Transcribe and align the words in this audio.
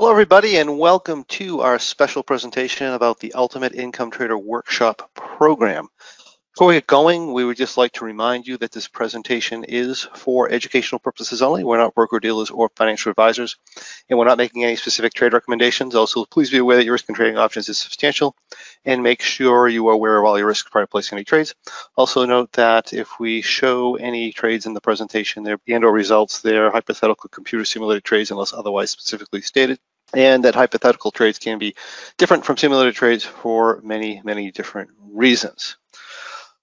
Hello 0.00 0.10
everybody 0.10 0.56
and 0.56 0.78
welcome 0.78 1.24
to 1.24 1.60
our 1.60 1.78
special 1.78 2.22
presentation 2.22 2.86
about 2.94 3.20
the 3.20 3.34
Ultimate 3.34 3.74
Income 3.74 4.12
Trader 4.12 4.38
Workshop 4.38 5.10
program. 5.12 5.88
Before 6.54 6.68
we 6.68 6.74
get 6.74 6.86
going, 6.86 7.34
we 7.34 7.44
would 7.44 7.58
just 7.58 7.76
like 7.76 7.92
to 7.92 8.06
remind 8.06 8.46
you 8.46 8.56
that 8.58 8.72
this 8.72 8.88
presentation 8.88 9.62
is 9.62 10.08
for 10.14 10.50
educational 10.50 11.00
purposes 11.00 11.42
only. 11.42 11.64
We're 11.64 11.76
not 11.76 11.94
broker 11.94 12.18
dealers 12.18 12.50
or 12.50 12.70
financial 12.76 13.10
advisors, 13.10 13.56
and 14.08 14.18
we're 14.18 14.24
not 14.24 14.38
making 14.38 14.64
any 14.64 14.76
specific 14.76 15.12
trade 15.12 15.34
recommendations. 15.34 15.94
Also, 15.94 16.24
please 16.24 16.50
be 16.50 16.58
aware 16.58 16.76
that 16.76 16.84
your 16.84 16.94
risk 16.94 17.08
in 17.10 17.14
trading 17.14 17.36
options 17.36 17.68
is 17.68 17.78
substantial, 17.78 18.34
and 18.86 19.02
make 19.02 19.20
sure 19.20 19.68
you 19.68 19.86
are 19.88 19.94
aware 19.94 20.18
of 20.18 20.24
all 20.24 20.38
your 20.38 20.48
risks 20.48 20.70
prior 20.70 20.84
to 20.84 20.90
placing 20.90 21.18
any 21.18 21.24
trades. 21.24 21.54
Also 21.94 22.24
note 22.24 22.52
that 22.52 22.94
if 22.94 23.20
we 23.20 23.42
show 23.42 23.96
any 23.96 24.32
trades 24.32 24.64
in 24.64 24.72
the 24.72 24.80
presentation 24.80 25.46
and 25.46 25.84
or 25.84 25.92
results, 25.92 26.40
they're 26.40 26.70
hypothetical 26.70 27.28
computer 27.28 27.66
simulated 27.66 28.02
trades 28.02 28.30
unless 28.30 28.54
otherwise 28.54 28.90
specifically 28.90 29.42
stated 29.42 29.78
and 30.14 30.44
that 30.44 30.54
hypothetical 30.54 31.10
trades 31.10 31.38
can 31.38 31.58
be 31.58 31.74
different 32.18 32.44
from 32.44 32.56
simulated 32.56 32.94
trades 32.94 33.24
for 33.24 33.80
many, 33.82 34.20
many 34.24 34.50
different 34.50 34.90
reasons. 35.12 35.76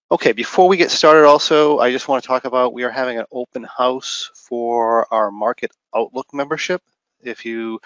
Okay, 0.09 0.31
before 0.31 0.69
we 0.69 0.77
get 0.77 0.91
started 0.91 1.25
also, 1.25 1.79
I 1.79 1.91
just 1.91 2.07
want 2.07 2.23
to 2.23 2.27
talk 2.27 2.45
about 2.45 2.73
we 2.73 2.83
are 2.83 2.89
having 2.89 3.19
an 3.19 3.25
open 3.31 3.63
house 3.63 4.31
for 4.35 5.11
our 5.13 5.31
Market 5.31 5.71
Outlook 5.93 6.27
membership. 6.33 6.81
If 7.21 7.45
you 7.45 7.79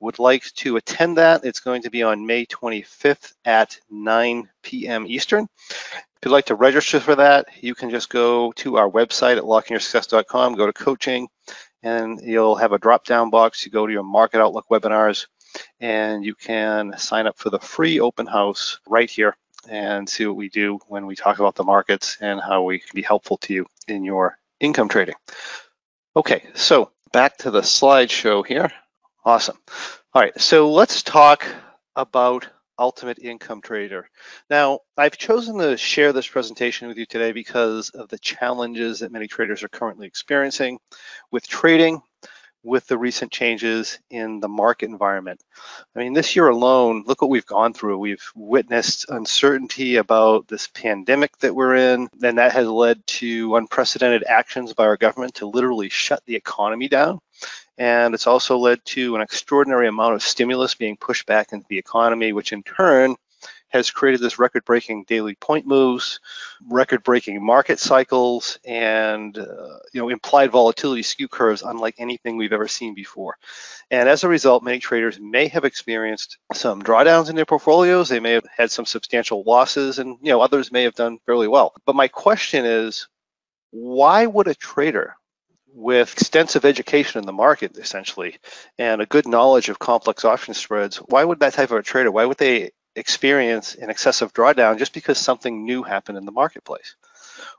would 0.00 0.18
like 0.18 0.44
to 0.56 0.76
attend 0.76 1.16
that, 1.16 1.44
it's 1.44 1.60
going 1.60 1.82
to 1.82 1.90
be 1.90 2.02
on 2.02 2.26
May 2.26 2.44
25th 2.44 3.32
at 3.44 3.78
9 3.90 4.50
p.m. 4.62 5.06
Eastern. 5.06 5.46
If 5.70 6.26
you'd 6.26 6.32
like 6.32 6.46
to 6.46 6.56
register 6.56 7.00
for 7.00 7.14
that, 7.16 7.46
you 7.60 7.74
can 7.74 7.88
just 7.88 8.10
go 8.10 8.52
to 8.52 8.76
our 8.76 8.90
website 8.90 9.38
at 9.38 9.44
lockeinyoursuccess.com, 9.44 10.54
go 10.54 10.66
to 10.66 10.72
coaching, 10.72 11.28
and 11.82 12.20
you'll 12.22 12.56
have 12.56 12.72
a 12.72 12.78
drop-down 12.78 13.30
box. 13.30 13.64
You 13.64 13.72
go 13.72 13.86
to 13.86 13.92
your 13.92 14.02
Market 14.02 14.40
Outlook 14.40 14.66
webinars, 14.70 15.26
and 15.80 16.24
you 16.24 16.34
can 16.34 16.96
sign 16.98 17.26
up 17.26 17.38
for 17.38 17.50
the 17.50 17.58
free 17.58 18.00
open 18.00 18.26
house 18.26 18.78
right 18.86 19.10
here 19.10 19.36
and 19.68 20.08
see 20.08 20.26
what 20.26 20.36
we 20.36 20.48
do 20.48 20.78
when 20.88 21.06
we 21.06 21.14
talk 21.14 21.38
about 21.38 21.54
the 21.54 21.64
markets 21.64 22.16
and 22.20 22.40
how 22.40 22.62
we 22.62 22.78
can 22.78 22.90
be 22.94 23.02
helpful 23.02 23.36
to 23.38 23.54
you 23.54 23.66
in 23.88 24.04
your 24.04 24.38
income 24.60 24.88
trading. 24.88 25.14
Okay, 26.16 26.44
so 26.54 26.90
back 27.12 27.36
to 27.38 27.50
the 27.50 27.60
slideshow 27.60 28.44
here. 28.46 28.72
Awesome. 29.24 29.56
All 30.14 30.22
right, 30.22 30.38
so 30.40 30.70
let's 30.70 31.02
talk 31.02 31.46
about 31.94 32.48
Ultimate 32.82 33.20
Income 33.20 33.60
Trader. 33.60 34.08
Now, 34.50 34.80
I've 34.98 35.16
chosen 35.16 35.58
to 35.58 35.76
share 35.76 36.12
this 36.12 36.26
presentation 36.26 36.88
with 36.88 36.96
you 36.96 37.06
today 37.06 37.30
because 37.30 37.90
of 37.90 38.08
the 38.08 38.18
challenges 38.18 38.98
that 38.98 39.12
many 39.12 39.28
traders 39.28 39.62
are 39.62 39.68
currently 39.68 40.08
experiencing 40.08 40.80
with 41.30 41.46
trading 41.46 42.02
with 42.64 42.84
the 42.88 42.98
recent 42.98 43.30
changes 43.30 44.00
in 44.10 44.40
the 44.40 44.48
market 44.48 44.88
environment. 44.88 45.40
I 45.94 46.00
mean, 46.00 46.12
this 46.12 46.34
year 46.34 46.48
alone, 46.48 47.04
look 47.06 47.22
what 47.22 47.30
we've 47.30 47.46
gone 47.46 47.72
through. 47.72 47.98
We've 47.98 48.24
witnessed 48.34 49.06
uncertainty 49.08 49.96
about 49.96 50.48
this 50.48 50.66
pandemic 50.66 51.38
that 51.38 51.54
we're 51.54 51.76
in, 51.76 52.08
and 52.20 52.38
that 52.38 52.52
has 52.52 52.66
led 52.66 53.06
to 53.06 53.54
unprecedented 53.56 54.24
actions 54.26 54.74
by 54.74 54.86
our 54.86 54.96
government 54.96 55.34
to 55.34 55.46
literally 55.46 55.88
shut 55.88 56.22
the 56.26 56.34
economy 56.34 56.88
down. 56.88 57.20
And 57.78 58.14
it's 58.14 58.26
also 58.26 58.58
led 58.58 58.84
to 58.86 59.16
an 59.16 59.22
extraordinary 59.22 59.88
amount 59.88 60.14
of 60.14 60.22
stimulus 60.22 60.74
being 60.74 60.96
pushed 60.96 61.26
back 61.26 61.52
into 61.52 61.66
the 61.68 61.78
economy, 61.78 62.32
which 62.32 62.52
in 62.52 62.62
turn 62.62 63.16
has 63.72 63.90
created 63.90 64.20
this 64.20 64.38
record-breaking 64.38 65.04
daily 65.04 65.34
point 65.34 65.66
moves, 65.66 66.20
record-breaking 66.68 67.44
market 67.44 67.78
cycles, 67.78 68.58
and 68.66 69.38
uh, 69.38 69.78
you 69.92 70.00
know 70.00 70.10
implied 70.10 70.50
volatility 70.50 71.02
skew 71.02 71.26
curves 71.26 71.62
unlike 71.62 71.94
anything 71.98 72.36
we've 72.36 72.52
ever 72.52 72.68
seen 72.68 72.94
before. 72.94 73.36
And 73.90 74.08
as 74.08 74.24
a 74.24 74.28
result, 74.28 74.62
many 74.62 74.78
traders 74.78 75.18
may 75.18 75.48
have 75.48 75.64
experienced 75.64 76.36
some 76.52 76.82
drawdowns 76.82 77.30
in 77.30 77.36
their 77.36 77.46
portfolios. 77.46 78.08
They 78.08 78.20
may 78.20 78.32
have 78.32 78.46
had 78.54 78.70
some 78.70 78.84
substantial 78.84 79.42
losses, 79.46 79.98
and 79.98 80.18
you 80.20 80.32
know 80.32 80.42
others 80.42 80.70
may 80.70 80.82
have 80.82 80.94
done 80.94 81.18
fairly 81.24 81.48
well. 81.48 81.72
But 81.86 81.96
my 81.96 82.08
question 82.08 82.66
is, 82.66 83.08
why 83.70 84.26
would 84.26 84.48
a 84.48 84.54
trader 84.54 85.16
with 85.74 86.12
extensive 86.12 86.64
education 86.64 87.18
in 87.18 87.26
the 87.26 87.32
market 87.32 87.76
essentially 87.78 88.36
and 88.78 89.00
a 89.00 89.06
good 89.06 89.26
knowledge 89.26 89.68
of 89.68 89.78
complex 89.78 90.24
option 90.24 90.54
spreads 90.54 90.98
why 90.98 91.24
would 91.24 91.40
that 91.40 91.54
type 91.54 91.70
of 91.70 91.78
a 91.78 91.82
trader 91.82 92.10
why 92.10 92.24
would 92.24 92.38
they 92.38 92.70
experience 92.96 93.74
an 93.74 93.90
excessive 93.90 94.32
drawdown 94.32 94.78
just 94.78 94.92
because 94.92 95.18
something 95.18 95.64
new 95.64 95.82
happened 95.82 96.18
in 96.18 96.24
the 96.24 96.32
marketplace? 96.32 96.96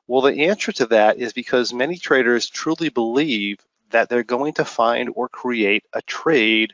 Well, 0.07 0.21
the 0.21 0.45
answer 0.45 0.71
to 0.73 0.87
that 0.87 1.17
is 1.17 1.33
because 1.33 1.73
many 1.73 1.97
traders 1.97 2.49
truly 2.49 2.89
believe 2.89 3.59
that 3.91 4.09
they're 4.09 4.23
going 4.23 4.53
to 4.53 4.65
find 4.65 5.09
or 5.15 5.29
create 5.29 5.83
a 5.93 6.01
trade 6.01 6.73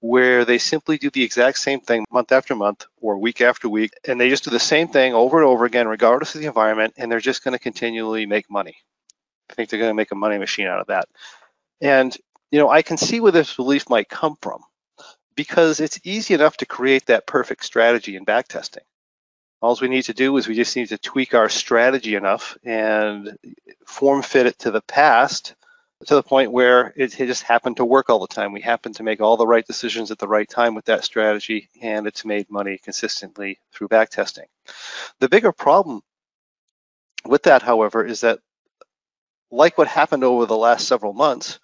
where 0.00 0.44
they 0.44 0.58
simply 0.58 0.98
do 0.98 1.10
the 1.10 1.24
exact 1.24 1.58
same 1.58 1.80
thing 1.80 2.04
month 2.10 2.32
after 2.32 2.54
month 2.54 2.86
or 3.00 3.18
week 3.18 3.40
after 3.40 3.68
week, 3.68 3.92
and 4.06 4.20
they 4.20 4.28
just 4.28 4.44
do 4.44 4.50
the 4.50 4.58
same 4.58 4.88
thing 4.88 5.14
over 5.14 5.38
and 5.38 5.46
over 5.46 5.64
again, 5.64 5.88
regardless 5.88 6.34
of 6.34 6.40
the 6.40 6.46
environment, 6.46 6.94
and 6.96 7.10
they're 7.10 7.20
just 7.20 7.44
going 7.44 7.52
to 7.52 7.58
continually 7.58 8.26
make 8.26 8.50
money. 8.50 8.76
I 9.50 9.54
think 9.54 9.68
they're 9.68 9.78
going 9.78 9.90
to 9.90 9.94
make 9.94 10.12
a 10.12 10.16
money 10.16 10.38
machine 10.38 10.66
out 10.66 10.80
of 10.80 10.86
that. 10.88 11.08
And, 11.80 12.16
you 12.50 12.58
know, 12.58 12.68
I 12.68 12.82
can 12.82 12.96
see 12.96 13.20
where 13.20 13.32
this 13.32 13.54
belief 13.54 13.88
might 13.88 14.08
come 14.08 14.36
from 14.40 14.62
because 15.34 15.80
it's 15.80 16.00
easy 16.04 16.34
enough 16.34 16.56
to 16.58 16.66
create 16.66 17.06
that 17.06 17.26
perfect 17.26 17.64
strategy 17.64 18.16
in 18.16 18.24
backtesting. 18.24 18.84
All 19.62 19.78
we 19.80 19.88
need 19.88 20.04
to 20.04 20.14
do 20.14 20.36
is 20.36 20.48
we 20.48 20.54
just 20.54 20.74
need 20.76 20.88
to 20.88 20.98
tweak 20.98 21.34
our 21.34 21.48
strategy 21.48 22.14
enough 22.14 22.56
and 22.64 23.36
form 23.86 24.22
fit 24.22 24.46
it 24.46 24.58
to 24.60 24.70
the 24.70 24.80
past 24.80 25.54
to 26.06 26.14
the 26.14 26.22
point 26.22 26.50
where 26.50 26.94
it, 26.96 27.08
just 27.08 27.42
happened 27.42 27.76
to 27.76 27.84
work 27.84 28.08
all 28.08 28.20
the 28.20 28.26
time. 28.26 28.52
We 28.52 28.62
happen 28.62 28.92
to 28.94 29.02
make 29.02 29.20
all 29.20 29.36
the 29.36 29.46
right 29.46 29.66
decisions 29.66 30.10
at 30.10 30.18
the 30.18 30.28
right 30.28 30.48
time 30.48 30.74
with 30.74 30.86
that 30.86 31.04
strategy, 31.04 31.68
and 31.82 32.06
it's 32.06 32.24
made 32.24 32.50
money 32.50 32.78
consistently 32.82 33.60
through 33.72 33.88
backtesting. 33.88 34.46
The 35.18 35.28
bigger 35.28 35.52
problem 35.52 36.00
with 37.26 37.42
that, 37.42 37.62
however, 37.62 38.04
is 38.04 38.22
that 38.22 38.40
like 39.50 39.78
what 39.78 39.88
happened 39.88 40.24
over 40.24 40.46
the 40.46 40.56
last 40.56 40.86
several 40.86 41.12
months, 41.12 41.58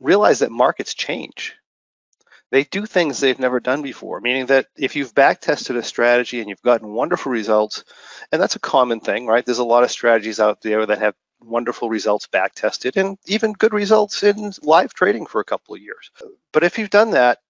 realize 0.00 0.40
that 0.40 0.50
markets 0.50 0.94
change 0.94 1.54
they 2.50 2.64
do 2.64 2.86
things 2.86 3.18
they've 3.18 3.38
never 3.38 3.60
done 3.60 3.82
before, 3.82 4.20
meaning 4.20 4.46
that 4.46 4.66
if 4.76 4.94
you've 4.94 5.14
back 5.14 5.40
tested 5.40 5.76
a 5.76 5.82
strategy 5.82 6.40
and 6.40 6.48
you've 6.48 6.62
gotten 6.62 6.92
wonderful 6.92 7.32
results, 7.32 7.84
and 8.30 8.40
that's 8.40 8.56
a 8.56 8.60
common 8.60 9.00
thing, 9.00 9.26
right? 9.26 9.44
There's 9.44 9.58
a 9.58 9.64
lot 9.64 9.82
of 9.82 9.90
strategies 9.90 10.38
out 10.38 10.60
there 10.60 10.86
that 10.86 10.98
have 10.98 11.14
wonderful 11.40 11.90
results 11.90 12.26
back 12.28 12.54
tested 12.54 12.96
and 12.96 13.18
even 13.26 13.52
good 13.52 13.72
results 13.72 14.22
in 14.22 14.52
live 14.62 14.94
trading 14.94 15.26
for 15.26 15.40
a 15.40 15.44
couple 15.44 15.74
of 15.74 15.82
years. 15.82 16.10
But 16.52 16.64
if 16.64 16.78
you've 16.78 16.90
done 16.90 17.10
that 17.10 17.40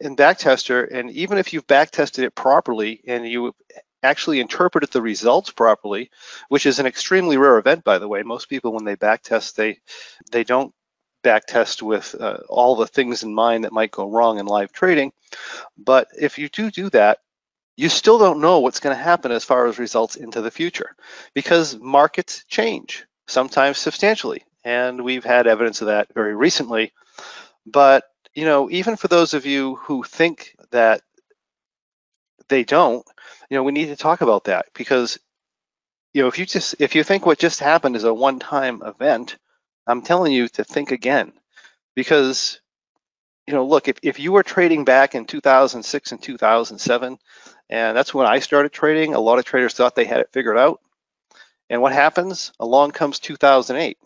in 0.00 0.16
backtester, 0.16 0.92
and 0.92 1.10
even 1.12 1.38
if 1.38 1.52
you've 1.52 1.66
back 1.66 1.90
tested 1.90 2.24
it 2.24 2.34
properly 2.34 3.00
and 3.06 3.26
you 3.26 3.54
actually 4.02 4.40
interpreted 4.40 4.90
the 4.90 5.02
results 5.02 5.50
properly, 5.50 6.10
which 6.48 6.66
is 6.66 6.78
an 6.78 6.86
extremely 6.86 7.36
rare 7.36 7.58
event, 7.58 7.84
by 7.84 7.98
the 7.98 8.08
way. 8.08 8.22
Most 8.22 8.48
people, 8.48 8.72
when 8.72 8.84
they 8.84 8.96
backtest, 8.96 9.54
they 9.54 9.78
they 10.30 10.44
don't 10.44 10.72
back 11.22 11.46
test 11.46 11.82
with 11.82 12.14
uh, 12.20 12.38
all 12.48 12.76
the 12.76 12.86
things 12.86 13.24
in 13.24 13.34
mind 13.34 13.64
that 13.64 13.72
might 13.72 13.90
go 13.90 14.08
wrong 14.08 14.38
in 14.38 14.46
live 14.46 14.70
trading. 14.72 15.12
But 15.76 16.08
if 16.18 16.38
you 16.38 16.48
do 16.48 16.70
do 16.70 16.88
that, 16.90 17.18
you 17.76 17.88
still 17.88 18.18
don't 18.18 18.40
know 18.40 18.60
what's 18.60 18.80
going 18.80 18.96
to 18.96 19.02
happen 19.02 19.32
as 19.32 19.44
far 19.44 19.66
as 19.66 19.78
results 19.78 20.16
into 20.16 20.40
the 20.40 20.50
future 20.50 20.94
because 21.34 21.76
markets 21.78 22.44
change, 22.48 23.04
sometimes 23.26 23.78
substantially. 23.78 24.44
And 24.64 25.04
we've 25.04 25.24
had 25.24 25.46
evidence 25.46 25.80
of 25.80 25.88
that 25.88 26.12
very 26.14 26.34
recently. 26.34 26.92
But, 27.66 28.04
you 28.34 28.44
know, 28.44 28.70
even 28.70 28.96
for 28.96 29.08
those 29.08 29.34
of 29.34 29.46
you 29.46 29.76
who 29.76 30.02
think 30.04 30.56
that 30.70 31.02
they 32.48 32.64
don't, 32.64 33.04
you 33.50 33.56
know, 33.56 33.62
we 33.62 33.72
need 33.72 33.86
to 33.86 33.96
talk 33.96 34.20
about 34.20 34.44
that 34.44 34.66
because, 34.74 35.18
you 36.12 36.22
know, 36.22 36.28
if 36.28 36.38
you 36.38 36.46
just 36.46 36.76
if 36.78 36.94
you 36.94 37.04
think 37.04 37.26
what 37.26 37.38
just 37.38 37.60
happened 37.60 37.96
is 37.96 38.04
a 38.04 38.14
one-time 38.14 38.82
event, 38.84 39.36
I'm 39.86 40.02
telling 40.02 40.32
you 40.32 40.48
to 40.48 40.64
think 40.64 40.90
again. 40.90 41.32
Because 41.94 42.60
you 43.46 43.54
know 43.54 43.64
look 43.64 43.88
if, 43.88 43.98
if 44.02 44.18
you 44.18 44.32
were 44.32 44.42
trading 44.42 44.84
back 44.84 45.14
in 45.14 45.24
2006 45.24 46.12
and 46.12 46.22
2007 46.22 47.18
and 47.70 47.96
that's 47.96 48.14
when 48.14 48.26
I 48.26 48.40
started 48.40 48.72
trading 48.72 49.14
a 49.14 49.20
lot 49.20 49.38
of 49.38 49.44
traders 49.44 49.74
thought 49.74 49.94
they 49.94 50.04
had 50.04 50.20
it 50.20 50.32
figured 50.32 50.58
out. 50.58 50.80
And 51.68 51.82
what 51.82 51.92
happens? 51.92 52.52
Along 52.60 52.92
comes 52.92 53.18
2008 53.18 53.98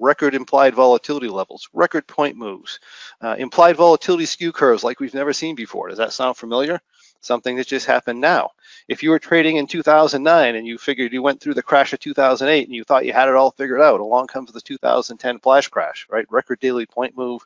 record 0.00 0.34
implied 0.34 0.74
volatility 0.74 1.28
levels 1.28 1.68
record 1.72 2.06
point 2.06 2.36
moves 2.36 2.80
uh, 3.20 3.36
implied 3.38 3.76
volatility 3.76 4.26
skew 4.26 4.52
curves 4.52 4.82
like 4.82 5.00
we've 5.00 5.14
never 5.14 5.32
seen 5.32 5.54
before. 5.54 5.88
Does 5.88 5.98
that 5.98 6.12
sound 6.12 6.36
familiar 6.36 6.80
something 7.24 7.56
that 7.56 7.66
just 7.66 7.86
happened 7.86 8.20
now. 8.20 8.50
If 8.88 9.02
you 9.02 9.10
were 9.10 9.18
trading 9.18 9.56
in 9.56 9.66
2009 9.66 10.54
and 10.54 10.66
you 10.66 10.78
figured 10.78 11.12
you 11.12 11.22
went 11.22 11.40
through 11.40 11.54
the 11.54 11.62
crash 11.62 11.92
of 11.92 12.00
2008 12.00 12.66
and 12.66 12.74
you 12.74 12.84
thought 12.84 13.06
you 13.06 13.12
had 13.12 13.28
it 13.28 13.34
all 13.34 13.50
figured 13.50 13.80
out, 13.80 14.00
along 14.00 14.26
comes 14.26 14.52
the 14.52 14.60
2010 14.60 15.38
flash 15.40 15.68
crash, 15.68 16.06
right? 16.10 16.30
Record 16.30 16.60
daily 16.60 16.86
point 16.86 17.16
move, 17.16 17.42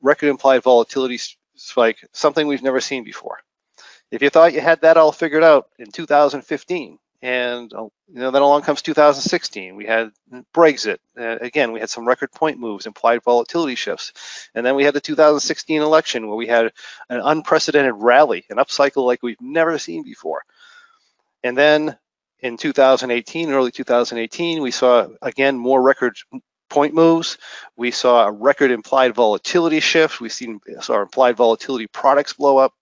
record 0.00 0.28
implied 0.28 0.62
volatility 0.62 1.18
spike, 1.54 2.04
something 2.12 2.46
we've 2.46 2.62
never 2.62 2.80
seen 2.80 3.04
before. 3.04 3.40
If 4.10 4.22
you 4.22 4.30
thought 4.30 4.52
you 4.52 4.60
had 4.60 4.82
that 4.82 4.96
all 4.96 5.12
figured 5.12 5.42
out 5.42 5.68
in 5.78 5.90
2015 5.90 6.98
And 7.22 7.72
uh, 7.72 7.84
you 7.84 8.20
know, 8.20 8.32
then 8.32 8.42
along 8.42 8.62
comes 8.62 8.82
2016. 8.82 9.76
We 9.76 9.86
had 9.86 10.10
Brexit. 10.52 10.98
Uh, 11.16 11.38
again, 11.40 11.70
we 11.70 11.78
had 11.78 11.88
some 11.88 12.06
record 12.06 12.32
point 12.32 12.58
moves, 12.58 12.86
implied 12.86 13.22
volatility 13.22 13.76
shifts. 13.76 14.12
And 14.54 14.66
then 14.66 14.74
we 14.74 14.82
had 14.82 14.92
the 14.92 15.00
2016 15.00 15.80
election 15.80 16.26
where 16.26 16.36
we 16.36 16.48
had 16.48 16.72
an 17.08 17.20
unprecedented 17.22 17.94
rally, 17.96 18.44
an 18.50 18.56
upcycle 18.56 19.06
like 19.06 19.22
we've 19.22 19.40
never 19.40 19.78
seen 19.78 20.02
before. 20.02 20.42
And 21.44 21.56
then 21.56 21.96
in 22.40 22.56
2018, 22.56 23.52
early 23.52 23.70
2018, 23.70 24.60
we 24.60 24.72
saw 24.72 25.06
again 25.22 25.56
more 25.56 25.80
record 25.80 26.16
point 26.68 26.92
moves. 26.94 27.38
We 27.76 27.92
saw 27.92 28.26
a 28.26 28.32
record 28.32 28.72
implied 28.72 29.14
volatility 29.14 29.78
shift. 29.78 30.20
We've 30.20 30.32
seen 30.32 30.60
saw 30.80 31.00
implied 31.02 31.36
volatility 31.36 31.86
products 31.86 32.32
blow 32.32 32.58
up. 32.58 32.74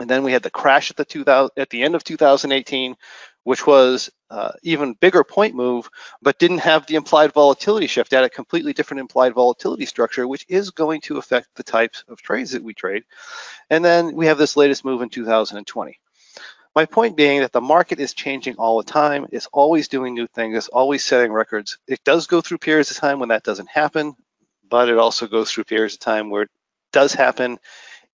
And 0.00 0.10
then 0.10 0.24
we 0.24 0.32
had 0.32 0.42
the 0.42 0.50
crash 0.50 0.90
at 0.90 0.96
the 0.96 1.04
2000 1.04 1.50
at 1.56 1.70
the 1.70 1.82
end 1.82 1.94
of 1.94 2.02
2018, 2.02 2.96
which 3.44 3.66
was 3.66 4.10
uh, 4.30 4.52
even 4.62 4.94
bigger 4.94 5.22
point 5.22 5.54
move, 5.54 5.88
but 6.20 6.38
didn't 6.38 6.58
have 6.58 6.86
the 6.86 6.96
implied 6.96 7.32
volatility 7.32 7.86
shift. 7.86 8.12
Had 8.12 8.24
a 8.24 8.28
completely 8.30 8.72
different 8.72 9.00
implied 9.00 9.34
volatility 9.34 9.86
structure, 9.86 10.26
which 10.26 10.44
is 10.48 10.70
going 10.70 11.00
to 11.02 11.18
affect 11.18 11.48
the 11.54 11.62
types 11.62 12.04
of 12.08 12.20
trades 12.22 12.52
that 12.52 12.64
we 12.64 12.74
trade. 12.74 13.04
And 13.70 13.84
then 13.84 14.14
we 14.14 14.26
have 14.26 14.38
this 14.38 14.56
latest 14.56 14.84
move 14.84 15.02
in 15.02 15.10
2020. 15.10 16.00
My 16.74 16.86
point 16.86 17.16
being 17.16 17.40
that 17.40 17.52
the 17.52 17.60
market 17.60 18.00
is 18.00 18.14
changing 18.14 18.56
all 18.56 18.78
the 18.78 18.90
time. 18.90 19.28
It's 19.30 19.46
always 19.52 19.86
doing 19.86 20.14
new 20.14 20.26
things. 20.26 20.56
It's 20.56 20.68
always 20.68 21.04
setting 21.04 21.32
records. 21.32 21.78
It 21.86 22.02
does 22.02 22.26
go 22.26 22.40
through 22.40 22.58
periods 22.58 22.90
of 22.90 22.96
time 22.96 23.20
when 23.20 23.28
that 23.28 23.44
doesn't 23.44 23.68
happen, 23.68 24.16
but 24.68 24.88
it 24.88 24.98
also 24.98 25.28
goes 25.28 25.52
through 25.52 25.64
periods 25.64 25.94
of 25.94 26.00
time 26.00 26.30
where 26.30 26.42
it 26.42 26.50
does 26.92 27.14
happen. 27.14 27.60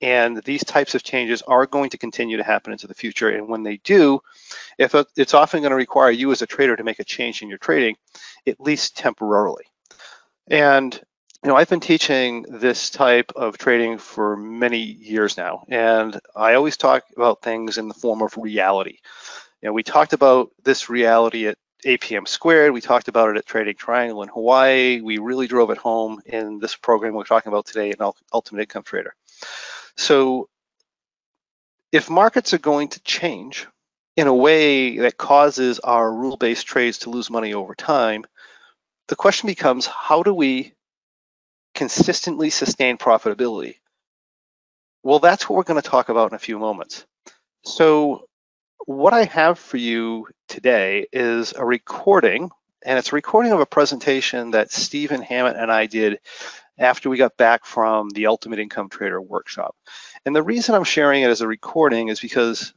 And 0.02 0.42
these 0.44 0.64
types 0.64 0.94
of 0.94 1.02
changes 1.02 1.42
are 1.42 1.66
going 1.66 1.90
to 1.90 1.98
continue 1.98 2.38
to 2.38 2.42
happen 2.42 2.72
into 2.72 2.86
the 2.86 2.94
future. 2.94 3.28
And 3.28 3.48
when 3.48 3.62
they 3.62 3.76
do, 3.78 4.20
if 4.78 4.94
it's 5.16 5.34
often 5.34 5.60
going 5.60 5.70
to 5.70 5.76
require 5.76 6.10
you 6.10 6.32
as 6.32 6.42
a 6.42 6.46
trader 6.46 6.76
to 6.76 6.84
make 6.84 7.00
a 7.00 7.04
change 7.04 7.42
in 7.42 7.48
your 7.48 7.58
trading, 7.58 7.96
at 8.46 8.60
least 8.60 8.96
temporarily. 8.96 9.64
And 10.48 10.98
you 11.42 11.48
know, 11.48 11.56
I've 11.56 11.70
been 11.70 11.80
teaching 11.80 12.42
this 12.42 12.90
type 12.90 13.32
of 13.34 13.56
trading 13.56 13.96
for 13.96 14.36
many 14.36 14.78
years 14.78 15.38
now, 15.38 15.64
and 15.68 16.20
I 16.36 16.52
always 16.52 16.76
talk 16.76 17.04
about 17.16 17.40
things 17.40 17.78
in 17.78 17.88
the 17.88 17.94
form 17.94 18.20
of 18.20 18.36
reality. 18.36 18.98
You 19.62 19.68
know, 19.68 19.72
we 19.72 19.82
talked 19.82 20.12
about 20.12 20.50
this 20.64 20.90
reality 20.90 21.46
at 21.46 21.56
APM 21.86 22.28
squared. 22.28 22.72
We 22.72 22.82
talked 22.82 23.08
about 23.08 23.30
it 23.30 23.38
at 23.38 23.46
Trading 23.46 23.74
Triangle 23.74 24.22
in 24.22 24.28
Hawaii. 24.28 25.00
We 25.00 25.16
really 25.16 25.46
drove 25.46 25.70
it 25.70 25.78
home 25.78 26.20
in 26.26 26.58
this 26.58 26.76
program 26.76 27.14
we're 27.14 27.24
talking 27.24 27.50
about 27.50 27.64
today 27.64 27.88
in 27.90 27.96
Ultimate 28.34 28.60
Income 28.60 28.82
Trader. 28.82 29.14
So 29.96 30.48
if 31.92 32.10
markets 32.10 32.54
are 32.54 32.58
going 32.58 32.88
to 32.88 33.02
change 33.02 33.66
in 34.16 34.26
a 34.26 34.34
way 34.34 34.98
that 34.98 35.16
causes 35.16 35.78
our 35.80 36.12
rule-based 36.12 36.66
trades 36.66 36.98
to 36.98 37.10
lose 37.10 37.30
money 37.30 37.54
over 37.54 37.74
time, 37.74 38.24
the 39.08 39.16
question 39.16 39.46
becomes, 39.46 39.86
how 39.86 40.22
do 40.22 40.32
we 40.32 40.72
consistently 41.74 42.50
sustain 42.50 42.98
profitability? 42.98 43.76
Well, 45.02 45.18
that's 45.18 45.48
what 45.48 45.56
we're 45.56 45.62
going 45.62 45.80
to 45.80 45.88
talk 45.88 46.08
about 46.10 46.30
in 46.30 46.36
a 46.36 46.38
few 46.38 46.58
moments. 46.58 47.06
So 47.64 48.28
what 48.86 49.12
I 49.12 49.24
have 49.24 49.58
for 49.58 49.76
you 49.76 50.26
today 50.48 51.06
is 51.12 51.52
a 51.52 51.64
recording, 51.64 52.50
and 52.84 52.98
it's 52.98 53.12
a 53.12 53.16
recording 53.16 53.52
of 53.52 53.60
a 53.60 53.66
presentation 53.66 54.52
that 54.52 54.70
Stephen 54.70 55.22
Hammett 55.22 55.56
and 55.56 55.70
I 55.72 55.86
did 55.86 56.20
after 56.80 57.10
we 57.10 57.18
got 57.18 57.36
back 57.36 57.64
from 57.64 58.10
the 58.10 58.26
Ultimate 58.26 58.58
Income 58.58 58.88
Trader 58.88 59.20
workshop. 59.20 59.76
And 60.26 60.34
the 60.34 60.42
reason 60.42 60.74
I'm 60.74 60.84
sharing 60.84 61.22
it 61.22 61.30
as 61.30 61.42
a 61.42 61.46
recording 61.46 62.08
is 62.08 62.20
because 62.20 62.72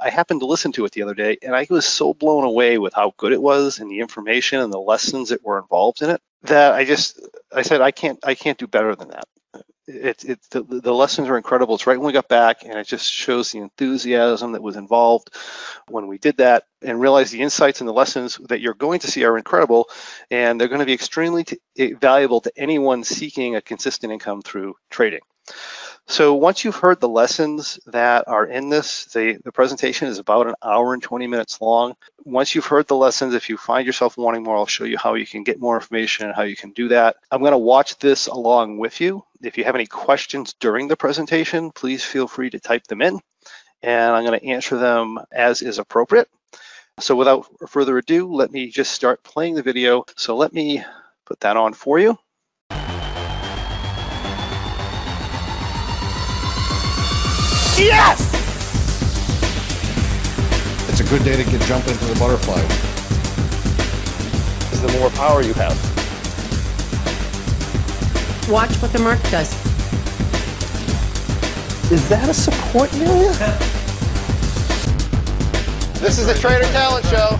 I 0.00 0.10
happened 0.10 0.40
to 0.40 0.46
listen 0.46 0.72
to 0.72 0.84
it 0.84 0.92
the 0.92 1.02
other 1.02 1.14
day 1.14 1.38
and 1.42 1.54
I 1.54 1.66
was 1.68 1.84
so 1.84 2.14
blown 2.14 2.44
away 2.44 2.78
with 2.78 2.94
how 2.94 3.12
good 3.16 3.32
it 3.32 3.42
was 3.42 3.80
and 3.80 3.90
the 3.90 4.00
information 4.00 4.60
and 4.60 4.72
the 4.72 4.78
lessons 4.78 5.30
that 5.30 5.44
were 5.44 5.58
involved 5.58 6.02
in 6.02 6.10
it 6.10 6.22
that 6.42 6.74
I 6.74 6.84
just 6.84 7.20
I 7.52 7.62
said 7.62 7.80
I 7.80 7.90
can't 7.90 8.18
I 8.24 8.34
can't 8.34 8.58
do 8.58 8.68
better 8.68 8.94
than 8.94 9.08
that. 9.08 9.24
It, 9.86 10.24
it 10.24 10.38
the, 10.50 10.62
the 10.62 10.94
lessons 10.94 11.28
are 11.28 11.36
incredible. 11.36 11.74
It's 11.74 11.86
right 11.86 11.98
when 11.98 12.06
we 12.06 12.12
got 12.12 12.28
back 12.28 12.64
and 12.64 12.74
it 12.74 12.86
just 12.86 13.10
shows 13.10 13.50
the 13.50 13.58
enthusiasm 13.58 14.52
that 14.52 14.62
was 14.62 14.76
involved 14.76 15.34
when 15.88 16.06
we 16.06 16.18
did 16.18 16.36
that 16.36 16.64
and 16.82 17.00
realize 17.00 17.30
the 17.30 17.40
insights 17.40 17.80
and 17.80 17.88
the 17.88 17.92
lessons 17.92 18.38
that 18.48 18.60
you're 18.60 18.74
going 18.74 19.00
to 19.00 19.10
see 19.10 19.24
are 19.24 19.36
incredible 19.36 19.88
and 20.30 20.60
they're 20.60 20.68
going 20.68 20.80
to 20.80 20.86
be 20.86 20.92
extremely 20.92 21.44
valuable 22.00 22.40
to 22.42 22.52
anyone 22.56 23.02
seeking 23.04 23.56
a 23.56 23.62
consistent 23.62 24.12
income 24.12 24.42
through 24.42 24.74
trading. 24.90 25.20
So 26.10 26.34
once 26.34 26.64
you've 26.64 26.74
heard 26.74 26.98
the 26.98 27.08
lessons 27.08 27.78
that 27.86 28.26
are 28.26 28.44
in 28.44 28.68
this, 28.68 29.04
the, 29.04 29.38
the 29.44 29.52
presentation 29.52 30.08
is 30.08 30.18
about 30.18 30.48
an 30.48 30.56
hour 30.60 30.92
and 30.92 31.00
20 31.00 31.28
minutes 31.28 31.60
long. 31.60 31.94
Once 32.24 32.52
you've 32.52 32.66
heard 32.66 32.88
the 32.88 32.96
lessons, 32.96 33.32
if 33.32 33.48
you 33.48 33.56
find 33.56 33.86
yourself 33.86 34.16
wanting 34.16 34.42
more, 34.42 34.56
I'll 34.56 34.66
show 34.66 34.82
you 34.82 34.98
how 34.98 35.14
you 35.14 35.24
can 35.24 35.44
get 35.44 35.60
more 35.60 35.76
information 35.76 36.26
and 36.26 36.34
how 36.34 36.42
you 36.42 36.56
can 36.56 36.72
do 36.72 36.88
that. 36.88 37.14
I'm 37.30 37.44
gonna 37.44 37.56
watch 37.56 37.96
this 37.98 38.26
along 38.26 38.78
with 38.78 39.00
you. 39.00 39.24
If 39.40 39.56
you 39.56 39.62
have 39.62 39.76
any 39.76 39.86
questions 39.86 40.52
during 40.58 40.88
the 40.88 40.96
presentation, 40.96 41.70
please 41.70 42.04
feel 42.04 42.26
free 42.26 42.50
to 42.50 42.58
type 42.58 42.88
them 42.88 43.02
in 43.02 43.20
and 43.80 44.12
I'm 44.12 44.24
gonna 44.24 44.38
answer 44.38 44.78
them 44.78 45.20
as 45.30 45.62
is 45.62 45.78
appropriate. 45.78 46.28
So 46.98 47.14
without 47.14 47.46
further 47.68 47.98
ado, 47.98 48.34
let 48.34 48.50
me 48.50 48.66
just 48.66 48.90
start 48.90 49.22
playing 49.22 49.54
the 49.54 49.62
video. 49.62 50.06
So 50.16 50.36
let 50.36 50.52
me 50.52 50.82
put 51.24 51.38
that 51.38 51.56
on 51.56 51.72
for 51.72 52.00
you. 52.00 52.18
Yes! 57.80 58.20
It's 60.90 61.00
a 61.00 61.04
good 61.04 61.24
day 61.24 61.42
to 61.42 61.50
get 61.50 61.62
jump 61.62 61.88
into 61.88 62.04
the 62.04 62.14
butterfly. 62.20 62.60
Is 64.70 64.82
the 64.82 64.98
more 64.98 65.08
power 65.08 65.40
you 65.40 65.54
have. 65.54 65.72
Watch 68.50 68.76
what 68.82 68.92
the 68.92 68.98
mark 68.98 69.18
does. 69.30 69.50
Is 71.90 72.06
that 72.10 72.28
a 72.28 72.34
support 72.34 72.92
area? 72.96 73.32
this 76.00 76.18
is 76.18 76.26
the 76.26 76.34
Trader 76.34 76.66
Talent 76.72 77.06
Show. 77.06 77.38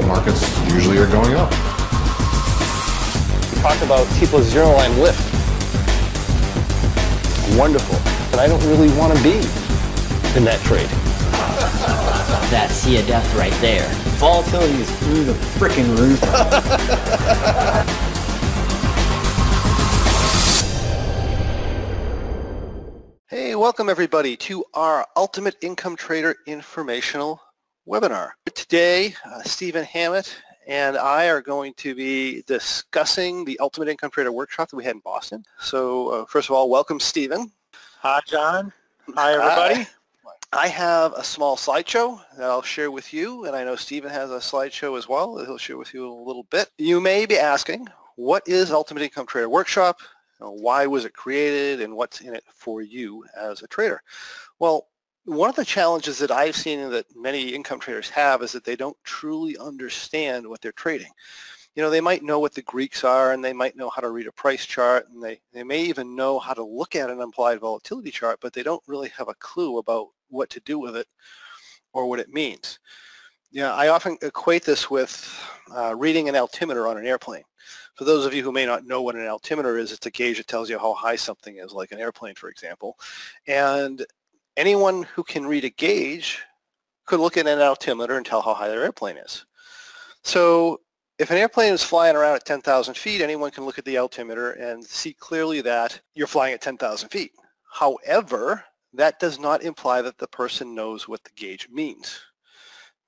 The 0.00 0.06
markets 0.06 0.72
usually 0.72 0.96
are 0.96 1.06
going 1.06 1.34
up. 1.34 1.50
We 3.52 3.60
talked 3.60 3.82
about 3.82 4.08
T 4.14 4.24
plus 4.24 4.46
zero 4.46 4.72
line 4.72 4.98
lift. 4.98 5.20
Wonderful 7.58 8.11
but 8.32 8.40
I 8.40 8.46
don't 8.46 8.64
really 8.64 8.88
want 8.96 9.14
to 9.14 9.22
be 9.22 9.34
in 10.38 10.44
that 10.44 10.58
trade. 10.64 10.88
That's 12.50 12.72
sea 12.72 12.98
of 12.98 13.06
death 13.06 13.36
right 13.36 13.52
there. 13.60 13.86
Volatility 14.16 14.72
is 14.72 14.90
through 15.00 15.24
the 15.24 15.34
freaking 15.34 15.94
roof. 15.98 16.18
hey, 23.28 23.54
welcome 23.54 23.90
everybody 23.90 24.34
to 24.38 24.64
our 24.72 25.06
Ultimate 25.14 25.56
Income 25.60 25.96
Trader 25.96 26.36
informational 26.46 27.38
webinar. 27.86 28.30
Today, 28.54 29.14
uh, 29.26 29.42
Stephen 29.42 29.84
Hammett 29.84 30.34
and 30.66 30.96
I 30.96 31.28
are 31.28 31.42
going 31.42 31.74
to 31.74 31.94
be 31.94 32.44
discussing 32.46 33.44
the 33.44 33.58
Ultimate 33.58 33.88
Income 33.88 34.12
Trader 34.12 34.32
workshop 34.32 34.70
that 34.70 34.76
we 34.76 34.84
had 34.84 34.94
in 34.94 35.00
Boston. 35.00 35.44
So 35.60 36.08
uh, 36.08 36.24
first 36.24 36.48
of 36.48 36.56
all, 36.56 36.70
welcome 36.70 36.98
Stephen. 36.98 37.52
Hi, 38.02 38.20
John. 38.26 38.72
Hi, 39.14 39.34
everybody. 39.34 39.88
I 40.52 40.66
have 40.66 41.12
a 41.12 41.22
small 41.22 41.56
slideshow 41.56 42.20
that 42.36 42.50
I'll 42.50 42.60
share 42.60 42.90
with 42.90 43.14
you, 43.14 43.44
and 43.44 43.54
I 43.54 43.62
know 43.62 43.76
Stephen 43.76 44.10
has 44.10 44.32
a 44.32 44.38
slideshow 44.38 44.98
as 44.98 45.08
well 45.08 45.34
that 45.34 45.46
he'll 45.46 45.56
share 45.56 45.76
with 45.76 45.94
you 45.94 46.06
in 46.06 46.10
a 46.10 46.22
little 46.24 46.42
bit. 46.50 46.68
You 46.78 47.00
may 47.00 47.26
be 47.26 47.38
asking, 47.38 47.86
what 48.16 48.42
is 48.48 48.72
Ultimate 48.72 49.04
Income 49.04 49.26
Trader 49.26 49.48
Workshop? 49.48 50.00
Why 50.40 50.84
was 50.84 51.04
it 51.04 51.14
created, 51.14 51.80
and 51.80 51.94
what's 51.94 52.20
in 52.22 52.34
it 52.34 52.42
for 52.52 52.82
you 52.82 53.24
as 53.40 53.62
a 53.62 53.68
trader? 53.68 54.02
Well, 54.58 54.88
one 55.24 55.48
of 55.48 55.54
the 55.54 55.64
challenges 55.64 56.18
that 56.18 56.32
I've 56.32 56.56
seen 56.56 56.90
that 56.90 57.06
many 57.14 57.50
income 57.50 57.78
traders 57.78 58.10
have 58.10 58.42
is 58.42 58.50
that 58.50 58.64
they 58.64 58.74
don't 58.74 58.96
truly 59.04 59.56
understand 59.58 60.48
what 60.48 60.60
they're 60.60 60.72
trading 60.72 61.12
you 61.74 61.82
know, 61.82 61.90
they 61.90 62.00
might 62.00 62.22
know 62.22 62.38
what 62.38 62.54
the 62.54 62.62
Greeks 62.62 63.02
are 63.02 63.32
and 63.32 63.42
they 63.42 63.52
might 63.52 63.76
know 63.76 63.90
how 63.90 64.02
to 64.02 64.10
read 64.10 64.26
a 64.26 64.32
price 64.32 64.66
chart 64.66 65.08
and 65.08 65.22
they, 65.22 65.40
they 65.52 65.64
may 65.64 65.82
even 65.82 66.14
know 66.14 66.38
how 66.38 66.52
to 66.52 66.62
look 66.62 66.94
at 66.94 67.10
an 67.10 67.20
implied 67.20 67.60
volatility 67.60 68.10
chart, 68.10 68.38
but 68.40 68.52
they 68.52 68.62
don't 68.62 68.82
really 68.86 69.08
have 69.10 69.28
a 69.28 69.34
clue 69.34 69.78
about 69.78 70.08
what 70.28 70.50
to 70.50 70.60
do 70.60 70.78
with 70.78 70.96
it 70.96 71.06
or 71.92 72.06
what 72.06 72.20
it 72.20 72.28
means. 72.28 72.78
Yeah, 73.50 73.74
I 73.74 73.88
often 73.88 74.16
equate 74.22 74.64
this 74.64 74.90
with 74.90 75.38
uh, 75.74 75.94
reading 75.94 76.28
an 76.28 76.36
altimeter 76.36 76.86
on 76.86 76.98
an 76.98 77.06
airplane. 77.06 77.44
For 77.94 78.04
those 78.04 78.24
of 78.24 78.32
you 78.32 78.42
who 78.42 78.52
may 78.52 78.64
not 78.64 78.86
know 78.86 79.02
what 79.02 79.14
an 79.14 79.26
altimeter 79.26 79.76
is, 79.76 79.92
it's 79.92 80.06
a 80.06 80.10
gauge 80.10 80.38
that 80.38 80.46
tells 80.46 80.70
you 80.70 80.78
how 80.78 80.94
high 80.94 81.16
something 81.16 81.58
is, 81.58 81.72
like 81.72 81.92
an 81.92 82.00
airplane, 82.00 82.34
for 82.34 82.48
example. 82.48 82.98
And 83.46 84.04
anyone 84.56 85.02
who 85.02 85.22
can 85.22 85.46
read 85.46 85.64
a 85.64 85.70
gauge 85.70 86.42
could 87.04 87.20
look 87.20 87.36
at 87.36 87.46
an 87.46 87.60
altimeter 87.60 88.16
and 88.16 88.24
tell 88.24 88.40
how 88.40 88.54
high 88.54 88.68
their 88.68 88.82
airplane 88.82 89.18
is. 89.18 89.44
So 90.22 90.80
if 91.18 91.30
an 91.30 91.36
airplane 91.36 91.72
is 91.72 91.82
flying 91.82 92.16
around 92.16 92.36
at 92.36 92.44
10,000 92.44 92.96
feet, 92.96 93.20
anyone 93.20 93.50
can 93.50 93.64
look 93.64 93.78
at 93.78 93.84
the 93.84 93.98
altimeter 93.98 94.52
and 94.52 94.84
see 94.84 95.12
clearly 95.12 95.60
that 95.62 96.00
you're 96.14 96.26
flying 96.26 96.54
at 96.54 96.60
10,000 96.62 97.08
feet. 97.10 97.32
However, 97.72 98.64
that 98.94 99.18
does 99.20 99.38
not 99.38 99.62
imply 99.62 100.02
that 100.02 100.18
the 100.18 100.28
person 100.28 100.74
knows 100.74 101.08
what 101.08 101.24
the 101.24 101.30
gauge 101.36 101.68
means. 101.70 102.20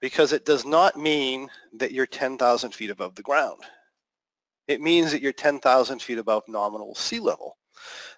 because 0.04 0.34
it 0.34 0.44
does 0.44 0.66
not 0.66 0.98
mean 0.98 1.48
that 1.72 1.92
you're 1.92 2.04
10,000 2.04 2.74
feet 2.74 2.90
above 2.90 3.14
the 3.14 3.22
ground. 3.22 3.62
It 4.68 4.82
means 4.82 5.10
that 5.10 5.22
you're 5.22 5.32
10,000 5.32 6.02
feet 6.02 6.18
above 6.18 6.42
nominal 6.46 6.94
sea 6.94 7.20
level. 7.20 7.56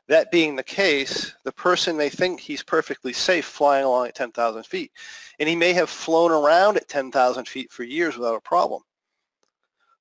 That 0.09 0.33
being 0.33 0.57
the 0.57 0.65
case, 0.65 1.33
the 1.45 1.53
person 1.53 1.97
may 1.97 2.09
think 2.09 2.41
he's 2.41 2.65
perfectly 2.65 3.13
safe 3.13 3.45
flying 3.45 3.85
along 3.85 4.09
at 4.09 4.17
10,000 4.17 4.65
feet, 4.67 4.91
and 5.39 5.49
he 5.49 5.55
may 5.55 5.73
have 5.75 5.89
flown 5.89 6.33
around 6.33 6.77
at 6.77 6.89
10,000 6.89 7.47
feet 7.47 7.71
for 7.71 7.85
years 7.85 8.17
without 8.17 8.35
a 8.35 8.41
problem, 8.41 8.83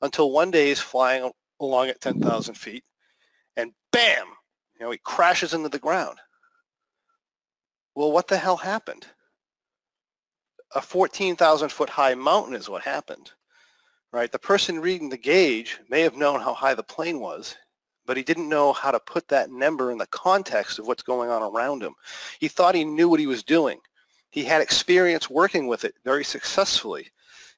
until 0.06 0.32
one 0.32 0.52
day 0.52 0.68
he's 0.70 0.80
flying 0.80 1.32
along 1.60 1.90
at 1.90 2.02
10,000 2.02 2.56
feet, 2.56 2.84
and 3.58 3.74
bam, 3.92 4.28
you 4.74 4.86
know, 4.86 4.92
he 4.92 5.00
crashes 5.04 5.54
into 5.54 5.70
the 5.70 5.80
ground. 5.80 6.18
Well, 7.96 8.12
what 8.12 8.28
the 8.28 8.38
hell 8.38 8.58
happened? 8.58 9.08
A 10.76 10.82
14,000 10.82 11.70
foot 11.70 11.90
high 11.90 12.16
mountain 12.16 12.56
is 12.56 12.70
what 12.70 12.84
happened, 12.84 13.32
right? 14.12 14.32
The 14.32 14.40
person 14.40 14.82
reading 14.82 15.10
the 15.10 15.18
gauge 15.18 15.80
may 15.90 16.02
have 16.02 16.18
known 16.18 16.42
how 16.42 16.54
high 16.54 16.74
the 16.74 16.84
plane 16.84 17.20
was, 17.20 17.56
but 18.06 18.18
he 18.18 18.24
didn't 18.24 18.50
know 18.50 18.74
how 18.74 18.92
to 18.92 19.00
put 19.00 19.28
that 19.30 19.50
number 19.50 19.92
in 19.92 19.98
the 19.98 20.08
context 20.08 20.78
of 20.78 20.88
what's 20.88 21.04
going 21.04 21.30
on 21.30 21.42
around 21.42 21.82
him. 21.82 21.94
He 22.40 22.50
thought 22.50 22.76
he 22.76 22.84
knew 22.84 23.08
what 23.08 23.20
he 23.20 23.28
was 23.28 23.44
doing. 23.44 23.80
He 24.30 24.44
had 24.44 24.62
experience 24.62 25.30
working 25.30 25.68
with 25.68 25.86
it 25.86 25.96
very 26.04 26.26
successfully, 26.26 27.08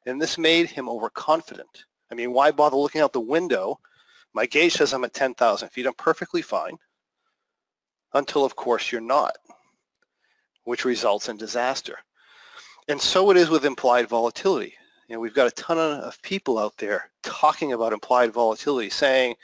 and 0.05 0.21
this 0.21 0.37
made 0.37 0.69
him 0.69 0.87
overconfident. 0.87 1.85
I 2.11 2.15
mean, 2.15 2.33
why 2.33 2.51
bother 2.51 2.77
looking 2.77 3.01
out 3.01 3.13
the 3.13 3.19
window? 3.19 3.79
My 4.33 4.45
gauge 4.45 4.73
says 4.73 4.93
I'm 4.93 5.03
at 5.03 5.13
10,000 5.13 5.69
feet. 5.69 5.85
I'm 5.85 5.93
perfectly 5.93 6.41
fine 6.41 6.77
until, 8.13 8.45
of 8.45 8.55
course, 8.55 8.91
you're 8.91 9.01
not, 9.01 9.37
which 10.63 10.85
results 10.85 11.29
in 11.29 11.37
disaster. 11.37 11.97
And 12.87 13.01
so 13.01 13.31
it 13.31 13.37
is 13.37 13.49
with 13.49 13.65
implied 13.65 14.07
volatility. 14.07 14.73
You 15.07 15.15
know, 15.15 15.19
we've 15.19 15.33
got 15.33 15.47
a 15.47 15.51
ton 15.51 15.77
of 15.77 16.21
people 16.21 16.57
out 16.57 16.77
there 16.77 17.09
talking 17.23 17.73
about 17.73 17.93
implied 17.93 18.31
volatility, 18.31 18.89
saying 18.89 19.35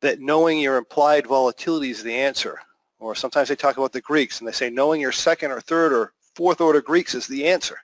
that 0.00 0.20
knowing 0.20 0.58
your 0.58 0.76
implied 0.76 1.26
volatility 1.26 1.90
is 1.90 2.02
the 2.02 2.14
answer. 2.14 2.60
Or 3.00 3.14
sometimes 3.14 3.48
they 3.48 3.56
talk 3.56 3.76
about 3.76 3.92
the 3.92 4.00
Greeks 4.00 4.40
and 4.40 4.48
they 4.48 4.52
say 4.52 4.70
knowing 4.70 5.00
your 5.00 5.12
second 5.12 5.52
or 5.52 5.60
third 5.60 5.92
or 5.92 6.12
fourth 6.34 6.60
order 6.60 6.80
Greeks 6.80 7.14
is 7.14 7.26
the 7.26 7.46
answer. 7.46 7.78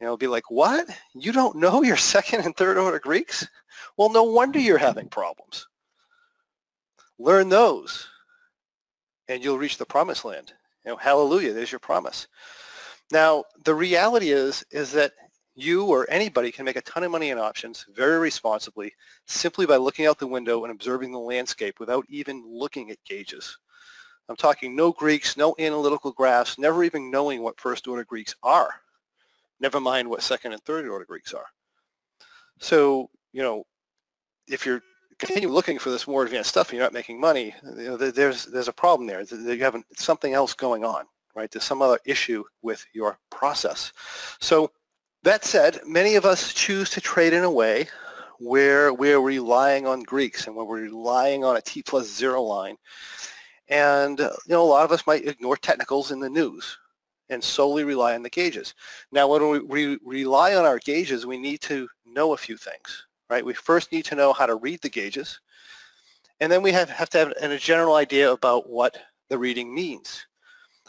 You 0.00 0.06
know, 0.06 0.16
be 0.16 0.26
like, 0.26 0.50
what? 0.50 0.88
You 1.14 1.32
don't 1.32 1.56
know 1.56 1.82
your 1.82 1.96
second 2.14 2.40
and 2.40 2.56
third 2.56 2.78
order 2.78 2.98
Greeks? 2.98 3.46
Well, 3.96 4.10
no 4.10 4.24
wonder 4.24 4.58
you're 4.58 4.78
having 4.78 5.08
problems. 5.08 5.66
Learn 7.18 7.48
those 7.48 8.08
and 9.28 9.44
you'll 9.44 9.58
reach 9.58 9.78
the 9.78 9.86
promised 9.86 10.24
land. 10.24 10.52
You 10.84 10.92
know, 10.92 10.96
hallelujah, 10.96 11.52
there's 11.52 11.70
your 11.70 11.78
promise. 11.78 12.26
Now, 13.12 13.44
the 13.64 13.74
reality 13.74 14.30
is, 14.30 14.64
is 14.70 14.92
that 14.92 15.12
you 15.54 15.84
or 15.84 16.08
anybody 16.10 16.50
can 16.50 16.64
make 16.64 16.76
a 16.76 16.82
ton 16.82 17.04
of 17.04 17.10
money 17.10 17.30
in 17.30 17.38
options 17.38 17.84
very 17.94 18.18
responsibly 18.18 18.92
simply 19.26 19.66
by 19.66 19.76
looking 19.76 20.06
out 20.06 20.18
the 20.18 20.26
window 20.26 20.64
and 20.64 20.72
observing 20.72 21.12
the 21.12 21.18
landscape 21.18 21.78
without 21.78 22.06
even 22.08 22.42
looking 22.46 22.90
at 22.90 23.04
gauges. 23.06 23.58
I'm 24.28 24.36
talking 24.36 24.74
no 24.74 24.92
Greeks, 24.92 25.36
no 25.36 25.54
analytical 25.58 26.12
graphs, 26.12 26.58
never 26.58 26.84
even 26.84 27.10
knowing 27.10 27.42
what 27.42 27.60
first 27.60 27.86
order 27.88 28.04
Greeks 28.04 28.34
are. 28.42 28.74
Never 29.60 29.80
mind 29.80 30.08
what 30.08 30.22
second 30.22 30.52
and 30.52 30.62
third 30.62 30.88
order 30.88 31.04
Greeks 31.04 31.34
are. 31.34 31.46
So, 32.58 33.10
you 33.32 33.42
know, 33.42 33.64
if 34.48 34.66
you're 34.66 34.82
continue 35.18 35.50
looking 35.50 35.78
for 35.78 35.90
this 35.90 36.08
more 36.08 36.24
advanced 36.24 36.48
stuff 36.50 36.68
and 36.68 36.78
you're 36.78 36.84
not 36.84 36.94
making 36.94 37.20
money, 37.20 37.54
you 37.76 37.84
know, 37.84 37.96
there's 37.96 38.46
there's 38.46 38.68
a 38.68 38.72
problem 38.72 39.06
there. 39.06 39.22
You 39.22 39.62
have 39.62 39.82
something 39.94 40.32
else 40.32 40.54
going 40.54 40.84
on, 40.84 41.04
right? 41.34 41.50
There's 41.50 41.64
some 41.64 41.82
other 41.82 41.98
issue 42.06 42.42
with 42.62 42.84
your 42.94 43.18
process. 43.30 43.92
So 44.40 44.70
that 45.22 45.44
said, 45.44 45.80
many 45.86 46.14
of 46.14 46.24
us 46.24 46.54
choose 46.54 46.88
to 46.90 47.00
trade 47.00 47.34
in 47.34 47.44
a 47.44 47.50
way 47.50 47.88
where 48.38 48.94
we're 48.94 49.20
relying 49.20 49.86
on 49.86 50.02
Greeks 50.02 50.46
and 50.46 50.56
where 50.56 50.64
we're 50.64 50.84
relying 50.84 51.44
on 51.44 51.58
a 51.58 51.60
T 51.60 51.82
plus 51.82 52.08
zero 52.08 52.42
line. 52.42 52.76
And, 53.68 54.18
you 54.18 54.30
know, 54.48 54.62
a 54.62 54.64
lot 54.64 54.84
of 54.84 54.92
us 54.92 55.06
might 55.06 55.28
ignore 55.28 55.56
technicals 55.56 56.10
in 56.10 56.18
the 56.18 56.30
news 56.30 56.78
and 57.30 57.42
solely 57.42 57.84
rely 57.84 58.14
on 58.14 58.22
the 58.22 58.28
gauges. 58.28 58.74
Now, 59.10 59.28
when 59.28 59.66
we 59.68 59.98
rely 60.04 60.54
on 60.54 60.66
our 60.66 60.78
gauges, 60.78 61.24
we 61.24 61.38
need 61.38 61.60
to 61.62 61.88
know 62.04 62.32
a 62.32 62.36
few 62.36 62.56
things, 62.56 63.06
right? 63.30 63.44
We 63.44 63.54
first 63.54 63.92
need 63.92 64.04
to 64.06 64.16
know 64.16 64.32
how 64.32 64.46
to 64.46 64.56
read 64.56 64.82
the 64.82 64.90
gauges. 64.90 65.40
And 66.40 66.50
then 66.50 66.62
we 66.62 66.72
have, 66.72 66.90
have 66.90 67.10
to 67.10 67.32
have 67.40 67.50
a 67.50 67.58
general 67.58 67.94
idea 67.94 68.32
about 68.32 68.68
what 68.68 68.98
the 69.28 69.38
reading 69.38 69.74
means. 69.74 70.26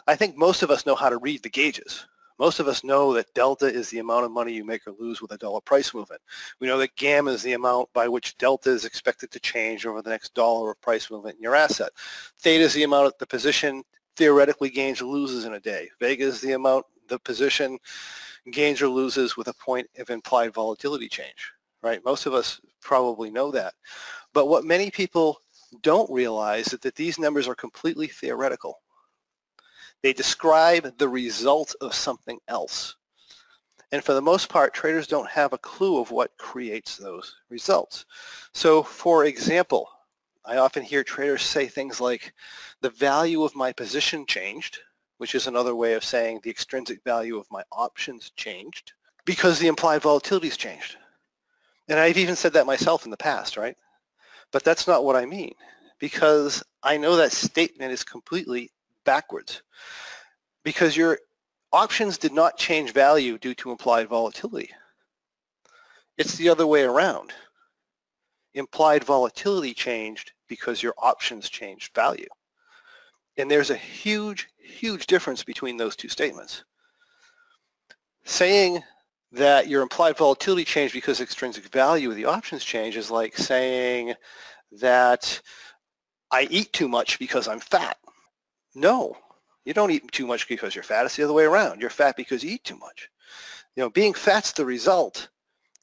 I 0.06 0.16
think 0.16 0.36
most 0.36 0.62
of 0.62 0.70
us 0.70 0.84
know 0.84 0.96
how 0.96 1.08
to 1.08 1.18
read 1.18 1.42
the 1.42 1.50
gauges. 1.50 2.06
Most 2.38 2.58
of 2.58 2.66
us 2.66 2.82
know 2.82 3.12
that 3.12 3.32
delta 3.34 3.66
is 3.66 3.88
the 3.90 4.00
amount 4.00 4.24
of 4.24 4.32
money 4.32 4.52
you 4.52 4.64
make 4.64 4.84
or 4.86 4.94
lose 4.98 5.22
with 5.22 5.30
a 5.30 5.38
dollar 5.38 5.60
price 5.60 5.94
movement. 5.94 6.20
We 6.58 6.66
know 6.66 6.78
that 6.78 6.96
gamma 6.96 7.30
is 7.30 7.42
the 7.42 7.52
amount 7.52 7.92
by 7.92 8.08
which 8.08 8.36
delta 8.38 8.70
is 8.70 8.84
expected 8.84 9.30
to 9.30 9.38
change 9.38 9.86
over 9.86 10.02
the 10.02 10.10
next 10.10 10.34
dollar 10.34 10.72
of 10.72 10.80
price 10.80 11.08
movement 11.08 11.36
in 11.36 11.42
your 11.42 11.54
asset. 11.54 11.90
Theta 12.40 12.64
is 12.64 12.74
the 12.74 12.82
amount 12.82 13.06
of 13.06 13.14
the 13.18 13.26
position 13.26 13.84
theoretically 14.16 14.70
gains 14.70 15.00
or 15.00 15.06
loses 15.06 15.44
in 15.44 15.54
a 15.54 15.60
day. 15.60 15.88
Vega 16.00 16.24
is 16.24 16.40
the 16.40 16.52
amount 16.52 16.86
the 17.08 17.18
position 17.18 17.78
gains 18.50 18.82
or 18.82 18.88
loses 18.88 19.36
with 19.36 19.48
a 19.48 19.54
point 19.54 19.88
of 19.98 20.10
implied 20.10 20.52
volatility 20.52 21.08
change, 21.08 21.52
right? 21.82 22.04
Most 22.04 22.26
of 22.26 22.34
us 22.34 22.60
probably 22.80 23.30
know 23.30 23.50
that. 23.50 23.74
But 24.32 24.46
what 24.46 24.64
many 24.64 24.90
people 24.90 25.40
don't 25.82 26.10
realize 26.10 26.72
is 26.72 26.80
that 26.80 26.94
these 26.96 27.18
numbers 27.18 27.48
are 27.48 27.54
completely 27.54 28.06
theoretical. 28.06 28.80
They 30.02 30.12
describe 30.12 30.98
the 30.98 31.08
result 31.08 31.74
of 31.80 31.94
something 31.94 32.38
else. 32.48 32.96
And 33.92 34.02
for 34.02 34.14
the 34.14 34.22
most 34.22 34.48
part, 34.48 34.74
traders 34.74 35.06
don't 35.06 35.28
have 35.28 35.52
a 35.52 35.58
clue 35.58 36.00
of 36.00 36.10
what 36.10 36.36
creates 36.38 36.96
those 36.96 37.36
results. 37.50 38.06
So 38.52 38.82
for 38.82 39.26
example, 39.26 39.88
I 40.44 40.56
often 40.56 40.82
hear 40.82 41.04
traders 41.04 41.42
say 41.42 41.66
things 41.66 42.00
like, 42.00 42.32
the 42.80 42.90
value 42.90 43.44
of 43.44 43.54
my 43.54 43.72
position 43.72 44.26
changed, 44.26 44.80
which 45.18 45.34
is 45.34 45.46
another 45.46 45.74
way 45.74 45.94
of 45.94 46.04
saying 46.04 46.40
the 46.42 46.50
extrinsic 46.50 47.02
value 47.04 47.38
of 47.38 47.46
my 47.50 47.62
options 47.70 48.30
changed 48.36 48.92
because 49.24 49.58
the 49.58 49.68
implied 49.68 50.02
volatility 50.02 50.48
has 50.48 50.56
changed. 50.56 50.96
And 51.88 51.98
I've 51.98 52.18
even 52.18 52.36
said 52.36 52.52
that 52.54 52.66
myself 52.66 53.04
in 53.04 53.10
the 53.10 53.16
past, 53.16 53.56
right? 53.56 53.76
But 54.50 54.64
that's 54.64 54.86
not 54.86 55.04
what 55.04 55.16
I 55.16 55.26
mean 55.26 55.54
because 55.98 56.62
I 56.82 56.96
know 56.96 57.16
that 57.16 57.32
statement 57.32 57.92
is 57.92 58.02
completely 58.02 58.70
backwards 59.04 59.62
because 60.64 60.96
your 60.96 61.18
options 61.72 62.18
did 62.18 62.32
not 62.32 62.58
change 62.58 62.92
value 62.92 63.38
due 63.38 63.54
to 63.54 63.70
implied 63.70 64.08
volatility. 64.08 64.70
It's 66.18 66.36
the 66.36 66.48
other 66.48 66.66
way 66.66 66.82
around. 66.82 67.32
Implied 68.54 69.04
volatility 69.04 69.74
changed 69.74 70.32
because 70.48 70.82
your 70.82 70.94
options 70.98 71.48
changed 71.48 71.94
value. 71.94 72.28
And 73.38 73.50
there's 73.50 73.70
a 73.70 73.76
huge, 73.76 74.48
huge 74.58 75.06
difference 75.06 75.42
between 75.42 75.76
those 75.76 75.96
two 75.96 76.08
statements. 76.08 76.64
Saying 78.24 78.82
that 79.32 79.68
your 79.68 79.82
implied 79.82 80.18
volatility 80.18 80.64
changed 80.64 80.92
because 80.92 81.20
extrinsic 81.20 81.64
value 81.72 82.10
of 82.10 82.16
the 82.16 82.26
options 82.26 82.62
change 82.62 82.96
is 82.96 83.10
like 83.10 83.36
saying 83.36 84.14
that 84.72 85.40
I 86.30 86.46
eat 86.50 86.72
too 86.72 86.88
much 86.88 87.18
because 87.18 87.48
I'm 87.48 87.60
fat. 87.60 87.96
No, 88.74 89.16
you 89.64 89.72
don't 89.74 89.90
eat 89.90 90.10
too 90.12 90.26
much 90.26 90.48
because 90.48 90.74
you're 90.74 90.84
fat. 90.84 91.06
It's 91.06 91.16
the 91.16 91.24
other 91.24 91.32
way 91.32 91.44
around. 91.44 91.80
You're 91.80 91.90
fat 91.90 92.16
because 92.16 92.42
you 92.42 92.52
eat 92.52 92.64
too 92.64 92.78
much. 92.78 93.08
You 93.76 93.82
know, 93.82 93.90
being 93.90 94.14
fat's 94.14 94.52
the 94.52 94.64
result. 94.64 95.28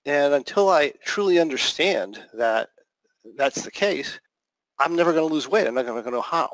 And 0.05 0.33
until 0.33 0.69
I 0.69 0.93
truly 1.03 1.39
understand 1.39 2.19
that 2.33 2.69
that's 3.35 3.63
the 3.63 3.71
case, 3.71 4.19
I'm 4.79 4.95
never 4.95 5.11
going 5.11 5.27
to 5.27 5.33
lose 5.33 5.47
weight. 5.47 5.67
I'm 5.67 5.75
not 5.75 5.85
going 5.85 6.03
to 6.03 6.11
know 6.11 6.21
how. 6.21 6.49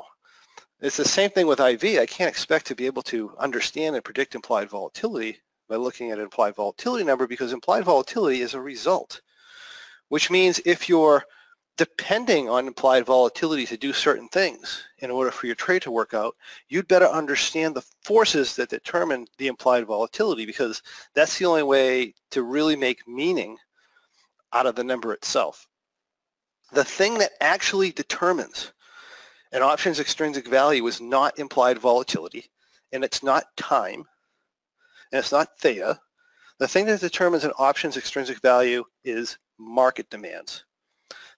It's 0.80 0.96
the 0.96 1.04
same 1.04 1.30
thing 1.30 1.46
with 1.46 1.60
IV. 1.60 1.84
I 1.98 2.06
can't 2.06 2.28
expect 2.28 2.66
to 2.66 2.74
be 2.74 2.86
able 2.86 3.02
to 3.04 3.34
understand 3.38 3.94
and 3.94 4.04
predict 4.04 4.34
implied 4.34 4.68
volatility 4.68 5.38
by 5.68 5.76
looking 5.76 6.10
at 6.10 6.18
an 6.18 6.24
implied 6.24 6.54
volatility 6.54 7.04
number 7.04 7.26
because 7.26 7.52
implied 7.52 7.84
volatility 7.84 8.42
is 8.42 8.54
a 8.54 8.60
result, 8.60 9.20
which 10.08 10.30
means 10.30 10.60
if 10.66 10.88
you're 10.88 11.24
depending 11.76 12.48
on 12.48 12.66
implied 12.66 13.04
volatility 13.04 13.66
to 13.66 13.76
do 13.76 13.92
certain 13.92 14.28
things 14.28 14.82
in 14.98 15.10
order 15.10 15.30
for 15.30 15.46
your 15.46 15.54
trade 15.54 15.82
to 15.82 15.90
work 15.90 16.14
out, 16.14 16.34
you'd 16.68 16.88
better 16.88 17.06
understand 17.06 17.74
the 17.74 17.84
forces 18.02 18.56
that 18.56 18.70
determine 18.70 19.26
the 19.38 19.46
implied 19.46 19.84
volatility 19.86 20.46
because 20.46 20.82
that's 21.14 21.38
the 21.38 21.44
only 21.44 21.62
way 21.62 22.14
to 22.30 22.42
really 22.42 22.76
make 22.76 23.06
meaning 23.06 23.56
out 24.52 24.66
of 24.66 24.74
the 24.74 24.84
number 24.84 25.12
itself. 25.12 25.68
The 26.72 26.84
thing 26.84 27.18
that 27.18 27.32
actually 27.40 27.92
determines 27.92 28.72
an 29.52 29.62
option's 29.62 30.00
extrinsic 30.00 30.48
value 30.48 30.86
is 30.86 31.00
not 31.00 31.38
implied 31.38 31.78
volatility, 31.78 32.50
and 32.92 33.04
it's 33.04 33.22
not 33.22 33.56
time, 33.56 34.04
and 35.12 35.18
it's 35.18 35.32
not 35.32 35.58
theta. 35.58 36.00
The 36.58 36.68
thing 36.68 36.86
that 36.86 37.00
determines 37.00 37.44
an 37.44 37.52
option's 37.58 37.96
extrinsic 37.96 38.40
value 38.40 38.82
is 39.04 39.38
market 39.58 40.08
demands. 40.10 40.64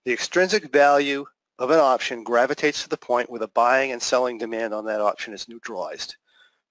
The 0.09 0.15
extrinsic 0.15 0.73
value 0.73 1.27
of 1.59 1.71
an 1.71 1.81
option 1.81 2.25
gravitates 2.25 2.83
to 2.83 2.89
the 2.89 2.97
point 2.97 3.29
where 3.29 3.41
the 3.41 3.49
buying 3.49 3.93
and 3.93 4.03
selling 4.03 4.39
demand 4.39 4.73
on 4.73 4.87
that 4.87 5.03
option 5.03 5.35
is 5.35 5.51
neutralized. 5.51 6.17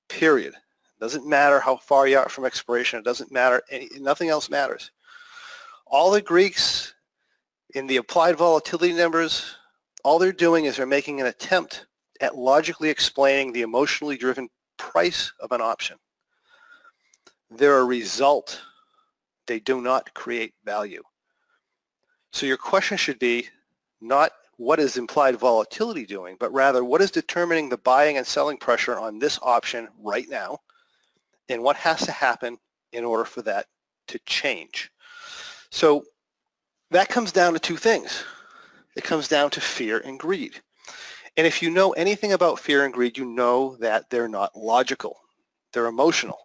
Period. 0.09 0.55
It 0.55 0.99
doesn't 0.99 1.29
matter 1.29 1.59
how 1.59 1.77
far 1.77 2.07
you 2.07 2.17
are 2.17 2.29
from 2.29 2.45
expiration. 2.45 2.97
It 2.97 3.05
doesn't 3.05 3.31
matter. 3.31 3.61
Any, 3.69 3.89
nothing 3.99 4.29
else 4.29 4.49
matters. 4.49 4.89
All 5.85 6.09
the 6.09 6.19
Greeks 6.19 6.95
in 7.75 7.85
the 7.85 7.97
implied 7.97 8.37
volatility 8.37 8.91
numbers, 8.91 9.45
all 10.03 10.17
they're 10.17 10.31
doing 10.31 10.65
is 10.65 10.75
they're 10.75 10.87
making 10.87 11.21
an 11.21 11.27
attempt 11.27 11.85
at 12.21 12.35
logically 12.35 12.89
explaining 12.89 13.53
the 13.53 13.61
emotionally 13.61 14.17
driven 14.17 14.49
price 14.77 15.31
of 15.39 15.51
an 15.51 15.61
option. 15.61 15.97
They're 17.51 17.77
a 17.77 17.85
result. 17.85 18.59
They 19.45 19.59
do 19.59 19.79
not 19.79 20.11
create 20.15 20.55
value. 20.65 21.03
So 22.37 22.45
your 22.45 22.57
question 22.57 22.97
should 22.97 23.17
be 23.17 23.49
not 23.99 24.31
what 24.57 24.79
is 24.79 24.95
implied 24.95 25.37
volatility 25.37 26.05
doing, 26.05 26.37
but 26.39 26.53
rather 26.53 26.83
what 26.83 27.01
is 27.01 27.09
determining 27.09 27.67
the 27.67 27.79
buying 27.79 28.17
and 28.17 28.27
selling 28.27 28.57
pressure 28.57 28.95
on 28.95 29.17
this 29.17 29.39
option 29.41 29.87
right 29.99 30.29
now 30.29 30.59
and 31.49 31.63
what 31.63 31.77
has 31.77 32.05
to 32.05 32.11
happen 32.11 32.59
in 32.93 33.03
order 33.03 33.25
for 33.25 33.41
that 33.41 33.65
to 34.09 34.19
change. 34.27 34.91
So 35.71 36.03
that 36.91 37.09
comes 37.09 37.31
down 37.31 37.53
to 37.53 37.59
two 37.59 37.75
things. 37.75 38.23
It 38.95 39.03
comes 39.03 39.27
down 39.27 39.49
to 39.49 39.59
fear 39.59 39.97
and 40.05 40.19
greed. 40.19 40.61
And 41.37 41.47
if 41.47 41.63
you 41.63 41.71
know 41.71 41.93
anything 41.93 42.33
about 42.33 42.59
fear 42.59 42.85
and 42.85 42.93
greed, 42.93 43.17
you 43.17 43.25
know 43.25 43.77
that 43.77 44.11
they're 44.11 44.29
not 44.29 44.55
logical. 44.55 45.17
They're 45.73 45.87
emotional. 45.87 46.37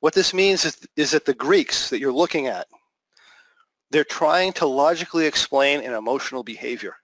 What 0.00 0.12
this 0.12 0.34
means 0.34 0.66
is, 0.66 0.86
is 0.96 1.12
that 1.12 1.24
the 1.24 1.32
Greeks 1.32 1.88
that 1.88 1.98
you're 1.98 2.12
looking 2.12 2.46
at, 2.46 2.66
they're 3.90 4.04
trying 4.04 4.52
to 4.54 4.66
logically 4.66 5.26
explain 5.26 5.80
an 5.80 5.92
emotional 5.92 6.42
behavior. 6.42 6.96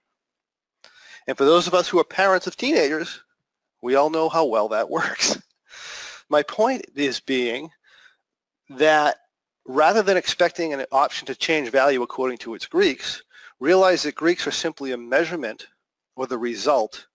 And 1.27 1.37
for 1.37 1.45
those 1.45 1.67
of 1.67 1.73
us 1.73 1.89
who 1.89 1.99
are 1.99 2.05
parents 2.05 2.47
of 2.47 2.55
teenagers, 2.55 3.21
we 3.81 3.95
all 3.95 4.09
know 4.09 4.29
how 4.29 4.45
well 4.45 4.69
that 4.69 4.89
works. 4.89 5.41
My 6.29 6.43
point 6.43 6.85
is 6.95 7.19
being 7.19 7.69
that 8.69 9.17
rather 9.65 10.01
than 10.01 10.17
expecting 10.17 10.73
an 10.73 10.85
option 10.91 11.25
to 11.27 11.35
change 11.35 11.69
value 11.69 12.01
according 12.01 12.37
to 12.39 12.53
its 12.53 12.65
Greeks, 12.65 13.21
realize 13.59 14.03
that 14.03 14.15
Greeks 14.15 14.47
are 14.47 14.51
simply 14.51 14.91
a 14.91 14.97
measurement 14.97 15.67
or 16.15 16.27
the 16.27 16.37
result 16.37 17.07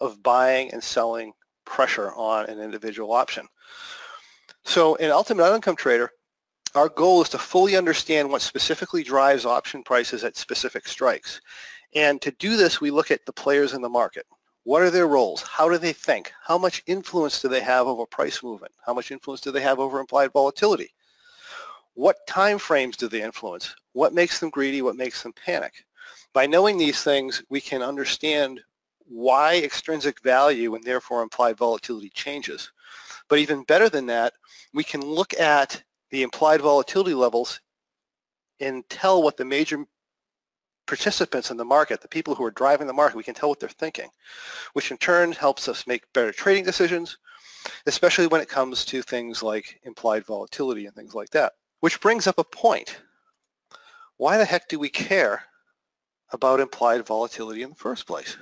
of 0.00 0.22
buying 0.22 0.72
and 0.72 0.82
selling 0.82 1.32
pressure 1.64 2.12
on 2.12 2.46
an 2.46 2.60
individual 2.60 3.12
option. 3.12 3.46
So 4.64 4.96
an 4.96 5.10
Ultimate 5.10 5.54
Income 5.54 5.76
Trader, 5.76 6.10
our 6.74 6.88
goal 6.88 7.22
is 7.22 7.28
to 7.30 7.38
fully 7.38 7.76
understand 7.76 8.28
what 8.28 8.42
specifically 8.42 9.02
drives 9.02 9.44
option 9.44 9.82
prices 9.82 10.24
at 10.24 10.36
specific 10.36 10.88
strikes. 10.88 11.40
And 11.94 12.20
to 12.22 12.32
do 12.32 12.56
this, 12.56 12.80
we 12.80 12.90
look 12.90 13.10
at 13.10 13.24
the 13.26 13.32
players 13.32 13.74
in 13.74 13.82
the 13.82 13.88
market. 13.88 14.26
What 14.64 14.82
are 14.82 14.90
their 14.90 15.06
roles? 15.06 15.42
How 15.42 15.68
do 15.68 15.78
they 15.78 15.92
think? 15.92 16.32
How 16.42 16.58
much 16.58 16.82
influence 16.86 17.40
do 17.40 17.48
they 17.48 17.60
have 17.60 17.86
over 17.86 18.06
price 18.06 18.42
movement? 18.42 18.72
How 18.84 18.94
much 18.94 19.10
influence 19.10 19.40
do 19.40 19.52
they 19.52 19.60
have 19.60 19.78
over 19.78 20.00
implied 20.00 20.32
volatility? 20.32 20.92
What 21.94 22.26
time 22.26 22.58
frames 22.58 22.96
do 22.96 23.08
they 23.08 23.22
influence? 23.22 23.76
What 23.92 24.14
makes 24.14 24.40
them 24.40 24.50
greedy? 24.50 24.82
What 24.82 24.96
makes 24.96 25.22
them 25.22 25.32
panic? 25.32 25.84
By 26.32 26.46
knowing 26.46 26.76
these 26.76 27.02
things, 27.02 27.44
we 27.50 27.60
can 27.60 27.82
understand 27.82 28.60
why 29.06 29.58
extrinsic 29.58 30.20
value 30.22 30.74
and 30.74 30.82
therefore 30.82 31.22
implied 31.22 31.56
volatility 31.56 32.08
changes. 32.08 32.72
But 33.28 33.38
even 33.38 33.62
better 33.64 33.88
than 33.88 34.06
that, 34.06 34.32
we 34.72 34.82
can 34.82 35.02
look 35.02 35.38
at 35.38 35.82
the 36.14 36.22
implied 36.22 36.60
volatility 36.60 37.12
levels 37.12 37.60
and 38.60 38.88
tell 38.88 39.20
what 39.20 39.36
the 39.36 39.44
major 39.44 39.84
participants 40.86 41.50
in 41.50 41.56
the 41.56 41.64
market, 41.64 42.00
the 42.00 42.06
people 42.06 42.36
who 42.36 42.44
are 42.44 42.52
driving 42.52 42.86
the 42.86 42.92
market, 42.92 43.16
we 43.16 43.24
can 43.24 43.34
tell 43.34 43.48
what 43.48 43.58
they're 43.58 43.68
thinking, 43.68 44.08
which 44.74 44.92
in 44.92 44.96
turn 44.96 45.32
helps 45.32 45.66
us 45.66 45.88
make 45.88 46.12
better 46.12 46.30
trading 46.30 46.62
decisions, 46.62 47.18
especially 47.86 48.28
when 48.28 48.40
it 48.40 48.48
comes 48.48 48.84
to 48.84 49.02
things 49.02 49.42
like 49.42 49.80
implied 49.82 50.24
volatility 50.24 50.86
and 50.86 50.94
things 50.94 51.16
like 51.16 51.30
that. 51.30 51.54
Which 51.80 52.00
brings 52.00 52.28
up 52.28 52.38
a 52.38 52.44
point. 52.44 53.00
Why 54.16 54.38
the 54.38 54.44
heck 54.44 54.68
do 54.68 54.78
we 54.78 54.90
care 54.90 55.42
about 56.30 56.60
implied 56.60 57.04
volatility 57.04 57.62
in 57.62 57.70
the 57.70 57.74
first 57.74 58.06
place? 58.06 58.36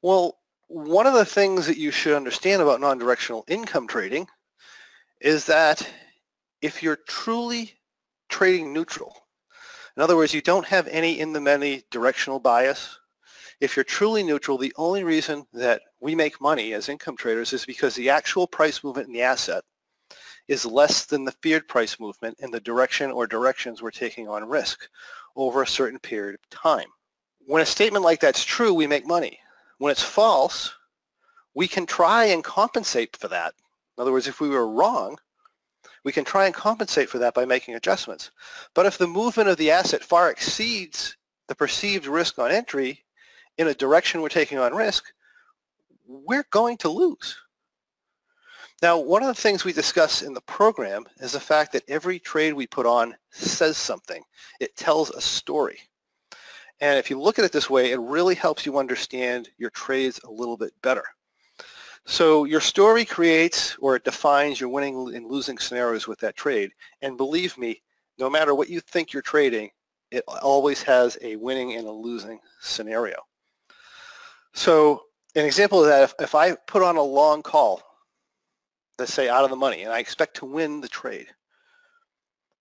Well, 0.00 0.38
one 0.68 1.06
of 1.06 1.12
the 1.12 1.26
things 1.26 1.66
that 1.66 1.76
you 1.76 1.90
should 1.90 2.16
understand 2.16 2.62
about 2.62 2.80
non-directional 2.80 3.44
income 3.46 3.86
trading 3.86 4.26
is 5.20 5.44
that 5.44 5.86
if 6.60 6.82
you're 6.82 6.98
truly 7.08 7.74
trading 8.28 8.72
neutral, 8.72 9.14
in 9.96 10.02
other 10.02 10.16
words, 10.16 10.32
you 10.32 10.40
don't 10.40 10.66
have 10.66 10.86
any 10.86 11.18
in 11.18 11.32
the 11.32 11.40
many 11.40 11.82
directional 11.90 12.38
bias. 12.38 13.00
If 13.60 13.74
you're 13.74 13.82
truly 13.82 14.22
neutral, 14.22 14.56
the 14.56 14.72
only 14.76 15.02
reason 15.02 15.44
that 15.52 15.82
we 16.00 16.14
make 16.14 16.40
money 16.40 16.72
as 16.72 16.88
income 16.88 17.16
traders 17.16 17.52
is 17.52 17.66
because 17.66 17.96
the 17.96 18.08
actual 18.08 18.46
price 18.46 18.84
movement 18.84 19.08
in 19.08 19.12
the 19.12 19.22
asset 19.22 19.64
is 20.46 20.64
less 20.64 21.04
than 21.04 21.24
the 21.24 21.34
feared 21.42 21.66
price 21.66 21.98
movement 21.98 22.36
in 22.38 22.52
the 22.52 22.60
direction 22.60 23.10
or 23.10 23.26
directions 23.26 23.82
we're 23.82 23.90
taking 23.90 24.28
on 24.28 24.48
risk 24.48 24.88
over 25.34 25.62
a 25.62 25.66
certain 25.66 25.98
period 25.98 26.36
of 26.36 26.50
time. 26.50 26.86
When 27.46 27.62
a 27.62 27.66
statement 27.66 28.04
like 28.04 28.20
that's 28.20 28.44
true, 28.44 28.72
we 28.72 28.86
make 28.86 29.04
money. 29.04 29.40
When 29.78 29.90
it's 29.90 30.02
false, 30.02 30.72
we 31.54 31.66
can 31.66 31.86
try 31.86 32.26
and 32.26 32.44
compensate 32.44 33.16
for 33.16 33.26
that. 33.28 33.54
In 33.96 34.02
other 34.02 34.12
words, 34.12 34.28
if 34.28 34.40
we 34.40 34.48
were 34.48 34.68
wrong, 34.68 35.18
we 36.04 36.12
can 36.12 36.24
try 36.24 36.46
and 36.46 36.54
compensate 36.54 37.08
for 37.08 37.18
that 37.18 37.34
by 37.34 37.44
making 37.44 37.74
adjustments. 37.74 38.30
But 38.74 38.86
if 38.86 38.98
the 38.98 39.06
movement 39.06 39.48
of 39.48 39.56
the 39.56 39.70
asset 39.70 40.02
far 40.02 40.30
exceeds 40.30 41.16
the 41.48 41.54
perceived 41.54 42.06
risk 42.06 42.38
on 42.38 42.50
entry 42.50 43.04
in 43.56 43.68
a 43.68 43.74
direction 43.74 44.20
we're 44.20 44.28
taking 44.28 44.58
on 44.58 44.74
risk, 44.74 45.04
we're 46.06 46.46
going 46.50 46.76
to 46.78 46.88
lose. 46.88 47.36
Now, 48.80 48.96
one 48.98 49.22
of 49.22 49.28
the 49.28 49.40
things 49.40 49.64
we 49.64 49.72
discuss 49.72 50.22
in 50.22 50.34
the 50.34 50.40
program 50.42 51.04
is 51.18 51.32
the 51.32 51.40
fact 51.40 51.72
that 51.72 51.82
every 51.88 52.20
trade 52.20 52.52
we 52.52 52.66
put 52.66 52.86
on 52.86 53.16
says 53.30 53.76
something. 53.76 54.22
It 54.60 54.76
tells 54.76 55.10
a 55.10 55.20
story. 55.20 55.80
And 56.80 56.96
if 56.96 57.10
you 57.10 57.20
look 57.20 57.40
at 57.40 57.44
it 57.44 57.50
this 57.50 57.68
way, 57.68 57.90
it 57.90 57.98
really 57.98 58.36
helps 58.36 58.64
you 58.64 58.78
understand 58.78 59.48
your 59.58 59.70
trades 59.70 60.20
a 60.22 60.30
little 60.30 60.56
bit 60.56 60.72
better. 60.80 61.02
So 62.08 62.44
your 62.44 62.62
story 62.62 63.04
creates 63.04 63.76
or 63.80 63.94
it 63.94 64.02
defines 64.02 64.58
your 64.58 64.70
winning 64.70 65.14
and 65.14 65.26
losing 65.26 65.58
scenarios 65.58 66.08
with 66.08 66.18
that 66.20 66.36
trade. 66.36 66.70
And 67.02 67.18
believe 67.18 67.58
me, 67.58 67.82
no 68.18 68.30
matter 68.30 68.54
what 68.54 68.70
you 68.70 68.80
think 68.80 69.12
you're 69.12 69.20
trading, 69.20 69.68
it 70.10 70.24
always 70.26 70.82
has 70.82 71.18
a 71.20 71.36
winning 71.36 71.74
and 71.74 71.86
a 71.86 71.92
losing 71.92 72.40
scenario. 72.60 73.16
So 74.54 75.02
an 75.34 75.44
example 75.44 75.80
of 75.80 75.88
that, 75.88 76.02
if, 76.02 76.14
if 76.18 76.34
I 76.34 76.54
put 76.66 76.82
on 76.82 76.96
a 76.96 77.02
long 77.02 77.42
call, 77.42 77.82
let's 78.98 79.12
say 79.12 79.28
out 79.28 79.44
of 79.44 79.50
the 79.50 79.56
money, 79.56 79.82
and 79.82 79.92
I 79.92 79.98
expect 79.98 80.36
to 80.36 80.46
win 80.46 80.80
the 80.80 80.88
trade, 80.88 81.26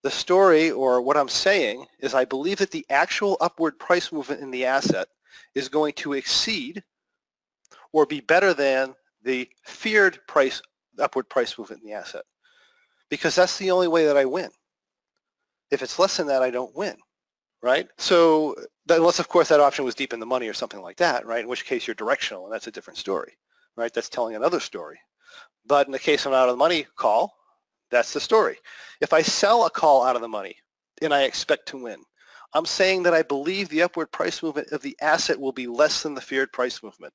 the 0.04 0.12
story 0.12 0.72
or 0.72 1.02
what 1.02 1.16
I'm 1.16 1.30
saying 1.30 1.86
is 2.00 2.14
I 2.14 2.26
believe 2.26 2.58
that 2.58 2.72
the 2.72 2.86
actual 2.90 3.38
upward 3.40 3.80
price 3.80 4.12
movement 4.12 4.42
in 4.42 4.52
the 4.52 4.66
asset 4.66 5.08
is 5.56 5.70
going 5.70 5.94
to 5.94 6.14
exceed 6.14 6.84
or 7.94 8.06
be 8.06 8.20
better 8.20 8.54
than 8.54 8.94
the 9.24 9.50
feared 9.66 10.20
price 10.28 10.62
upward 11.00 11.30
price 11.30 11.58
movement 11.58 11.82
in 11.84 11.90
the 11.90 11.96
asset 11.96 12.24
because 13.10 13.36
that's 13.36 13.58
the 13.58 13.72
only 13.72 13.88
way 13.88 14.06
that 14.06 14.18
I 14.18 14.26
win. 14.26 14.50
If 15.72 15.82
it's 15.82 16.00
less 16.00 16.18
than 16.18 16.28
that, 16.28 16.42
I 16.42 16.50
don't 16.50 16.76
win, 16.76 16.96
right? 17.62 17.88
So 17.98 18.56
unless, 18.90 19.20
of 19.20 19.28
course, 19.28 19.50
that 19.50 19.60
option 19.60 19.86
was 19.86 19.96
deep 19.96 20.14
in 20.14 20.20
the 20.20 20.26
money 20.26 20.48
or 20.48 20.54
something 20.54 20.82
like 20.82 20.98
that, 20.98 21.26
right? 21.26 21.42
In 21.42 21.48
which 21.48 21.66
case 21.66 21.88
you're 21.88 21.96
directional, 21.96 22.46
and 22.46 22.54
that's 22.54 22.68
a 22.68 22.72
different 22.72 22.98
story, 22.98 23.34
right? 23.76 23.94
That's 23.94 24.10
telling 24.10 24.36
another 24.36 24.60
story. 24.60 25.00
But 25.66 25.86
in 25.86 25.92
the 25.92 26.00
case 26.00 26.26
of 26.26 26.32
an 26.32 26.38
out 26.38 26.50
of 26.50 26.54
the 26.54 26.58
money 26.58 26.88
call, 26.96 27.36
that's 27.92 28.14
the 28.14 28.20
story. 28.20 28.58
If 29.02 29.14
I 29.14 29.22
sell 29.22 29.66
a 29.66 29.70
call 29.70 30.04
out 30.04 30.16
of 30.16 30.22
the 30.22 30.28
money 30.28 30.56
and 31.02 31.14
I 31.14 31.24
expect 31.24 31.68
to 31.70 31.84
win, 31.84 32.02
I'm 32.54 32.66
saying 32.66 33.04
that 33.04 33.14
I 33.14 33.24
believe 33.24 33.68
the 33.70 33.84
upward 33.84 34.12
price 34.12 34.42
movement 34.42 34.72
of 34.72 34.82
the 34.82 34.98
asset 35.02 35.40
will 35.40 35.52
be 35.52 35.68
less 35.68 36.04
than 36.04 36.16
the 36.16 36.22
feared 36.22 36.52
price 36.54 36.82
movement 36.82 37.14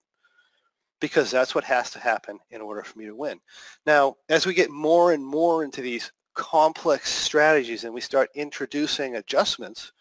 because 1.02 1.32
that's 1.32 1.52
what 1.52 1.64
has 1.64 1.90
to 1.90 1.98
happen 1.98 2.38
in 2.52 2.60
order 2.60 2.84
for 2.84 2.96
me 2.96 3.06
to 3.06 3.16
win. 3.16 3.40
Now, 3.84 4.14
as 4.28 4.46
we 4.46 4.54
get 4.54 4.70
more 4.70 5.12
and 5.12 5.26
more 5.26 5.64
into 5.64 5.82
these 5.82 6.12
complex 6.34 7.12
strategies 7.12 7.82
and 7.82 7.92
we 7.92 8.00
start 8.00 8.30
introducing 8.36 9.16
adjustments, 9.16 9.92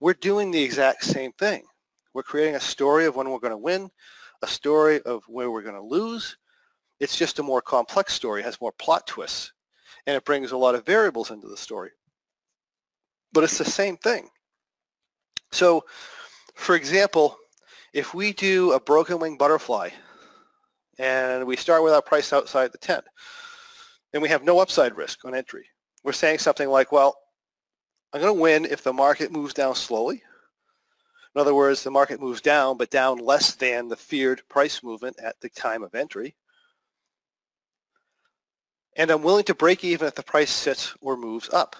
we're 0.00 0.14
doing 0.14 0.50
the 0.50 0.62
exact 0.62 1.04
same 1.04 1.32
thing. 1.32 1.64
We're 2.14 2.22
creating 2.22 2.54
a 2.54 2.60
story 2.60 3.04
of 3.04 3.16
when 3.16 3.28
we're 3.28 3.38
going 3.38 3.50
to 3.50 3.58
win, 3.58 3.90
a 4.40 4.46
story 4.46 5.02
of 5.02 5.22
where 5.28 5.50
we're 5.50 5.60
going 5.60 5.74
to 5.74 5.82
lose. 5.82 6.38
It's 7.00 7.18
just 7.18 7.38
a 7.38 7.42
more 7.42 7.60
complex 7.60 8.14
story, 8.14 8.42
has 8.42 8.62
more 8.62 8.72
plot 8.72 9.06
twists, 9.06 9.52
and 10.06 10.16
it 10.16 10.24
brings 10.24 10.52
a 10.52 10.56
lot 10.56 10.74
of 10.74 10.86
variables 10.86 11.30
into 11.30 11.48
the 11.48 11.56
story. 11.56 11.90
But 13.34 13.44
it's 13.44 13.58
the 13.58 13.64
same 13.66 13.98
thing. 13.98 14.30
So, 15.52 15.84
for 16.54 16.76
example, 16.76 17.36
if 17.92 18.14
we 18.14 18.32
do 18.32 18.72
a 18.72 18.80
broken 18.80 19.18
wing 19.18 19.36
butterfly 19.36 19.90
and 21.00 21.46
we 21.46 21.56
start 21.56 21.82
with 21.82 21.94
our 21.94 22.02
price 22.02 22.30
outside 22.30 22.72
the 22.72 22.78
tent. 22.78 23.04
And 24.12 24.22
we 24.22 24.28
have 24.28 24.44
no 24.44 24.58
upside 24.58 24.96
risk 24.96 25.24
on 25.24 25.34
entry. 25.34 25.64
We're 26.04 26.12
saying 26.12 26.40
something 26.40 26.68
like, 26.68 26.92
well, 26.92 27.16
I'm 28.12 28.20
going 28.20 28.34
to 28.34 28.40
win 28.40 28.66
if 28.66 28.82
the 28.82 28.92
market 28.92 29.32
moves 29.32 29.54
down 29.54 29.74
slowly. 29.74 30.22
In 31.34 31.40
other 31.40 31.54
words, 31.54 31.82
the 31.82 31.90
market 31.90 32.20
moves 32.20 32.42
down, 32.42 32.76
but 32.76 32.90
down 32.90 33.18
less 33.18 33.54
than 33.54 33.88
the 33.88 33.96
feared 33.96 34.42
price 34.48 34.82
movement 34.82 35.16
at 35.22 35.40
the 35.40 35.48
time 35.48 35.82
of 35.82 35.94
entry. 35.94 36.34
And 38.96 39.10
I'm 39.10 39.22
willing 39.22 39.44
to 39.44 39.54
break 39.54 39.84
even 39.84 40.06
if 40.06 40.16
the 40.16 40.22
price 40.22 40.50
sits 40.50 40.94
or 41.00 41.16
moves 41.16 41.48
up. 41.50 41.76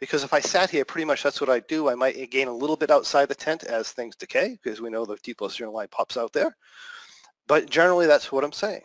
Because 0.00 0.22
if 0.22 0.34
I 0.34 0.40
sat 0.40 0.68
here, 0.68 0.84
pretty 0.84 1.06
much 1.06 1.22
that's 1.22 1.40
what 1.40 1.48
I 1.48 1.60
do. 1.60 1.88
I 1.88 1.94
might 1.94 2.30
gain 2.30 2.48
a 2.48 2.52
little 2.52 2.76
bit 2.76 2.90
outside 2.90 3.28
the 3.28 3.34
tent 3.34 3.64
as 3.64 3.92
things 3.92 4.16
decay, 4.16 4.58
because 4.62 4.82
we 4.82 4.90
know 4.90 5.06
the 5.06 5.16
T 5.16 5.32
plus 5.32 5.56
zero 5.56 5.70
line 5.70 5.88
pops 5.90 6.18
out 6.18 6.32
there. 6.34 6.54
But 7.46 7.68
generally, 7.68 8.06
that's 8.06 8.32
what 8.32 8.44
I'm 8.44 8.52
saying. 8.52 8.82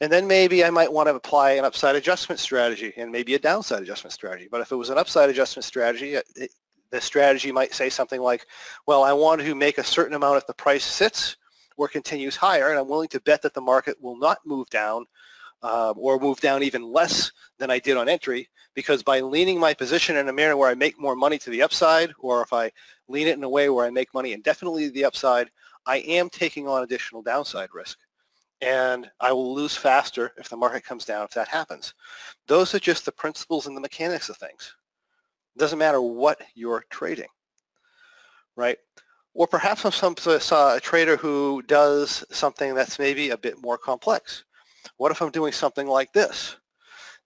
And 0.00 0.10
then 0.10 0.26
maybe 0.26 0.64
I 0.64 0.70
might 0.70 0.92
want 0.92 1.08
to 1.08 1.14
apply 1.14 1.52
an 1.52 1.64
upside 1.64 1.94
adjustment 1.94 2.40
strategy 2.40 2.92
and 2.96 3.12
maybe 3.12 3.34
a 3.34 3.38
downside 3.38 3.82
adjustment 3.82 4.12
strategy. 4.12 4.48
But 4.50 4.62
if 4.62 4.72
it 4.72 4.76
was 4.76 4.88
an 4.88 4.96
upside 4.96 5.28
adjustment 5.28 5.64
strategy, 5.64 6.14
it, 6.14 6.52
the 6.90 7.00
strategy 7.00 7.52
might 7.52 7.74
say 7.74 7.90
something 7.90 8.20
like, 8.20 8.46
well, 8.86 9.04
I 9.04 9.12
want 9.12 9.42
to 9.42 9.54
make 9.54 9.78
a 9.78 9.84
certain 9.84 10.14
amount 10.14 10.38
if 10.38 10.46
the 10.46 10.54
price 10.54 10.84
sits 10.84 11.36
or 11.76 11.86
continues 11.86 12.36
higher, 12.36 12.70
and 12.70 12.78
I'm 12.78 12.88
willing 12.88 13.08
to 13.08 13.20
bet 13.20 13.42
that 13.42 13.54
the 13.54 13.60
market 13.60 13.96
will 14.00 14.18
not 14.18 14.38
move 14.44 14.68
down 14.70 15.06
um, 15.62 15.94
or 15.96 16.18
move 16.18 16.40
down 16.40 16.62
even 16.62 16.82
less 16.82 17.32
than 17.58 17.70
I 17.70 17.78
did 17.78 17.96
on 17.96 18.08
entry 18.08 18.48
because 18.74 19.02
by 19.02 19.20
leaning 19.20 19.58
my 19.58 19.74
position 19.74 20.16
in 20.16 20.28
a 20.28 20.32
manner 20.32 20.56
where 20.56 20.70
I 20.70 20.74
make 20.74 20.98
more 20.98 21.16
money 21.16 21.38
to 21.38 21.50
the 21.50 21.62
upside 21.62 22.12
or 22.18 22.42
if 22.42 22.52
I 22.52 22.70
lean 23.08 23.26
it 23.26 23.36
in 23.36 23.44
a 23.44 23.48
way 23.48 23.68
where 23.68 23.86
I 23.86 23.90
make 23.90 24.12
money 24.14 24.32
indefinitely 24.32 24.86
to 24.86 24.90
the 24.92 25.04
upside, 25.04 25.50
I 25.86 25.98
am 25.98 26.28
taking 26.28 26.68
on 26.68 26.82
additional 26.82 27.22
downside 27.22 27.70
risk 27.72 27.98
and 28.60 29.10
I 29.20 29.32
will 29.32 29.54
lose 29.54 29.76
faster 29.76 30.32
if 30.36 30.48
the 30.48 30.56
market 30.56 30.84
comes 30.84 31.04
down 31.04 31.24
if 31.24 31.30
that 31.32 31.48
happens. 31.48 31.94
Those 32.46 32.74
are 32.74 32.78
just 32.78 33.04
the 33.04 33.12
principles 33.12 33.66
and 33.66 33.76
the 33.76 33.80
mechanics 33.80 34.28
of 34.28 34.36
things. 34.36 34.74
It 35.56 35.58
doesn't 35.58 35.78
matter 35.78 36.00
what 36.00 36.40
you're 36.54 36.84
trading, 36.90 37.28
right? 38.56 38.78
Or 39.32 39.46
perhaps 39.46 39.84
I'm 39.84 39.92
some, 39.92 40.16
saw 40.16 40.76
a 40.76 40.80
trader 40.80 41.16
who 41.16 41.62
does 41.62 42.24
something 42.30 42.74
that's 42.74 42.98
maybe 42.98 43.30
a 43.30 43.38
bit 43.38 43.62
more 43.62 43.78
complex. 43.78 44.44
What 44.96 45.12
if 45.12 45.22
I'm 45.22 45.30
doing 45.30 45.52
something 45.52 45.86
like 45.86 46.12
this? 46.12 46.56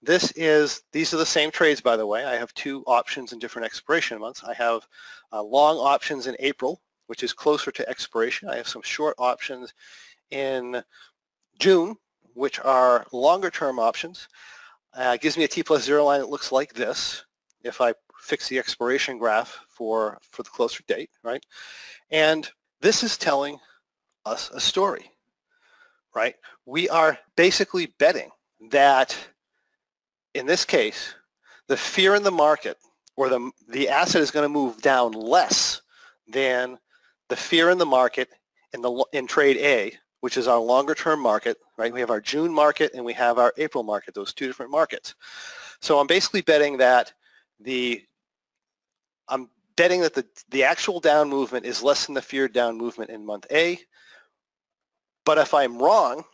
This 0.03 0.33
is, 0.33 0.83
these 0.93 1.15
are 1.15 1.17
the 1.17 1.27
same 1.27 1.51
trades, 1.51 1.81
by 1.81 1.97
the 1.97 2.07
way. 2.07 2.25
I 2.25 2.35
have 2.35 2.53
two 2.55 2.85
options 2.87 3.33
in 3.33 3.39
different 3.39 3.67
expiration 3.67 4.21
months. 4.21 4.45
I 4.45 4.53
have 4.53 4.87
uh, 5.33 5.43
long 5.43 5.79
options 5.79 6.27
in 6.27 6.37
April, 6.41 6.83
which 7.07 7.23
is 7.23 7.33
closer 7.33 7.71
to 7.71 7.89
expiration. 7.89 8.49
I 8.49 8.57
have 8.57 8.69
some 8.69 8.83
short 8.83 9.15
options 9.19 9.75
in 10.31 10.83
June, 11.59 11.97
which 12.35 12.61
are 12.61 13.07
longer 13.13 13.51
term 13.51 13.79
options. 13.79 14.29
Uh, 14.97 15.17
gives 15.17 15.37
me 15.37 15.45
a 15.45 15.49
T 15.49 15.63
plus 15.63 15.85
zero 15.85 16.05
line 16.05 16.21
that 16.21 16.31
looks 16.31 16.53
like 16.53 16.73
this 16.73 17.25
if 17.63 17.81
I 17.81 17.95
fix 18.21 18.49
the 18.49 18.59
expiration 18.59 19.19
graph 19.19 19.59
for, 19.69 20.19
for 20.31 20.43
the 20.43 20.51
closer 20.51 20.83
date, 20.87 21.11
right? 21.23 21.45
And 22.11 22.49
this 22.81 23.03
is 23.03 23.19
telling 23.19 23.59
us 24.25 24.51
a 24.55 24.61
story, 24.61 25.11
right? 26.15 26.35
We 26.65 26.89
are 26.89 27.19
basically 27.37 27.95
betting 27.99 28.31
that 28.71 29.17
in 30.35 30.47
this 30.47 30.65
case, 30.65 31.15
the 31.69 31.77
fear 31.77 32.15
in 32.15 32.23
the 32.23 32.31
market 32.31 32.77
or 33.17 33.29
the, 33.29 33.51
the 33.69 33.89
asset 33.89 34.21
is 34.21 34.31
going 34.31 34.45
to 34.45 34.49
move 34.49 34.83
down 34.83 35.13
less 35.13 35.81
than 36.29 36.79
the 37.35 37.41
fear 37.41 37.71
in 37.71 37.79
the 37.79 37.87
market 37.87 38.29
in, 38.75 38.81
the, 38.81 39.05
in 39.13 39.27
trade 39.27 39.57
A 39.57 39.93
which 40.21 40.39
is 40.39 40.49
our 40.49 40.59
longer 40.59 40.95
term 40.95 41.21
market, 41.21 41.59
right? 41.77 41.93
We 41.93 42.01
have 42.01 42.09
our 42.09 42.21
June 42.21 42.51
market 42.51 42.93
and 42.95 43.05
we 43.05 43.13
have 43.13 43.39
our 43.39 43.53
April 43.59 43.85
market, 43.85 44.15
those 44.15 44.33
two 44.33 44.47
different 44.47 44.71
markets. 44.71 45.17
So 45.83 45.99
I'm 45.99 46.07
basically 46.07 46.41
betting 46.41 46.79
that 46.79 47.13
the, 47.61 48.03
I'm 49.29 49.51
betting 49.77 50.01
that 50.01 50.15
the, 50.15 50.25
the 50.49 50.65
actual 50.65 50.99
down 50.99 51.29
movement 51.29 51.67
is 51.67 51.83
less 51.83 52.07
than 52.07 52.15
the 52.15 52.23
feared 52.23 52.55
down 52.55 52.79
movement 52.79 53.11
in 53.11 53.27
month 53.27 53.47
A. 53.51 53.79
But 55.27 55.37
if 55.37 55.53
I'm 55.53 55.77
wrong 55.77 56.25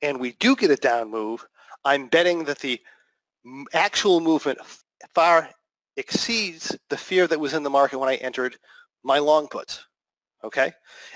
and 0.00 0.20
we 0.20 0.34
do 0.38 0.54
get 0.54 0.70
a 0.70 0.76
down 0.76 1.10
move, 1.10 1.44
I'm 1.84 2.06
betting 2.06 2.44
that 2.44 2.60
the 2.60 2.80
actual 3.72 4.20
movement 4.20 4.60
far 5.16 5.50
exceeds 5.96 6.76
the 6.90 6.96
fear 6.96 7.26
that 7.26 7.40
was 7.40 7.54
in 7.54 7.64
the 7.64 7.70
market 7.70 7.98
when 7.98 8.08
I 8.08 8.16
entered 8.16 8.56
my 9.04 9.18
long 9.18 9.46
puts 9.48 9.84
okay? 10.44 10.72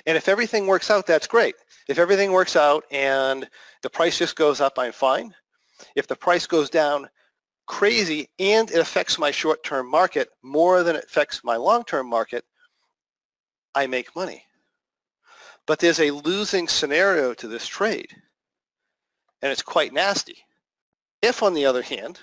And 0.06 0.16
if 0.16 0.28
everything 0.28 0.66
works 0.66 0.90
out, 0.90 1.06
that's 1.06 1.26
great. 1.26 1.54
If 1.88 1.98
everything 1.98 2.32
works 2.32 2.56
out 2.56 2.84
and 2.90 3.48
the 3.82 3.90
price 3.90 4.18
just 4.18 4.34
goes 4.34 4.60
up, 4.60 4.78
I'm 4.78 4.92
fine. 4.92 5.34
If 5.94 6.06
the 6.08 6.16
price 6.16 6.46
goes 6.46 6.70
down 6.70 7.08
crazy 7.66 8.28
and 8.38 8.70
it 8.70 8.78
affects 8.78 9.18
my 9.18 9.30
short-term 9.30 9.88
market 9.88 10.30
more 10.42 10.82
than 10.82 10.96
it 10.96 11.04
affects 11.04 11.44
my 11.44 11.56
long-term 11.56 12.08
market, 12.08 12.44
I 13.74 13.86
make 13.86 14.16
money. 14.16 14.42
But 15.66 15.78
there's 15.78 16.00
a 16.00 16.10
losing 16.10 16.66
scenario 16.66 17.34
to 17.34 17.46
this 17.46 17.66
trade, 17.66 18.10
and 19.42 19.52
it's 19.52 19.62
quite 19.62 19.92
nasty. 19.92 20.38
If, 21.20 21.42
on 21.42 21.52
the 21.52 21.66
other 21.66 21.82
hand, 21.82 22.18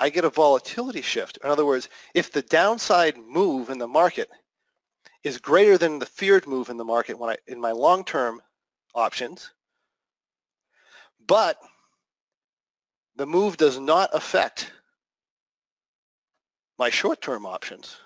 I 0.00 0.08
get 0.08 0.24
a 0.24 0.30
volatility 0.30 1.02
shift, 1.02 1.38
in 1.44 1.50
other 1.50 1.66
words, 1.66 1.90
if 2.14 2.32
the 2.32 2.42
downside 2.42 3.18
move 3.18 3.68
in 3.68 3.78
the 3.78 3.86
market 3.86 4.30
is 5.24 5.38
greater 5.38 5.78
than 5.78 5.98
the 5.98 6.06
feared 6.06 6.46
move 6.46 6.68
in 6.68 6.76
the 6.76 6.84
market 6.84 7.18
when 7.18 7.30
I 7.30 7.36
in 7.46 7.60
my 7.60 7.72
long-term 7.72 8.40
options, 8.94 9.50
but 11.26 11.58
the 13.16 13.26
move 13.26 13.56
does 13.56 13.78
not 13.78 14.10
affect 14.12 14.72
my 16.78 16.90
short-term 16.90 17.46
options. 17.46 17.96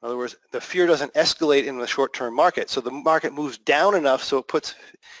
In 0.00 0.06
other 0.06 0.16
words, 0.16 0.36
the 0.52 0.60
fear 0.60 0.86
doesn't 0.86 1.12
escalate 1.14 1.66
in 1.66 1.76
the 1.76 1.86
short-term 1.86 2.34
market. 2.34 2.70
So 2.70 2.80
the 2.80 2.90
market 2.90 3.32
moves 3.32 3.58
down 3.58 3.96
enough 3.96 4.22
so 4.22 4.38
it 4.38 4.46
puts, 4.46 4.76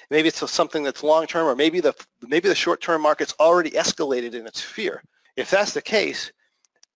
maybe 0.08 0.28
it's 0.28 0.48
something 0.50 0.84
that's 0.84 1.02
long-term 1.02 1.48
or 1.48 1.56
maybe 1.56 1.80
the, 1.80 1.94
maybe 2.22 2.48
the 2.48 2.54
short-term 2.54 3.02
market's 3.02 3.34
already 3.40 3.72
escalated 3.72 4.34
in 4.34 4.46
its 4.46 4.60
fear. 4.60 5.02
If 5.36 5.50
that's 5.50 5.74
the 5.74 5.82
case, 5.82 6.30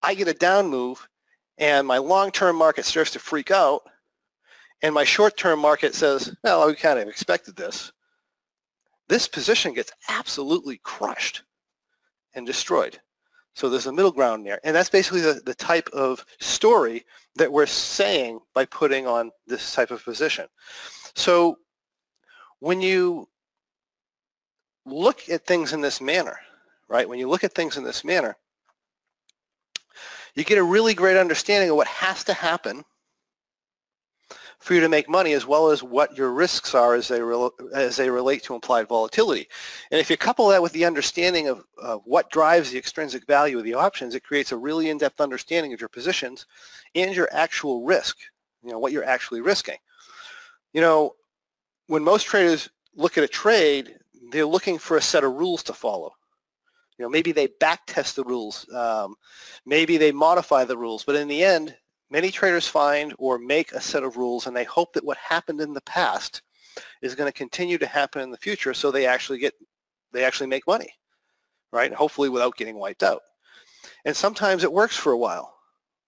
I 0.01 0.13
get 0.13 0.29
a 0.29 0.33
down 0.33 0.69
move 0.69 1.05
and 1.57 1.87
my 1.87 1.97
long-term 1.97 2.55
market 2.55 2.85
starts 2.85 3.11
to 3.11 3.19
freak 3.19 3.51
out, 3.51 3.81
and 4.81 4.93
my 4.93 5.03
short-term 5.03 5.59
market 5.59 5.95
says, 5.95 6.35
well, 6.43 6.67
we 6.67 6.75
kind 6.75 6.99
of 6.99 7.07
expected 7.07 7.55
this, 7.55 7.91
this 9.07 9.27
position 9.27 9.73
gets 9.73 9.91
absolutely 10.09 10.79
crushed 10.83 11.43
and 12.35 12.45
destroyed. 12.45 12.99
So 13.53 13.69
there's 13.69 13.85
a 13.85 13.93
middle 13.93 14.11
ground 14.11 14.45
there. 14.45 14.59
And 14.63 14.75
that's 14.75 14.89
basically 14.89 15.21
the, 15.21 15.41
the 15.45 15.53
type 15.53 15.87
of 15.93 16.25
story 16.39 17.05
that 17.35 17.51
we're 17.51 17.67
saying 17.67 18.39
by 18.55 18.65
putting 18.65 19.05
on 19.05 19.31
this 19.45 19.73
type 19.73 19.91
of 19.91 20.03
position. 20.03 20.47
So 21.15 21.57
when 22.59 22.81
you 22.81 23.29
look 24.85 25.29
at 25.29 25.45
things 25.45 25.73
in 25.73 25.81
this 25.81 26.01
manner, 26.01 26.39
right, 26.87 27.07
when 27.07 27.19
you 27.19 27.29
look 27.29 27.43
at 27.43 27.53
things 27.53 27.77
in 27.77 27.83
this 27.83 28.03
manner, 28.03 28.35
you 30.35 30.43
get 30.43 30.57
a 30.57 30.63
really 30.63 30.93
great 30.93 31.17
understanding 31.17 31.69
of 31.69 31.75
what 31.75 31.87
has 31.87 32.23
to 32.25 32.33
happen 32.33 32.83
for 34.59 34.73
you 34.73 34.79
to 34.79 34.87
make 34.87 35.09
money 35.09 35.33
as 35.33 35.45
well 35.45 35.69
as 35.69 35.83
what 35.83 36.17
your 36.17 36.31
risks 36.31 36.73
are 36.73 36.95
as 36.95 37.09
they, 37.09 37.21
re- 37.21 37.49
as 37.75 37.97
they 37.97 38.09
relate 38.09 38.41
to 38.43 38.55
implied 38.55 38.87
volatility. 38.87 39.45
And 39.91 39.99
if 39.99 40.09
you 40.09 40.15
couple 40.15 40.47
that 40.47 40.61
with 40.61 40.71
the 40.71 40.85
understanding 40.85 41.49
of, 41.49 41.65
of 41.77 42.01
what 42.05 42.31
drives 42.31 42.71
the 42.71 42.77
extrinsic 42.77 43.27
value 43.27 43.57
of 43.57 43.65
the 43.65 43.73
options, 43.73 44.15
it 44.15 44.23
creates 44.23 44.53
a 44.53 44.57
really 44.57 44.89
in-depth 44.89 45.19
understanding 45.19 45.73
of 45.73 45.81
your 45.81 45.89
positions 45.89 46.45
and 46.95 47.13
your 47.13 47.27
actual 47.33 47.83
risk, 47.83 48.17
you 48.63 48.71
know, 48.71 48.79
what 48.79 48.93
you're 48.93 49.03
actually 49.03 49.41
risking. 49.41 49.77
You 50.71 50.79
know, 50.79 51.15
when 51.87 52.03
most 52.03 52.25
traders 52.25 52.69
look 52.95 53.17
at 53.17 53.23
a 53.25 53.27
trade, 53.27 53.97
they're 54.31 54.45
looking 54.45 54.77
for 54.77 54.95
a 54.95 55.01
set 55.01 55.25
of 55.25 55.33
rules 55.33 55.61
to 55.63 55.73
follow. 55.73 56.13
You 56.97 57.03
know, 57.03 57.09
maybe 57.09 57.31
they 57.31 57.47
back 57.59 57.81
test 57.87 58.15
the 58.15 58.23
rules. 58.23 58.71
Um, 58.73 59.15
maybe 59.65 59.97
they 59.97 60.11
modify 60.11 60.63
the 60.63 60.77
rules. 60.77 61.03
But 61.03 61.15
in 61.15 61.27
the 61.27 61.43
end, 61.43 61.75
many 62.09 62.29
traders 62.29 62.67
find 62.67 63.13
or 63.17 63.39
make 63.39 63.71
a 63.71 63.81
set 63.81 64.03
of 64.03 64.17
rules 64.17 64.45
and 64.45 64.55
they 64.55 64.63
hope 64.63 64.93
that 64.93 65.05
what 65.05 65.17
happened 65.17 65.61
in 65.61 65.73
the 65.73 65.81
past 65.81 66.43
is 67.01 67.15
going 67.15 67.31
to 67.31 67.37
continue 67.37 67.77
to 67.79 67.87
happen 67.87 68.21
in 68.21 68.31
the 68.31 68.37
future 68.37 68.73
so 68.73 68.91
they 68.91 69.05
actually 69.05 69.39
get, 69.39 69.53
they 70.11 70.23
actually 70.23 70.47
make 70.47 70.67
money, 70.67 70.93
right? 71.71 71.93
Hopefully 71.93 72.29
without 72.29 72.55
getting 72.55 72.77
wiped 72.77 73.03
out. 73.03 73.21
And 74.05 74.15
sometimes 74.15 74.63
it 74.63 74.71
works 74.71 74.95
for 74.95 75.11
a 75.11 75.17
while. 75.17 75.55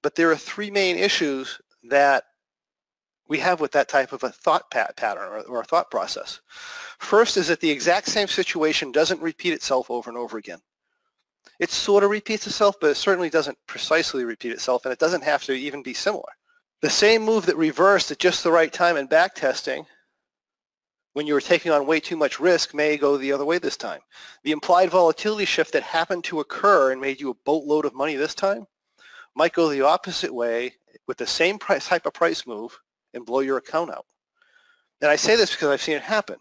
But 0.04 0.16
there 0.16 0.30
are 0.30 0.38
three 0.38 0.70
main 0.70 0.98
issues 0.98 1.60
that 1.90 2.24
we 3.28 3.40
have 3.40 3.60
with 3.60 3.72
that 3.72 3.90
type 3.90 4.14
of 4.14 4.24
a 4.24 4.30
thought 4.30 4.70
pat 4.70 4.96
pattern 4.98 5.24
or, 5.24 5.40
or, 5.42 5.62
a 5.62 5.66
thought 5.66 5.90
process. 5.90 6.42
First 7.00 7.38
is 7.38 7.48
that 7.48 7.60
the 7.60 7.72
exact 7.72 8.08
same 8.08 8.28
situation 8.28 8.92
doesn't 8.92 9.20
repeat 9.20 9.54
itself 9.54 9.90
over 9.90 10.12
and 10.12 10.18
over 10.18 10.38
again 10.38 10.60
it 11.60 11.72
sort 11.72 12.04
of 12.04 12.10
repeats 12.10 12.48
itself, 12.48 12.76
but 12.80 12.90
it 12.90 12.96
certainly 12.96 13.30
doesn't 13.30 13.58
precisely 13.68 14.26
repeat 14.26 14.52
itself, 14.52 14.86
and 14.86 14.92
it 14.92 15.00
doesn't 15.00 15.24
have 15.24 15.44
to 15.46 15.54
even 15.54 15.82
be 15.84 15.94
similar. 15.94 16.24
The 16.82 16.90
same 16.90 17.24
move 17.24 17.46
that 17.46 17.58
reversed 17.58 18.12
at 18.12 18.20
just 18.20 18.44
the 18.44 18.52
right 18.52 18.72
time 18.72 18.98
in 18.98 19.08
backtesting 19.08 19.86
when 21.14 21.26
you 21.26 21.34
were 21.34 21.42
taking 21.42 21.72
on 21.72 21.88
way 21.88 22.02
too 22.02 22.18
much 22.18 22.42
risk 22.42 22.74
may 22.74 22.98
go 22.98 23.16
the 23.16 23.32
other 23.32 23.46
way 23.46 23.58
this 23.58 23.78
time. 23.78 24.02
The 24.44 24.52
implied 24.52 24.90
volatility 24.90 25.46
shift 25.46 25.72
that 25.74 25.84
happened 25.84 26.26
to 26.26 26.42
occur 26.42 26.92
and 26.92 27.00
made 27.00 27.22
you 27.22 27.30
a 27.30 27.36
boatload 27.46 27.86
of 27.86 27.96
money 27.96 28.16
this 28.16 28.36
time 28.36 28.68
might 29.34 29.54
go 29.54 29.70
the 29.70 29.82
opposite 29.82 30.34
way 30.34 30.74
with 31.08 31.18
the 31.18 31.26
same 31.26 31.58
price, 31.58 31.88
type 31.88 32.06
of 32.06 32.14
price 32.14 32.46
move 32.46 32.78
and 33.14 33.26
blow 33.26 33.40
your 33.40 33.58
account 33.58 33.92
out. 33.92 34.06
And 35.02 35.10
I 35.10 35.16
say 35.16 35.36
this 35.36 35.52
because 35.52 35.70
I've 35.70 35.82
seen 35.82 35.96
it 35.96 36.02
happen. 36.02 36.38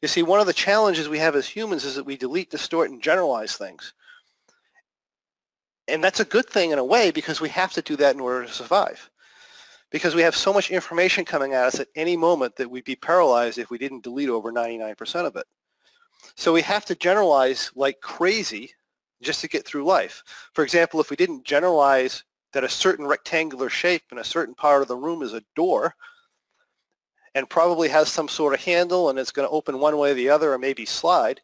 You 0.00 0.08
see, 0.08 0.22
one 0.22 0.40
of 0.40 0.46
the 0.46 0.52
challenges 0.52 1.08
we 1.08 1.18
have 1.18 1.36
as 1.36 1.46
humans 1.46 1.84
is 1.84 1.96
that 1.96 2.04
we 2.04 2.16
delete, 2.16 2.50
distort, 2.50 2.90
and 2.90 3.02
generalize 3.02 3.56
things. 3.56 3.92
And 5.88 6.04
that's 6.04 6.20
a 6.20 6.24
good 6.24 6.46
thing 6.46 6.70
in 6.70 6.78
a 6.78 6.84
way 6.84 7.10
because 7.10 7.40
we 7.40 7.48
have 7.50 7.72
to 7.72 7.82
do 7.82 7.96
that 7.96 8.14
in 8.14 8.20
order 8.20 8.44
to 8.44 8.52
survive. 8.52 9.10
Because 9.90 10.14
we 10.14 10.22
have 10.22 10.36
so 10.36 10.52
much 10.52 10.70
information 10.70 11.24
coming 11.24 11.54
at 11.54 11.64
us 11.64 11.80
at 11.80 11.88
any 11.96 12.16
moment 12.16 12.56
that 12.56 12.70
we'd 12.70 12.84
be 12.84 12.96
paralyzed 12.96 13.56
if 13.58 13.70
we 13.70 13.78
didn't 13.78 14.04
delete 14.04 14.28
over 14.28 14.52
99% 14.52 15.26
of 15.26 15.34
it. 15.36 15.46
So 16.36 16.52
we 16.52 16.62
have 16.62 16.84
to 16.86 16.94
generalize 16.94 17.70
like 17.74 18.00
crazy 18.00 18.70
just 19.22 19.40
to 19.40 19.48
get 19.48 19.66
through 19.66 19.84
life. 19.84 20.22
For 20.52 20.62
example, 20.62 21.00
if 21.00 21.10
we 21.10 21.16
didn't 21.16 21.44
generalize 21.44 22.22
that 22.52 22.64
a 22.64 22.68
certain 22.68 23.06
rectangular 23.06 23.70
shape 23.70 24.02
in 24.12 24.18
a 24.18 24.24
certain 24.24 24.54
part 24.54 24.82
of 24.82 24.88
the 24.88 24.96
room 24.96 25.22
is 25.22 25.32
a 25.32 25.42
door 25.56 25.94
and 27.34 27.48
probably 27.48 27.88
has 27.88 28.08
some 28.08 28.28
sort 28.28 28.54
of 28.54 28.60
handle 28.60 29.10
and 29.10 29.18
it's 29.18 29.32
going 29.32 29.46
to 29.46 29.52
open 29.52 29.78
one 29.78 29.96
way 29.96 30.12
or 30.12 30.14
the 30.14 30.28
other 30.28 30.52
or 30.52 30.58
maybe 30.58 30.84
slide, 30.84 31.40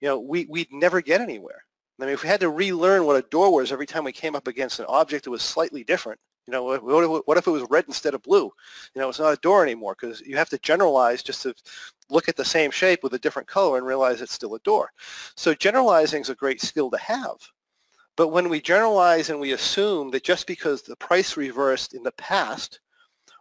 you 0.00 0.08
know, 0.08 0.18
we, 0.18 0.46
we'd 0.48 0.72
never 0.72 1.00
get 1.00 1.20
anywhere. 1.20 1.62
I 2.00 2.04
mean, 2.04 2.14
if 2.14 2.22
we 2.22 2.28
had 2.28 2.40
to 2.40 2.50
relearn 2.50 3.06
what 3.06 3.16
a 3.16 3.28
door 3.28 3.52
was 3.52 3.72
every 3.72 3.86
time 3.86 4.04
we 4.04 4.12
came 4.12 4.36
up 4.36 4.46
against 4.46 4.80
an 4.80 4.86
object 4.88 5.24
that 5.24 5.30
was 5.30 5.42
slightly 5.42 5.82
different, 5.82 6.20
you 6.46 6.52
know, 6.52 6.62
what, 6.62 7.38
if 7.38 7.46
it 7.46 7.50
was 7.50 7.64
red 7.70 7.86
instead 7.88 8.14
of 8.14 8.22
blue? 8.22 8.52
You 8.94 9.00
know, 9.00 9.08
it's 9.08 9.18
not 9.18 9.32
a 9.32 9.40
door 9.40 9.64
anymore 9.64 9.96
because 10.00 10.20
you 10.20 10.36
have 10.36 10.50
to 10.50 10.58
generalize 10.58 11.22
just 11.22 11.42
to 11.42 11.54
look 12.08 12.28
at 12.28 12.36
the 12.36 12.44
same 12.44 12.70
shape 12.70 13.02
with 13.02 13.14
a 13.14 13.18
different 13.18 13.48
color 13.48 13.78
and 13.78 13.86
realize 13.86 14.20
it's 14.20 14.32
still 14.32 14.54
a 14.54 14.60
door. 14.60 14.92
So 15.36 15.54
generalizing 15.54 16.20
is 16.20 16.28
a 16.28 16.36
great 16.36 16.60
skill 16.60 16.90
to 16.90 16.98
have. 16.98 17.36
But 18.16 18.28
when 18.28 18.48
we 18.48 18.60
generalize 18.60 19.28
and 19.28 19.40
we 19.40 19.52
assume 19.52 20.10
that 20.12 20.22
just 20.22 20.46
because 20.46 20.82
the 20.82 20.96
price 20.96 21.36
reversed 21.36 21.94
in 21.94 22.02
the 22.02 22.12
past 22.12 22.80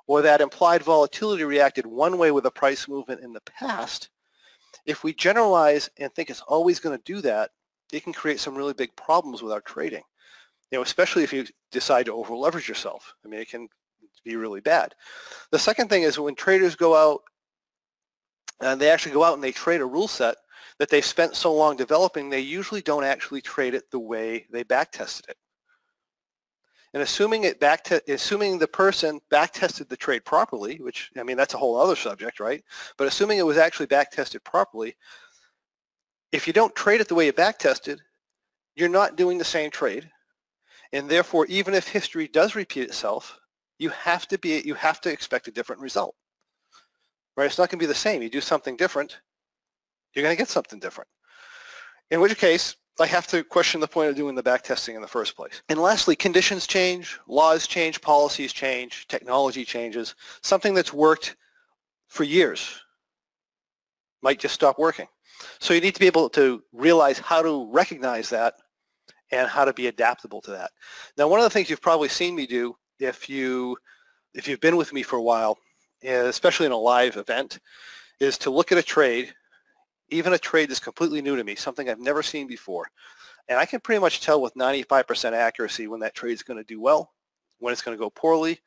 or 0.07 0.21
that 0.21 0.41
implied 0.41 0.81
volatility 0.81 1.43
reacted 1.43 1.85
one 1.85 2.17
way 2.17 2.31
with 2.31 2.45
a 2.45 2.51
price 2.51 2.87
movement 2.87 3.21
in 3.21 3.33
the 3.33 3.41
past, 3.41 4.09
if 4.85 5.03
we 5.03 5.13
generalize 5.13 5.89
and 5.97 6.13
think 6.13 6.29
it's 6.29 6.41
always 6.41 6.79
going 6.79 6.97
to 6.97 7.03
do 7.03 7.21
that, 7.21 7.51
it 7.91 8.03
can 8.03 8.13
create 8.13 8.39
some 8.39 8.55
really 8.55 8.73
big 8.73 8.95
problems 8.95 9.41
with 9.41 9.51
our 9.51 9.61
trading. 9.61 10.03
You 10.71 10.79
know, 10.79 10.83
especially 10.83 11.23
if 11.23 11.31
you 11.31 11.45
decide 11.71 12.07
to 12.07 12.13
over 12.13 12.35
leverage 12.35 12.67
yourself. 12.67 13.13
I 13.23 13.27
mean, 13.27 13.39
it 13.39 13.49
can 13.49 13.67
be 14.23 14.35
really 14.35 14.61
bad. 14.61 14.93
The 15.51 15.59
second 15.59 15.89
thing 15.89 16.03
is 16.03 16.19
when 16.19 16.35
traders 16.35 16.75
go 16.75 16.95
out 16.95 17.21
and 18.61 18.79
they 18.79 18.89
actually 18.89 19.13
go 19.13 19.23
out 19.23 19.35
and 19.35 19.43
they 19.43 19.51
trade 19.51 19.81
a 19.81 19.85
rule 19.85 20.07
set 20.07 20.37
that 20.79 20.89
they've 20.89 21.05
spent 21.05 21.35
so 21.35 21.53
long 21.53 21.75
developing, 21.75 22.29
they 22.29 22.39
usually 22.39 22.81
don't 22.81 23.03
actually 23.03 23.41
trade 23.41 23.73
it 23.73 23.89
the 23.91 23.99
way 23.99 24.45
they 24.51 24.63
back 24.63 24.91
tested 24.91 25.29
it. 25.29 25.37
And 26.93 27.03
assuming 27.03 27.43
it 27.43 27.59
back 27.59 27.83
to, 27.85 28.01
assuming 28.07 28.57
the 28.57 28.67
person 28.67 29.19
back 29.29 29.51
tested 29.51 29.89
the 29.89 29.97
trade 29.97 30.23
properly, 30.23 30.77
which 30.77 31.11
I 31.17 31.23
mean 31.23 31.35
that's 31.35 31.53
a 31.53 31.57
whole 31.57 31.77
other 31.77 31.95
subject, 31.95 32.39
right? 32.39 32.63
But 32.97 33.07
assuming 33.07 33.37
it 33.37 33.45
was 33.45 33.57
actually 33.57 33.87
back 33.87 34.11
tested 34.11 34.43
properly, 34.45 34.95
if 36.31 36.47
you 36.47 36.53
don't 36.53 36.75
trade 36.75 37.01
it 37.01 37.07
the 37.07 37.15
way 37.15 37.25
you 37.25 37.33
back 37.33 37.59
tested, 37.59 38.01
you're 38.75 38.89
not 38.89 39.15
doing 39.15 39.37
the 39.37 39.45
same 39.45 39.71
trade. 39.71 40.09
And 40.91 41.09
therefore, 41.09 41.45
even 41.47 41.73
if 41.73 41.87
history 41.87 42.27
does 42.27 42.55
repeat 42.55 42.83
itself, 42.83 43.39
you 43.79 43.89
have 43.89 44.27
to 44.27 44.37
be 44.37 44.61
you 44.63 44.73
have 44.75 45.01
to 45.01 45.11
expect 45.11 45.47
a 45.47 45.51
different 45.51 45.81
result. 45.81 46.15
Right? 47.35 47.45
It's 47.45 47.57
not 47.57 47.69
going 47.69 47.79
to 47.79 47.83
be 47.83 47.87
the 47.87 47.95
same. 47.95 48.21
You 48.21 48.29
do 48.29 48.41
something 48.41 48.77
different, 48.77 49.19
you're 50.13 50.23
going 50.23 50.35
to 50.35 50.41
get 50.41 50.49
something 50.49 50.79
different. 50.79 51.09
In 52.11 52.21
which 52.21 52.37
case, 52.37 52.75
I 52.99 53.07
have 53.07 53.27
to 53.27 53.43
question 53.43 53.81
the 53.81 53.87
point 53.87 54.09
of 54.09 54.15
doing 54.15 54.35
the 54.35 54.43
back 54.43 54.63
testing 54.63 54.95
in 54.95 55.01
the 55.01 55.07
first 55.07 55.35
place. 55.35 55.61
And 55.67 55.79
lastly, 55.79 56.15
conditions 56.15 56.65
change, 56.65 57.19
laws 57.27 57.67
change, 57.67 57.99
policies 57.99 58.53
change, 58.53 59.07
technology 59.07 59.65
changes. 59.65 60.15
Something 60.41 60.73
that's 60.73 60.93
worked 60.93 61.35
for 62.07 62.23
years 62.23 62.79
might 64.21 64.39
just 64.39 64.55
stop 64.55 64.79
working. 64.79 65.07
So 65.59 65.73
you 65.73 65.81
need 65.81 65.93
to 65.95 65.99
be 65.99 66.07
able 66.07 66.29
to 66.29 66.63
realize 66.73 67.19
how 67.19 67.41
to 67.41 67.69
recognize 67.71 68.29
that 68.29 68.55
and 69.31 69.47
how 69.47 69.65
to 69.65 69.73
be 69.73 69.87
adaptable 69.87 70.41
to 70.41 70.51
that. 70.51 70.71
Now, 71.17 71.27
one 71.27 71.39
of 71.39 71.43
the 71.43 71.49
things 71.49 71.69
you've 71.69 71.81
probably 71.81 72.09
seen 72.09 72.35
me 72.35 72.45
do 72.45 72.75
if 72.99 73.29
you 73.29 73.77
if 74.33 74.47
you've 74.47 74.59
been 74.59 74.75
with 74.75 74.91
me 74.91 75.01
for 75.01 75.15
a 75.15 75.21
while, 75.21 75.57
especially 76.03 76.65
in 76.65 76.73
a 76.73 76.77
live 76.77 77.15
event, 77.15 77.59
is 78.19 78.37
to 78.39 78.49
look 78.49 78.71
at 78.71 78.77
a 78.77 78.83
trade 78.83 79.33
even 80.09 80.33
a 80.33 80.37
trade 80.37 80.69
that's 80.69 80.79
completely 80.79 81.21
new 81.21 81.35
to 81.35 81.43
me, 81.43 81.55
something 81.55 81.89
I've 81.89 81.99
never 81.99 82.21
seen 82.21 82.47
before. 82.47 82.87
And 83.47 83.59
I 83.59 83.65
can 83.65 83.79
pretty 83.79 83.99
much 83.99 84.21
tell 84.21 84.41
with 84.41 84.53
95% 84.55 85.33
accuracy 85.33 85.87
when 85.87 85.99
that 86.01 86.15
trade 86.15 86.33
is 86.33 86.43
going 86.43 86.57
to 86.57 86.63
do 86.63 86.81
well, 86.81 87.13
when 87.59 87.71
it's 87.71 87.81
going 87.81 87.97
to 87.97 88.01
go 88.01 88.09
poorly, 88.09 88.59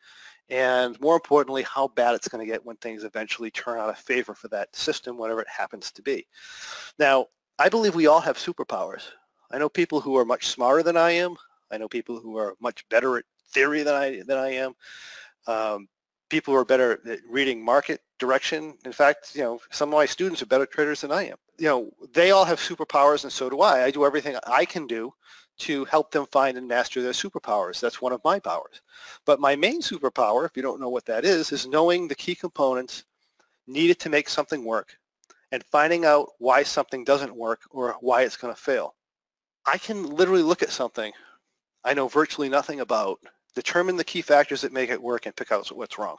and 0.51 0.99
more 1.01 1.15
importantly, 1.15 1.63
how 1.63 1.89
bad 1.89 2.15
it's 2.15 2.29
going 2.29 2.45
to 2.45 2.51
get 2.51 2.65
when 2.65 2.77
things 2.77 3.05
eventually 3.05 3.51
turn 3.51 3.79
out 3.79 3.91
of 3.91 3.99
favor 3.99 4.35
for 4.35 4.49
that 4.49 4.75
system, 4.75 5.17
whatever 5.17 5.41
it 5.41 5.49
happens 5.49 5.93
to 5.93 6.03
be. 6.03 6.27
Now, 6.99 7.27
I 7.59 7.69
believe 7.69 7.95
we 7.95 8.07
all 8.07 8.21
have 8.21 8.39
superpowers. 8.39 9.03
I 9.51 9.59
know 9.59 9.69
people 9.69 10.01
who 10.01 10.17
are 10.17 10.25
much 10.25 10.49
smarter 10.49 10.83
than 10.83 10.97
I 10.97 11.13
am. 11.13 11.37
I 11.71 11.79
know 11.79 11.89
people 11.89 12.19
who 12.19 12.39
are 12.39 12.55
much 12.61 12.89
better 12.89 13.19
at 13.19 13.25
theory 13.51 13.83
than 13.83 13.95
I 13.95 14.23
than 14.27 14.39
I 14.39 14.51
am. 14.53 14.75
Um, 15.47 15.89
people 16.29 16.53
who 16.53 16.61
are 16.61 16.65
better 16.65 17.01
at 17.09 17.21
reading 17.29 17.65
market 17.65 18.01
direction. 18.19 18.75
In 18.85 18.93
fact, 18.93 19.35
you 19.35 19.43
know, 19.43 19.61
some 19.71 19.89
of 19.91 19.95
my 19.95 20.07
students 20.07 20.43
are 20.43 20.47
better 20.47 20.67
traders 20.67 21.01
than 21.01 21.13
I 21.13 21.25
am. 21.25 21.37
You 21.59 21.69
know, 21.69 21.91
they 22.13 22.31
all 22.31 22.45
have 22.45 22.61
superpowers 22.61 23.25
and 23.25 23.33
so 23.33 23.49
do 23.49 23.61
I. 23.61 23.85
I 23.85 23.91
do 23.91 24.05
everything 24.05 24.37
I 24.47 24.65
can 24.65 24.87
do 24.87 25.13
to 25.59 25.85
help 25.87 26.11
them 26.11 26.27
find 26.33 26.57
and 26.57 26.69
master 26.69 27.03
their 27.03 27.13
superpowers. 27.13 27.81
That's 27.81 28.01
one 28.01 28.13
of 28.13 28.25
my 28.25 28.39
powers. 28.39 28.81
But 29.25 29.41
my 29.41 29.57
main 29.57 29.83
superpower, 29.83 30.45
if 30.47 30.57
you 30.57 30.63
don't 30.63 30.81
know 30.81 30.89
what 30.89 31.07
that 31.07 31.25
is, 31.25 31.53
is 31.53 31.67
knowing 31.67 32.09
the 32.09 32.15
key 32.15 32.35
components 32.35 33.05
needed 33.67 33.99
to 34.01 34.09
make 34.09 34.29
something 34.29 34.65
work 34.65 34.97
and 35.53 35.65
finding 35.65 36.05
out 36.05 36.29
why 36.39 36.63
something 36.63 37.05
doesn't 37.05 37.35
work 37.35 37.61
or 37.71 37.97
why 38.01 38.23
it's 38.23 38.37
going 38.37 38.55
to 38.55 38.61
fail. 38.61 38.95
I 39.67 39.79
can 39.79 40.05
literally 40.05 40.43
look 40.43 40.63
at 40.63 40.71
something 40.71 41.13
I 41.85 41.95
know 41.95 42.09
virtually 42.09 42.49
nothing 42.49 42.81
about 42.81 43.19
determine 43.55 43.97
the 43.97 44.05
key 44.05 44.23
factors 44.23 44.61
that 44.61 44.73
make 44.73 44.91
it 44.91 45.03
work 45.03 45.27
and 45.27 45.35
pick 45.35 45.53
out 45.53 45.67
what's 45.69 45.99
wrong. 45.99 46.17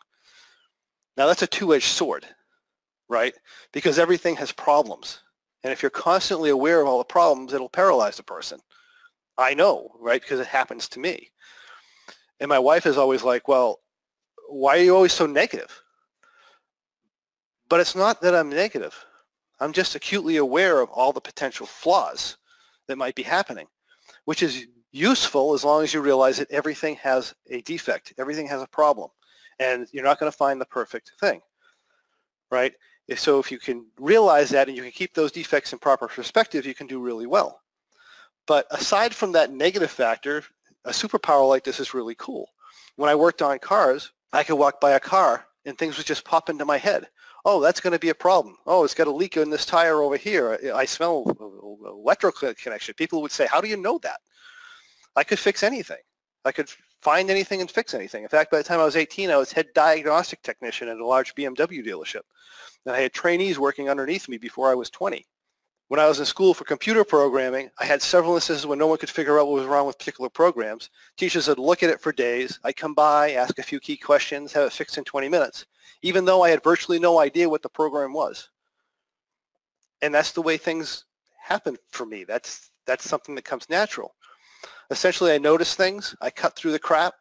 Now 1.17 1.27
that's 1.27 1.41
a 1.41 1.47
two-edged 1.47 1.83
sword, 1.83 2.25
right? 3.07 3.33
Because 3.71 3.99
everything 3.99 4.35
has 4.37 4.51
problems. 4.51 5.19
And 5.63 5.71
if 5.71 5.81
you're 5.81 5.89
constantly 5.89 6.49
aware 6.49 6.81
of 6.81 6.87
all 6.87 6.97
the 6.97 7.03
problems, 7.03 7.53
it'll 7.53 7.69
paralyze 7.69 8.19
a 8.19 8.23
person. 8.23 8.59
I 9.39 9.53
know, 9.53 9.89
right? 9.99 10.21
Because 10.21 10.41
it 10.41 10.47
happens 10.47 10.89
to 10.89 10.99
me. 10.99 11.31
And 12.41 12.49
my 12.49 12.59
wife 12.59 12.85
is 12.85 12.97
always 12.97 13.23
like, 13.23 13.47
well, 13.47 13.79
why 14.49 14.77
are 14.77 14.83
you 14.83 14.93
always 14.95 15.13
so 15.13 15.25
negative? 15.25 15.81
But 17.69 17.79
it's 17.79 17.95
not 17.95 18.21
that 18.21 18.35
I'm 18.35 18.49
negative. 18.49 18.93
I'm 19.59 19.71
just 19.73 19.95
acutely 19.95 20.37
aware 20.37 20.81
of 20.81 20.89
all 20.89 21.13
the 21.13 21.21
potential 21.21 21.65
flaws 21.65 22.37
that 22.87 22.97
might 22.97 23.15
be 23.15 23.23
happening, 23.23 23.67
which 24.25 24.43
is 24.43 24.65
useful 24.91 25.53
as 25.53 25.63
long 25.63 25.83
as 25.83 25.93
you 25.93 26.01
realize 26.01 26.37
that 26.37 26.51
everything 26.51 26.95
has 26.95 27.33
a 27.49 27.61
defect, 27.61 28.13
everything 28.17 28.47
has 28.47 28.61
a 28.61 28.67
problem, 28.67 29.09
and 29.59 29.87
you're 29.93 30.03
not 30.03 30.19
going 30.19 30.31
to 30.31 30.37
find 30.37 30.59
the 30.59 30.65
perfect 30.65 31.11
thing, 31.19 31.41
right? 32.51 32.73
So 33.15 33.39
if 33.39 33.51
you 33.51 33.59
can 33.59 33.85
realize 33.99 34.49
that 34.49 34.67
and 34.67 34.75
you 34.75 34.83
can 34.83 34.91
keep 34.91 35.13
those 35.13 35.31
defects 35.31 35.73
in 35.73 35.79
proper 35.79 36.07
perspective, 36.07 36.65
you 36.65 36.73
can 36.73 36.87
do 36.87 36.99
really 36.99 37.27
well. 37.27 37.61
But 38.49 38.65
aside 38.71 39.13
from 39.13 39.31
that 39.33 39.53
negative 39.53 39.91
factor, 39.91 40.43
a 40.83 40.89
superpower 40.89 41.47
like 41.47 41.63
this 41.63 41.79
is 41.79 41.93
really 41.93 42.15
cool. 42.15 42.49
When 42.95 43.07
I 43.07 43.13
worked 43.13 43.43
on 43.43 43.59
cars, 43.59 44.11
I 44.33 44.43
could 44.43 44.55
walk 44.55 44.81
by 44.81 44.93
a 44.93 44.99
car 44.99 45.45
and 45.65 45.77
things 45.77 45.97
would 45.97 46.07
just 46.07 46.25
pop 46.25 46.49
into 46.49 46.65
my 46.65 46.79
head. 46.79 47.09
Oh, 47.45 47.61
that's 47.61 47.79
going 47.79 47.93
to 47.93 47.99
be 47.99 48.09
a 48.09 48.15
problem. 48.15 48.57
Oh, 48.65 48.83
it's 48.83 48.95
got 48.95 49.05
a 49.05 49.11
leak 49.11 49.37
in 49.37 49.51
this 49.51 49.67
tire 49.67 50.01
over 50.01 50.17
here. 50.17 50.57
I 50.73 50.85
smell 50.85 51.25
electrical 51.85 52.51
connection. 52.55 52.95
People 52.95 53.21
would 53.21 53.31
say, 53.31 53.45
how 53.45 53.61
do 53.61 53.67
you 53.67 53.77
know 53.77 53.99
that? 53.99 54.19
I 55.15 55.23
could 55.23 55.37
fix 55.37 55.61
anything. 55.61 56.01
I 56.43 56.51
could 56.51 56.71
find 57.03 57.29
anything 57.29 57.61
and 57.61 57.69
fix 57.69 57.93
anything. 57.93 58.23
In 58.23 58.29
fact, 58.29 58.49
by 58.49 58.57
the 58.57 58.63
time 58.63 58.79
I 58.79 58.85
was 58.85 58.95
18, 58.95 59.29
I 59.29 59.37
was 59.37 59.51
head 59.51 59.67
diagnostic 59.75 60.41
technician 60.41 60.87
at 60.87 60.97
a 60.97 61.05
large 61.05 61.35
BMW 61.35 61.85
dealership. 61.85 62.21
And 62.87 62.95
I 62.95 62.99
had 62.99 63.13
trainees 63.13 63.59
working 63.59 63.91
underneath 63.91 64.27
me 64.27 64.39
before 64.39 64.71
I 64.71 64.75
was 64.75 64.89
20. 64.89 65.23
When 65.89 65.99
I 65.99 66.07
was 66.07 66.19
in 66.19 66.25
school 66.27 66.53
for 66.53 66.65
computer 66.65 67.03
programming, 67.03 67.71
I 67.79 67.85
had 67.85 68.03
several 68.03 68.35
instances 68.35 68.67
when 68.67 68.77
no 68.77 68.85
one 68.85 68.99
could 68.99 69.09
figure 69.09 69.39
out 69.39 69.47
what 69.47 69.55
was 69.55 69.65
wrong 69.65 69.87
with 69.87 69.97
particular 69.97 70.29
programs. 70.29 70.91
Teachers 71.17 71.47
would 71.47 71.57
look 71.57 71.81
at 71.81 71.89
it 71.89 71.99
for 71.99 72.11
days. 72.11 72.59
I'd 72.63 72.75
come 72.75 72.93
by, 72.93 73.31
ask 73.31 73.57
a 73.57 73.63
few 73.63 73.79
key 73.79 73.97
questions, 73.97 74.53
have 74.53 74.67
it 74.67 74.71
fixed 74.71 74.99
in 74.99 75.03
20 75.03 75.29
minutes, 75.29 75.65
even 76.03 76.25
though 76.25 76.43
I 76.43 76.51
had 76.51 76.63
virtually 76.63 76.99
no 76.99 77.17
idea 77.17 77.49
what 77.49 77.63
the 77.63 77.69
program 77.69 78.13
was. 78.13 78.49
And 80.03 80.13
that's 80.13 80.31
the 80.31 80.43
way 80.43 80.57
things 80.57 81.05
happen 81.41 81.75
for 81.89 82.05
me. 82.05 82.23
That's, 82.23 82.69
that's 82.85 83.09
something 83.09 83.33
that 83.33 83.45
comes 83.45 83.67
natural. 83.67 84.13
Essentially, 84.91 85.31
I 85.31 85.39
notice 85.39 85.73
things, 85.73 86.15
I 86.21 86.29
cut 86.29 86.55
through 86.55 86.73
the 86.73 86.77
crap, 86.77 87.15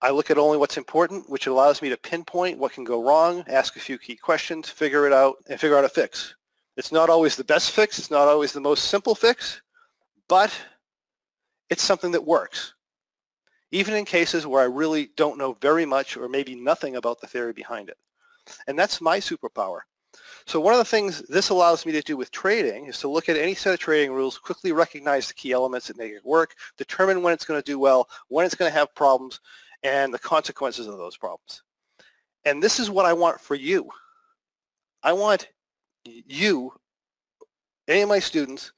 I 0.00 0.12
look 0.12 0.30
at 0.30 0.38
only 0.38 0.56
what's 0.56 0.78
important, 0.78 1.28
which 1.28 1.46
allows 1.46 1.82
me 1.82 1.90
to 1.90 1.98
pinpoint 1.98 2.58
what 2.58 2.72
can 2.72 2.84
go 2.84 3.04
wrong, 3.04 3.44
ask 3.48 3.76
a 3.76 3.80
few 3.80 3.98
key 3.98 4.16
questions, 4.16 4.70
figure 4.70 5.06
it 5.06 5.12
out, 5.12 5.36
and 5.50 5.60
figure 5.60 5.76
out 5.76 5.84
a 5.84 5.90
fix. 5.90 6.34
It's 6.76 6.92
not 6.92 7.08
always 7.10 7.36
the 7.36 7.44
best 7.44 7.70
fix, 7.70 7.98
it's 7.98 8.10
not 8.10 8.28
always 8.28 8.52
the 8.52 8.60
most 8.60 8.84
simple 8.84 9.14
fix, 9.14 9.62
but 10.28 10.52
it's 11.70 11.82
something 11.82 12.12
that 12.12 12.24
works. 12.24 12.74
Even 13.72 13.94
in 13.94 14.04
cases 14.04 14.46
where 14.46 14.62
I 14.62 14.66
really 14.66 15.10
don't 15.16 15.38
know 15.38 15.56
very 15.60 15.86
much 15.86 16.16
or 16.16 16.28
maybe 16.28 16.54
nothing 16.54 16.96
about 16.96 17.20
the 17.20 17.26
theory 17.26 17.52
behind 17.52 17.88
it. 17.88 17.96
And 18.66 18.78
that's 18.78 19.00
my 19.00 19.18
superpower. 19.18 19.80
So 20.46 20.60
one 20.60 20.72
of 20.72 20.78
the 20.78 20.84
things 20.84 21.22
this 21.28 21.48
allows 21.48 21.84
me 21.84 21.92
to 21.92 22.00
do 22.00 22.16
with 22.16 22.30
trading 22.30 22.86
is 22.86 22.98
to 23.00 23.08
look 23.08 23.28
at 23.28 23.36
any 23.36 23.54
set 23.54 23.74
of 23.74 23.80
trading 23.80 24.12
rules, 24.12 24.38
quickly 24.38 24.72
recognize 24.72 25.26
the 25.26 25.34
key 25.34 25.52
elements 25.52 25.88
that 25.88 25.98
make 25.98 26.12
it 26.12 26.24
work, 26.24 26.54
determine 26.78 27.22
when 27.22 27.34
it's 27.34 27.44
going 27.44 27.60
to 27.60 27.64
do 27.64 27.78
well, 27.78 28.08
when 28.28 28.46
it's 28.46 28.54
going 28.54 28.70
to 28.70 28.78
have 28.78 28.94
problems, 28.94 29.40
and 29.82 30.14
the 30.14 30.18
consequences 30.18 30.86
of 30.86 30.98
those 30.98 31.16
problems. 31.16 31.62
And 32.44 32.62
this 32.62 32.78
is 32.78 32.90
what 32.90 33.06
I 33.06 33.12
want 33.12 33.40
for 33.40 33.56
you. 33.56 33.88
I 35.02 35.12
want 35.12 35.48
you, 36.06 36.72
any 37.88 38.02
of 38.02 38.08
my 38.08 38.18
students, 38.18 38.72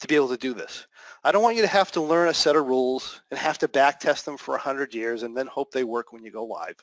to 0.00 0.06
be 0.06 0.14
able 0.14 0.28
to 0.28 0.36
do 0.36 0.52
this. 0.52 0.86
I 1.24 1.32
don't 1.32 1.42
want 1.42 1.56
you 1.56 1.62
to 1.62 1.68
have 1.68 1.90
to 1.92 2.00
learn 2.00 2.28
a 2.28 2.34
set 2.34 2.56
of 2.56 2.66
rules 2.66 3.22
and 3.30 3.38
have 3.40 3.58
to 3.58 3.68
back 3.68 3.98
test 3.98 4.24
them 4.24 4.36
for 4.36 4.52
100 4.52 4.94
years 4.94 5.22
and 5.22 5.36
then 5.36 5.46
hope 5.46 5.70
they 5.70 5.84
work 5.84 6.12
when 6.12 6.22
you 6.22 6.30
go 6.30 6.44
live. 6.44 6.76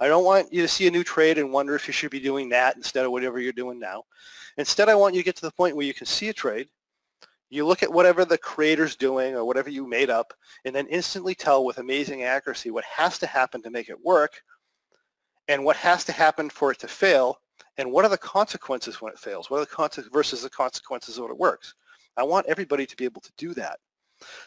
I 0.00 0.08
don't 0.08 0.24
want 0.24 0.52
you 0.52 0.62
to 0.62 0.68
see 0.68 0.86
a 0.86 0.90
new 0.90 1.04
trade 1.04 1.38
and 1.38 1.52
wonder 1.52 1.74
if 1.74 1.86
you 1.86 1.92
should 1.92 2.10
be 2.10 2.20
doing 2.20 2.48
that 2.50 2.76
instead 2.76 3.04
of 3.04 3.10
whatever 3.10 3.40
you're 3.40 3.52
doing 3.52 3.78
now. 3.78 4.04
Instead, 4.56 4.88
I 4.88 4.94
want 4.94 5.14
you 5.14 5.20
to 5.20 5.24
get 5.24 5.36
to 5.36 5.46
the 5.46 5.52
point 5.52 5.76
where 5.76 5.86
you 5.86 5.94
can 5.94 6.06
see 6.06 6.28
a 6.28 6.32
trade, 6.32 6.68
you 7.50 7.66
look 7.66 7.82
at 7.82 7.92
whatever 7.92 8.24
the 8.24 8.38
creator's 8.38 8.96
doing 8.96 9.34
or 9.34 9.44
whatever 9.44 9.68
you 9.68 9.86
made 9.86 10.10
up, 10.10 10.32
and 10.64 10.74
then 10.74 10.86
instantly 10.86 11.34
tell 11.34 11.64
with 11.64 11.78
amazing 11.78 12.22
accuracy 12.22 12.70
what 12.70 12.84
has 12.84 13.18
to 13.18 13.26
happen 13.26 13.62
to 13.62 13.70
make 13.70 13.88
it 13.88 14.04
work 14.04 14.42
and 15.48 15.64
what 15.64 15.76
has 15.76 16.04
to 16.04 16.12
happen 16.12 16.48
for 16.48 16.72
it 16.72 16.78
to 16.80 16.88
fail 16.88 17.38
and 17.76 17.90
what 17.90 18.04
are 18.04 18.10
the 18.10 18.18
consequences 18.18 19.00
when 19.00 19.12
it 19.12 19.18
fails? 19.18 19.50
What 19.50 19.58
are 19.58 19.64
the 19.64 19.70
consequences 19.70 20.12
versus 20.12 20.42
the 20.42 20.50
consequences 20.50 21.18
when 21.18 21.30
it 21.30 21.38
works? 21.38 21.74
I 22.16 22.22
want 22.22 22.46
everybody 22.46 22.86
to 22.86 22.96
be 22.96 23.04
able 23.04 23.20
to 23.22 23.32
do 23.36 23.54
that. 23.54 23.78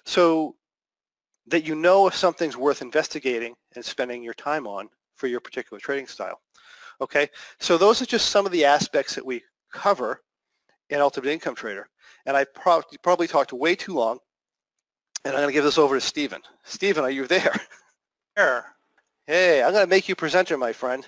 So 0.05 0.55
that 1.47 1.65
you 1.65 1.75
know 1.75 2.07
if 2.07 2.15
something's 2.15 2.57
worth 2.57 2.81
investigating 2.81 3.55
and 3.75 3.83
spending 3.83 4.23
your 4.23 4.33
time 4.33 4.67
on 4.67 4.89
for 5.15 5.27
your 5.27 5.39
particular 5.39 5.79
trading 5.79 6.07
style. 6.07 6.41
Okay, 6.99 7.29
so 7.59 7.77
those 7.77 8.01
are 8.01 8.05
just 8.05 8.29
some 8.29 8.45
of 8.45 8.51
the 8.51 8.65
aspects 8.65 9.15
that 9.15 9.25
we 9.25 9.43
cover 9.71 10.23
in 10.89 10.99
Ultimate 10.99 11.29
Income 11.31 11.55
Trader. 11.55 11.87
And 12.25 12.35
I 12.35 12.45
pro 12.45 12.81
probably 13.03 13.27
talked 13.27 13.53
way 13.53 13.75
too 13.75 13.93
long, 13.93 14.19
and 15.23 15.33
I'm 15.33 15.41
going 15.41 15.49
to 15.49 15.53
give 15.53 15.63
this 15.63 15.77
over 15.77 15.95
to 15.95 16.01
Stephen. 16.01 16.41
Stephen, 16.63 17.03
are 17.03 17.11
you 17.11 17.27
there? 17.27 17.53
Sure. 18.37 18.65
Hey, 19.25 19.63
I'm 19.63 19.71
going 19.71 19.83
to 19.83 19.89
make 19.89 20.07
you 20.07 20.15
presenter, 20.15 20.59
my 20.59 20.71
friend. 20.71 21.03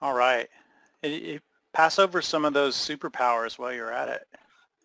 All 0.00 0.14
right. 0.14 0.48
It, 1.04 1.42
pass 1.74 1.98
over 1.98 2.22
some 2.22 2.44
of 2.44 2.54
those 2.54 2.76
superpowers 2.76 3.58
while 3.58 3.72
you're 3.72 3.92
at 3.92 4.08
it. 4.08 4.22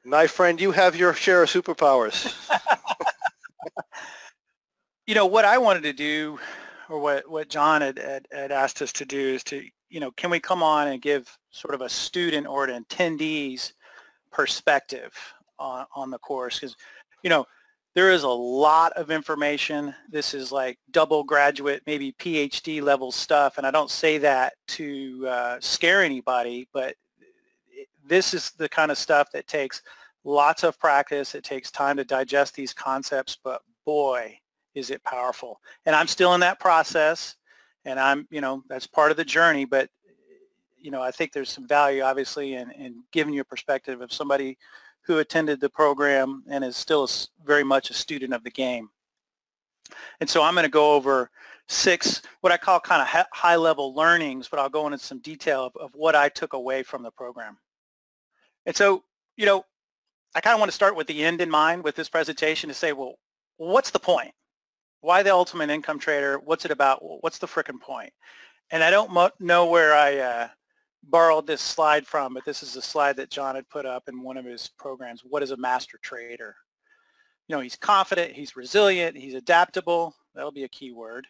My 0.03 0.27
friend, 0.27 0.60
you 0.60 0.71
have 0.71 0.95
your 0.95 1.13
share 1.13 1.43
of 1.43 1.49
superpowers. 1.49 2.36
you 5.08 5.13
know, 5.13 5.27
what 5.27 5.45
I 5.45 5.60
wanted 5.60 5.84
to 5.84 5.93
do, 5.93 6.39
or 6.89 6.99
what, 6.99 7.29
what 7.29 7.49
John 7.49 7.82
had, 7.82 7.99
had, 7.99 8.27
had 8.32 8.51
asked 8.51 8.82
us 8.82 8.91
to 8.93 9.05
do 9.05 9.36
is 9.36 9.43
to, 9.45 9.63
you 9.89 9.99
know, 9.99 10.12
can 10.12 10.32
we 10.32 10.39
come 10.39 10.63
on 10.63 10.88
and 10.88 11.01
give 11.01 11.38
sort 11.51 11.75
of 11.75 11.82
a 11.82 11.89
student 11.89 12.47
or 12.47 12.65
an 12.65 12.84
attendee's 12.84 13.73
perspective 14.32 15.13
on, 15.60 15.86
on 15.95 16.10
the 16.10 16.19
course? 16.19 16.60
Because, 16.60 16.75
you 17.23 17.29
know, 17.29 17.45
there 17.95 18.12
is 18.12 18.23
a 18.23 18.30
lot 18.30 18.93
of 18.93 19.12
information. 19.12 19.93
This 20.10 20.34
is 20.34 20.52
like 20.52 20.78
double 20.91 21.23
graduate, 21.23 21.82
maybe 21.88 22.13
PhD 22.13 22.82
level 22.82 23.12
stuff. 23.12 23.58
And 23.58 23.65
I 23.65 23.71
don't 23.71 23.89
say 23.89 24.17
that 24.19 24.54
to 24.69 25.28
uh, 25.28 25.58
scare 25.60 26.04
anybody, 26.04 26.67
but 26.71 26.95
this 28.08 28.34
is 28.34 28.52
the 28.52 28.69
kind 28.69 28.91
of 28.91 28.97
stuff 28.97 29.30
that 29.34 29.47
takes 29.47 29.82
lots 30.23 30.63
of 30.63 30.80
practice. 30.80 31.36
It 31.36 31.43
takes 31.43 31.71
time 31.71 31.97
to 31.97 32.04
digest 32.04 32.56
these 32.56 32.73
concepts, 32.73 33.38
but 33.43 33.62
boy, 33.86 34.38
is 34.75 34.91
it 34.91 35.04
powerful. 35.04 35.60
And 35.86 35.95
I'm 35.95 36.08
still 36.08 36.34
in 36.36 36.39
that 36.41 36.60
process 36.60 37.36
and 37.86 37.99
I'm, 37.99 38.28
you 38.30 38.41
know, 38.41 38.63
that's 38.69 38.86
part 38.86 39.12
of 39.12 39.17
the 39.17 39.25
journey, 39.25 39.65
but 39.65 39.89
you 40.82 40.91
know, 40.91 41.02
I 41.02 41.12
think 41.12 41.34
there's 41.34 41.49
some 41.49 41.67
value 41.67 42.04
obviously 42.04 42.54
in, 42.54 42.71
in 42.71 43.04
giving 43.12 43.34
you 43.34 43.41
a 43.41 43.45
perspective 43.45 44.02
of 44.02 44.13
somebody 44.13 44.58
who 45.05 45.19
attended 45.19 45.59
the 45.59 45.69
program 45.69 46.43
and 46.49 46.63
is 46.63 46.77
still 46.77 47.09
very 47.43 47.63
much 47.63 47.89
a 47.89 47.93
student 47.93 48.33
of 48.33 48.43
the 48.43 48.51
game. 48.51 48.89
And 50.19 50.29
so 50.29 50.43
I'm 50.43 50.53
going 50.53 50.63
to 50.63 50.69
go 50.69 50.93
over 50.93 51.31
six, 51.67 52.21
what 52.41 52.51
I 52.51 52.57
call 52.57 52.79
kind 52.79 53.01
of 53.01 53.25
high 53.33 53.55
level 53.55 53.93
learnings, 53.93 54.47
but 54.47 54.59
I'll 54.59 54.69
go 54.69 54.85
into 54.85 54.99
some 54.99 55.19
detail 55.19 55.65
of, 55.65 55.75
of 55.77 55.91
what 55.93 56.15
I 56.15 56.29
took 56.29 56.53
away 56.53 56.83
from 56.83 57.03
the 57.03 57.12
program. 57.12 57.57
And 58.65 58.75
so, 58.75 59.03
you 59.38 59.45
know, 59.45 59.63
I 60.35 60.41
kind 60.41 60.53
of 60.53 60.59
want 60.59 60.71
to 60.71 60.75
start 60.75 60.95
with 60.95 61.07
the 61.07 61.23
end 61.23 61.41
in 61.41 61.49
mind 61.49 61.83
with 61.83 61.95
this 61.95 62.09
presentation 62.09 62.67
to 62.69 62.73
say, 62.73 62.93
well, 62.93 63.15
what's 63.57 63.91
the 63.91 63.99
point? 63.99 64.31
Why 65.01 65.23
the 65.23 65.31
ultimate 65.31 65.69
income 65.69 65.97
trader? 65.97 66.39
What's 66.39 66.65
it 66.65 66.71
about? 66.71 66.99
What's 67.21 67.39
the 67.39 67.47
frickin' 67.47 67.79
point? 67.79 68.12
And 68.71 68.83
I 68.83 68.91
don't 68.91 69.12
know 69.39 69.65
where 69.65 69.95
I 69.95 70.17
uh, 70.17 70.47
borrowed 71.03 71.47
this 71.47 71.62
slide 71.62 72.05
from, 72.05 72.33
but 72.33 72.45
this 72.45 72.63
is 72.63 72.75
a 72.75 72.81
slide 72.81 73.15
that 73.17 73.31
John 73.31 73.55
had 73.55 73.69
put 73.69 73.85
up 73.85 74.07
in 74.07 74.21
one 74.21 74.38
of 74.38 74.45
his 74.45 74.69
programs. 74.77 75.21
What 75.23 75.43
is 75.43 75.51
a 75.51 75.57
master 75.57 75.99
trader? 76.01 76.55
You 77.47 77.55
know, 77.55 77.62
he's 77.62 77.75
confident, 77.75 78.33
he's 78.33 78.55
resilient, 78.55 79.17
he's 79.17 79.33
adaptable. 79.33 80.15
That'll 80.35 80.51
be 80.51 80.65
a 80.65 80.69
key 80.69 80.91
word. 80.91 81.25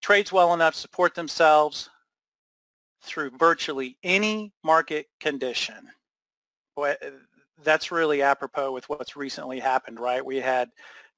Trades 0.00 0.32
well 0.32 0.54
enough 0.54 0.74
to 0.74 0.80
support 0.80 1.14
themselves 1.14 1.90
through 3.02 3.30
virtually 3.38 3.96
any 4.02 4.52
market 4.62 5.06
condition. 5.18 5.88
Boy, 6.76 6.94
that's 7.62 7.90
really 7.90 8.22
apropos 8.22 8.72
with 8.72 8.88
what's 8.88 9.16
recently 9.16 9.58
happened, 9.58 9.98
right? 9.98 10.24
We 10.24 10.36
had 10.36 10.70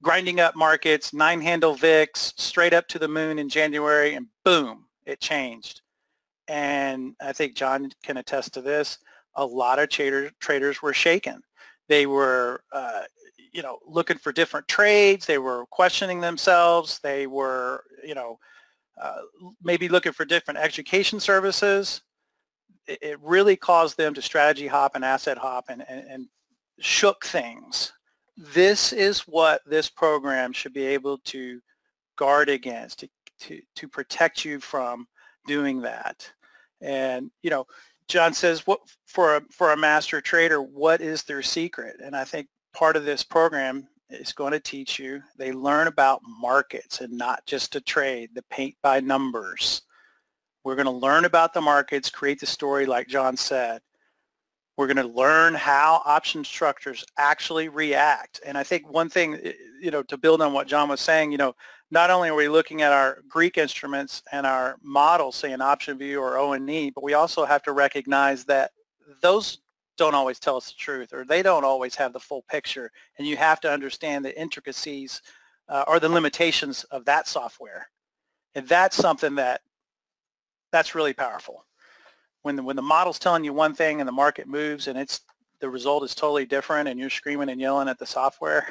grinding 0.02 0.40
up 0.40 0.56
markets, 0.56 1.12
nine 1.12 1.40
handle 1.40 1.74
VIX, 1.74 2.32
straight 2.36 2.72
up 2.72 2.88
to 2.88 2.98
the 2.98 3.08
moon 3.08 3.38
in 3.38 3.48
January, 3.48 4.14
and 4.14 4.26
boom, 4.44 4.86
it 5.04 5.20
changed 5.20 5.82
and 6.48 7.14
I 7.20 7.32
think 7.32 7.54
John 7.54 7.90
can 8.02 8.16
attest 8.16 8.54
to 8.54 8.62
this, 8.62 8.98
a 9.34 9.44
lot 9.44 9.78
of 9.78 9.88
trader, 9.88 10.30
traders 10.40 10.82
were 10.82 10.92
shaken. 10.92 11.42
They 11.88 12.06
were, 12.06 12.62
uh, 12.72 13.02
you 13.52 13.62
know, 13.62 13.78
looking 13.86 14.18
for 14.18 14.32
different 14.32 14.68
trades. 14.68 15.26
They 15.26 15.38
were 15.38 15.66
questioning 15.70 16.20
themselves. 16.20 16.98
They 17.02 17.26
were, 17.26 17.84
you 18.04 18.14
know, 18.14 18.38
uh, 19.00 19.20
maybe 19.62 19.88
looking 19.88 20.12
for 20.12 20.24
different 20.24 20.58
education 20.58 21.20
services. 21.20 22.02
It, 22.86 22.98
it, 23.02 23.20
really 23.20 23.56
caused 23.56 23.96
them 23.96 24.12
to 24.14 24.22
strategy 24.22 24.66
hop 24.66 24.92
and 24.94 25.04
asset 25.04 25.38
hop 25.38 25.66
and, 25.68 25.84
and, 25.88 26.06
and 26.08 26.26
shook 26.80 27.24
things. 27.24 27.92
This 28.36 28.92
is 28.92 29.20
what 29.20 29.62
this 29.66 29.88
program 29.88 30.52
should 30.52 30.72
be 30.72 30.84
able 30.86 31.18
to 31.18 31.60
guard 32.16 32.48
against, 32.48 33.00
to, 33.00 33.08
to, 33.40 33.60
to 33.76 33.88
protect 33.88 34.44
you 34.44 34.60
from 34.60 35.06
doing 35.46 35.80
that. 35.82 36.30
And, 36.80 37.30
you 37.42 37.50
know, 37.50 37.66
John 38.08 38.34
says, 38.34 38.66
what 38.66 38.80
for 39.06 39.36
a, 39.36 39.42
for 39.50 39.72
a 39.72 39.76
master 39.76 40.20
trader, 40.20 40.60
what 40.60 41.00
is 41.00 41.22
their 41.22 41.42
secret? 41.42 41.96
And 42.02 42.16
I 42.16 42.24
think 42.24 42.48
part 42.74 42.96
of 42.96 43.04
this 43.04 43.22
program 43.22 43.88
is 44.10 44.32
going 44.32 44.52
to 44.52 44.60
teach 44.60 44.98
you, 44.98 45.22
they 45.38 45.52
learn 45.52 45.86
about 45.86 46.20
markets 46.24 47.00
and 47.00 47.16
not 47.16 47.46
just 47.46 47.72
to 47.72 47.80
trade, 47.80 48.30
the 48.34 48.42
paint 48.50 48.74
by 48.82 49.00
numbers. 49.00 49.82
We're 50.64 50.76
going 50.76 50.86
to 50.86 50.92
learn 50.92 51.24
about 51.24 51.54
the 51.54 51.60
markets, 51.60 52.10
create 52.10 52.38
the 52.38 52.46
story 52.46 52.86
like 52.86 53.08
John 53.08 53.36
said. 53.36 53.80
We're 54.82 54.92
going 54.92 55.06
to 55.06 55.14
learn 55.16 55.54
how 55.54 56.02
option 56.04 56.42
structures 56.42 57.04
actually 57.16 57.68
react. 57.68 58.40
And 58.44 58.58
I 58.58 58.64
think 58.64 58.90
one 58.90 59.08
thing, 59.08 59.38
you 59.80 59.92
know, 59.92 60.02
to 60.02 60.16
build 60.16 60.42
on 60.42 60.52
what 60.52 60.66
John 60.66 60.88
was 60.88 61.00
saying, 61.00 61.30
you 61.30 61.38
know, 61.38 61.54
not 61.92 62.10
only 62.10 62.30
are 62.30 62.34
we 62.34 62.48
looking 62.48 62.82
at 62.82 62.90
our 62.90 63.22
Greek 63.28 63.58
instruments 63.58 64.24
and 64.32 64.44
our 64.44 64.78
models, 64.82 65.36
say 65.36 65.52
an 65.52 65.60
OptionVue 65.60 66.20
or 66.20 66.36
ONE, 66.36 66.90
but 66.96 67.04
we 67.04 67.14
also 67.14 67.44
have 67.44 67.62
to 67.62 67.70
recognize 67.70 68.44
that 68.46 68.72
those 69.20 69.58
don't 69.96 70.16
always 70.16 70.40
tell 70.40 70.56
us 70.56 70.72
the 70.72 70.76
truth 70.76 71.12
or 71.12 71.24
they 71.24 71.44
don't 71.44 71.64
always 71.64 71.94
have 71.94 72.12
the 72.12 72.18
full 72.18 72.42
picture. 72.50 72.90
And 73.18 73.24
you 73.24 73.36
have 73.36 73.60
to 73.60 73.70
understand 73.70 74.24
the 74.24 74.36
intricacies 74.36 75.22
uh, 75.68 75.84
or 75.86 76.00
the 76.00 76.08
limitations 76.08 76.82
of 76.90 77.04
that 77.04 77.28
software. 77.28 77.88
And 78.56 78.66
that's 78.66 78.96
something 78.96 79.36
that 79.36 79.60
that's 80.72 80.96
really 80.96 81.14
powerful. 81.14 81.66
When 82.42 82.56
the, 82.56 82.62
when 82.62 82.76
the 82.76 82.82
model's 82.82 83.18
telling 83.18 83.44
you 83.44 83.52
one 83.52 83.74
thing 83.74 84.00
and 84.00 84.08
the 84.08 84.12
market 84.12 84.46
moves 84.46 84.88
and 84.88 84.98
it's 84.98 85.20
the 85.60 85.68
result 85.68 86.02
is 86.02 86.14
totally 86.14 86.44
different 86.44 86.88
and 86.88 86.98
you're 86.98 87.08
screaming 87.08 87.48
and 87.48 87.60
yelling 87.60 87.88
at 87.88 87.98
the 87.98 88.06
software, 88.06 88.66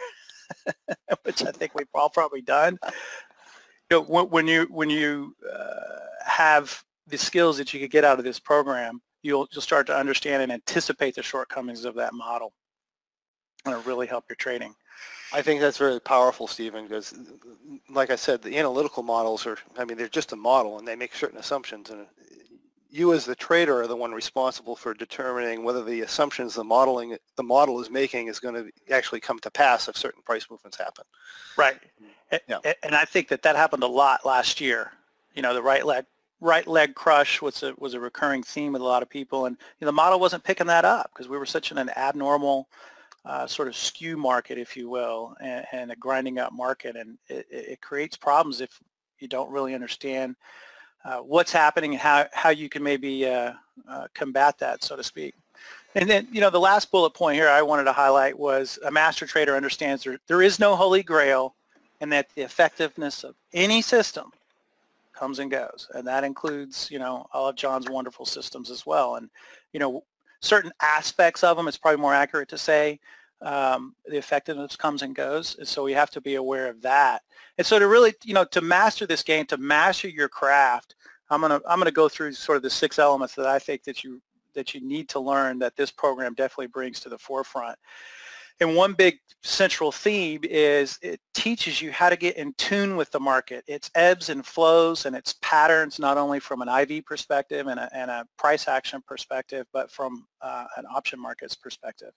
which 1.24 1.44
I 1.44 1.52
think 1.52 1.74
we've 1.74 1.88
all 1.94 2.10
probably 2.10 2.42
done. 2.42 2.78
You 3.90 4.06
know, 4.08 4.26
when 4.26 4.48
you 4.48 4.68
when 4.70 4.90
you 4.90 5.36
uh, 5.52 5.76
have 6.26 6.84
the 7.08 7.18
skills 7.18 7.58
that 7.58 7.74
you 7.74 7.80
could 7.80 7.92
get 7.92 8.04
out 8.04 8.20
of 8.20 8.26
this 8.26 8.40
program, 8.40 9.02
you'll 9.24 9.48
you'll 9.52 9.62
start 9.62 9.88
to 9.88 9.96
understand 9.96 10.44
and 10.44 10.52
anticipate 10.52 11.16
the 11.16 11.24
shortcomings 11.24 11.86
of 11.86 11.96
that 11.96 12.14
model, 12.14 12.54
and 13.66 13.74
it'll 13.74 13.86
really 13.86 14.08
help 14.08 14.26
your 14.30 14.36
trading. 14.36 14.76
I 15.34 15.42
think 15.42 15.62
that's 15.62 15.78
very 15.78 16.00
powerful, 16.02 16.46
Stephen, 16.48 16.88
because 16.88 17.14
like 17.90 18.12
I 18.12 18.18
said, 18.18 18.42
the 18.42 18.58
analytical 18.58 19.02
models 19.02 19.46
are, 19.46 19.58
I 19.78 19.86
mean, 19.86 19.98
they're 19.98 20.10
just 20.10 20.34
a 20.34 20.36
model 20.36 20.78
and 20.78 20.86
they 20.86 20.96
make 20.96 21.16
certain 21.16 21.40
assumptions 21.40 21.90
and 21.90 22.06
you 22.92 23.14
as 23.14 23.26
the 23.26 23.36
trader 23.36 23.82
are 23.82 23.88
the 23.88 23.96
one 23.96 24.12
responsible 24.12 24.76
for 24.76 24.94
determining 24.94 25.64
whether 25.64 25.84
the 25.84 26.02
assumptions 26.02 26.54
the 26.54 26.64
modeling 26.64 27.18
the 27.38 27.44
model 27.44 27.82
is 27.82 27.90
making 27.90 28.28
is 28.28 28.40
going 28.40 28.54
to 28.54 28.70
actually 28.94 29.22
come 29.22 29.40
to 29.40 29.50
pass 29.50 29.88
if 29.88 29.98
certain 29.98 30.22
price 30.24 30.46
movements 30.52 30.78
happen. 30.78 31.06
Right. 31.58 31.78
Yeah. 32.48 32.60
And 32.84 32.96
I 32.96 33.06
think 33.06 33.30
that 33.30 33.42
that 33.44 33.56
happened 33.56 33.84
a 33.84 33.88
lot 33.88 34.26
last 34.26 34.62
year. 34.62 34.92
You 35.34 35.42
know, 35.42 35.54
the 35.54 35.62
right 35.62 35.86
leg 35.86 36.06
right 36.42 36.68
leg 36.68 36.96
crush 36.96 37.42
was 37.42 37.64
a 37.64 37.74
was 37.78 37.94
a 37.94 38.00
recurring 38.00 38.44
theme 38.44 38.74
with 38.74 38.82
a 38.82 38.86
lot 38.86 39.04
of 39.04 39.10
people, 39.10 39.46
and 39.46 39.56
you 39.80 39.86
know, 39.86 39.88
the 39.88 39.94
model 39.94 40.20
wasn't 40.20 40.44
picking 40.44 40.68
that 40.68 40.86
up 40.86 41.12
because 41.14 41.30
we 41.30 41.38
were 41.38 41.46
such 41.46 41.72
an, 41.72 41.78
an 41.78 41.90
abnormal 41.96 42.68
uh, 43.24 43.48
sort 43.48 43.68
of 43.68 43.76
skew 43.76 44.18
market, 44.18 44.58
if 44.58 44.76
you 44.76 44.90
will, 44.90 45.36
and, 45.40 45.66
and 45.72 45.92
a 45.92 45.96
grinding 45.96 46.40
up 46.40 46.52
market, 46.52 46.96
and 46.96 47.18
it, 47.30 47.46
it, 47.52 47.82
creates 47.82 48.18
problems 48.18 48.62
if 48.62 48.80
you 49.20 49.28
don't 49.28 49.52
really 49.52 49.76
understand 49.76 50.36
what's 51.20 51.52
happening 51.52 51.92
and 51.94 52.02
how 52.02 52.26
how 52.34 52.50
you 52.50 52.70
can 52.70 52.84
maybe 52.84 53.28
uh, 53.28 53.54
uh, 53.90 54.08
combat 54.14 54.58
that, 54.60 54.84
so 54.84 54.96
to 54.96 55.04
speak. 55.04 55.34
And 55.96 56.10
then, 56.10 56.28
you 56.32 56.40
know, 56.40 56.50
the 56.50 56.60
last 56.60 56.90
bullet 56.90 57.12
point 57.12 57.36
here 57.36 57.50
I 57.50 57.62
wanted 57.62 57.84
to 57.84 57.92
highlight 57.92 58.38
was 58.38 58.80
a 58.86 58.92
master 58.92 59.26
trader 59.26 59.56
understands 59.56 60.04
there, 60.04 60.18
there 60.28 60.42
is 60.42 60.58
no 60.60 60.76
holy 60.76 61.04
grail 61.04 61.56
and 62.00 62.12
that 62.12 62.28
the 62.36 62.42
effectiveness 62.44 63.24
of 63.24 63.36
any 63.54 63.82
system 63.82 64.32
comes 65.14 65.40
and 65.40 65.52
goes. 65.52 65.90
And 65.94 66.08
that 66.08 66.24
includes, 66.24 66.90
you 66.90 66.98
know, 66.98 67.28
all 67.34 67.48
of 67.48 67.56
John's 67.56 67.90
wonderful 67.90 68.26
systems 68.26 68.72
as 68.72 68.86
well. 68.86 69.16
And, 69.16 69.30
you 69.74 69.80
know, 69.80 70.04
certain 70.40 70.72
aspects 70.82 71.44
of 71.44 71.58
them, 71.58 71.68
it's 71.68 71.78
probably 71.78 72.02
more 72.02 72.14
accurate 72.14 72.50
to 72.50 72.58
say, 72.58 73.00
um, 73.42 73.96
the 74.06 74.18
effectiveness 74.18 74.76
comes 74.76 75.02
and 75.02 75.16
goes. 75.16 75.56
And 75.58 75.68
so 75.68 75.84
we 75.84 75.94
have 75.94 76.12
to 76.12 76.22
be 76.22 76.36
aware 76.36 76.68
of 76.68 76.82
that. 76.82 77.24
And 77.58 77.66
so 77.66 77.80
to 77.80 77.88
really, 77.88 78.14
you 78.24 78.34
know, 78.34 78.46
to 78.46 78.62
master 78.62 79.06
this 79.06 79.24
game, 79.24 79.46
to 79.48 79.58
master 79.58 80.08
your 80.08 80.30
craft, 80.30 80.96
I'm 81.30 81.42
gonna 81.42 81.62
I'm 81.68 81.80
gonna 81.80 81.92
go 81.92 82.10
through 82.10 82.34
sort 82.34 82.58
of 82.58 82.62
the 82.62 82.70
six 82.70 83.00
elements 83.00 83.36
that 83.36 83.48
I 83.48 83.58
think 83.58 83.84
that 83.86 84.04
you 84.04 84.22
that 84.54 84.74
you 84.74 84.82
need 84.82 85.08
to 85.10 85.20
learn 85.20 85.60
that 85.60 85.76
this 85.76 85.92
program 85.92 86.34
definitely 86.34 86.68
brings 86.68 87.00
to 87.02 87.10
the 87.10 87.18
forefront. 87.18 87.78
And 88.60 88.76
one 88.76 88.94
big 88.94 89.18
central 89.42 89.92
theme 89.92 90.42
is 90.44 91.00
it 91.02 91.20
teaches 91.34 91.82
you 91.82 91.92
how 91.92 92.10
to 92.10 92.16
get 92.16 92.38
in 92.38 92.54
tune 92.58 92.96
with 92.96 93.10
the 93.10 93.20
market, 93.20 93.64
its 93.66 93.90
ebbs 93.96 94.30
and 94.30 94.46
flows 94.46 95.08
and 95.08 95.16
its 95.16 95.36
patterns, 95.42 95.98
not 95.98 96.18
only 96.18 96.40
from 96.40 96.62
an 96.62 96.70
IV 96.70 97.06
perspective 97.06 97.66
and 97.66 97.80
a, 97.80 97.90
and 97.92 98.12
a 98.12 98.28
price 98.38 98.68
action 98.68 99.02
perspective, 99.08 99.66
but 99.74 99.90
from 99.90 100.28
uh, 100.42 100.66
an 100.78 100.86
option 100.94 101.20
markets 101.20 101.56
perspective. 101.56 102.12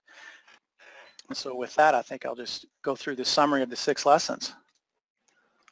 And 1.29 1.37
so 1.37 1.55
with 1.55 1.75
that, 1.77 1.95
I 1.95 2.03
think 2.03 2.27
I'll 2.27 2.35
just 2.35 2.66
go 2.83 2.95
through 2.95 3.16
the 3.16 3.25
summary 3.25 3.62
of 3.62 3.70
the 3.70 3.77
six 3.77 4.05
lessons. 4.05 4.53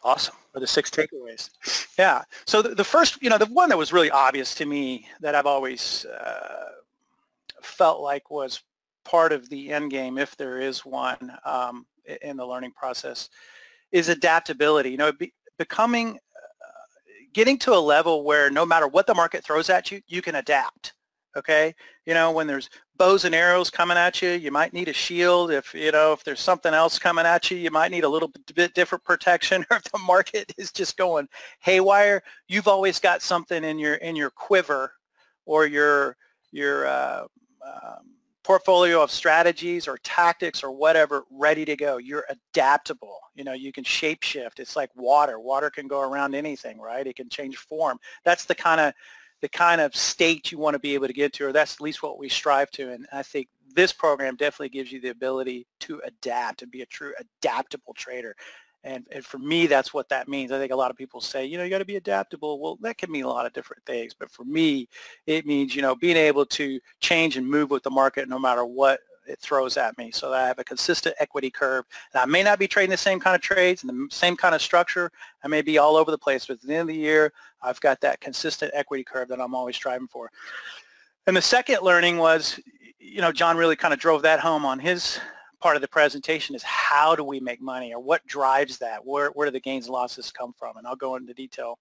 Awesome. 0.02 0.34
Or 0.54 0.60
the 0.60 0.66
six 0.66 0.90
takeaways. 0.90 1.50
Yeah. 1.98 2.22
So 2.46 2.62
the, 2.62 2.74
the, 2.74 2.84
first, 2.84 3.22
you 3.22 3.30
know, 3.30 3.38
the 3.38 3.46
one 3.46 3.68
that 3.68 3.78
was 3.78 3.92
really 3.92 4.10
obvious 4.10 4.54
to 4.56 4.66
me 4.66 5.06
that 5.20 5.34
I've 5.34 5.46
always 5.46 6.04
uh, 6.06 6.70
felt 7.62 8.00
like 8.00 8.30
was 8.30 8.62
part 9.04 9.32
of 9.32 9.48
the 9.48 9.72
end 9.72 9.90
game, 9.90 10.18
if 10.18 10.36
there 10.36 10.60
is 10.60 10.84
one 10.84 11.32
um, 11.44 11.86
in 12.22 12.36
the 12.36 12.46
learning 12.46 12.72
process, 12.72 13.28
is 13.92 14.08
adaptability. 14.08 14.90
You 14.90 14.96
know, 14.96 15.12
be, 15.12 15.32
becoming, 15.58 16.14
uh, 16.16 16.86
getting 17.32 17.58
to 17.58 17.74
a 17.74 17.78
level 17.78 18.24
where 18.24 18.50
no 18.50 18.66
matter 18.66 18.88
what 18.88 19.06
the 19.06 19.14
market 19.14 19.44
throws 19.44 19.70
at 19.70 19.90
you, 19.90 20.00
you 20.08 20.22
can 20.22 20.36
adapt. 20.36 20.94
Okay. 21.36 21.74
You 22.04 22.14
know, 22.14 22.30
when 22.30 22.46
there's 22.46 22.68
bows 22.98 23.24
and 23.24 23.34
arrows 23.34 23.70
coming 23.70 23.96
at 23.96 24.20
you, 24.20 24.30
you 24.30 24.50
might 24.50 24.72
need 24.72 24.88
a 24.88 24.92
shield. 24.92 25.50
If, 25.50 25.72
you 25.72 25.90
know, 25.90 26.12
if 26.12 26.24
there's 26.24 26.40
something 26.40 26.74
else 26.74 26.98
coming 26.98 27.24
at 27.24 27.50
you, 27.50 27.56
you 27.56 27.70
might 27.70 27.90
need 27.90 28.04
a 28.04 28.08
little 28.08 28.30
bit 28.54 28.74
different 28.74 29.02
protection. 29.04 29.64
Or 29.70 29.76
if 29.78 29.84
the 29.84 29.98
market 29.98 30.52
is 30.58 30.72
just 30.72 30.96
going 30.96 31.28
haywire, 31.60 32.22
you've 32.48 32.68
always 32.68 33.00
got 33.00 33.22
something 33.22 33.64
in 33.64 33.78
your, 33.78 33.94
in 33.94 34.14
your 34.14 34.30
quiver 34.30 34.92
or 35.46 35.66
your, 35.66 36.16
your, 36.50 36.86
uh, 36.86 37.24
um, 37.64 38.12
portfolio 38.42 39.02
of 39.02 39.10
strategies 39.10 39.86
or 39.86 39.98
tactics 39.98 40.62
or 40.62 40.72
whatever 40.72 41.24
ready 41.30 41.64
to 41.64 41.76
go. 41.76 41.98
You're 41.98 42.26
adaptable. 42.28 43.18
You 43.34 43.44
know, 43.44 43.52
you 43.52 43.72
can 43.72 43.84
shapeshift. 43.84 44.58
It's 44.58 44.76
like 44.76 44.90
water. 44.96 45.38
Water 45.38 45.70
can 45.70 45.86
go 45.86 46.00
around 46.00 46.34
anything, 46.34 46.80
right? 46.80 47.06
It 47.06 47.16
can 47.16 47.28
change 47.28 47.56
form. 47.56 47.98
That's 48.24 48.44
the 48.44 48.54
kind 48.54 48.80
of 48.80 48.92
the 49.42 49.48
kind 49.48 49.80
of 49.80 49.94
state 49.94 50.50
you 50.50 50.58
want 50.58 50.74
to 50.74 50.78
be 50.78 50.94
able 50.94 51.08
to 51.08 51.12
get 51.12 51.34
to, 51.34 51.46
or 51.46 51.52
that's 51.52 51.74
at 51.74 51.80
least 51.80 52.02
what 52.02 52.18
we 52.18 52.28
strive 52.28 52.70
to. 52.70 52.90
And 52.90 53.06
I 53.12 53.22
think 53.22 53.48
this 53.74 53.92
program 53.92 54.36
definitely 54.36 54.70
gives 54.70 54.90
you 54.92 55.00
the 55.00 55.08
ability 55.10 55.66
to 55.80 56.00
adapt 56.04 56.62
and 56.62 56.70
be 56.70 56.82
a 56.82 56.86
true 56.86 57.12
adaptable 57.18 57.92
trader. 57.94 58.34
And, 58.84 59.06
and 59.12 59.24
for 59.24 59.38
me, 59.38 59.66
that's 59.66 59.92
what 59.92 60.08
that 60.08 60.28
means. 60.28 60.50
I 60.52 60.58
think 60.58 60.72
a 60.72 60.76
lot 60.76 60.90
of 60.90 60.96
people 60.96 61.20
say, 61.20 61.44
you 61.44 61.56
know, 61.56 61.64
you 61.64 61.70
got 61.70 61.78
to 61.78 61.84
be 61.84 61.96
adaptable. 61.96 62.60
Well, 62.60 62.78
that 62.80 62.98
can 62.98 63.10
mean 63.10 63.24
a 63.24 63.28
lot 63.28 63.46
of 63.46 63.52
different 63.52 63.84
things. 63.84 64.14
But 64.14 64.30
for 64.30 64.44
me, 64.44 64.88
it 65.26 65.46
means, 65.46 65.74
you 65.74 65.82
know, 65.82 65.94
being 65.94 66.16
able 66.16 66.46
to 66.46 66.80
change 67.00 67.36
and 67.36 67.46
move 67.46 67.70
with 67.70 67.82
the 67.82 67.90
market 67.90 68.28
no 68.28 68.38
matter 68.38 68.64
what 68.64 69.00
it 69.26 69.38
throws 69.38 69.76
at 69.76 69.96
me. 69.98 70.10
So 70.10 70.30
that 70.30 70.44
I 70.44 70.46
have 70.46 70.58
a 70.58 70.64
consistent 70.64 71.14
equity 71.20 71.50
curve. 71.50 71.84
And 72.12 72.22
I 72.22 72.26
may 72.26 72.42
not 72.42 72.58
be 72.58 72.68
trading 72.68 72.90
the 72.90 72.96
same 72.96 73.20
kind 73.20 73.34
of 73.36 73.42
trades 73.42 73.82
and 73.82 73.90
the 73.90 74.14
same 74.14 74.36
kind 74.36 74.54
of 74.54 74.62
structure. 74.62 75.10
I 75.44 75.48
may 75.48 75.62
be 75.62 75.78
all 75.78 75.96
over 75.96 76.10
the 76.10 76.18
place. 76.18 76.46
But 76.46 76.54
at 76.54 76.62
the 76.62 76.74
end 76.74 76.82
of 76.82 76.94
the 76.94 77.00
year, 77.00 77.32
I've 77.62 77.80
got 77.80 78.00
that 78.00 78.20
consistent 78.20 78.72
equity 78.74 79.04
curve 79.04 79.28
that 79.28 79.40
I'm 79.40 79.54
always 79.54 79.76
striving 79.76 80.08
for. 80.08 80.30
And 81.26 81.36
the 81.36 81.42
second 81.42 81.82
learning 81.82 82.18
was, 82.18 82.58
you 82.98 83.20
know, 83.20 83.32
John 83.32 83.56
really 83.56 83.76
kind 83.76 83.94
of 83.94 84.00
drove 84.00 84.22
that 84.22 84.40
home 84.40 84.64
on 84.64 84.78
his 84.78 85.20
part 85.62 85.76
of 85.76 85.82
the 85.82 85.88
presentation 85.88 86.56
is 86.56 86.62
how 86.64 87.14
do 87.14 87.22
we 87.22 87.38
make 87.38 87.62
money 87.62 87.94
or 87.94 88.00
what 88.00 88.26
drives 88.26 88.78
that? 88.78 89.06
Where, 89.06 89.30
where 89.30 89.46
do 89.46 89.52
the 89.52 89.60
gains 89.60 89.86
and 89.86 89.92
losses 89.92 90.32
come 90.32 90.52
from? 90.58 90.76
And 90.76 90.86
I'll 90.86 90.96
go 90.96 91.14
into 91.14 91.32
detail 91.32 91.78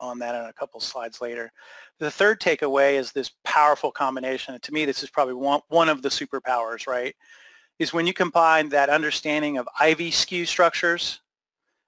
on 0.00 0.18
that 0.18 0.34
in 0.34 0.44
a 0.48 0.52
couple 0.52 0.80
slides 0.80 1.20
later. 1.20 1.50
The 1.98 2.10
third 2.10 2.40
takeaway 2.40 2.94
is 2.94 3.12
this 3.12 3.30
powerful 3.44 3.90
combination. 3.90 4.54
And 4.54 4.62
to 4.64 4.72
me, 4.72 4.84
this 4.84 5.02
is 5.02 5.10
probably 5.10 5.34
one, 5.34 5.60
one 5.68 5.88
of 5.88 6.02
the 6.02 6.08
superpowers, 6.08 6.86
right? 6.86 7.14
Is 7.78 7.92
when 7.92 8.06
you 8.06 8.12
combine 8.12 8.68
that 8.70 8.88
understanding 8.88 9.58
of 9.58 9.68
IV 9.84 10.14
skew 10.14 10.46
structures, 10.46 11.20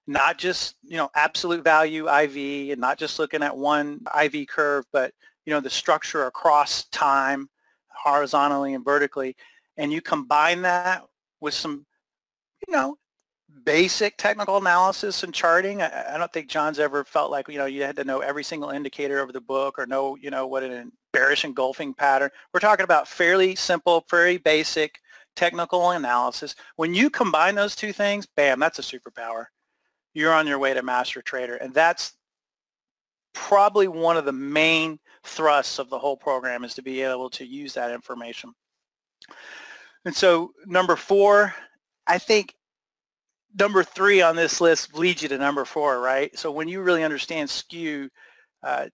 not 0.07 0.37
just, 0.37 0.75
you 0.83 0.97
know, 0.97 1.09
absolute 1.15 1.63
value 1.63 2.09
IV 2.09 2.71
and 2.71 2.81
not 2.81 2.97
just 2.97 3.19
looking 3.19 3.43
at 3.43 3.55
one 3.55 4.01
IV 4.19 4.47
curve, 4.47 4.85
but, 4.91 5.13
you 5.45 5.53
know, 5.53 5.59
the 5.59 5.69
structure 5.69 6.25
across 6.25 6.85
time, 6.85 7.49
horizontally 7.89 8.73
and 8.73 8.85
vertically, 8.85 9.35
and 9.77 9.91
you 9.91 10.01
combine 10.01 10.61
that 10.63 11.03
with 11.41 11.53
some, 11.53 11.85
you 12.67 12.73
know, 12.73 12.97
basic 13.63 14.17
technical 14.17 14.57
analysis 14.57 15.23
and 15.23 15.33
charting. 15.33 15.81
I, 15.81 16.15
I, 16.15 16.17
don't 16.17 16.31
think 16.31 16.49
John's 16.49 16.79
ever 16.79 17.03
felt 17.03 17.31
like, 17.31 17.47
you 17.47 17.57
know, 17.57 17.65
you 17.65 17.83
had 17.83 17.95
to 17.97 18.03
know 18.03 18.19
every 18.19 18.43
single 18.43 18.69
indicator 18.69 19.19
of 19.19 19.33
the 19.33 19.41
book 19.41 19.77
or 19.77 19.85
know, 19.85 20.15
you 20.15 20.29
know, 20.29 20.47
what 20.47 20.63
an 20.63 20.91
bearish 21.13 21.45
engulfing 21.45 21.93
pattern. 21.93 22.29
We're 22.53 22.59
talking 22.59 22.83
about 22.83 23.07
fairly 23.07 23.55
simple, 23.55 24.05
very 24.09 24.37
basic 24.37 24.99
technical 25.35 25.91
analysis. 25.91 26.55
When 26.75 26.93
you 26.93 27.09
combine 27.09 27.55
those 27.55 27.75
two 27.75 27.93
things, 27.93 28.25
bam, 28.25 28.59
that's 28.59 28.79
a 28.79 28.81
superpower. 28.81 29.45
You're 30.13 30.33
on 30.33 30.47
your 30.47 30.59
way 30.59 30.73
to 30.73 30.83
master 30.83 31.21
trader. 31.21 31.55
And 31.55 31.73
that's 31.73 32.13
probably 33.33 33.87
one 33.87 34.17
of 34.17 34.25
the 34.25 34.33
main 34.33 34.99
thrusts 35.23 35.79
of 35.79 35.89
the 35.89 35.99
whole 35.99 36.17
program 36.17 36.63
is 36.63 36.73
to 36.75 36.81
be 36.81 37.01
able 37.01 37.29
to 37.31 37.45
use 37.45 37.73
that 37.73 37.91
information. 37.91 38.53
And 40.05 40.15
so 40.15 40.51
number 40.65 40.95
four, 40.95 41.53
I 42.07 42.17
think 42.17 42.55
number 43.57 43.83
three 43.83 44.21
on 44.21 44.35
this 44.35 44.61
list 44.61 44.97
leads 44.97 45.21
you 45.21 45.29
to 45.29 45.37
number 45.37 45.65
four, 45.65 45.99
right? 45.99 46.37
So 46.37 46.51
when 46.51 46.67
you 46.67 46.81
really 46.81 47.03
understand 47.03 47.49
skew 47.49 48.09
uh, 48.63 48.87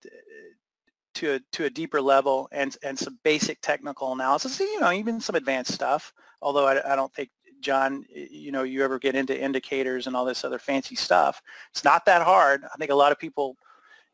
to 1.14 1.34
a, 1.34 1.40
to 1.52 1.64
a 1.64 1.70
deeper 1.70 2.00
level 2.00 2.48
and 2.52 2.76
and 2.82 2.98
some 2.98 3.18
basic 3.24 3.60
technical 3.60 4.12
analysis, 4.12 4.60
you 4.60 4.80
know, 4.80 4.92
even 4.92 5.20
some 5.20 5.34
advanced 5.34 5.72
stuff. 5.72 6.12
Although 6.42 6.66
I, 6.66 6.92
I 6.92 6.96
don't 6.96 7.12
think 7.14 7.30
John, 7.60 8.04
you 8.10 8.52
know, 8.52 8.62
you 8.62 8.84
ever 8.84 8.98
get 8.98 9.16
into 9.16 9.38
indicators 9.38 10.06
and 10.06 10.14
all 10.14 10.24
this 10.24 10.44
other 10.44 10.58
fancy 10.58 10.94
stuff. 10.94 11.40
It's 11.70 11.84
not 11.84 12.04
that 12.06 12.22
hard. 12.22 12.64
I 12.64 12.76
think 12.76 12.90
a 12.90 12.94
lot 12.94 13.12
of 13.12 13.18
people 13.18 13.56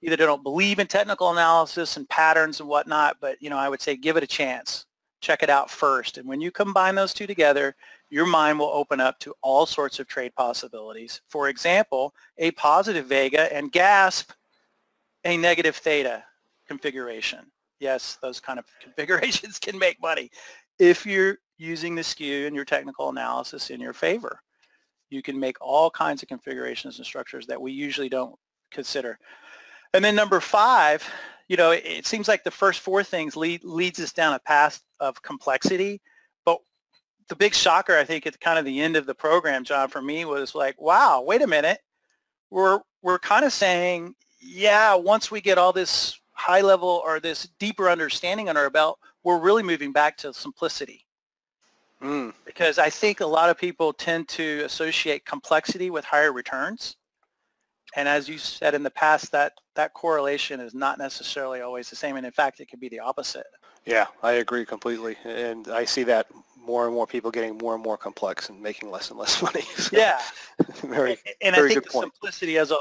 either 0.01 0.16
don't 0.16 0.43
believe 0.43 0.78
in 0.78 0.86
technical 0.86 1.30
analysis 1.30 1.97
and 1.97 2.09
patterns 2.09 2.61
and 2.61 2.68
whatnot, 2.68 3.16
but 3.20 3.36
you 3.40 3.51
know, 3.51 3.59
I 3.59 3.68
would 3.68 3.82
say 3.82 3.97
give 3.97 4.16
it 4.16 4.22
a 4.22 4.28
chance 4.28 4.86
check 5.22 5.43
it 5.43 5.49
out 5.49 5.70
first. 5.70 6.18
And 6.18 6.28
when 6.28 6.40
you 6.40 6.51
combine 6.51 6.95
those 6.95 7.14
two 7.14 7.26
together, 7.26 7.74
your 8.12 8.26
mind 8.26 8.58
will 8.58 8.68
open 8.68 9.00
up 9.00 9.18
to 9.20 9.34
all 9.40 9.64
sorts 9.64 9.98
of 9.98 10.06
trade 10.06 10.34
possibilities. 10.34 11.22
For 11.28 11.48
example, 11.48 12.14
a 12.36 12.50
positive 12.50 13.06
vega 13.06 13.50
and 13.56 13.72
gasp 13.72 14.32
a 15.24 15.34
negative 15.38 15.76
theta 15.76 16.22
configuration. 16.68 17.50
Yes, 17.80 18.18
those 18.20 18.38
kind 18.38 18.58
of 18.58 18.66
configurations 18.82 19.58
can 19.58 19.78
make 19.78 20.00
money 20.02 20.30
if 20.78 21.06
you're 21.06 21.38
using 21.56 21.94
the 21.94 22.04
skew 22.04 22.46
and 22.46 22.54
your 22.54 22.66
technical 22.66 23.08
analysis 23.08 23.70
in 23.70 23.80
your 23.80 23.94
favor. 23.94 24.42
You 25.08 25.22
can 25.22 25.40
make 25.40 25.56
all 25.62 25.90
kinds 25.90 26.22
of 26.22 26.28
configurations 26.28 26.98
and 26.98 27.06
structures 27.06 27.46
that 27.46 27.62
we 27.62 27.72
usually 27.72 28.10
don't 28.10 28.34
consider. 28.70 29.18
And 29.94 30.04
then 30.04 30.14
number 30.14 30.40
five, 30.40 31.02
you 31.48 31.56
know, 31.56 31.70
it, 31.70 31.82
it 31.86 32.06
seems 32.06 32.28
like 32.28 32.44
the 32.44 32.50
first 32.50 32.80
four 32.80 33.02
things 33.02 33.36
lead, 33.36 33.64
leads 33.64 34.00
us 34.00 34.12
down 34.12 34.34
a 34.34 34.40
path 34.40 34.82
of 35.00 35.22
complexity. 35.22 36.02
The 37.28 37.36
big 37.36 37.54
shocker, 37.54 37.96
I 37.96 38.04
think, 38.04 38.26
at 38.26 38.40
kind 38.40 38.58
of 38.58 38.64
the 38.64 38.80
end 38.80 38.96
of 38.96 39.06
the 39.06 39.14
program, 39.14 39.64
John, 39.64 39.88
for 39.88 40.02
me 40.02 40.24
was 40.24 40.54
like, 40.54 40.80
wow, 40.80 41.22
wait 41.22 41.42
a 41.42 41.46
minute. 41.46 41.78
We're, 42.50 42.80
we're 43.00 43.18
kind 43.18 43.44
of 43.44 43.52
saying, 43.52 44.14
yeah, 44.40 44.94
once 44.94 45.30
we 45.30 45.40
get 45.40 45.58
all 45.58 45.72
this 45.72 46.18
high 46.32 46.60
level 46.60 47.02
or 47.04 47.20
this 47.20 47.48
deeper 47.58 47.88
understanding 47.88 48.48
on 48.48 48.56
our 48.56 48.70
belt, 48.70 48.98
we're 49.22 49.38
really 49.38 49.62
moving 49.62 49.92
back 49.92 50.16
to 50.18 50.34
simplicity. 50.34 51.06
Mm. 52.02 52.34
Because 52.44 52.78
I 52.78 52.90
think 52.90 53.20
a 53.20 53.26
lot 53.26 53.48
of 53.48 53.56
people 53.56 53.92
tend 53.92 54.28
to 54.28 54.62
associate 54.64 55.24
complexity 55.24 55.90
with 55.90 56.04
higher 56.04 56.32
returns. 56.32 56.96
And 57.94 58.08
as 58.08 58.28
you 58.28 58.38
said 58.38 58.74
in 58.74 58.82
the 58.82 58.90
past, 58.90 59.30
that 59.32 59.52
that 59.76 59.94
correlation 59.94 60.60
is 60.60 60.74
not 60.74 60.98
necessarily 60.98 61.60
always 61.60 61.88
the 61.88 61.96
same. 61.96 62.16
And 62.16 62.26
in 62.26 62.32
fact, 62.32 62.60
it 62.60 62.66
could 62.66 62.80
be 62.80 62.88
the 62.88 63.00
opposite. 63.00 63.46
Yeah, 63.84 64.06
I 64.22 64.32
agree 64.32 64.64
completely. 64.64 65.16
And 65.24 65.68
I 65.68 65.84
see 65.84 66.02
that 66.04 66.26
more 66.64 66.86
and 66.86 66.94
more 66.94 67.06
people 67.06 67.30
getting 67.30 67.58
more 67.58 67.74
and 67.74 67.82
more 67.82 67.96
complex 67.96 68.48
and 68.48 68.60
making 68.60 68.90
less 68.90 69.10
and 69.10 69.18
less 69.18 69.42
money. 69.42 69.62
So, 69.76 69.96
Yeah. 69.96 70.20
Very, 70.82 71.16
and 71.40 71.54
very 71.56 71.70
I 71.70 71.74
think 71.74 71.74
good 71.74 71.84
the 71.84 71.90
point. 71.92 72.12
simplicity 72.14 72.58
as 72.58 72.70
a 72.70 72.76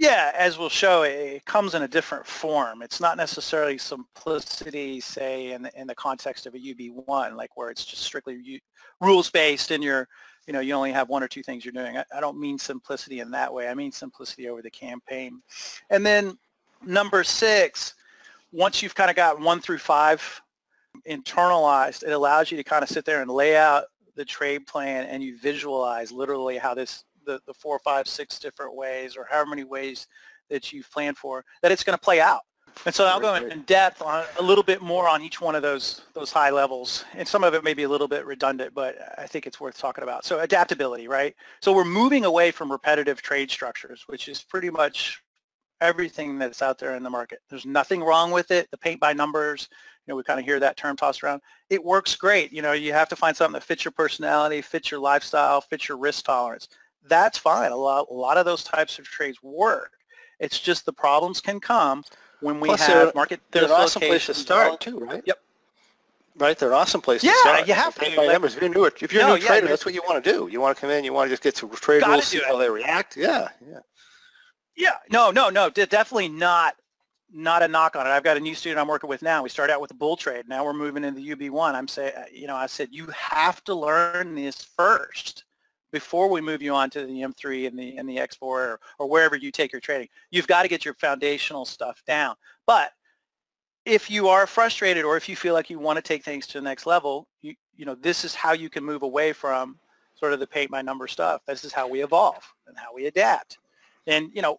yeah, 0.00 0.32
as 0.34 0.56
we'll 0.56 0.70
show, 0.70 1.02
it 1.02 1.44
comes 1.44 1.74
in 1.74 1.82
a 1.82 1.88
different 1.88 2.26
form. 2.26 2.80
It's 2.80 3.00
not 3.00 3.18
necessarily 3.18 3.76
simplicity, 3.76 4.98
say, 4.98 5.52
in 5.52 5.60
the, 5.60 5.78
in 5.78 5.86
the 5.86 5.94
context 5.94 6.46
of 6.46 6.54
a 6.54 6.58
UB1, 6.58 7.36
like 7.36 7.54
where 7.54 7.68
it's 7.68 7.84
just 7.84 8.02
strictly 8.02 8.62
rules 9.02 9.28
based 9.28 9.70
and 9.72 9.84
you're, 9.84 10.08
you 10.46 10.54
know, 10.54 10.60
you 10.60 10.72
only 10.72 10.90
have 10.90 11.10
one 11.10 11.22
or 11.22 11.28
two 11.28 11.42
things 11.42 11.66
you're 11.66 11.72
doing. 11.72 11.98
I, 11.98 12.04
I 12.16 12.20
don't 12.20 12.40
mean 12.40 12.58
simplicity 12.58 13.20
in 13.20 13.30
that 13.32 13.52
way. 13.52 13.68
I 13.68 13.74
mean 13.74 13.92
simplicity 13.92 14.48
over 14.48 14.62
the 14.62 14.70
campaign. 14.70 15.42
And 15.90 16.04
then 16.04 16.38
number 16.82 17.22
six, 17.22 17.92
once 18.52 18.82
you've 18.82 18.94
kind 18.94 19.10
of 19.10 19.16
got 19.16 19.38
one 19.38 19.60
through 19.60 19.78
five 19.78 20.40
internalized, 21.08 22.02
it 22.02 22.10
allows 22.10 22.50
you 22.50 22.56
to 22.56 22.64
kind 22.64 22.82
of 22.82 22.88
sit 22.88 23.04
there 23.04 23.22
and 23.22 23.30
lay 23.30 23.56
out 23.56 23.84
the 24.16 24.24
trade 24.24 24.66
plan 24.66 25.06
and 25.06 25.22
you 25.22 25.38
visualize 25.38 26.12
literally 26.12 26.58
how 26.58 26.74
this 26.74 27.04
the, 27.26 27.40
the 27.46 27.54
four, 27.54 27.78
five, 27.80 28.06
six 28.06 28.38
different 28.38 28.74
ways 28.74 29.16
or 29.16 29.26
however 29.30 29.50
many 29.50 29.64
ways 29.64 30.06
that 30.48 30.72
you've 30.72 30.90
planned 30.90 31.16
for, 31.16 31.44
that 31.62 31.70
it's 31.70 31.84
going 31.84 31.96
to 31.96 32.00
play 32.00 32.20
out. 32.20 32.40
And 32.86 32.94
so 32.94 33.04
I'll 33.04 33.20
go 33.20 33.34
in 33.34 33.62
depth 33.62 34.00
on 34.00 34.24
a 34.38 34.42
little 34.42 34.64
bit 34.64 34.80
more 34.80 35.08
on 35.08 35.22
each 35.22 35.40
one 35.40 35.54
of 35.54 35.62
those 35.62 36.02
those 36.14 36.30
high 36.30 36.50
levels. 36.50 37.04
And 37.14 37.26
some 37.26 37.44
of 37.44 37.52
it 37.54 37.64
may 37.64 37.74
be 37.74 37.82
a 37.82 37.88
little 37.88 38.08
bit 38.08 38.24
redundant, 38.24 38.74
but 38.74 38.96
I 39.18 39.26
think 39.26 39.46
it's 39.46 39.60
worth 39.60 39.76
talking 39.76 40.04
about. 40.04 40.24
So 40.24 40.40
adaptability, 40.40 41.08
right? 41.08 41.34
So 41.60 41.72
we're 41.72 41.84
moving 41.84 42.24
away 42.24 42.50
from 42.52 42.70
repetitive 42.70 43.22
trade 43.22 43.50
structures, 43.50 44.04
which 44.06 44.28
is 44.28 44.42
pretty 44.42 44.70
much 44.70 45.22
everything 45.80 46.38
that's 46.38 46.62
out 46.62 46.78
there 46.78 46.94
in 46.94 47.02
the 47.02 47.10
market. 47.10 47.40
There's 47.48 47.66
nothing 47.66 48.02
wrong 48.02 48.30
with 48.30 48.50
it. 48.50 48.70
The 48.70 48.78
paint 48.78 49.00
by 49.00 49.12
numbers, 49.12 49.68
know, 50.08 50.16
we 50.16 50.22
kind 50.22 50.40
of 50.40 50.46
hear 50.46 50.58
that 50.60 50.76
term 50.76 50.96
tossed 50.96 51.22
around. 51.22 51.42
It 51.68 51.84
works 51.84 52.16
great. 52.16 52.52
You 52.52 52.62
know, 52.62 52.72
you 52.72 52.92
have 52.92 53.08
to 53.10 53.16
find 53.16 53.36
something 53.36 53.54
that 53.54 53.62
fits 53.62 53.84
your 53.84 53.92
personality, 53.92 54.62
fits 54.62 54.90
your 54.90 55.00
lifestyle, 55.00 55.60
fits 55.60 55.88
your 55.88 55.98
risk 55.98 56.24
tolerance. 56.24 56.68
That's 57.06 57.38
fine. 57.38 57.72
A 57.72 57.76
lot, 57.76 58.06
a 58.10 58.14
lot 58.14 58.36
of 58.36 58.44
those 58.44 58.64
types 58.64 58.98
of 58.98 59.04
trades 59.04 59.42
work. 59.42 59.92
It's 60.38 60.58
just 60.58 60.86
the 60.86 60.92
problems 60.92 61.40
can 61.40 61.60
come 61.60 62.04
when 62.40 62.60
we 62.60 62.68
Plus, 62.68 62.80
have 62.86 62.88
they're- 62.88 63.12
market 63.14 63.40
They're 63.50 63.64
an 63.64 63.70
awesome 63.70 64.00
place 64.00 64.26
to 64.26 64.34
start 64.34 64.80
too, 64.80 64.98
right? 64.98 65.22
Yep. 65.26 65.38
Right, 66.36 66.56
they're 66.58 66.72
awesome 66.72 67.02
places. 67.02 67.24
Yeah, 67.24 67.32
to 67.32 67.38
start. 67.40 67.68
you 67.68 67.74
have 67.74 67.94
to, 67.96 68.00
by 68.16 68.22
like- 68.22 68.32
numbers. 68.32 68.54
If 68.54 68.62
you're 68.62 68.70
new, 68.70 68.84
if 68.84 69.12
you're 69.12 69.22
a 69.22 69.26
new 69.26 69.34
yeah, 69.34 69.48
trader, 69.48 69.66
that's 69.68 69.84
what 69.84 69.94
you 69.94 70.00
want 70.08 70.24
to 70.24 70.32
do. 70.32 70.48
You 70.50 70.60
want 70.60 70.74
to 70.76 70.80
come 70.80 70.88
in, 70.90 71.04
you 71.04 71.12
want 71.12 71.28
to 71.28 71.32
just 71.32 71.42
get 71.42 71.54
to 71.56 71.68
trade 71.68 72.06
rules, 72.06 72.28
see 72.28 72.40
how 72.40 72.56
they 72.56 72.70
react. 72.70 73.16
Yeah, 73.16 73.48
yeah. 73.68 73.80
Yeah, 74.76 74.94
no, 75.10 75.30
no, 75.30 75.50
no, 75.50 75.68
definitely 75.68 76.28
not 76.30 76.76
not 77.32 77.62
a 77.62 77.68
knock 77.68 77.96
on 77.96 78.06
it. 78.06 78.10
I've 78.10 78.24
got 78.24 78.36
a 78.36 78.40
new 78.40 78.54
student 78.54 78.80
I'm 78.80 78.88
working 78.88 79.08
with 79.08 79.22
now. 79.22 79.42
We 79.42 79.48
start 79.48 79.70
out 79.70 79.80
with 79.80 79.90
a 79.90 79.94
bull 79.94 80.16
trade. 80.16 80.48
Now 80.48 80.64
we're 80.64 80.72
moving 80.72 81.04
into 81.04 81.20
UB1. 81.20 81.74
I'm 81.74 81.88
saying, 81.88 82.12
uh, 82.16 82.24
you 82.32 82.46
know, 82.46 82.56
I 82.56 82.66
said 82.66 82.88
you 82.90 83.06
have 83.06 83.62
to 83.64 83.74
learn 83.74 84.34
this 84.34 84.62
first 84.76 85.44
before 85.92 86.28
we 86.28 86.40
move 86.40 86.62
you 86.62 86.74
on 86.74 86.90
to 86.90 87.04
the 87.06 87.20
M3 87.20 87.66
and 87.66 87.78
the 87.78 87.96
and 87.96 88.08
the 88.08 88.16
X4 88.16 88.42
or, 88.42 88.80
or 88.98 89.08
wherever 89.08 89.36
you 89.36 89.50
take 89.50 89.72
your 89.72 89.80
trading. 89.80 90.08
You've 90.30 90.46
got 90.46 90.62
to 90.62 90.68
get 90.68 90.84
your 90.84 90.94
foundational 90.94 91.64
stuff 91.64 92.02
down. 92.06 92.34
But 92.66 92.92
if 93.84 94.10
you 94.10 94.28
are 94.28 94.46
frustrated 94.46 95.04
or 95.04 95.16
if 95.16 95.28
you 95.28 95.36
feel 95.36 95.54
like 95.54 95.70
you 95.70 95.78
want 95.78 95.96
to 95.96 96.02
take 96.02 96.24
things 96.24 96.46
to 96.48 96.58
the 96.58 96.64
next 96.64 96.86
level, 96.86 97.28
you 97.42 97.54
you 97.76 97.84
know, 97.84 97.94
this 97.94 98.24
is 98.24 98.34
how 98.34 98.52
you 98.52 98.68
can 98.68 98.84
move 98.84 99.02
away 99.02 99.32
from 99.32 99.78
sort 100.14 100.32
of 100.32 100.40
the 100.40 100.46
paint 100.46 100.70
by 100.70 100.82
number 100.82 101.08
stuff. 101.08 101.42
This 101.46 101.64
is 101.64 101.72
how 101.72 101.88
we 101.88 102.02
evolve 102.02 102.42
and 102.66 102.76
how 102.76 102.94
we 102.94 103.06
adapt. 103.06 103.58
And 104.06 104.30
you 104.34 104.42
know, 104.42 104.58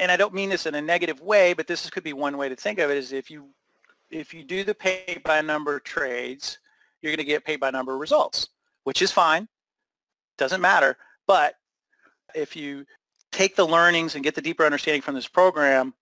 and 0.00 0.10
I 0.10 0.16
don't 0.16 0.34
mean 0.34 0.50
this 0.50 0.66
in 0.66 0.74
a 0.74 0.82
negative 0.82 1.20
way, 1.20 1.52
but 1.52 1.66
this 1.66 1.88
could 1.90 2.04
be 2.04 2.12
one 2.12 2.36
way 2.36 2.48
to 2.48 2.56
think 2.56 2.78
of 2.78 2.90
it 2.90 2.96
is 2.96 3.12
if 3.12 3.30
you 3.30 3.48
if 4.10 4.32
you 4.32 4.42
do 4.42 4.64
the 4.64 4.74
pay 4.74 5.20
by 5.24 5.40
number 5.40 5.78
trades, 5.80 6.58
you're 7.02 7.10
going 7.10 7.18
to 7.18 7.24
get 7.24 7.44
paid 7.44 7.60
by 7.60 7.70
number 7.70 7.98
results, 7.98 8.48
which 8.84 9.02
is 9.02 9.12
fine. 9.12 9.48
Doesn't 10.38 10.62
matter. 10.62 10.96
But 11.26 11.56
if 12.34 12.56
you 12.56 12.86
take 13.32 13.54
the 13.54 13.66
learnings 13.66 14.14
and 14.14 14.24
get 14.24 14.34
the 14.34 14.40
deeper 14.40 14.64
understanding 14.64 15.02
from 15.02 15.14
this 15.14 15.28
program, 15.28 15.92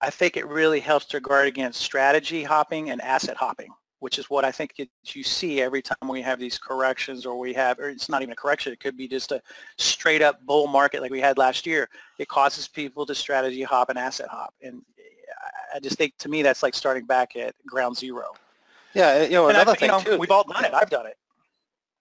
I 0.00 0.10
think 0.10 0.36
it 0.36 0.46
really 0.46 0.80
helps 0.80 1.06
to 1.06 1.20
guard 1.20 1.46
against 1.46 1.80
strategy 1.80 2.42
hopping 2.42 2.90
and 2.90 3.00
asset 3.00 3.36
hopping, 3.36 3.72
which 4.02 4.18
is 4.18 4.28
what 4.28 4.44
I 4.44 4.50
think 4.50 4.72
it, 4.78 4.90
you 5.04 5.22
see 5.22 5.62
every 5.62 5.80
time 5.80 6.08
we 6.08 6.20
have 6.22 6.40
these 6.40 6.58
corrections 6.58 7.24
or 7.24 7.38
we 7.38 7.54
have, 7.54 7.78
or 7.78 7.88
it's 7.88 8.08
not 8.08 8.20
even 8.20 8.32
a 8.32 8.36
correction, 8.36 8.72
it 8.72 8.80
could 8.80 8.96
be 8.96 9.06
just 9.06 9.30
a 9.30 9.40
straight 9.78 10.20
up 10.20 10.44
bull 10.44 10.66
market 10.66 11.02
like 11.02 11.12
we 11.12 11.20
had 11.20 11.38
last 11.38 11.66
year. 11.66 11.88
It 12.18 12.26
causes 12.26 12.66
people 12.66 13.06
to 13.06 13.14
strategy 13.14 13.62
hop 13.62 13.90
and 13.90 13.98
asset 13.98 14.26
hop. 14.28 14.54
And 14.60 14.82
I 15.72 15.78
just 15.78 15.98
think 15.98 16.18
to 16.18 16.28
me 16.28 16.42
that's 16.42 16.64
like 16.64 16.74
starting 16.74 17.06
back 17.06 17.36
at 17.36 17.54
ground 17.64 17.96
zero. 17.96 18.32
Yeah, 18.92 19.22
you 19.22 19.30
know, 19.30 19.46
And 19.46 19.56
another 19.56 19.70
I've, 19.70 19.80
you 19.80 19.86
thing 19.86 19.90
know, 19.90 20.00
too. 20.00 20.18
we've 20.18 20.32
all 20.32 20.44
done 20.52 20.64
it. 20.64 20.74
I've 20.74 20.90
done 20.90 21.06
it. 21.06 21.16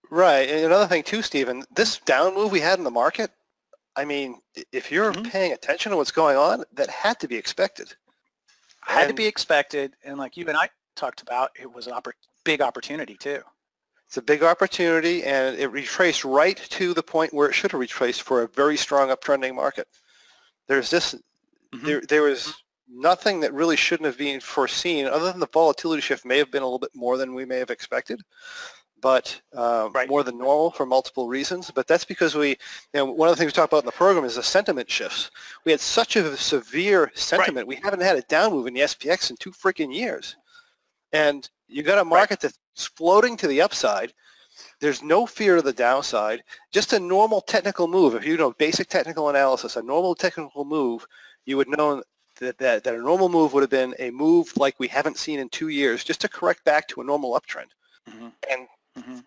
Right. 0.09 0.49
And 0.49 0.65
another 0.65 0.87
thing 0.87 1.03
too, 1.03 1.21
Stephen, 1.21 1.63
this 1.75 1.99
down 1.99 2.33
move 2.33 2.51
we 2.51 2.61
had 2.61 2.79
in 2.79 2.83
the 2.83 2.89
market, 2.89 3.29
I 3.95 4.05
mean, 4.05 4.41
if 4.71 4.91
you're 4.91 5.13
Mhm. 5.13 5.29
paying 5.29 5.53
attention 5.53 5.91
to 5.91 5.97
what's 5.97 6.11
going 6.11 6.35
on, 6.35 6.63
that 6.73 6.89
had 6.89 7.19
to 7.19 7.27
be 7.27 7.35
expected. 7.35 7.93
Had 8.81 9.07
to 9.09 9.13
be 9.13 9.27
expected. 9.27 9.93
And 10.03 10.17
like 10.17 10.35
you 10.35 10.47
and 10.47 10.57
I 10.57 10.67
talked 11.01 11.21
about, 11.21 11.49
it 11.59 11.71
was 11.71 11.87
a 11.87 11.91
oppor- 11.91 12.13
big 12.45 12.61
opportunity 12.61 13.15
too. 13.15 13.41
It's 14.07 14.17
a 14.17 14.21
big 14.21 14.43
opportunity, 14.43 15.23
and 15.23 15.57
it 15.57 15.67
retraced 15.71 16.23
right 16.25 16.57
to 16.57 16.93
the 16.93 17.01
point 17.03 17.33
where 17.33 17.49
it 17.49 17.53
should 17.53 17.71
have 17.71 17.79
retraced 17.79 18.21
for 18.21 18.43
a 18.43 18.47
very 18.49 18.77
strong 18.77 19.09
uptrending 19.09 19.55
market. 19.55 19.87
There's 20.67 20.89
this, 20.89 21.15
Mhm. 21.73 21.83
there, 21.85 22.01
there 22.01 22.21
was 22.23 22.53
nothing 22.87 23.39
that 23.39 23.53
really 23.53 23.77
shouldn't 23.77 24.05
have 24.05 24.17
been 24.17 24.39
foreseen, 24.41 25.07
other 25.07 25.31
than 25.31 25.39
the 25.39 25.47
volatility 25.47 26.01
shift 26.01 26.23
may 26.25 26.37
have 26.37 26.51
been 26.51 26.61
a 26.61 26.65
little 26.65 26.77
bit 26.79 26.93
more 26.93 27.17
than 27.17 27.33
we 27.33 27.45
may 27.45 27.57
have 27.57 27.71
expected, 27.71 28.21
but 28.99 29.41
uh, 29.55 29.89
Right. 29.93 30.09
more 30.09 30.23
than 30.23 30.37
normal 30.37 30.71
for 30.71 30.85
multiple 30.85 31.27
reasons. 31.29 31.71
But 31.71 31.87
that's 31.87 32.03
because 32.05 32.35
we, 32.35 32.49
you 32.49 32.57
know, 32.93 33.05
one 33.05 33.29
of 33.29 33.35
the 33.35 33.39
things 33.39 33.51
we 33.53 33.55
talk 33.55 33.69
about 33.71 33.83
in 33.83 33.85
the 33.85 33.91
program 33.93 34.25
is 34.25 34.35
the 34.35 34.43
sentiment 34.43 34.91
shifts. 34.91 35.31
We 35.63 35.71
had 35.71 35.79
such 35.81 36.17
a 36.17 36.35
severe 36.37 37.11
sentiment. 37.15 37.65
We 37.65 37.77
haven't 37.77 38.01
had 38.01 38.17
a 38.17 38.21
down 38.23 38.51
move 38.51 38.67
in 38.67 38.73
the 38.73 38.81
SPX 38.81 39.29
in 39.29 39.37
two 39.37 39.51
freaking 39.51 39.95
years. 39.95 40.35
And 41.13 41.49
you 41.67 41.83
got 41.83 41.99
a 41.99 42.05
market 42.05 42.39
that's 42.39 42.57
floating 42.77 43.37
to 43.37 43.47
the 43.47 43.61
upside. 43.61 44.13
There's 44.79 45.01
no 45.03 45.25
fear 45.25 45.57
of 45.57 45.63
the 45.63 45.73
downside. 45.73 46.43
Just 46.71 46.93
a 46.93 46.99
normal 46.99 47.41
technical 47.41 47.87
move. 47.87 48.15
If 48.15 48.25
you 48.25 48.37
know 48.37 48.51
basic 48.53 48.87
technical 48.87 49.29
analysis, 49.29 49.75
a 49.75 49.81
normal 49.81 50.15
technical 50.15 50.65
move, 50.65 51.05
you 51.45 51.57
would 51.57 51.69
know 51.69 52.03
that, 52.39 52.57
that, 52.57 52.83
that 52.83 52.95
a 52.95 52.97
normal 52.97 53.29
move 53.29 53.53
would 53.53 53.63
have 53.63 53.69
been 53.69 53.95
a 53.99 54.11
move 54.11 54.55
like 54.57 54.79
we 54.79 54.87
haven't 54.87 55.17
seen 55.17 55.39
in 55.39 55.49
two 55.49 55.69
years, 55.69 56.03
just 56.03 56.21
to 56.21 56.29
correct 56.29 56.63
back 56.63 56.87
to 56.87 57.01
a 57.01 57.03
normal 57.03 57.39
uptrend. 57.39 57.69
Mhm. 58.09 58.31
And 58.49 58.67
Mhm. 58.97 59.23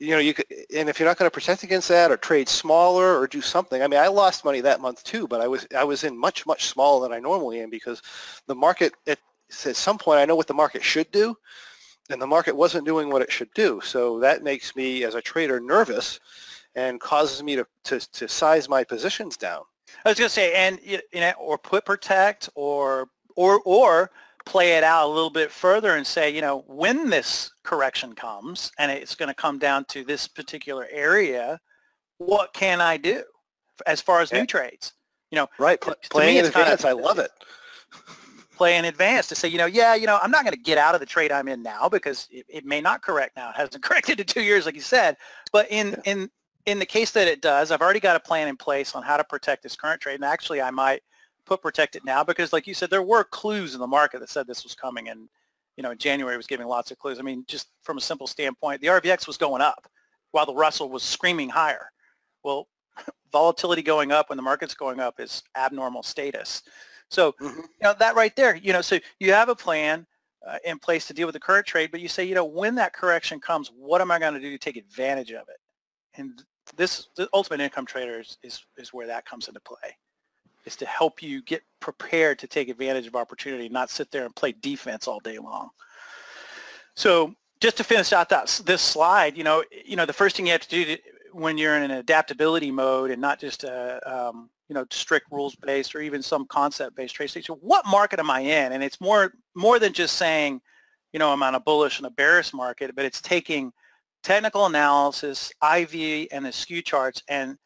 you 0.00 0.10
know, 0.10 0.18
you 0.18 0.34
could, 0.34 0.46
and 0.74 0.88
if 0.88 0.98
you're 0.98 1.08
not 1.08 1.16
going 1.16 1.30
to 1.30 1.34
protect 1.34 1.62
against 1.62 1.88
that 1.88 2.10
or 2.10 2.16
trade 2.16 2.48
smaller 2.48 3.18
or 3.18 3.26
do 3.26 3.40
something, 3.40 3.80
I 3.82 3.86
mean, 3.86 4.00
I 4.00 4.08
lost 4.08 4.44
money 4.44 4.60
that 4.60 4.80
month 4.80 5.04
too, 5.04 5.28
but 5.28 5.40
I 5.40 5.46
was 5.46 5.66
I 5.74 5.84
was 5.84 6.04
in 6.04 6.18
much 6.18 6.46
much 6.46 6.66
smaller 6.66 7.06
than 7.06 7.16
I 7.16 7.20
normally 7.20 7.60
am 7.60 7.70
because 7.70 8.02
the 8.46 8.54
market 8.54 8.94
at, 9.06 9.18
at 9.66 9.76
some 9.76 9.98
point 9.98 10.18
I 10.20 10.24
know 10.24 10.36
what 10.36 10.46
the 10.46 10.54
market 10.54 10.82
should 10.82 11.10
do, 11.10 11.36
and 12.10 12.20
the 12.20 12.26
market 12.26 12.54
wasn't 12.56 12.84
doing 12.86 13.10
what 13.10 13.22
it 13.22 13.32
should 13.32 13.52
do. 13.54 13.80
So 13.82 14.18
that 14.20 14.42
makes 14.42 14.74
me 14.76 15.04
as 15.04 15.14
a 15.14 15.20
trader 15.22 15.60
nervous, 15.60 16.20
and 16.74 17.00
causes 17.00 17.42
me 17.42 17.56
to 17.56 17.66
to, 17.84 18.00
to 18.12 18.28
size 18.28 18.68
my 18.68 18.84
positions 18.84 19.36
down. 19.36 19.62
I 20.04 20.10
was 20.10 20.18
going 20.18 20.28
to 20.28 20.34
say, 20.34 20.52
and 20.54 20.78
you 20.82 20.98
know, 21.14 21.32
or 21.38 21.56
put 21.58 21.84
protect, 21.84 22.48
or 22.54 23.08
or 23.36 23.60
or 23.64 24.10
play 24.44 24.72
it 24.76 24.84
out 24.84 25.06
a 25.06 25.12
little 25.12 25.30
bit 25.30 25.50
further 25.50 25.96
and 25.96 26.06
say, 26.06 26.28
you 26.28 26.42
know, 26.42 26.64
when 26.66 27.08
this 27.08 27.50
correction 27.62 28.12
comes 28.12 28.70
and 28.78 28.92
it's 28.92 29.14
going 29.14 29.28
to 29.30 29.34
come 29.34 29.58
down 29.58 29.86
to 29.86 30.04
this 30.04 30.28
particular 30.28 30.86
area, 30.90 31.58
what 32.18 32.52
can 32.52 32.78
I 32.82 32.98
do 32.98 33.22
as 33.86 34.02
far 34.02 34.20
as 34.20 34.30
Yeah. 34.30 34.40
new 34.40 34.46
trades? 34.46 34.92
You 35.30 35.36
know, 35.36 35.48
Right, 35.58 35.78
me, 35.86 35.94
playing 36.10 36.36
in 36.36 36.44
it's 36.44 36.54
kinda- 36.54 36.72
advance, 36.74 36.84
I 36.84 36.92
love 36.92 37.18
it. 37.18 37.30
Play 38.64 38.78
in 38.78 38.86
advance 38.86 39.26
to 39.26 39.34
say, 39.34 39.46
you 39.46 39.58
know, 39.58 39.66
yeah, 39.66 39.94
you 39.94 40.06
know, 40.06 40.18
I'm 40.22 40.30
not 40.30 40.42
going 40.42 40.54
to 40.54 40.58
get 40.58 40.78
out 40.78 40.94
of 40.94 41.00
the 41.00 41.06
trade 41.06 41.30
I'm 41.30 41.48
in 41.48 41.62
now 41.62 41.86
because 41.86 42.26
it, 42.30 42.46
it 42.48 42.64
may 42.64 42.80
not 42.80 43.02
correct 43.02 43.36
now. 43.36 43.50
It 43.50 43.56
hasn't 43.56 43.82
corrected 43.82 44.18
in 44.20 44.24
two 44.24 44.42
years, 44.42 44.64
like 44.64 44.74
you 44.74 44.80
said. 44.80 45.18
But 45.52 45.66
in 45.70 46.00
in 46.06 46.30
in 46.64 46.78
the 46.78 46.86
case 46.86 47.10
that 47.10 47.28
it 47.28 47.42
does, 47.42 47.70
I've 47.70 47.82
already 47.82 48.00
got 48.00 48.16
a 48.16 48.20
plan 48.20 48.48
in 48.48 48.56
place 48.56 48.94
on 48.94 49.02
how 49.02 49.18
to 49.18 49.24
protect 49.24 49.62
this 49.62 49.76
current 49.76 50.00
trade. 50.00 50.14
And 50.14 50.24
actually, 50.24 50.62
I 50.62 50.70
might 50.70 51.02
put 51.44 51.60
protect 51.60 51.94
it 51.94 52.06
now 52.06 52.24
because, 52.24 52.54
like 52.54 52.66
you 52.66 52.72
said, 52.72 52.88
there 52.88 53.02
were 53.02 53.22
clues 53.22 53.74
in 53.74 53.80
the 53.80 53.86
market 53.86 54.20
that 54.20 54.30
said 54.30 54.46
this 54.46 54.64
was 54.64 54.74
coming, 54.74 55.10
and 55.10 55.28
you 55.76 55.82
know, 55.82 55.90
in 55.90 55.98
January 55.98 56.38
was 56.38 56.46
giving 56.46 56.66
lots 56.66 56.90
of 56.90 56.98
clues. 56.98 57.18
I 57.18 57.22
mean, 57.22 57.44
just 57.46 57.68
from 57.82 57.98
a 57.98 58.00
simple 58.00 58.26
standpoint, 58.26 58.80
the 58.80 58.86
RVX 58.86 59.26
was 59.26 59.36
going 59.36 59.60
up 59.60 59.86
while 60.30 60.46
the 60.46 60.54
Russell 60.54 60.88
was 60.88 61.02
screaming 61.02 61.50
higher. 61.50 61.90
Well, 62.42 62.66
volatility 63.30 63.82
going 63.82 64.10
up 64.10 64.30
when 64.30 64.38
the 64.38 64.42
market's 64.42 64.74
going 64.74 65.00
up 65.00 65.20
is 65.20 65.42
abnormal 65.54 66.02
status. 66.02 66.62
So, 67.14 67.32
Mhm. 67.40 67.56
you 67.56 67.82
know, 67.82 67.94
that 67.98 68.16
right 68.16 68.34
there, 68.34 68.56
you 68.56 68.72
know, 68.72 68.82
so 68.82 68.98
you 69.20 69.32
have 69.32 69.48
a 69.48 69.54
plan 69.54 70.06
uh, 70.46 70.58
in 70.64 70.78
place 70.78 71.06
to 71.06 71.14
deal 71.14 71.26
with 71.26 71.34
the 71.34 71.40
current 71.40 71.66
trade, 71.66 71.90
but 71.90 72.00
you 72.00 72.08
say, 72.08 72.24
you 72.24 72.34
know, 72.34 72.44
when 72.44 72.74
that 72.74 72.92
correction 72.92 73.40
comes, 73.40 73.68
what 73.68 74.00
am 74.00 74.10
I 74.10 74.18
going 74.18 74.34
to 74.34 74.40
do 74.40 74.50
to 74.50 74.58
take 74.58 74.76
advantage 74.76 75.30
of 75.30 75.48
it? 75.48 75.58
And 76.14 76.42
this, 76.76 77.08
the 77.16 77.28
ultimate 77.32 77.60
income 77.60 77.86
trader 77.86 78.20
is, 78.20 78.36
is, 78.42 78.64
is 78.76 78.92
where 78.92 79.06
that 79.06 79.24
comes 79.24 79.48
into 79.48 79.60
play. 79.60 79.96
is 80.66 80.76
to 80.76 80.86
help 80.86 81.22
you 81.22 81.42
get 81.42 81.62
prepared 81.80 82.38
to 82.40 82.46
take 82.46 82.68
advantage 82.68 83.06
of 83.06 83.14
opportunity, 83.14 83.68
not 83.68 83.90
sit 83.90 84.10
there 84.10 84.24
and 84.24 84.34
play 84.34 84.52
defense 84.52 85.06
all 85.06 85.20
day 85.20 85.38
long. 85.38 85.70
So 86.94 87.34
just 87.60 87.76
to 87.76 87.84
finish 87.84 88.12
out 88.12 88.28
that 88.30 88.60
this 88.64 88.82
slide, 88.82 89.36
you 89.36 89.44
know, 89.44 89.64
you 89.84 89.96
know, 89.96 90.06
the 90.06 90.12
first 90.12 90.36
thing 90.36 90.46
you 90.46 90.52
have 90.52 90.62
to 90.62 90.68
do 90.68 90.84
to, 90.84 90.98
when 91.32 91.58
you're 91.58 91.76
in 91.76 91.82
an 91.82 91.90
adaptability 91.90 92.70
mode 92.70 93.10
and 93.10 93.20
not 93.20 93.38
just 93.40 93.64
a 93.64 94.00
um, 94.06 94.50
you 94.68 94.74
know 94.74 94.86
strict 94.90 95.30
rules 95.30 95.54
based 95.56 95.94
or 95.94 96.00
even 96.00 96.22
some 96.22 96.46
concept 96.46 96.96
based 96.96 97.14
trade 97.14 97.28
station, 97.28 97.56
what 97.60 97.86
market 97.86 98.18
am 98.18 98.30
I 98.30 98.40
in? 98.40 98.72
And 98.72 98.82
it's 98.82 99.00
more 99.00 99.32
more 99.54 99.78
than 99.78 99.92
just 99.92 100.16
saying, 100.16 100.60
you 101.12 101.18
know, 101.18 101.32
I'm 101.32 101.42
on 101.42 101.54
a 101.54 101.60
bullish 101.60 101.98
and 101.98 102.06
a 102.06 102.10
bearish 102.10 102.52
market, 102.52 102.94
but 102.94 103.04
it's 103.04 103.20
taking 103.20 103.72
technical 104.24 104.66
analysis, 104.66 105.52
IV, 105.62 106.28
and 106.32 106.46
the 106.46 106.52
skew 106.52 106.82
charts 106.82 107.22
and 107.28 107.56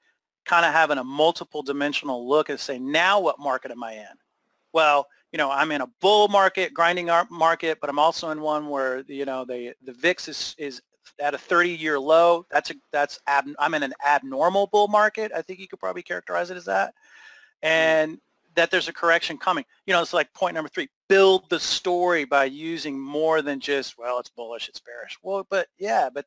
kind 0.45 0.67
of 0.67 0.73
having 0.73 0.99
a 0.99 1.05
multiple 1.05 1.63
dimensional 1.63 2.29
look 2.29 2.49
and 2.49 2.59
say, 2.59 2.79
now 2.79 3.21
what 3.21 3.39
market 3.39 3.71
am 3.71 3.85
I 3.85 3.93
in? 3.93 4.07
Well, 4.73 5.07
you 5.33 5.37
know, 5.37 5.51
I'm 5.51 5.71
in 5.73 5.83
a 5.83 5.87
bull 6.01 6.29
market, 6.29 6.75
grinding 6.75 7.11
market, 7.31 7.79
but 7.81 7.89
I'm 7.89 7.99
also 7.99 8.31
in 8.31 8.41
one 8.41 8.69
where, 8.69 9.03
you 9.07 9.25
know, 9.25 9.45
the, 9.45 9.75
the 9.85 9.93
VIX 9.93 10.29
is, 10.29 10.55
is 10.59 10.83
at 11.21 11.35
a 11.35 11.39
30-year 11.39 11.99
low. 11.99 12.47
That's 12.51 12.71
a, 12.71 12.75
that's 12.93 13.21
ab, 13.27 13.47
I'm 13.59 13.75
in 13.75 13.83
an 13.83 13.95
abnormal 14.07 14.69
bull 14.69 14.89
market. 14.89 15.33
I 15.35 15.43
think 15.43 15.59
you 15.59 15.69
could 15.69 15.81
probably 15.81 16.03
characterize 16.03 16.51
it 16.51 16.57
as 16.57 16.65
that. 16.67 16.91
Mm-hmm. 16.91 17.69
And 17.69 18.21
that 18.55 18.71
there's 18.71 18.89
a 18.89 18.93
correction 18.93 19.39
coming. 19.39 19.65
You 19.87 19.95
know, 19.95 20.03
it's 20.03 20.13
like 20.13 20.33
point 20.33 20.55
number 20.55 20.69
three, 20.69 20.89
build 21.09 21.49
the 21.49 21.61
story 21.61 22.25
by 22.25 22.45
using 22.47 22.99
more 22.99 23.41
than 23.43 23.61
just, 23.61 23.99
well, 23.99 24.19
it's 24.19 24.31
bullish, 24.31 24.69
it's 24.69 24.81
bearish. 24.81 25.17
Well, 25.23 25.47
but 25.49 25.69
yeah, 25.79 26.09
but 26.13 26.27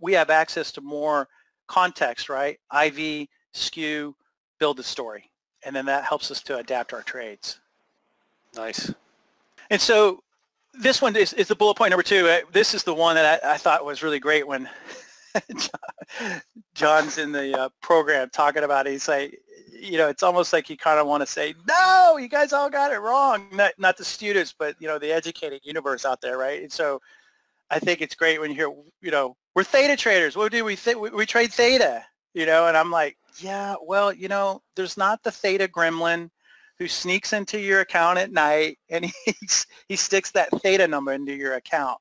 we 0.00 0.12
have 0.12 0.30
access 0.30 0.72
to 0.72 0.80
more 0.80 1.28
context, 1.66 2.28
right? 2.28 2.58
IV, 2.86 3.28
skew, 3.52 4.14
build 4.58 4.76
the 4.76 4.82
story. 4.82 5.30
And 5.64 5.74
then 5.74 5.86
that 5.86 6.04
helps 6.04 6.30
us 6.30 6.42
to 6.42 6.58
adapt 6.58 6.92
our 6.92 7.02
trades. 7.02 7.60
Nice. 8.54 8.92
And 9.70 9.80
so 9.80 10.22
this 10.78 11.00
one 11.02 11.14
is, 11.16 11.32
is 11.34 11.48
the 11.48 11.56
bullet 11.56 11.76
point 11.76 11.90
number 11.90 12.02
two. 12.02 12.28
Uh, 12.28 12.40
this 12.52 12.74
is 12.74 12.82
the 12.82 12.94
one 12.94 13.14
that 13.16 13.42
I, 13.44 13.54
I 13.54 13.56
thought 13.56 13.84
was 13.84 14.02
really 14.02 14.18
great 14.18 14.46
when 14.46 14.68
John's 16.74 17.18
in 17.18 17.32
the 17.32 17.58
uh, 17.58 17.68
program 17.80 18.30
talking 18.30 18.64
about 18.64 18.86
it. 18.86 18.92
He's 18.92 19.08
like, 19.08 19.40
you 19.72 19.98
know, 19.98 20.08
it's 20.08 20.22
almost 20.22 20.52
like 20.52 20.70
you 20.70 20.76
kind 20.76 20.98
of 20.98 21.06
want 21.06 21.22
to 21.22 21.26
say, 21.26 21.54
no, 21.68 22.16
you 22.18 22.28
guys 22.28 22.52
all 22.52 22.70
got 22.70 22.92
it 22.92 22.98
wrong. 22.98 23.46
Not, 23.52 23.72
not 23.78 23.96
the 23.96 24.04
students, 24.04 24.54
but, 24.56 24.76
you 24.78 24.88
know, 24.88 24.98
the 24.98 25.12
educated 25.12 25.60
universe 25.64 26.04
out 26.04 26.20
there, 26.20 26.38
right? 26.38 26.62
And 26.62 26.72
so 26.72 27.00
I 27.70 27.78
think 27.78 28.00
it's 28.00 28.14
great 28.14 28.40
when 28.40 28.50
you 28.50 28.56
hear, 28.56 28.72
you 29.02 29.10
know, 29.10 29.36
we're 29.54 29.64
theta 29.64 29.96
traders. 29.96 30.36
What 30.36 30.52
do 30.52 30.64
we 30.64 30.76
think? 30.76 30.98
We, 30.98 31.10
we 31.10 31.26
trade 31.26 31.52
theta, 31.52 32.04
you 32.32 32.46
know, 32.46 32.66
and 32.66 32.76
I'm 32.76 32.90
like, 32.90 33.16
yeah, 33.38 33.74
well, 33.82 34.12
you 34.12 34.28
know, 34.28 34.62
there's 34.76 34.96
not 34.96 35.22
the 35.22 35.30
theta 35.30 35.68
gremlin 35.68 36.30
who 36.78 36.88
sneaks 36.88 37.32
into 37.32 37.58
your 37.58 37.80
account 37.80 38.18
at 38.18 38.32
night 38.32 38.78
and 38.88 39.04
he, 39.04 39.12
he 39.88 39.96
sticks 39.96 40.30
that 40.32 40.50
theta 40.62 40.86
number 40.86 41.12
into 41.12 41.34
your 41.34 41.54
account. 41.54 41.98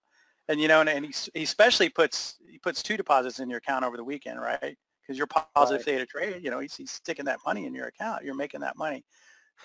And, 0.49 0.59
you 0.59 0.67
know, 0.67 0.81
and, 0.81 0.89
and 0.89 1.05
he, 1.05 1.13
he 1.33 1.43
especially 1.43 1.89
puts, 1.89 2.35
he 2.49 2.57
puts 2.57 2.83
two 2.83 2.97
deposits 2.97 3.39
in 3.39 3.49
your 3.49 3.59
account 3.59 3.85
over 3.85 3.97
the 3.97 4.03
weekend, 4.03 4.41
right? 4.41 4.59
Because 5.01 5.17
you're 5.17 5.27
positive 5.27 5.85
right. 5.85 5.85
theta 5.85 6.05
trade, 6.05 6.43
you 6.43 6.49
know, 6.49 6.59
he's, 6.59 6.75
he's 6.75 6.91
sticking 6.91 7.25
that 7.25 7.39
money 7.45 7.65
in 7.65 7.73
your 7.73 7.87
account. 7.87 8.23
You're 8.23 8.35
making 8.35 8.61
that 8.61 8.77
money. 8.77 9.03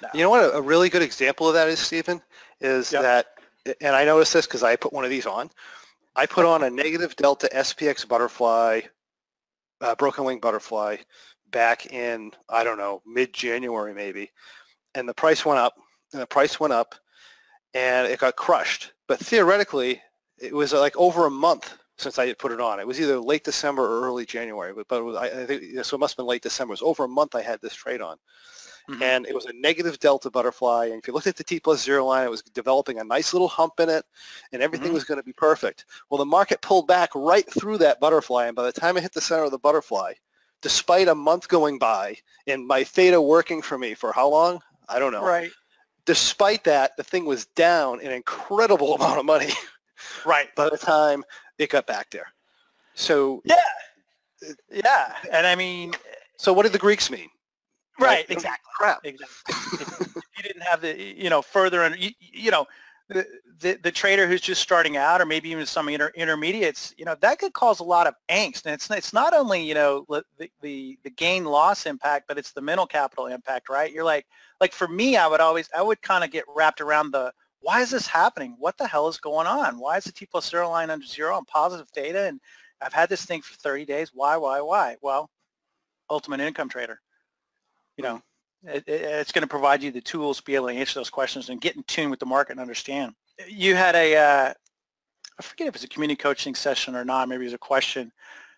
No. 0.03 0.09
You 0.15 0.21
know 0.23 0.31
what 0.31 0.55
a, 0.55 0.61
really 0.61 0.89
good 0.89 1.03
example 1.03 1.49
of 1.49 1.55
that 1.55 1.69
is, 1.69 1.81
Stephen, 1.81 2.23
is 2.61 2.93
yep. 2.93 3.03
that, 3.03 3.27
and 3.81 3.97
I 3.97 4.05
noticed 4.05 4.33
this 4.33 4.47
because 4.47 4.63
I 4.63 4.77
put 4.77 4.93
one 4.93 5.05
of 5.05 5.11
these 5.11 5.27
on. 5.27 5.51
I 6.15 6.27
put 6.27 6.45
on 6.45 6.65
a 6.65 6.71
negative 6.71 7.17
delta 7.17 7.49
SPX 7.53 8.07
butterfly, 8.07 8.83
uh, 9.81 9.95
broken 9.97 10.25
wing 10.25 10.41
butterfly 10.41 10.97
back 11.51 11.87
in, 11.87 12.33
I 12.49 12.63
don't 12.63 12.79
know, 12.79 13.03
mid-January 13.07 13.95
maybe 13.95 14.31
and 14.95 15.09
the 15.09 15.15
price 15.15 15.45
went 15.45 15.59
up, 15.59 15.75
and 16.13 16.23
the 16.23 16.27
price 16.27 16.59
went 16.59 16.73
up, 16.73 16.95
and 17.75 18.07
it 18.07 18.21
got 18.21 18.37
crushed. 18.37 18.93
But 19.07 19.19
theoretically, 19.19 20.03
it 20.39 20.55
was 20.55 20.73
like 20.73 20.97
over 20.97 21.27
a 21.27 21.31
month 21.31 21.77
since 21.97 22.19
I 22.19 22.27
had 22.27 22.39
put 22.39 22.53
it 22.53 22.61
on. 22.61 22.79
It 22.79 22.87
was 22.87 23.01
either 23.01 23.19
late 23.19 23.45
December 23.45 23.83
or 23.83 24.07
early 24.07 24.25
January, 24.25 24.73
but, 24.73 24.87
but 24.89 25.05
was, 25.05 25.17
I, 25.17 25.27
I, 25.27 25.47
think 25.47 25.85
so. 25.85 25.97
It 25.97 26.01
must 26.01 26.13
have 26.13 26.19
been 26.19 26.27
late 26.27 26.43
December. 26.43 26.73
It 26.73 26.81
was 26.81 26.83
over 26.83 27.05
a 27.05 27.09
month 27.09 27.35
I 27.35 27.43
had 27.43 27.61
this 27.61 27.75
trade 27.75 28.01
on, 28.01 28.17
mm-hmm. 28.89 29.03
and 29.03 29.27
it 29.27 29.35
was 29.35 29.47
a 29.47 29.53
negative 29.53 29.99
delta 29.99 30.31
butterfly. 30.31 30.87
And 30.87 31.01
if 31.01 31.09
you 31.09 31.15
looked 31.15 31.27
at 31.27 31.37
the 31.37 31.45
T 31.45 31.59
plus 31.59 31.83
zero 31.83 32.07
line, 32.07 32.25
it 32.25 32.31
was 32.31 32.43
developing 32.43 33.01
a 33.01 33.05
nice 33.05 33.33
little 33.33 33.49
hump 33.49 33.81
in 33.81 33.89
it, 33.89 34.05
and 34.53 34.63
everything 34.63 34.89
mm-hmm. 34.89 34.95
was 34.95 35.05
going 35.05 35.19
to 35.19 35.25
be 35.25 35.33
perfect. 35.33 35.87
Well, 36.09 36.19
the 36.19 36.25
market 36.25 36.63
pulled 36.63 36.87
back 36.87 37.11
right 37.15 37.51
through 37.53 37.79
that 37.79 38.01
butterfly, 38.01 38.47
and 38.47 38.57
by 38.57 38.65
the 38.65 38.73
time 38.73 38.97
it 38.97 39.03
hit 39.03 39.13
the 39.13 39.21
center 39.21 39.45
of 39.45 39.51
the 39.51 39.59
butterfly, 39.59 40.13
despite 40.63 41.09
a 41.09 41.15
month 41.15 41.49
going 41.49 41.79
by 41.79 42.17
and 42.47 42.67
my 42.67 42.85
theta 42.85 43.21
working 43.21 43.61
for 43.61 43.77
me 43.77 43.95
for 43.95 44.13
how 44.13 44.29
long? 44.29 44.61
I 44.89 44.99
don't 44.99 45.13
know. 45.13 45.25
Right. 45.25 45.51
Despite 46.07 46.65
that, 46.65 46.97
the 46.97 47.05
thing 47.05 47.27
was 47.27 47.47
down 47.47 48.01
an 48.01 48.11
incredible 48.11 48.95
amount 48.97 49.19
of 49.19 49.27
money. 49.27 49.53
right. 50.25 50.55
By 50.55 50.71
the 50.71 50.79
time 50.79 51.25
it 51.59 51.71
got 51.71 51.87
back 51.87 52.11
there. 52.11 52.27
So 52.95 53.43
yeah, 53.45 53.57
yeah, 54.71 55.15
and 55.33 55.47
I 55.47 55.55
mean, 55.55 55.95
so 56.37 56.53
what 56.53 56.65
did 56.65 56.73
the 56.73 56.79
Greeks 56.79 57.11
mean? 57.11 57.29
Right. 58.01 58.29
Like, 58.29 58.31
exactly. 58.31 58.71
Crap. 58.77 59.01
Exactly. 59.05 60.07
you 60.37 60.43
didn't 60.43 60.63
have 60.63 60.81
the, 60.81 61.01
you 61.01 61.31
know, 61.31 61.43
further, 61.43 61.83
and 61.83 61.97
you, 61.97 62.11
you 62.21 62.51
know, 62.51 62.67
the, 63.09 63.79
the, 63.83 63.91
trader 63.91 64.27
who's 64.27 64.41
just 64.41 64.61
starting 64.61 64.97
out 64.97 65.21
or 65.21 65.27
maybe 65.27 65.49
even 65.49 65.67
some 65.67 65.89
inter, 65.89 66.13
intermediates, 66.15 66.95
you 66.99 67.05
know, 67.05 67.17
that 67.21 67.39
could 67.39 67.55
cause 67.55 67.81
a 67.81 67.85
lot 67.85 68.07
of 68.07 68.15
angst. 68.29 68.67
And 68.67 68.75
it's, 68.75 68.91
it's 68.91 69.13
not 69.13 69.35
only, 69.35 69.63
you 69.63 69.75
know, 69.75 70.05
the, 70.39 70.51
the, 70.61 70.99
the 71.03 71.11
gain 71.11 71.45
loss 71.45 71.87
impact, 71.87 72.27
but 72.29 72.39
it's 72.39 72.53
the 72.53 72.61
mental 72.61 72.87
capital 72.87 73.27
impact, 73.27 73.69
right? 73.69 73.93
You're 73.93 74.05
like, 74.05 74.27
like 74.61 74.73
for 74.73 74.89
me, 74.89 75.17
I 75.17 75.27
would 75.27 75.41
always, 75.41 75.69
I 75.77 75.83
would 75.83 76.03
kind 76.03 76.23
of 76.23 76.31
get 76.31 76.45
wrapped 76.55 76.81
around 76.81 77.13
the, 77.13 77.33
why 77.61 77.81
is 77.81 77.91
this 77.91 78.07
happening? 78.07 78.55
What 78.59 78.77
the 78.77 78.87
hell 78.87 79.09
is 79.09 79.19
going 79.19 79.47
on? 79.47 79.79
Why 79.79 79.97
is 79.97 80.05
the 80.05 80.13
T 80.13 80.27
plus 80.27 80.49
zero 80.49 80.69
line 80.69 80.91
under 80.91 81.07
zero 81.07 81.35
on 81.35 81.45
positive 81.47 81.89
theta? 81.89 82.27
And 82.27 82.41
I've 82.81 82.93
had 82.93 83.09
this 83.09 83.25
thing 83.25 83.43
for 83.43 83.55
30 83.55 83.87
days. 83.87 84.11
Why, 84.15 84.37
why, 84.37 84.61
why? 84.61 84.97
Well, 85.01 85.31
ultimate 86.11 86.41
income 86.41 86.69
trader, 86.69 87.01
you 87.97 88.05
know, 88.05 88.23
it, 88.65 88.85
it, 88.87 89.03
it's 89.03 89.33
going 89.33 89.43
to 89.43 89.49
provide 89.49 89.83
you 89.83 89.91
the 89.91 90.01
tools 90.01 90.39
to 90.39 90.43
be 90.45 90.55
able 90.55 90.69
to 90.69 90.75
answer 90.75 90.99
those 90.99 91.11
questions 91.11 91.49
and 91.49 91.61
get 91.61 91.77
in 91.77 91.83
tune 91.85 92.11
with 92.11 92.21
the 92.21 92.27
market 92.27 92.53
and 92.53 92.61
understand. 92.61 93.15
You 93.47 93.75
had 93.75 93.95
a, 93.95 94.17
uh, 94.17 94.55
I 95.39 95.43
forget 95.43 95.69
if 95.69 95.75
it's 95.75 95.85
a 95.85 95.89
community 95.89 96.17
coaching 96.17 96.55
session 96.55 96.97
or 96.97 97.05
not, 97.05 97.29
maybe 97.29 97.45
it's 97.45 97.55
a 97.55 97.59
question. 97.59 98.13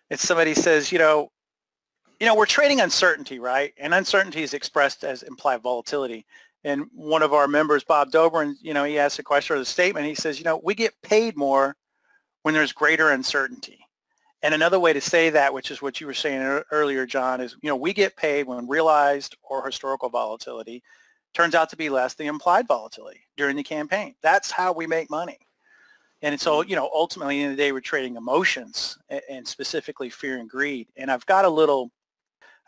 It's 0.09 0.27
somebody 0.27 0.53
says, 0.53 0.91
you 0.91 0.99
know, 0.99 1.31
you 2.19 2.27
know, 2.27 2.35
we're 2.35 2.45
trading 2.45 2.81
uncertainty, 2.81 3.39
right? 3.39 3.73
And 3.77 3.93
uncertainty 3.93 4.43
is 4.43 4.53
expressed 4.53 5.03
as 5.03 5.23
implied 5.23 5.61
volatility. 5.61 6.25
And 6.63 6.85
one 6.93 7.23
of 7.23 7.33
our 7.33 7.47
members, 7.47 7.83
Bob 7.83 8.11
Dobrin, 8.11 8.53
you 8.61 8.75
know, 8.75 8.83
he 8.83 8.99
asked 8.99 9.17
a 9.17 9.23
question 9.23 9.55
or 9.55 9.59
the 9.59 9.65
statement. 9.65 10.05
He 10.05 10.13
says, 10.13 10.37
you 10.37 10.45
know, 10.45 10.61
we 10.63 10.75
get 10.75 10.93
paid 11.01 11.35
more 11.35 11.75
when 12.43 12.53
there's 12.53 12.73
greater 12.73 13.09
uncertainty. 13.09 13.80
And 14.43 14.53
another 14.53 14.79
way 14.79 14.91
to 14.93 15.01
say 15.01 15.29
that, 15.29 15.53
which 15.53 15.69
is 15.69 15.81
what 15.81 16.01
you 16.01 16.07
were 16.07 16.13
saying 16.13 16.41
earlier, 16.71 17.05
John, 17.05 17.41
is, 17.41 17.55
you 17.61 17.69
know, 17.69 17.75
we 17.75 17.93
get 17.93 18.15
paid 18.15 18.47
when 18.47 18.67
realized 18.67 19.35
or 19.43 19.65
historical 19.65 20.09
volatility 20.09 20.81
turns 21.33 21.55
out 21.55 21.69
to 21.69 21.77
be 21.77 21.89
less 21.89 22.15
than 22.15 22.27
implied 22.27 22.67
volatility 22.67 23.21
during 23.37 23.55
the 23.55 23.63
campaign. 23.63 24.15
That's 24.21 24.51
how 24.51 24.73
we 24.73 24.87
make 24.87 25.09
money. 25.09 25.37
And 26.21 26.39
so, 26.39 26.61
mm-hmm. 26.61 26.69
you 26.69 26.75
know, 26.75 26.89
ultimately 26.93 27.41
in 27.41 27.51
the 27.51 27.55
day, 27.55 27.71
we're 27.71 27.81
trading 27.81 28.15
emotions 28.15 28.97
and 29.29 29.47
specifically 29.47 30.09
fear 30.09 30.37
and 30.37 30.49
greed. 30.49 30.87
And 30.97 31.11
I've 31.11 31.25
got 31.25 31.45
a 31.45 31.49
little, 31.49 31.91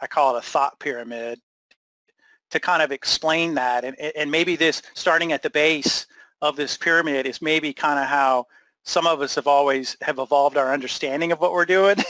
I 0.01 0.07
call 0.07 0.35
it 0.35 0.39
a 0.39 0.41
thought 0.41 0.79
pyramid 0.79 1.39
to 2.51 2.59
kind 2.59 2.83
of 2.83 2.91
explain 2.91 3.55
that. 3.55 3.83
And, 3.83 3.97
and 3.99 4.29
maybe 4.29 4.55
this, 4.55 4.81
starting 4.93 5.31
at 5.31 5.41
the 5.41 5.49
base 5.49 6.05
of 6.41 6.55
this 6.55 6.77
pyramid 6.77 7.25
is 7.25 7.41
maybe 7.41 7.73
kind 7.73 7.99
of 7.99 8.05
how 8.05 8.45
some 8.83 9.07
of 9.07 9.21
us 9.21 9.35
have 9.35 9.47
always 9.47 9.97
have 10.01 10.19
evolved 10.19 10.57
our 10.57 10.73
understanding 10.73 11.31
of 11.31 11.39
what 11.39 11.51
we're 11.51 11.65
doing. 11.65 11.97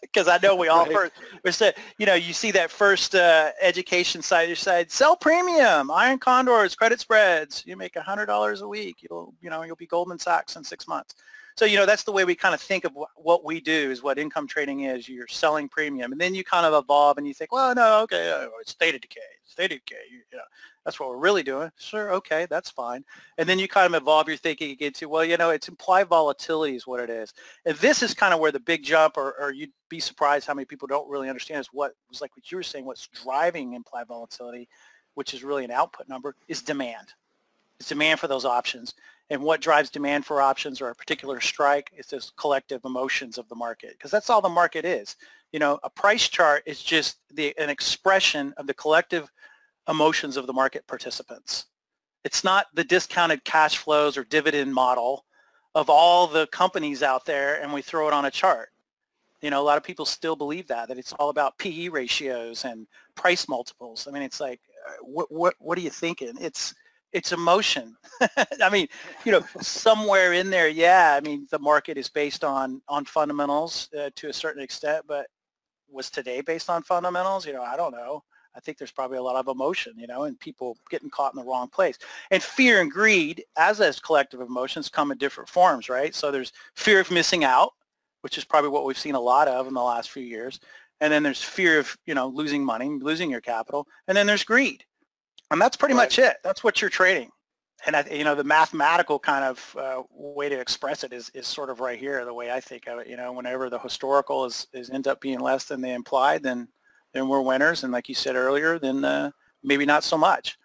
Because 0.00 0.28
I 0.28 0.38
know 0.38 0.54
we 0.54 0.68
all 0.68 0.84
right. 0.84 0.92
first 0.92 1.12
we 1.44 1.50
said 1.50 1.74
you 1.98 2.06
know 2.06 2.14
you 2.14 2.32
see 2.32 2.52
that 2.52 2.70
first 2.70 3.16
uh, 3.16 3.50
education 3.60 4.22
side 4.22 4.48
you 4.48 4.54
said 4.54 4.90
sell 4.90 5.16
premium 5.16 5.90
iron 5.90 6.18
condors 6.18 6.76
credit 6.76 7.00
spreads. 7.00 7.64
You 7.66 7.76
make 7.76 7.96
a 7.96 8.02
hundred 8.02 8.26
dollars 8.26 8.60
a 8.60 8.68
week. 8.68 8.98
You'll 9.02 9.34
you 9.40 9.50
know 9.50 9.62
you'll 9.62 9.76
be 9.76 9.86
Goldman 9.86 10.20
Sachs 10.20 10.54
in 10.54 10.62
six 10.62 10.86
months. 10.86 11.16
So 11.56 11.64
you 11.64 11.76
know 11.76 11.86
that's 11.86 12.04
the 12.04 12.12
way 12.12 12.24
we 12.24 12.36
kind 12.36 12.54
of 12.54 12.60
think 12.60 12.84
of 12.84 12.92
what 13.16 13.44
we 13.44 13.60
do 13.60 13.90
is 13.90 14.02
what 14.04 14.18
income 14.18 14.46
trading 14.46 14.80
is. 14.82 15.08
You're 15.08 15.26
selling 15.26 15.68
premium. 15.68 16.12
And 16.12 16.20
then 16.20 16.34
you 16.34 16.44
kind 16.44 16.66
of 16.66 16.74
evolve 16.74 17.18
and 17.18 17.26
you 17.26 17.34
think 17.34 17.52
well 17.52 17.74
no 17.74 18.02
okay 18.02 18.30
uh, 18.30 18.48
it's 18.60 18.74
theta 18.74 18.98
decay 18.98 19.20
it's 19.50 19.56
theta 19.56 19.74
decay 19.74 19.96
you, 20.10 20.18
you 20.30 20.38
know 20.38 20.44
that's 20.84 20.98
what 20.98 21.10
we're 21.10 21.18
really 21.18 21.42
doing. 21.42 21.70
Sure, 21.78 22.12
okay, 22.14 22.46
that's 22.48 22.70
fine. 22.70 23.04
And 23.38 23.48
then 23.48 23.58
you 23.58 23.68
kind 23.68 23.86
of 23.86 24.00
evolve 24.00 24.28
your 24.28 24.36
thinking 24.36 24.70
again 24.70 24.92
to, 24.94 25.06
well, 25.06 25.24
you 25.24 25.36
know, 25.36 25.50
it's 25.50 25.68
implied 25.68 26.08
volatility 26.08 26.74
is 26.74 26.86
what 26.86 27.00
it 27.00 27.10
is. 27.10 27.34
And 27.66 27.76
this 27.78 28.02
is 28.02 28.14
kind 28.14 28.32
of 28.32 28.40
where 28.40 28.52
the 28.52 28.60
big 28.60 28.82
jump, 28.82 29.16
or, 29.16 29.34
or 29.38 29.52
you'd 29.52 29.72
be 29.88 30.00
surprised 30.00 30.46
how 30.46 30.54
many 30.54 30.64
people 30.64 30.88
don't 30.88 31.08
really 31.08 31.28
understand 31.28 31.60
is 31.60 31.68
what 31.72 31.92
was 32.08 32.20
like 32.20 32.34
what 32.36 32.50
you 32.50 32.56
were 32.56 32.62
saying, 32.62 32.86
what's 32.86 33.08
driving 33.08 33.74
implied 33.74 34.08
volatility, 34.08 34.68
which 35.14 35.34
is 35.34 35.44
really 35.44 35.64
an 35.64 35.70
output 35.70 36.08
number, 36.08 36.34
is 36.48 36.62
demand. 36.62 37.12
Demand 37.86 38.20
for 38.20 38.28
those 38.28 38.44
options. 38.44 38.94
And 39.30 39.42
what 39.42 39.60
drives 39.60 39.90
demand 39.90 40.26
for 40.26 40.42
options 40.42 40.80
or 40.80 40.88
a 40.88 40.94
particular 40.94 41.40
strike 41.40 41.92
is 41.96 42.06
this 42.06 42.30
collective 42.36 42.84
emotions 42.84 43.38
of 43.38 43.48
the 43.48 43.54
market, 43.54 43.92
because 43.92 44.10
that's 44.10 44.28
all 44.28 44.42
the 44.42 44.48
market 44.48 44.84
is. 44.84 45.16
You 45.52 45.60
know, 45.60 45.78
a 45.84 45.90
price 45.90 46.28
chart 46.28 46.64
is 46.66 46.82
just 46.82 47.18
the, 47.32 47.56
an 47.56 47.70
expression 47.70 48.52
of 48.56 48.66
the 48.66 48.74
collective 48.74 49.30
emotions 49.88 50.36
of 50.36 50.46
the 50.46 50.52
market 50.52 50.86
participants. 50.86 51.66
It's 52.24 52.44
not 52.44 52.66
the 52.74 52.84
discounted 52.84 53.44
cash 53.44 53.78
flows 53.78 54.16
or 54.16 54.24
dividend 54.24 54.74
model 54.74 55.24
of 55.76 55.88
all 55.88 56.26
the 56.26 56.48
companies 56.48 57.02
out 57.02 57.24
there 57.24 57.62
and 57.62 57.72
we 57.72 57.82
throw 57.82 58.08
it 58.08 58.12
on 58.12 58.24
a 58.24 58.30
chart. 58.30 58.70
You 59.42 59.50
know, 59.50 59.62
a 59.62 59.64
lot 59.64 59.78
of 59.78 59.84
people 59.84 60.04
still 60.04 60.36
believe 60.36 60.66
that, 60.68 60.88
that 60.88 60.98
it's 60.98 61.12
all 61.14 61.30
about 61.30 61.56
PE 61.58 61.88
ratios 61.88 62.64
and 62.64 62.86
price 63.14 63.48
multiples. 63.48 64.06
I 64.06 64.10
mean, 64.10 64.22
it's 64.22 64.40
like, 64.40 64.60
uh, 64.86 64.92
what, 65.02 65.30
what, 65.32 65.54
what 65.58 65.78
are 65.78 65.80
you 65.80 65.90
thinking? 65.90 66.34
It's, 66.40 66.74
it's 67.12 67.32
emotion. 67.32 67.96
I 68.62 68.70
mean, 68.70 68.86
you 69.24 69.32
know, 69.32 69.42
somewhere 69.60 70.32
in 70.32 70.50
there, 70.50 70.68
yeah. 70.68 71.16
I 71.16 71.26
mean, 71.26 71.46
the 71.50 71.58
market 71.58 71.96
is 71.96 72.08
based 72.08 72.44
on 72.44 72.80
on 72.88 73.04
fundamentals 73.04 73.88
uh, 73.98 74.10
to 74.16 74.28
a 74.28 74.32
certain 74.32 74.62
extent, 74.62 75.04
but 75.06 75.26
was 75.90 76.10
today 76.10 76.40
based 76.40 76.70
on 76.70 76.82
fundamentals? 76.82 77.46
You 77.46 77.52
know, 77.52 77.62
I 77.62 77.76
don't 77.76 77.92
know. 77.92 78.22
I 78.54 78.60
think 78.60 78.78
there's 78.78 78.90
probably 78.90 79.18
a 79.18 79.22
lot 79.22 79.36
of 79.36 79.48
emotion, 79.48 79.94
you 79.96 80.06
know, 80.06 80.24
and 80.24 80.38
people 80.38 80.76
getting 80.90 81.10
caught 81.10 81.32
in 81.32 81.40
the 81.40 81.46
wrong 81.46 81.68
place. 81.68 81.98
And 82.30 82.42
fear 82.42 82.80
and 82.80 82.90
greed, 82.90 83.44
as 83.56 83.80
as 83.80 84.00
collective 84.00 84.40
emotions, 84.40 84.88
come 84.88 85.12
in 85.12 85.18
different 85.18 85.48
forms, 85.48 85.88
right? 85.88 86.14
So 86.14 86.30
there's 86.30 86.52
fear 86.74 87.00
of 87.00 87.10
missing 87.10 87.44
out, 87.44 87.72
which 88.22 88.38
is 88.38 88.44
probably 88.44 88.70
what 88.70 88.84
we've 88.84 88.98
seen 88.98 89.14
a 89.14 89.20
lot 89.20 89.46
of 89.46 89.68
in 89.68 89.74
the 89.74 89.82
last 89.82 90.10
few 90.10 90.24
years. 90.24 90.58
And 91.00 91.12
then 91.12 91.22
there's 91.22 91.42
fear 91.42 91.78
of, 91.78 91.96
you 92.06 92.14
know, 92.14 92.28
losing 92.28 92.64
money, 92.64 92.88
losing 93.00 93.30
your 93.30 93.40
capital. 93.40 93.86
And 94.08 94.16
then 94.16 94.26
there's 94.26 94.44
greed. 94.44 94.84
And 95.50 95.60
that's 95.60 95.76
pretty 95.76 95.94
right. 95.94 96.04
much 96.04 96.18
it. 96.18 96.36
That's 96.44 96.62
what 96.62 96.80
you're 96.80 96.90
trading. 96.90 97.30
And, 97.86 97.96
I, 97.96 98.04
you 98.10 98.24
know, 98.24 98.34
the 98.34 98.44
mathematical 98.44 99.18
kind 99.18 99.44
of 99.44 99.76
uh, 99.78 100.02
way 100.12 100.48
to 100.48 100.60
express 100.60 101.02
it 101.02 101.12
is, 101.12 101.30
is 101.34 101.46
sort 101.46 101.70
of 101.70 101.80
right 101.80 101.98
here, 101.98 102.24
the 102.24 102.34
way 102.34 102.52
I 102.52 102.60
think 102.60 102.86
of 102.86 102.98
it. 102.98 103.08
You 103.08 103.16
know, 103.16 103.32
whenever 103.32 103.70
the 103.70 103.78
historical 103.78 104.44
is, 104.44 104.66
is 104.74 104.90
end 104.90 105.08
up 105.08 105.20
being 105.20 105.40
less 105.40 105.64
than 105.64 105.80
they 105.80 105.94
implied, 105.94 106.42
then 106.42 106.68
then 107.12 107.26
we're 107.26 107.40
winners. 107.40 107.82
And 107.82 107.92
like 107.92 108.08
you 108.08 108.14
said 108.14 108.36
earlier, 108.36 108.78
then 108.78 109.04
uh, 109.04 109.30
maybe 109.64 109.84
not 109.84 110.04
so 110.04 110.16
much. 110.16 110.56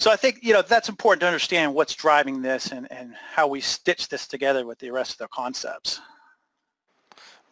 So 0.00 0.10
I 0.10 0.16
think, 0.16 0.40
you 0.42 0.52
know, 0.52 0.60
that's 0.60 0.88
important 0.88 1.20
to 1.20 1.26
understand 1.26 1.72
what's 1.72 1.94
driving 1.94 2.42
this 2.42 2.72
and, 2.72 2.90
and 2.92 3.14
how 3.14 3.46
we 3.46 3.60
stitch 3.60 4.08
this 4.08 4.26
together 4.26 4.66
with 4.66 4.78
the 4.80 4.90
rest 4.90 5.12
of 5.12 5.18
the 5.18 5.28
concepts. 5.28 6.00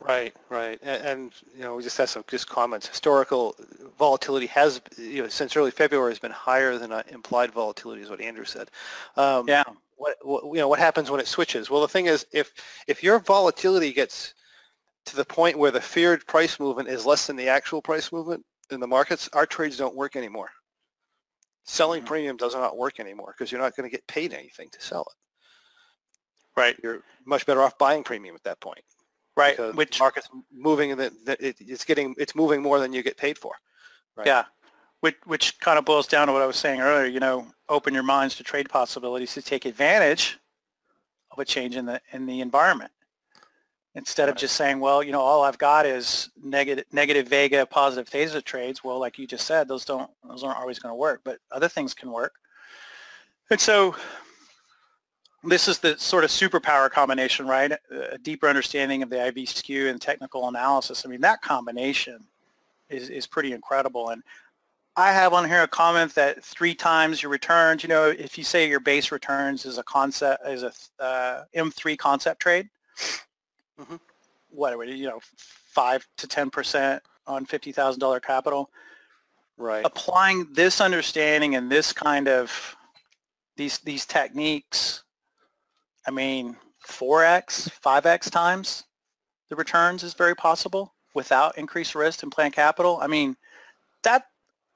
Right, 0.05 0.35
right, 0.49 0.79
and, 0.83 1.05
and, 1.05 1.33
you 1.55 1.63
know 1.63 1.77
we 1.77 1.83
just 1.83 1.97
had 1.97 2.09
some 2.09 2.25
just 2.27 2.49
comments. 2.49 2.89
Historical 2.89 3.55
volatility 3.99 4.47
has, 4.47 4.81
you 4.99 5.23
know, 5.23 5.29
since 5.29 5.57
early 5.57 5.71
February 5.71 6.11
has 6.11 6.19
been 6.19 6.33
higher 6.33 6.77
than 6.77 6.91
uh, 6.91 7.03
implied 7.09 7.53
volatility, 7.53 8.03
is 8.03 8.11
what 8.11 8.21
Andrew 8.21 8.45
said. 8.45 8.69
Um, 9.17 9.47
yeah. 9.47 9.63
What, 9.97 10.17
what, 10.23 10.45
you 10.47 10.61
know 10.61 10.67
what 10.67 10.81
happens 10.81 11.11
when 11.11 11.21
it 11.21 11.29
switches? 11.29 11.71
Well, 11.71 11.81
the 11.81 11.89
thing 11.89 12.07
is, 12.07 12.27
if 12.33 12.53
if 12.89 13.03
your 13.03 13.21
volatility 13.21 13.93
gets 13.93 14.35
to 15.07 15.17
the 15.17 15.25
point 15.25 15.57
where 15.57 15.71
the 15.71 15.81
feared 15.81 16.27
price 16.27 16.59
movement 16.59 16.89
is 16.89 17.07
less 17.07 17.29
than 17.29 17.37
the 17.37 17.49
actual 17.49 17.81
price 17.81 18.11
movement 18.11 18.45
in 18.73 18.81
the 18.81 18.87
markets, 18.89 19.29
our 19.35 19.47
trades 19.47 19.77
don't 19.77 19.95
work 19.95 20.17
anymore. 20.17 20.51
Selling 21.65 22.01
mm-hmm. 22.01 22.09
premium 22.09 22.37
does 22.37 22.55
not 22.55 22.77
work 22.77 22.99
anymore 22.99 23.35
because 23.37 23.53
you're 23.53 23.61
not 23.61 23.77
going 23.77 23.89
to 23.89 23.95
get 23.95 24.05
paid 24.09 24.33
anything 24.33 24.69
to 24.71 24.81
sell 24.81 25.03
it. 25.03 26.61
Right. 26.61 26.77
You're 26.83 27.03
much 27.25 27.47
better 27.47 27.63
off 27.63 27.79
buying 27.79 28.03
premium 28.03 28.35
at 28.35 28.43
that 28.43 28.61
point 28.61 28.83
right? 29.37 29.57
Because 29.57 29.75
Which 29.75 29.99
market's 30.01 30.29
moving 30.53 30.97
that 30.97 31.13
it, 31.27 31.57
it's 31.61 31.85
getting 31.85 32.15
it's 32.19 32.35
moving 32.35 32.63
more 32.63 32.79
than 32.79 32.93
you 32.93 33.03
get 33.03 33.17
paid 33.17 33.39
for. 33.39 33.53
Right? 34.17 34.27
Yeah, 34.27 34.45
which 35.01 35.17
which 35.25 35.59
kind 35.61 35.79
of 35.79 35.85
boils 35.85 36.07
down 36.07 36.27
to 36.27 36.33
what 36.33 36.43
I 36.43 36.47
was 36.47 36.57
saying 36.57 36.81
earlier. 36.81 37.07
You 37.07 37.21
know, 37.21 37.47
open 37.69 37.95
your 37.95 38.03
minds 38.03 38.37
to 38.37 38.45
trade 38.45 38.69
possibilities 38.69 39.35
to 39.35 39.43
take 39.43 39.65
advantage 39.65 40.39
of 41.31 41.39
a 41.39 41.45
change 41.45 41.77
in 41.77 41.87
the 41.87 42.01
in 42.13 42.27
the 42.27 42.41
environment 42.41 42.93
instead 43.95 44.25
right. 44.25 44.31
of 44.31 44.37
just 44.37 44.57
saying, 44.57 44.81
well, 44.81 45.03
you 45.03 45.13
know, 45.13 45.21
all 45.21 45.43
I've 45.43 45.59
got 45.59 45.87
is 45.87 46.31
negative 46.43 46.85
negative 46.93 47.29
vega, 47.29 47.67
positive 47.67 48.09
theta 48.09 48.41
trades. 48.43 48.83
Well, 48.83 48.99
like 48.99 49.19
you 49.19 49.27
just 49.27 49.47
said, 49.47 49.69
those 49.69 49.85
don't 49.85 50.11
those 50.29 50.43
aren't 50.43 50.59
always 50.59 50.79
going 50.79 50.93
to 50.93 50.97
work, 50.97 51.21
but 51.25 51.39
other 51.51 51.69
things 51.69 51.95
can 51.95 52.11
work. 52.11 52.35
And 53.51 53.61
so 53.61 53.95
this 55.45 55.69
is 55.69 55.79
the 55.79 55.99
sort 55.99 56.25
of 56.25 56.31
superpower 56.31 56.91
combination, 56.91 57.47
right? 57.47 57.73
A 57.91 58.19
deeper 58.19 58.49
understanding 58.49 59.03
of 59.03 59.11
the 59.11 59.27
IV 59.27 59.49
skew 59.49 59.89
and 59.89 60.01
technical 60.01 60.49
analysis. 60.49 61.05
I 61.05 61.09
mean, 61.09 61.21
that 61.23 61.43
combination 61.43 62.25
is, 62.89 63.11
is 63.11 63.27
pretty 63.27 63.53
incredible. 63.53 64.11
And 64.11 64.23
I 64.97 65.13
have 65.13 65.33
on 65.33 65.49
here 65.49 65.63
a 65.63 65.69
comment 65.69 66.15
that 66.15 66.45
three 66.45 66.75
times 66.75 67.23
your 67.23 67.31
returns, 67.31 67.83
you 67.83 67.89
know, 67.89 68.07
if 68.07 68.39
you 68.39 68.45
say 68.45 68.69
your 68.69 68.81
base 68.81 69.11
returns 69.11 69.65
is 69.65 69.79
a 69.79 69.83
concept, 69.83 70.47
is 70.47 70.63
a 70.63 70.73
uh, 71.03 71.45
M3 71.57 71.99
concept 71.99 72.41
trade, 72.41 72.69
mm-hmm. 73.81 73.97
whatever, 74.51 74.85
you 74.85 75.09
know, 75.09 75.21
five 75.37 76.07
to 76.19 76.29
10% 76.29 77.01
on 77.27 77.47
$50,000 77.47 78.23
capital. 78.23 78.71
Right. 79.57 79.85
Applying 79.85 80.53
this 80.53 80.81
understanding 80.81 81.57
and 81.57 81.71
this 81.71 81.93
kind 81.93 82.29
of 82.29 82.77
these 83.57 83.79
these 83.79 84.07
techniques 84.07 85.05
I 86.07 86.11
mean, 86.11 86.57
4x, 86.89 87.71
5x 87.85 88.31
times 88.31 88.85
the 89.49 89.57
returns 89.57 90.03
is 90.03 90.15
very 90.15 90.35
possible 90.35 90.95
without 91.15 91.59
increased 91.59 91.95
risk 91.95 92.23
and 92.23 92.33
plant 92.33 92.55
capital. 92.55 92.99
I 93.03 93.07
mean, 93.07 93.37
that 94.03 94.25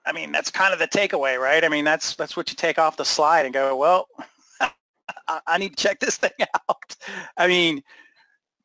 I 0.07 0.13
mean, 0.13 0.31
that's 0.31 0.51
kind 0.51 0.73
of 0.73 0.79
the 0.79 0.87
takeaway, 0.87 1.39
right? 1.39 1.65
I 1.65 1.69
mean, 1.69 1.85
that's 1.85 2.15
that's 2.15 2.37
what 2.37 2.51
you 2.51 2.57
take 2.57 2.79
off 2.79 2.97
the 2.97 3.05
slide 3.05 3.45
and 3.45 3.55
go, 3.55 3.77
well, 3.77 4.07
I 5.47 5.59
need 5.59 5.77
to 5.77 5.83
check 5.83 5.99
this 5.99 6.17
thing 6.19 6.47
out. 6.69 6.97
I 7.37 7.49
mean, 7.49 7.83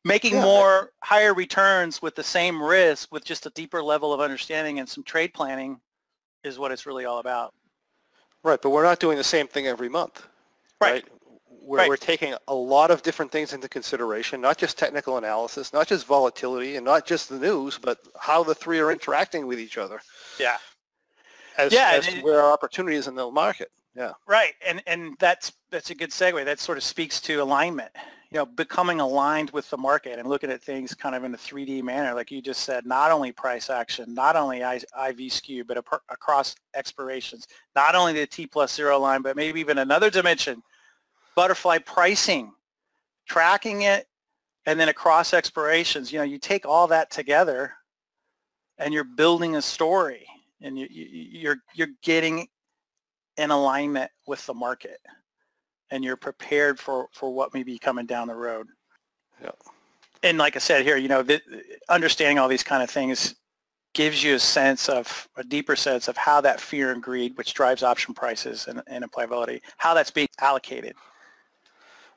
making 0.04 0.34
yeah. 0.34 0.42
more 0.42 0.90
higher 1.02 1.34
returns 1.34 2.00
with 2.00 2.14
the 2.14 2.22
same 2.22 2.62
risk 2.62 3.12
with 3.12 3.24
just 3.24 3.46
a 3.46 3.50
deeper 3.50 3.82
level 3.82 4.12
of 4.12 4.20
understanding 4.20 4.78
and 4.78 4.88
some 4.88 5.02
trade 5.02 5.34
planning 5.34 5.80
is 6.44 6.58
what 6.58 6.72
it's 6.72 6.86
really 6.86 7.04
all 7.04 7.18
about. 7.18 7.54
Right, 8.44 8.60
but 8.60 8.70
we're 8.70 8.82
not 8.82 8.98
doing 8.98 9.16
the 9.16 9.24
same 9.24 9.46
thing 9.46 9.66
every 9.66 9.88
month. 9.88 10.26
Right. 10.80 10.92
right? 10.92 11.04
We're, 11.64 11.78
right. 11.78 11.88
we're 11.88 11.96
taking 11.96 12.34
a 12.48 12.54
lot 12.54 12.90
of 12.90 13.02
different 13.02 13.30
things 13.30 13.52
into 13.52 13.68
consideration, 13.68 14.40
not 14.40 14.58
just 14.58 14.76
technical 14.76 15.16
analysis, 15.16 15.72
not 15.72 15.86
just 15.86 16.06
volatility, 16.06 16.76
and 16.76 16.84
not 16.84 17.06
just 17.06 17.28
the 17.28 17.38
news, 17.38 17.78
but 17.78 17.98
how 18.18 18.42
the 18.42 18.54
three 18.54 18.78
are 18.80 18.90
interacting 18.90 19.46
with 19.46 19.60
each 19.60 19.78
other. 19.78 20.00
Yeah. 20.38 20.56
As, 21.58 21.72
yeah, 21.72 21.92
as 21.92 22.08
it, 22.08 22.24
where 22.24 22.40
our 22.40 22.52
opportunities 22.52 23.06
in 23.06 23.14
the 23.14 23.30
market. 23.30 23.70
Yeah. 23.94 24.12
Right, 24.26 24.54
and 24.66 24.82
and 24.86 25.16
that's 25.18 25.52
that's 25.70 25.90
a 25.90 25.94
good 25.94 26.10
segue. 26.10 26.44
That 26.46 26.58
sort 26.58 26.78
of 26.78 26.84
speaks 26.84 27.20
to 27.22 27.42
alignment. 27.42 27.90
You 28.30 28.38
know, 28.38 28.46
becoming 28.46 29.00
aligned 29.00 29.50
with 29.50 29.68
the 29.68 29.76
market 29.76 30.18
and 30.18 30.26
looking 30.26 30.50
at 30.50 30.62
things 30.62 30.94
kind 30.94 31.14
of 31.14 31.22
in 31.22 31.34
a 31.34 31.36
3D 31.36 31.82
manner, 31.82 32.14
like 32.14 32.30
you 32.30 32.40
just 32.40 32.62
said. 32.62 32.86
Not 32.86 33.10
only 33.10 33.30
price 33.30 33.68
action, 33.68 34.14
not 34.14 34.36
only 34.36 34.62
IV 34.62 35.30
skew, 35.30 35.64
but 35.64 35.76
across 35.76 36.56
expirations. 36.74 37.46
Not 37.76 37.94
only 37.94 38.14
the 38.14 38.26
T 38.26 38.46
plus 38.46 38.74
zero 38.74 38.98
line, 38.98 39.20
but 39.20 39.36
maybe 39.36 39.60
even 39.60 39.76
another 39.76 40.08
dimension 40.08 40.62
butterfly 41.34 41.78
pricing, 41.78 42.52
tracking 43.26 43.82
it, 43.82 44.06
and 44.66 44.78
then 44.78 44.88
across 44.88 45.34
expirations. 45.34 46.12
You 46.12 46.18
know, 46.18 46.24
you 46.24 46.38
take 46.38 46.66
all 46.66 46.86
that 46.88 47.10
together 47.10 47.72
and 48.78 48.92
you're 48.94 49.04
building 49.04 49.56
a 49.56 49.62
story 49.62 50.26
and 50.60 50.78
you, 50.78 50.86
you, 50.90 51.06
you're, 51.10 51.56
you're 51.74 51.88
getting 52.02 52.48
in 53.36 53.50
alignment 53.50 54.10
with 54.26 54.44
the 54.46 54.54
market 54.54 54.98
and 55.90 56.04
you're 56.04 56.16
prepared 56.16 56.78
for, 56.78 57.08
for 57.12 57.32
what 57.32 57.52
may 57.54 57.62
be 57.62 57.78
coming 57.78 58.06
down 58.06 58.28
the 58.28 58.34
road. 58.34 58.66
Yeah. 59.42 59.50
And 60.22 60.38
like 60.38 60.54
I 60.54 60.60
said 60.60 60.84
here, 60.84 60.96
you 60.96 61.08
know, 61.08 61.26
understanding 61.88 62.38
all 62.38 62.48
these 62.48 62.62
kind 62.62 62.82
of 62.82 62.90
things 62.90 63.34
gives 63.94 64.22
you 64.22 64.36
a 64.36 64.38
sense 64.38 64.88
of 64.88 65.28
a 65.36 65.44
deeper 65.44 65.76
sense 65.76 66.08
of 66.08 66.16
how 66.16 66.40
that 66.40 66.60
fear 66.60 66.92
and 66.92 67.02
greed, 67.02 67.36
which 67.36 67.52
drives 67.52 67.82
option 67.82 68.14
prices 68.14 68.66
and, 68.68 68.80
and 68.86 69.04
applicability, 69.04 69.60
how 69.76 69.92
that's 69.92 70.10
being 70.10 70.28
allocated 70.40 70.94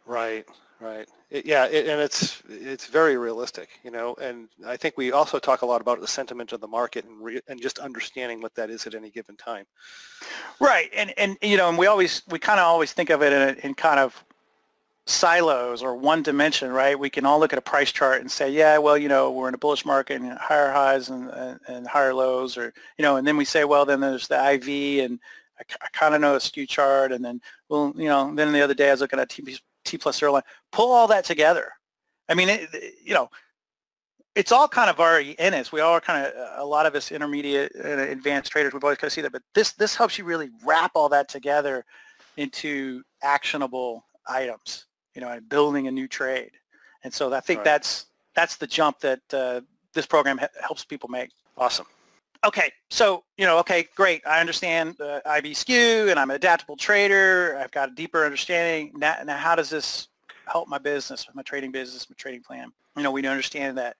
Right, 0.05 0.45
right. 0.79 1.07
It, 1.31 1.45
yeah, 1.45 1.65
it, 1.65 1.87
and 1.87 1.99
it's 1.99 2.43
it's 2.47 2.87
very 2.87 3.17
realistic, 3.17 3.69
you 3.83 3.91
know. 3.91 4.15
And 4.21 4.49
I 4.65 4.77
think 4.77 4.97
we 4.97 5.11
also 5.11 5.39
talk 5.39 5.63
a 5.63 5.65
lot 5.65 5.81
about 5.81 5.99
the 5.99 6.07
sentiment 6.07 6.53
of 6.53 6.61
the 6.61 6.67
market 6.67 7.05
and 7.05 7.23
re, 7.23 7.41
and 7.47 7.61
just 7.61 7.79
understanding 7.79 8.41
what 8.41 8.53
that 8.55 8.69
is 8.69 8.85
at 8.85 8.93
any 8.93 9.09
given 9.09 9.35
time. 9.35 9.65
Right, 10.59 10.89
and 10.95 11.13
and 11.17 11.37
you 11.41 11.57
know, 11.57 11.69
and 11.69 11.77
we 11.77 11.87
always 11.87 12.21
we 12.29 12.39
kind 12.39 12.59
of 12.59 12.65
always 12.65 12.93
think 12.93 13.09
of 13.09 13.23
it 13.23 13.33
in, 13.33 13.69
in 13.69 13.73
kind 13.73 13.99
of 13.99 14.23
silos 15.07 15.83
or 15.83 15.95
one 15.95 16.23
dimension, 16.23 16.71
right? 16.71 16.97
We 16.97 17.09
can 17.09 17.25
all 17.25 17.39
look 17.39 17.53
at 17.53 17.59
a 17.59 17.61
price 17.61 17.91
chart 17.91 18.21
and 18.21 18.31
say, 18.31 18.51
yeah, 18.51 18.77
well, 18.77 18.97
you 18.97 19.07
know, 19.07 19.31
we're 19.31 19.47
in 19.47 19.53
a 19.53 19.57
bullish 19.57 19.85
market 19.85 20.19
and 20.21 20.31
higher 20.33 20.71
highs 20.71 21.09
and, 21.09 21.29
and, 21.29 21.59
and 21.67 21.87
higher 21.87 22.13
lows, 22.13 22.57
or 22.57 22.73
you 22.97 23.03
know, 23.03 23.17
and 23.17 23.25
then 23.27 23.37
we 23.37 23.45
say, 23.45 23.65
well, 23.65 23.85
then 23.85 23.99
there's 23.99 24.27
the 24.27 24.53
IV 24.53 25.05
and 25.05 25.19
I, 25.59 25.63
I 25.81 25.87
kind 25.93 26.15
of 26.15 26.21
know 26.21 26.35
a 26.35 26.39
skew 26.39 26.65
chart, 26.67 27.11
and 27.11 27.23
then 27.25 27.41
well, 27.69 27.93
you 27.95 28.07
know, 28.07 28.33
then 28.35 28.51
the 28.51 28.61
other 28.61 28.73
day 28.73 28.89
I 28.89 28.91
was 28.91 29.01
looking 29.01 29.19
at 29.19 29.29
TP 29.29 29.59
Plus 29.97 30.17
zero 30.17 30.33
line. 30.33 30.43
Pull 30.71 30.91
all 30.91 31.07
that 31.07 31.25
together. 31.25 31.71
I 32.29 32.33
mean, 32.33 32.49
it, 32.49 32.69
you 33.03 33.13
know, 33.13 33.29
it's 34.35 34.51
all 34.51 34.67
kind 34.67 34.89
of 34.89 34.99
already 34.99 35.31
in 35.31 35.53
us. 35.53 35.71
We 35.71 35.81
all 35.81 35.93
are 35.93 36.01
kind 36.01 36.25
of 36.25 36.33
a 36.57 36.65
lot 36.65 36.85
of 36.85 36.95
us 36.95 37.11
intermediate 37.11 37.73
and 37.75 37.99
advanced 37.99 38.51
traders. 38.51 38.73
We've 38.73 38.83
always 38.83 38.97
kind 38.97 39.09
of 39.09 39.13
see 39.13 39.21
that, 39.21 39.31
but 39.31 39.43
this 39.53 39.73
this 39.73 39.95
helps 39.95 40.17
you 40.17 40.25
really 40.25 40.49
wrap 40.63 40.91
all 40.95 41.09
that 41.09 41.29
together 41.29 41.85
into 42.37 43.03
actionable 43.23 44.05
items. 44.27 44.87
You 45.13 45.21
know, 45.21 45.29
and 45.29 45.47
building 45.47 45.87
a 45.87 45.91
new 45.91 46.09
trade. 46.09 46.51
And 47.05 47.13
so 47.13 47.33
I 47.33 47.39
think 47.39 47.59
right. 47.59 47.63
that's 47.63 48.07
that's 48.35 48.57
the 48.57 48.67
jump 48.67 48.99
that 48.99 49.21
uh, 49.31 49.61
this 49.93 50.05
program 50.05 50.37
ha- 50.37 50.49
helps 50.59 50.83
people 50.83 51.07
make. 51.07 51.29
Awesome. 51.57 51.85
Okay, 52.43 52.71
so, 52.89 53.23
you 53.37 53.45
know, 53.45 53.57
okay, 53.59 53.87
great. 53.95 54.21
I 54.25 54.39
understand 54.39 54.95
the 54.97 55.21
IV 55.37 55.55
skew 55.57 56.07
and 56.09 56.19
I'm 56.19 56.29
an 56.29 56.35
adaptable 56.35 56.77
trader. 56.77 57.57
I've 57.61 57.71
got 57.71 57.89
a 57.89 57.95
deeper 57.95 58.25
understanding. 58.25 58.91
Now, 58.95 59.17
now 59.25 59.37
how 59.37 59.55
does 59.55 59.69
this 59.69 60.07
help 60.45 60.67
my 60.67 60.77
business, 60.77 61.27
my 61.33 61.41
trading 61.43 61.71
business, 61.71 62.09
my 62.09 62.15
trading 62.17 62.41
plan? 62.41 62.71
You 62.95 63.03
know, 63.03 63.11
we 63.11 63.25
understand 63.25 63.77
that 63.77 63.97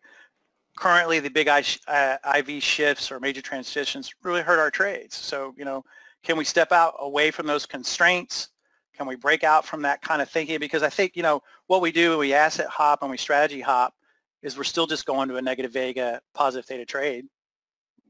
currently 0.78 1.20
the 1.20 1.30
big 1.30 1.48
uh, 1.48 2.18
IV 2.38 2.62
shifts 2.62 3.12
or 3.12 3.20
major 3.20 3.42
transitions 3.42 4.14
really 4.24 4.42
hurt 4.42 4.60
our 4.60 4.72
trades. 4.72 5.16
So, 5.16 5.54
you 5.58 5.66
know, 5.66 5.84
can 6.24 6.38
we 6.38 6.46
step 6.46 6.72
out 6.72 6.96
away 7.00 7.32
from 7.32 7.48
those 7.48 7.66
constraints? 7.66 8.50
Can 8.98 9.08
we 9.08 9.16
break 9.16 9.44
out 9.44 9.66
from 9.66 9.82
that 9.84 10.02
kind 10.02 10.22
of 10.22 10.30
thinking? 10.30 10.60
Because 10.60 10.84
I 10.84 10.90
think, 10.90 11.16
you 11.16 11.24
know, 11.24 11.42
what 11.68 11.82
we 11.82 11.92
do 11.92 12.12
when 12.12 12.20
we 12.20 12.34
asset 12.34 12.68
hop 12.68 13.02
and 13.02 13.12
we 13.12 13.18
strategy 13.18 13.62
hop 13.62 13.94
is 14.42 14.58
we're 14.58 14.64
still 14.64 14.88
just 14.88 15.06
going 15.06 15.28
to 15.30 15.38
a 15.38 15.42
negative 15.42 15.74
vega, 15.74 16.22
positive 16.34 16.66
theta 16.66 16.86
trade 16.86 17.26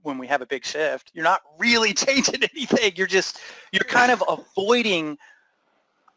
when 0.06 0.18
we 0.18 0.28
have 0.28 0.42
a 0.42 0.46
big 0.46 0.64
shift. 0.64 1.12
You're 1.14 1.24
not 1.24 1.42
really 1.58 1.94
changing 2.06 2.44
anything. 2.54 2.94
You're 2.96 3.08
just, 3.08 3.40
you're 3.72 3.84
kind 3.84 4.12
of 4.12 4.24
avoiding 4.28 5.18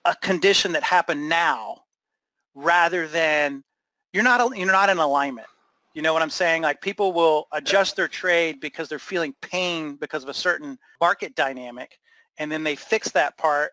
a 0.05 0.15
condition 0.17 0.73
that 0.73 0.83
happened 0.83 1.29
now 1.29 1.83
rather 2.55 3.09
than 3.09 3.65
you're 4.13 4.25
not, 4.25 4.57
you're 4.57 4.71
not 4.71 4.91
in 4.91 4.99
alignment. 4.99 5.47
You 5.95 6.03
know 6.03 6.13
what 6.13 6.23
I'm 6.23 6.31
saying? 6.31 6.63
Like 6.63 6.81
people 6.81 7.13
will 7.13 7.49
adjust 7.53 7.97
their 7.97 8.09
trade 8.09 8.61
because 8.61 8.89
they're 8.89 8.99
feeling 8.99 9.35
pain 9.43 9.97
because 9.97 10.23
of 10.23 10.29
a 10.29 10.35
certain 10.35 10.79
market 11.01 11.35
dynamic 11.35 11.99
and 12.39 12.53
then 12.53 12.63
they 12.63 12.77
fix 12.77 13.11
that 13.13 13.37
part, 13.37 13.73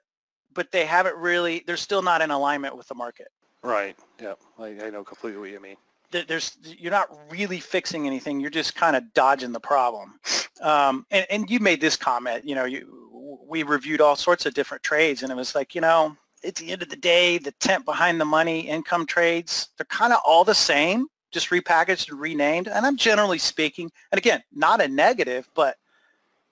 but 0.54 0.72
they 0.72 0.86
haven't 0.86 1.16
really, 1.18 1.64
they're 1.68 1.78
still 1.78 2.02
not 2.02 2.22
in 2.22 2.32
alignment 2.32 2.76
with 2.76 2.88
the 2.88 2.96
market. 2.96 3.28
Right. 3.64 3.96
Yeah. 4.22 4.34
I, 4.58 4.68
I 4.86 4.90
know 4.90 5.04
completely 5.04 5.40
what 5.40 5.52
you 5.52 5.60
mean. 5.60 5.78
There's, 6.24 6.58
you're 6.64 6.92
not 6.92 7.10
really 7.30 7.60
fixing 7.60 8.08
anything. 8.08 8.40
You're 8.40 8.50
just 8.50 8.76
kind 8.76 8.96
of 8.96 9.14
dodging 9.14 9.52
the 9.52 9.60
problem. 9.60 10.20
Um, 10.62 11.06
and, 11.12 11.26
and 11.30 11.50
you 11.50 11.60
made 11.60 11.82
this 11.82 11.96
comment, 11.96 12.48
you 12.48 12.56
know, 12.56 12.66
you, 12.66 13.40
we 13.48 13.64
reviewed 13.64 14.02
all 14.02 14.16
sorts 14.16 14.46
of 14.46 14.54
different 14.54 14.84
trades 14.84 15.24
and 15.24 15.32
it 15.32 15.36
was 15.36 15.56
like, 15.56 15.76
you 15.76 15.82
know, 15.82 16.16
at 16.44 16.56
the 16.56 16.72
end 16.72 16.82
of 16.82 16.90
the 16.90 16.96
day, 16.96 17.38
the 17.38 17.52
tent 17.54 17.86
behind 17.86 18.22
the 18.22 18.26
money 18.26 18.62
income 18.62 19.06
trades, 19.06 19.70
they're 19.78 19.86
kind 19.86 20.14
of 20.14 20.20
all 20.26 20.44
the 20.44 20.56
same, 20.56 21.08
just 21.32 21.50
repackaged 21.50 22.10
and 22.10 22.20
renamed. 22.20 22.68
And 22.68 22.86
I'm 22.86 22.98
generally 22.98 23.40
speaking, 23.40 23.92
and 24.12 24.18
again, 24.18 24.44
not 24.54 24.82
a 24.82 24.88
negative, 24.88 25.50
but 25.56 25.78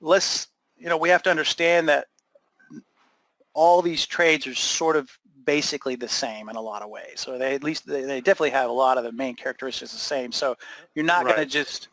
let's, 0.02 0.48
you 0.78 0.90
know, 0.90 0.98
we 0.98 1.10
have 1.10 1.24
to 1.24 1.30
understand 1.30 1.88
that 1.90 2.08
all 3.54 3.82
these 3.82 4.06
trades 4.06 4.48
are 4.48 4.56
sort 4.56 4.96
of 4.96 5.10
basically 5.46 5.96
the 5.96 6.08
same 6.08 6.50
in 6.50 6.56
a 6.56 6.62
lot 6.62 6.82
of 6.82 6.90
ways. 6.90 7.16
So 7.16 7.38
they 7.38 7.56
at 7.56 7.64
least 7.64 7.88
they, 7.88 8.04
they 8.04 8.22
definitely 8.22 8.52
have 8.52 8.70
a 8.70 8.74
lot 8.74 8.98
of 8.98 9.04
the 9.04 9.12
main 9.12 9.36
characteristics 9.36 9.92
the 9.92 9.98
same. 9.98 10.32
So 10.32 10.56
you're 10.96 11.06
not 11.06 11.26
right. 11.26 11.36
going 11.36 11.48
to 11.48 11.52
just 11.52 11.90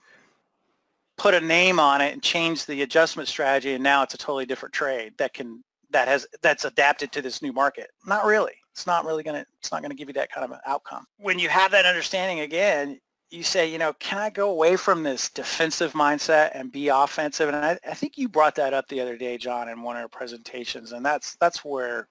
put 1.17 1.35
a 1.35 1.41
name 1.41 1.79
on 1.79 2.01
it 2.01 2.13
and 2.13 2.23
change 2.23 2.65
the 2.67 2.83
adjustment 2.83 3.29
strategy 3.29 3.75
and 3.75 3.85
now 3.85 4.03
it's 4.03 4.15
a 4.15 4.19
totally 4.19 4.47
different 4.47 4.73
trade 4.73 5.13
that 5.19 5.35
can 5.35 5.63
that 5.91 6.09
has 6.09 6.27
that's 6.43 6.65
adapted 6.65 7.13
to 7.13 7.23
this 7.23 7.43
new 7.43 7.53
market. 7.53 7.91
Not 8.07 8.25
really. 8.25 8.55
It's 8.73 8.87
not 8.87 9.05
really 9.05 9.23
going 9.23 9.37
to 9.37 9.47
it's 9.59 9.73
not 9.73 9.83
going 9.83 9.91
to 9.91 9.97
give 9.97 10.09
you 10.09 10.15
that 10.15 10.31
kind 10.33 10.45
of 10.45 10.51
an 10.53 10.61
outcome. 10.67 11.05
When 11.19 11.39
you 11.39 11.49
have 11.49 11.71
that 11.73 11.85
understanding 11.85 12.41
again, 12.41 13.01
you 13.31 13.43
say, 13.43 13.71
you 13.71 13.79
know, 13.79 13.93
can 13.95 14.19
I 14.19 14.31
go 14.31 14.51
away 14.51 14.77
from 14.77 15.03
this 15.03 15.29
defensive 15.29 15.93
mindset 15.93 16.51
and 16.55 16.73
be 16.73 16.89
offensive? 16.89 17.49
And 17.49 17.57
I, 17.57 17.79
I 17.87 17.95
think 17.95 18.19
you 18.19 18.29
brought 18.29 18.57
that 18.57 18.75
up 18.75 18.89
the 18.89 19.01
other 19.01 19.17
day, 19.17 19.39
John, 19.39 19.69
in 19.69 19.83
one 19.83 19.97
of 19.97 20.03
our 20.03 20.09
presentations, 20.09 20.93
and 20.93 21.05
that's 21.05 21.37
that's 21.37 21.65
where 21.65 22.09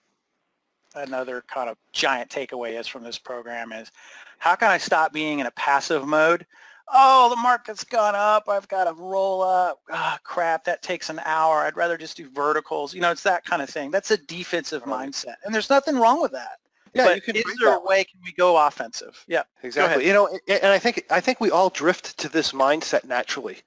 another 0.99 1.43
kind 1.47 1.69
of 1.69 1.77
giant 1.91 2.29
takeaway 2.29 2.79
is 2.79 2.87
from 2.87 3.03
this 3.03 3.17
program 3.17 3.71
is 3.71 3.91
how 4.37 4.55
can 4.55 4.69
I 4.69 4.77
stop 4.77 5.13
being 5.13 5.39
in 5.39 5.45
a 5.45 5.51
passive 5.51 6.07
mode 6.07 6.45
oh, 6.91 7.29
the 7.29 7.35
market's 7.35 7.83
gone 7.83 8.15
up. 8.15 8.49
I've 8.49 8.67
got 8.67 8.85
to 8.85 8.93
roll 8.93 9.41
up. 9.41 9.79
Ah, 9.91 10.15
oh, 10.15 10.19
crap, 10.23 10.63
that 10.65 10.81
takes 10.81 11.09
an 11.09 11.19
hour. 11.25 11.59
I'd 11.59 11.77
rather 11.77 11.97
just 11.97 12.17
do 12.17 12.29
verticals. 12.29 12.93
You 12.93 13.01
know, 13.01 13.11
it's 13.11 13.23
that 13.23 13.45
kind 13.45 13.61
of 13.61 13.69
thing. 13.69 13.91
That's 13.91 14.11
a 14.11 14.17
defensive 14.17 14.83
right. 14.85 15.09
mindset. 15.09 15.35
And 15.45 15.53
there's 15.53 15.69
nothing 15.69 15.97
wrong 15.97 16.21
with 16.21 16.31
that. 16.31 16.59
Yeah, 16.93 17.05
but 17.05 17.15
you 17.15 17.21
can 17.21 17.35
is 17.35 17.43
there 17.61 17.75
a 17.75 17.81
way 17.83 18.03
can 18.03 18.19
we 18.25 18.31
go 18.31 18.57
offensive? 18.57 19.23
Yeah, 19.27 19.43
exactly. 19.61 20.07
You 20.07 20.13
know, 20.13 20.39
and 20.47 20.65
I 20.65 20.79
think 20.79 21.05
I 21.11 21.19
think 21.19 21.39
we 21.39 21.51
all 21.51 21.69
drift 21.69 22.17
to 22.17 22.29
this 22.29 22.51
mindset 22.51 23.03
naturally. 23.03 23.59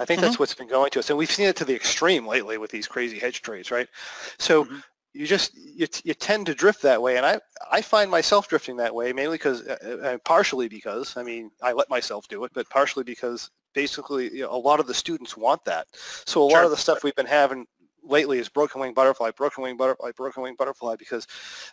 I 0.00 0.06
think 0.06 0.20
mm-hmm. 0.20 0.28
that's 0.28 0.38
what's 0.38 0.54
been 0.54 0.68
going 0.68 0.90
to 0.92 0.98
us, 0.98 1.10
and 1.10 1.18
we've 1.18 1.30
seen 1.30 1.48
it 1.48 1.56
to 1.56 1.66
the 1.66 1.74
extreme 1.74 2.26
lately 2.26 2.56
with 2.56 2.70
these 2.70 2.88
crazy 2.88 3.18
hedge 3.18 3.42
trades, 3.42 3.70
right? 3.70 3.88
So 4.38 4.64
mm-hmm 4.64 4.78
you 5.14 5.26
just 5.26 5.54
you, 5.56 5.86
you 6.04 6.14
tend 6.14 6.46
to 6.46 6.54
drift 6.54 6.82
that 6.82 7.00
way. 7.00 7.16
And 7.16 7.26
i 7.26 7.38
i 7.70 7.80
find 7.80 8.10
myself 8.10 8.48
drifting 8.48 8.76
that 8.76 8.94
way 8.94 9.12
mainly 9.12 9.36
because 9.36 9.66
uh, 9.66 9.98
uh, 10.04 10.18
partially 10.24 10.68
because 10.68 11.16
i 11.16 11.22
mean 11.22 11.50
i 11.62 11.72
let 11.72 11.88
myself 11.88 12.26
do 12.28 12.44
it 12.44 12.50
but 12.54 12.68
partially 12.68 13.04
because 13.04 13.50
basically 13.74 14.34
you 14.34 14.42
know, 14.42 14.50
a 14.50 14.56
lot 14.56 14.80
of 14.80 14.86
the 14.86 14.94
students 14.94 15.36
want 15.36 15.64
that. 15.64 15.86
So 15.92 16.46
a 16.46 16.50
sure. 16.50 16.58
lot 16.58 16.64
of 16.64 16.70
the 16.70 16.76
stuff 16.76 17.04
we've 17.04 17.14
been 17.14 17.26
having 17.26 17.66
lately 18.04 18.38
is 18.38 18.48
broken 18.48 18.80
wing 18.80 18.92
butterfly 18.92 19.30
broken 19.30 19.62
wing 19.62 19.76
butterfly 19.76 20.10
broken 20.16 20.42
wing 20.42 20.56
butterfly 20.58 20.96
because 20.98 21.26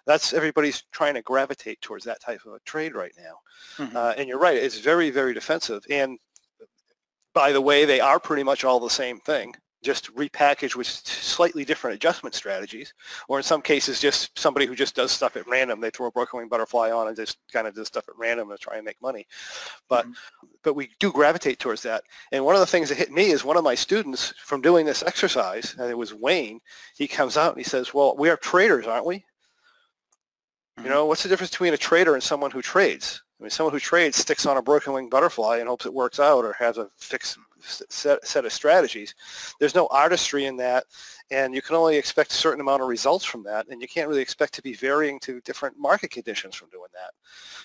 that's 0.06 0.32
everybody's 0.32 0.84
trying 0.92 1.16
to 1.16 1.24
gravitate 1.24 1.82
towards 1.82 2.06
that 2.06 2.22
type 2.22 2.40
of 2.46 2.54
a 2.54 2.60
trade 2.66 2.94
right 2.94 3.14
now. 3.18 3.84
Mm-hmm. 3.84 3.98
uh, 3.98 4.14
and 4.16 4.28
you're 4.28 4.40
right 4.40 4.56
it's 4.56 4.80
very 4.80 5.10
very 5.10 5.34
defensive. 5.34 5.84
And 5.90 6.20
by 7.34 7.52
the 7.52 7.62
way 7.62 7.86
they 7.86 8.00
are 8.00 8.20
pretty 8.20 8.44
much 8.44 8.64
all 8.64 8.80
the 8.80 8.90
same 8.90 9.20
thing 9.20 9.56
just 9.82 10.14
repackaged 10.16 10.76
with 10.76 10.88
slightly 10.88 11.64
different 11.64 11.96
adjustment 11.96 12.36
strategies, 12.36 12.94
or 13.28 13.38
in 13.38 13.44
some 13.44 13.62
cases, 13.62 14.00
just 14.00 14.38
somebody 14.38 14.66
who 14.66 14.76
just 14.76 14.96
does 14.96 15.12
stuff 15.12 15.38
at 15.38 15.48
random. 15.48 15.80
They 15.80 15.90
throw 15.90 16.08
a 16.08 16.12
broken 16.12 16.40
wing 16.40 16.50
butterfly 16.50 16.92
on 16.92 17.08
and 17.08 17.16
just 17.16 17.38
kind 17.52 17.68
of 17.68 17.76
does 17.76 17.88
stuff 17.88 18.10
at 18.10 18.18
random 18.18 18.50
to 18.50 18.58
try 18.58 18.76
and 18.76 18.86
make 18.86 19.02
money. 19.02 19.26
But 19.88 20.06
mm-hmm. 20.06 20.48
but 20.64 20.74
we 20.76 20.90
do 21.00 21.12
gravitate 21.12 21.60
towards 21.60 21.82
that. 21.84 22.04
And 22.32 22.44
one 22.44 22.56
of 22.56 22.62
the 22.62 22.68
things 22.68 22.90
that 22.90 22.98
hit 22.98 23.12
me 23.12 23.32
is 23.32 23.44
one 23.44 23.58
of 23.58 23.64
my 23.64 23.76
students 23.76 24.34
from 24.44 24.62
doing 24.62 24.86
this 24.86 25.04
exercise, 25.04 25.76
and 25.80 25.90
it 25.90 25.98
was 25.98 26.14
Wayne. 26.14 26.60
He 26.96 27.08
comes 27.08 27.38
out 27.38 27.54
and 27.54 27.64
he 27.64 27.70
says, 27.70 27.94
"Well, 27.94 28.16
we 28.18 28.30
are 28.30 28.38
traders, 28.38 28.86
aren't 28.86 29.06
we? 29.06 29.18
Mm-hmm. 29.18 30.84
You 30.84 30.90
know, 30.90 31.06
what's 31.06 31.24
the 31.24 31.30
difference 31.30 31.52
between 31.52 31.74
a 31.74 31.78
trader 31.78 32.14
and 32.14 32.24
someone 32.24 32.52
who 32.52 32.62
trades?" 32.62 33.22
I 33.40 33.44
mean, 33.44 33.52
someone 33.52 33.74
who 33.74 33.80
trades 33.80 34.18
sticks 34.18 34.46
on 34.46 34.58
a 34.58 34.62
broken 34.62 34.92
wing 34.92 35.08
butterfly 35.08 35.60
and 35.60 35.70
hopes 35.70 35.86
it 35.86 35.94
works 35.94 36.20
out 36.20 36.44
or 36.44 36.54
has 36.60 36.78
a 36.78 36.90
fixed 36.98 37.38
set, 37.62 38.26
set 38.26 38.46
of 38.46 38.54
strategies. 38.54 39.16
There's 39.60 39.76
no 39.76 39.88
artistry 39.92 40.46
in 40.46 40.58
that, 40.58 40.86
and 41.32 41.54
you 41.54 41.62
can 41.62 41.76
only 41.76 41.98
expect 41.98 42.32
a 42.32 42.36
certain 42.36 42.62
amount 42.62 42.82
of 42.82 42.88
results 42.88 43.26
from 43.26 43.44
that, 43.44 43.68
and 43.70 43.82
you 43.82 43.88
can't 43.88 44.08
really 44.08 44.22
expect 44.22 44.54
to 44.54 44.62
be 44.62 44.74
varying 44.74 45.20
to 45.22 45.42
different 45.42 45.78
market 45.78 46.12
conditions 46.12 46.56
from 46.56 46.70
doing 46.70 46.90
that. 46.94 47.12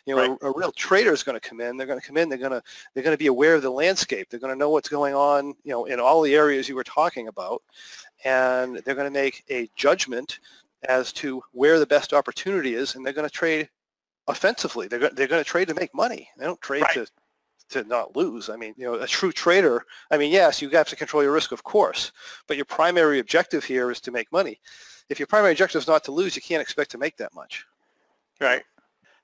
You 0.07 0.17
know, 0.17 0.29
right. 0.29 0.39
a, 0.43 0.47
a, 0.47 0.53
real 0.57 0.73
trader 0.73 1.13
is 1.13 1.23
going 1.23 1.39
to 1.39 1.49
come 1.49 1.61
in. 1.61 1.77
They're 1.77 1.87
going 1.87 2.01
to 2.01 2.07
come 2.07 2.17
in. 2.17 2.29
They're 2.29 2.39
going 2.39 2.53
to 2.53 2.63
they're 2.95 3.05
going 3.05 3.15
to 3.15 3.19
be 3.19 3.29
aware 3.29 3.55
of 3.55 3.63
the 3.63 3.71
landscape. 3.71 4.29
They're 4.31 4.41
going 4.41 4.53
to 4.53 4.59
know 4.59 4.71
what's 4.71 4.89
going 4.89 5.15
on. 5.15 5.55
You 5.65 5.73
know, 5.73 5.85
in 5.87 6.01
all 6.01 6.23
the 6.23 6.35
areas 6.35 6.69
you 6.69 6.75
were 6.75 6.85
talking 6.85 7.29
about, 7.29 7.63
and 8.25 8.77
they're 8.85 8.95
going 8.95 9.13
to 9.13 9.19
make 9.19 9.45
a 9.51 9.69
judgment 9.77 10.41
as 10.89 11.13
to 11.13 11.43
where 11.53 11.79
the 11.79 11.87
best 11.87 12.13
opportunity 12.13 12.75
is, 12.75 12.95
and 12.95 13.05
they're 13.05 13.13
going 13.13 13.29
to 13.29 13.35
trade 13.35 13.69
offensively. 14.27 14.89
They're, 14.89 15.11
they're 15.11 15.29
going 15.29 15.43
to 15.43 15.49
trade 15.49 15.69
to 15.69 15.75
make 15.75 15.95
money. 15.95 16.29
They 16.39 16.45
don't 16.45 16.61
trade 16.61 16.83
right. 16.83 16.95
to 16.95 17.07
to 17.71 17.85
not 17.85 18.17
lose. 18.17 18.51
I 18.51 18.57
mean, 18.57 18.75
you 18.77 18.85
know, 18.85 18.95
a 18.95 19.07
true 19.07 19.33
trader, 19.33 19.85
I 20.11 20.19
mean, 20.19 20.31
yes, 20.31 20.61
you 20.61 20.69
have 20.71 20.89
to 20.89 20.97
control 20.97 21.23
your 21.23 21.33
risk, 21.33 21.53
of 21.53 21.65
course, 21.65 22.13
but 22.47 22.57
your 22.57 22.67
primary 22.67 23.19
objective 23.19 23.65
here 23.65 23.91
is 23.91 24.01
to 24.03 24.11
make 24.11 24.31
money. 24.33 24.61
If 25.09 25.19
your 25.19 25.27
primary 25.27 25.53
objective 25.53 25.81
is 25.81 25.89
not 25.89 26.05
to 26.05 26.13
lose, 26.13 26.37
you 26.37 26.43
can't 26.43 26.63
expect 26.63 26.91
to 26.93 26.99
make 26.99 27.17
that 27.19 27.35
much. 27.35 27.67
Right. 28.41 28.63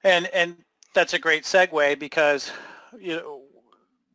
And 0.04 0.26
and 0.28 0.56
that's 0.94 1.14
a 1.14 1.18
great 1.18 1.44
segue 1.44 1.98
because 1.98 2.50
you 2.98 3.16
know 3.16 3.42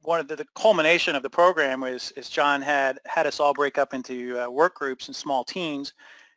one 0.01 0.19
of 0.19 0.27
the, 0.27 0.35
the 0.35 0.45
culmination 0.55 1.15
of 1.15 1.23
the 1.23 1.29
program 1.29 1.81
was 1.81 2.11
is 2.11 2.29
John 2.29 2.61
had 2.61 2.99
had 3.05 3.27
us 3.27 3.39
all 3.39 3.53
break 3.53 3.77
up 3.77 3.93
into 3.93 4.39
uh, 4.39 4.49
work 4.49 4.75
groups 4.75 5.07
and 5.07 5.15
small 5.15 5.43
teams, 5.43 5.93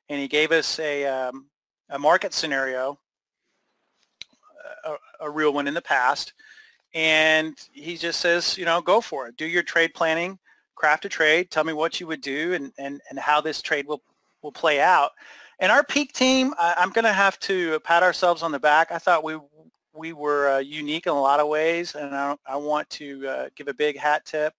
and 0.08 0.20
he 0.20 0.28
gave 0.28 0.52
us 0.52 0.78
a 0.78 1.06
um, 1.06 1.46
a 1.90 1.98
market 1.98 2.32
scenario, 2.34 2.98
a, 4.84 4.94
a 5.20 5.30
real 5.30 5.52
one 5.52 5.66
in 5.66 5.74
the 5.74 5.82
past, 5.82 6.32
and 6.98 7.56
he 7.70 7.96
just 7.96 8.18
says, 8.18 8.58
you 8.58 8.64
know, 8.64 8.80
go 8.80 9.00
for 9.00 9.28
it. 9.28 9.36
Do 9.36 9.46
your 9.46 9.62
trade 9.62 9.94
planning, 9.94 10.36
craft 10.74 11.04
a 11.04 11.08
trade, 11.08 11.48
tell 11.48 11.62
me 11.62 11.72
what 11.72 12.00
you 12.00 12.08
would 12.08 12.20
do 12.20 12.54
and, 12.54 12.72
and, 12.76 13.00
and 13.08 13.20
how 13.20 13.40
this 13.40 13.62
trade 13.62 13.86
will, 13.86 14.02
will 14.42 14.50
play 14.50 14.80
out. 14.80 15.12
And 15.60 15.70
our 15.70 15.84
peak 15.84 16.12
team, 16.12 16.54
I, 16.58 16.74
I'm 16.76 16.90
going 16.90 17.04
to 17.04 17.12
have 17.12 17.38
to 17.40 17.78
pat 17.80 18.02
ourselves 18.02 18.42
on 18.42 18.50
the 18.50 18.58
back. 18.58 18.90
I 18.90 18.98
thought 18.98 19.22
we 19.22 19.38
we 19.94 20.12
were 20.12 20.50
uh, 20.50 20.58
unique 20.58 21.06
in 21.06 21.12
a 21.12 21.20
lot 21.20 21.40
of 21.40 21.48
ways, 21.48 21.94
and 21.94 22.14
I, 22.14 22.36
I 22.46 22.56
want 22.56 22.88
to 22.90 23.26
uh, 23.26 23.48
give 23.56 23.66
a 23.66 23.74
big 23.74 23.96
hat 23.96 24.24
tip 24.24 24.52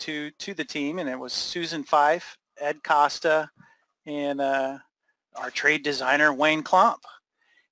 to 0.00 0.30
to 0.30 0.54
the 0.54 0.64
team. 0.64 0.98
And 0.98 1.08
it 1.08 1.18
was 1.18 1.32
Susan 1.32 1.84
Fife, 1.84 2.36
Ed 2.58 2.82
Costa, 2.82 3.50
and 4.06 4.40
uh, 4.42 4.78
our 5.36 5.50
trade 5.50 5.82
designer 5.82 6.34
Wayne 6.34 6.62
Klump. 6.62 7.00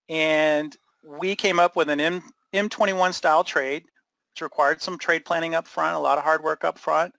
And 0.08 0.74
we 1.06 1.36
came 1.36 1.58
up 1.58 1.76
with 1.76 1.88
an 1.88 2.00
M, 2.00 2.22
M21 2.52 3.14
style 3.14 3.44
trade, 3.44 3.84
which 4.32 4.42
required 4.42 4.82
some 4.82 4.98
trade 4.98 5.24
planning 5.24 5.54
up 5.54 5.66
front, 5.66 5.96
a 5.96 5.98
lot 5.98 6.18
of 6.18 6.24
hard 6.24 6.42
work 6.42 6.64
up 6.64 6.78
front, 6.78 7.14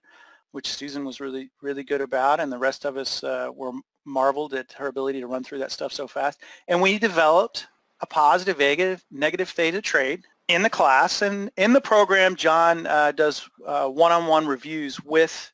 which 0.52 0.72
Susan 0.72 1.04
was 1.04 1.20
really, 1.20 1.50
really 1.60 1.84
good 1.84 2.00
about. 2.00 2.40
And 2.40 2.52
the 2.52 2.58
rest 2.58 2.84
of 2.84 2.96
us 2.96 3.22
uh, 3.24 3.48
were 3.54 3.72
marveled 4.04 4.54
at 4.54 4.72
her 4.72 4.88
ability 4.88 5.20
to 5.20 5.26
run 5.26 5.44
through 5.44 5.58
that 5.58 5.72
stuff 5.72 5.92
so 5.92 6.06
fast. 6.06 6.40
And 6.68 6.82
we 6.82 6.98
developed 6.98 7.66
a 8.00 8.06
positive, 8.06 8.58
negative, 8.58 9.04
negative 9.10 9.48
theta 9.48 9.80
trade 9.80 10.24
in 10.48 10.62
the 10.62 10.70
class. 10.70 11.22
And 11.22 11.50
in 11.56 11.72
the 11.72 11.80
program, 11.80 12.34
John 12.34 12.86
uh, 12.86 13.12
does 13.12 13.48
uh, 13.66 13.88
one-on-one 13.88 14.46
reviews 14.46 15.02
with 15.02 15.52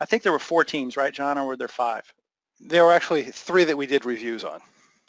I 0.00 0.06
think 0.06 0.22
there 0.22 0.32
were 0.32 0.38
four 0.38 0.64
teams, 0.64 0.96
right, 0.96 1.12
John, 1.12 1.36
or 1.36 1.46
were 1.46 1.56
there 1.56 1.68
five? 1.68 2.12
There 2.58 2.84
were 2.84 2.92
actually 2.92 3.24
three 3.24 3.64
that 3.64 3.76
we 3.76 3.86
did 3.86 4.06
reviews 4.06 4.44
on. 4.44 4.60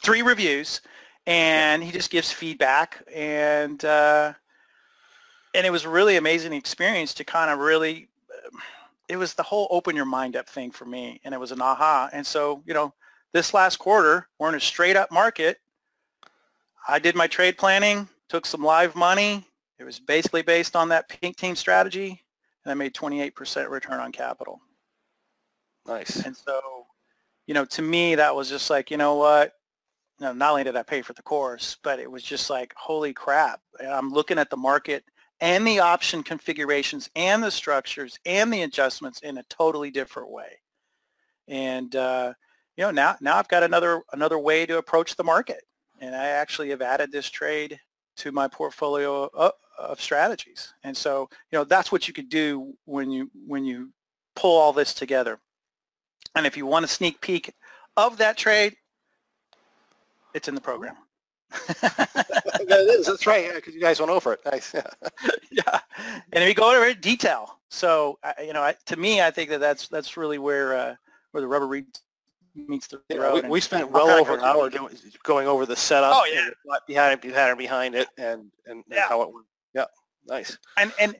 Three 0.02 0.22
reviews, 0.22 0.82
and 1.26 1.82
he 1.82 1.92
just 1.92 2.10
gives 2.10 2.32
feedback, 2.32 3.02
and 3.14 3.84
uh, 3.84 4.32
and 5.54 5.66
it 5.66 5.70
was 5.70 5.84
a 5.84 5.88
really 5.88 6.16
amazing 6.16 6.52
experience 6.52 7.14
to 7.14 7.24
kind 7.24 7.50
of 7.50 7.58
really. 7.58 8.08
It 9.08 9.16
was 9.16 9.34
the 9.34 9.42
whole 9.42 9.68
open 9.70 9.94
your 9.94 10.06
mind 10.06 10.36
up 10.36 10.48
thing 10.48 10.70
for 10.70 10.86
me, 10.86 11.20
and 11.24 11.34
it 11.34 11.40
was 11.40 11.52
an 11.52 11.60
aha. 11.60 12.08
And 12.12 12.26
so, 12.26 12.62
you 12.64 12.72
know, 12.72 12.94
this 13.32 13.52
last 13.52 13.76
quarter, 13.76 14.26
we're 14.38 14.48
in 14.48 14.54
a 14.54 14.60
straight 14.60 14.96
up 14.96 15.12
market. 15.12 15.58
I 16.88 16.98
did 16.98 17.14
my 17.14 17.26
trade 17.26 17.58
planning, 17.58 18.08
took 18.28 18.46
some 18.46 18.62
live 18.62 18.94
money. 18.94 19.44
It 19.78 19.84
was 19.84 20.00
basically 20.00 20.42
based 20.42 20.76
on 20.76 20.88
that 20.90 21.08
pink 21.08 21.36
team 21.36 21.56
strategy, 21.56 22.22
and 22.64 22.72
I 22.72 22.74
made 22.74 22.94
28% 22.94 23.68
return 23.68 24.00
on 24.00 24.12
capital. 24.12 24.60
Nice. 25.86 26.24
And 26.24 26.36
so, 26.36 26.86
you 27.46 27.54
know, 27.54 27.64
to 27.66 27.82
me, 27.82 28.14
that 28.14 28.34
was 28.34 28.48
just 28.48 28.70
like, 28.70 28.90
you 28.90 28.96
know 28.96 29.16
what? 29.16 29.52
No, 30.22 30.32
not 30.32 30.52
only 30.52 30.62
did 30.62 30.76
I 30.76 30.84
pay 30.84 31.02
for 31.02 31.14
the 31.14 31.22
course, 31.22 31.78
but 31.82 31.98
it 31.98 32.08
was 32.08 32.22
just 32.22 32.48
like, 32.48 32.72
holy 32.76 33.12
crap. 33.12 33.60
I'm 33.84 34.12
looking 34.12 34.38
at 34.38 34.50
the 34.50 34.56
market 34.56 35.02
and 35.40 35.66
the 35.66 35.80
option 35.80 36.22
configurations 36.22 37.10
and 37.16 37.42
the 37.42 37.50
structures 37.50 38.20
and 38.24 38.52
the 38.52 38.62
adjustments 38.62 39.18
in 39.22 39.38
a 39.38 39.42
totally 39.50 39.90
different 39.90 40.30
way. 40.30 40.60
And, 41.48 41.96
uh, 41.96 42.34
you 42.76 42.84
know, 42.84 42.92
now, 42.92 43.16
now 43.20 43.36
I've 43.36 43.48
got 43.48 43.64
another, 43.64 44.00
another 44.12 44.38
way 44.38 44.64
to 44.64 44.78
approach 44.78 45.16
the 45.16 45.24
market. 45.24 45.64
And 46.00 46.14
I 46.14 46.28
actually 46.28 46.70
have 46.70 46.82
added 46.82 47.10
this 47.10 47.28
trade 47.28 47.80
to 48.18 48.30
my 48.30 48.46
portfolio 48.46 49.28
of, 49.34 49.52
of 49.76 50.00
strategies. 50.00 50.72
And 50.84 50.96
so, 50.96 51.28
you 51.50 51.58
know, 51.58 51.64
that's 51.64 51.90
what 51.90 52.06
you 52.06 52.14
could 52.14 52.28
do 52.28 52.74
when 52.84 53.10
you, 53.10 53.28
when 53.48 53.64
you 53.64 53.90
pull 54.36 54.56
all 54.56 54.72
this 54.72 54.94
together. 54.94 55.40
And 56.36 56.46
if 56.46 56.56
you 56.56 56.64
want 56.64 56.84
a 56.84 56.88
sneak 56.88 57.20
peek 57.20 57.52
of 57.96 58.18
that 58.18 58.36
trade, 58.36 58.76
it's 60.34 60.48
in 60.48 60.54
the 60.54 60.60
program. 60.60 60.96
that 61.80 62.86
is, 62.98 63.06
that's 63.06 63.26
right, 63.26 63.54
because 63.54 63.74
you 63.74 63.80
guys 63.80 64.00
went 64.00 64.10
over 64.10 64.32
it. 64.32 64.40
Nice. 64.50 64.72
Yeah. 64.72 64.86
yeah, 65.50 65.80
and 66.32 66.44
we 66.44 66.54
go 66.54 66.74
over 66.74 66.86
it 66.86 66.96
in 66.96 67.00
detail. 67.02 67.58
So, 67.68 68.18
you 68.42 68.52
know, 68.52 68.62
I, 68.62 68.74
to 68.86 68.96
me, 68.96 69.20
I 69.20 69.30
think 69.30 69.50
that 69.50 69.60
that's 69.60 69.88
that's 69.88 70.16
really 70.16 70.38
where 70.38 70.74
uh, 70.74 70.94
where 71.32 71.40
the 71.40 71.46
rubber 71.46 71.68
meets 72.54 72.86
the 72.86 73.00
yeah, 73.08 73.16
road. 73.16 73.44
we, 73.44 73.50
we 73.50 73.60
spent 73.60 73.90
well 73.90 74.08
over 74.08 74.34
an 74.34 74.40
hour 74.40 74.68
doing, 74.70 74.94
going 75.22 75.46
over 75.46 75.66
the 75.66 75.76
setup. 75.76 76.14
Oh 76.14 76.24
yeah, 76.32 76.48
behind 76.86 77.20
behind 77.20 77.58
behind 77.58 77.94
it, 77.94 78.08
and 78.18 78.50
and, 78.66 78.84
yeah. 78.88 79.02
and 79.02 79.08
how 79.08 79.22
it 79.22 79.32
went. 79.32 79.46
Yeah, 79.74 79.84
nice. 80.26 80.56
And 80.76 80.92
and 81.00 81.16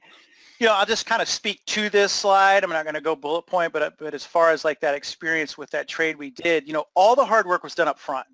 you 0.58 0.66
know, 0.66 0.74
I'll 0.74 0.86
just 0.86 1.06
kind 1.06 1.20
of 1.20 1.28
speak 1.28 1.64
to 1.66 1.88
this 1.90 2.12
slide. 2.12 2.64
I'm 2.64 2.70
not 2.70 2.84
going 2.84 2.94
to 2.94 3.00
go 3.00 3.16
bullet 3.16 3.46
point, 3.46 3.72
but 3.72 3.98
but 3.98 4.14
as 4.14 4.24
far 4.24 4.50
as 4.50 4.64
like 4.64 4.80
that 4.80 4.94
experience 4.94 5.58
with 5.58 5.70
that 5.70 5.88
trade 5.88 6.16
we 6.16 6.30
did, 6.30 6.66
you 6.66 6.72
know, 6.72 6.84
all 6.94 7.16
the 7.16 7.24
hard 7.24 7.46
work 7.46 7.64
was 7.64 7.74
done 7.74 7.88
up 7.88 7.98
front. 7.98 8.26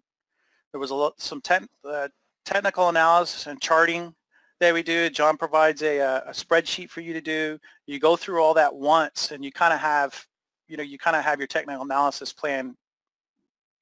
There 0.73 0.81
was 0.81 0.91
a 0.91 0.95
lot, 0.95 1.21
some 1.21 1.41
te- 1.41 1.69
uh, 1.85 2.09
technical 2.45 2.89
analysis 2.89 3.47
and 3.47 3.61
charting 3.61 4.15
that 4.61 4.75
we 4.75 4.83
do. 4.83 5.09
John 5.11 5.37
provides 5.37 5.83
a, 5.83 5.99
a 5.99 6.33
spreadsheet 6.33 6.91
for 6.91 7.01
you 7.01 7.13
to 7.13 7.21
do. 7.21 7.59
You 7.87 7.99
go 7.99 8.17
through 8.17 8.43
all 8.43 8.55
that 8.55 8.75
once, 8.75 9.31
and 9.31 9.45
you 9.45 9.53
kind 9.53 9.73
of 9.73 9.81
have, 9.81 10.27
you 10.67 10.77
know, 10.77 10.83
you 10.83 10.99
kind 10.99 11.17
of 11.17 11.25
have 11.25 11.39
your 11.39 11.47
technical 11.47 11.85
analysis 11.85 12.33
plan 12.33 12.77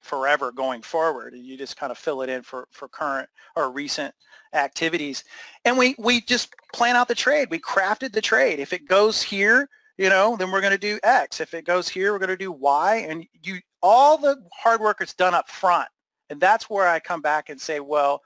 forever 0.00 0.52
going 0.52 0.82
forward. 0.82 1.34
And 1.34 1.44
you 1.44 1.56
just 1.56 1.76
kind 1.76 1.90
of 1.90 1.98
fill 1.98 2.22
it 2.22 2.28
in 2.28 2.42
for, 2.42 2.68
for 2.70 2.88
current 2.88 3.28
or 3.56 3.70
recent 3.72 4.14
activities. 4.52 5.24
And 5.64 5.76
we, 5.76 5.96
we 5.98 6.20
just 6.20 6.54
plan 6.72 6.94
out 6.94 7.08
the 7.08 7.14
trade. 7.14 7.48
We 7.50 7.58
crafted 7.58 8.12
the 8.12 8.20
trade. 8.20 8.60
If 8.60 8.72
it 8.72 8.86
goes 8.86 9.22
here, 9.22 9.68
you 9.98 10.08
know, 10.08 10.36
then 10.36 10.50
we're 10.50 10.60
going 10.60 10.72
to 10.72 10.78
do 10.78 11.00
X. 11.02 11.40
If 11.40 11.54
it 11.54 11.64
goes 11.64 11.88
here, 11.88 12.12
we're 12.12 12.18
going 12.18 12.28
to 12.28 12.36
do 12.36 12.52
Y. 12.52 13.06
And 13.08 13.26
you, 13.42 13.58
all 13.82 14.18
the 14.18 14.36
hard 14.52 14.80
work 14.80 15.00
is 15.00 15.14
done 15.14 15.34
up 15.34 15.48
front. 15.48 15.88
And 16.30 16.40
that's 16.40 16.68
where 16.68 16.88
I 16.88 16.98
come 16.98 17.20
back 17.20 17.48
and 17.48 17.60
say, 17.60 17.80
well, 17.80 18.22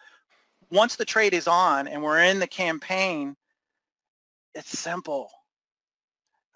once 0.70 0.96
the 0.96 1.04
trade 1.04 1.34
is 1.34 1.48
on 1.48 1.88
and 1.88 2.02
we're 2.02 2.22
in 2.22 2.38
the 2.38 2.46
campaign, 2.46 3.36
it's 4.54 4.78
simple. 4.78 5.30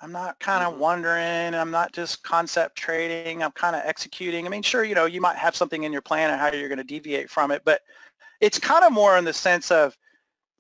I'm 0.01 0.13
not 0.13 0.39
kind 0.41 0.65
of 0.65 0.73
mm-hmm. 0.73 0.83
wondering. 0.83 1.55
I'm 1.55 1.71
not 1.71 1.93
just 1.93 2.23
concept 2.23 2.77
trading. 2.77 3.43
I'm 3.43 3.53
kind 3.53 3.77
of 3.77 3.83
executing. 3.85 4.47
I 4.47 4.49
mean, 4.49 4.63
sure, 4.63 4.85
you 4.85 4.95
know, 4.95 5.07
you 5.07 5.21
might 5.21 5.37
have 5.37 5.57
something 5.57 5.85
in 5.85 5.93
your 5.93 6.03
plan 6.03 6.31
and 6.31 6.41
how 6.41 6.53
you're 6.53 6.69
going 6.69 6.79
to 6.79 6.85
deviate 6.85 7.31
from 7.31 7.51
it, 7.51 7.63
but 7.65 7.81
it's 8.41 8.59
kind 8.59 8.85
of 8.85 8.93
more 8.93 9.17
in 9.17 9.25
the 9.25 9.33
sense 9.33 9.71
of 9.71 9.97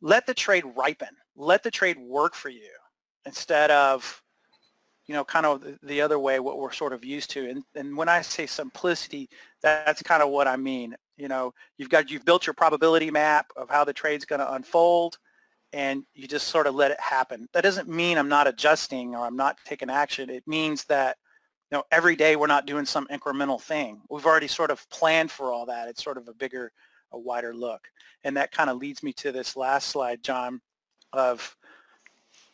let 0.00 0.26
the 0.26 0.34
trade 0.34 0.64
ripen. 0.76 1.08
Let 1.36 1.62
the 1.62 1.70
trade 1.70 1.98
work 1.98 2.34
for 2.34 2.48
you 2.48 2.70
instead 3.26 3.70
of, 3.70 4.22
you 5.06 5.14
know, 5.14 5.24
kind 5.24 5.46
of 5.46 5.62
the 5.82 6.00
other 6.00 6.18
way, 6.18 6.40
what 6.40 6.58
we're 6.58 6.72
sort 6.72 6.92
of 6.92 7.04
used 7.04 7.30
to. 7.30 7.48
And, 7.48 7.62
and 7.74 7.96
when 7.96 8.08
I 8.08 8.22
say 8.22 8.46
simplicity, 8.46 9.28
that's 9.62 10.02
kind 10.02 10.22
of 10.22 10.30
what 10.30 10.48
I 10.48 10.56
mean. 10.56 10.96
You 11.16 11.28
know, 11.28 11.52
you've 11.76 11.90
got, 11.90 12.10
you've 12.10 12.24
built 12.24 12.46
your 12.46 12.54
probability 12.54 13.10
map 13.10 13.46
of 13.56 13.68
how 13.68 13.84
the 13.84 13.92
trade's 13.92 14.24
going 14.24 14.40
to 14.40 14.52
unfold 14.54 15.18
and 15.74 16.04
you 16.14 16.28
just 16.28 16.48
sort 16.48 16.68
of 16.68 16.76
let 16.76 16.92
it 16.92 17.00
happen. 17.00 17.48
That 17.52 17.64
doesn't 17.64 17.88
mean 17.88 18.16
I'm 18.16 18.28
not 18.28 18.46
adjusting 18.46 19.14
or 19.14 19.26
I'm 19.26 19.36
not 19.36 19.58
taking 19.64 19.90
action. 19.90 20.30
It 20.30 20.44
means 20.46 20.84
that 20.84 21.16
you 21.70 21.76
know 21.76 21.84
every 21.90 22.14
day 22.14 22.36
we're 22.36 22.46
not 22.46 22.66
doing 22.66 22.86
some 22.86 23.08
incremental 23.08 23.60
thing. 23.60 24.00
We've 24.08 24.24
already 24.24 24.46
sort 24.46 24.70
of 24.70 24.88
planned 24.88 25.32
for 25.32 25.52
all 25.52 25.66
that. 25.66 25.88
It's 25.88 26.04
sort 26.04 26.16
of 26.16 26.28
a 26.28 26.32
bigger, 26.32 26.70
a 27.12 27.18
wider 27.18 27.52
look. 27.52 27.88
And 28.22 28.36
that 28.36 28.52
kind 28.52 28.70
of 28.70 28.76
leads 28.76 29.02
me 29.02 29.12
to 29.14 29.32
this 29.32 29.56
last 29.56 29.88
slide, 29.88 30.22
John, 30.22 30.60
of 31.12 31.56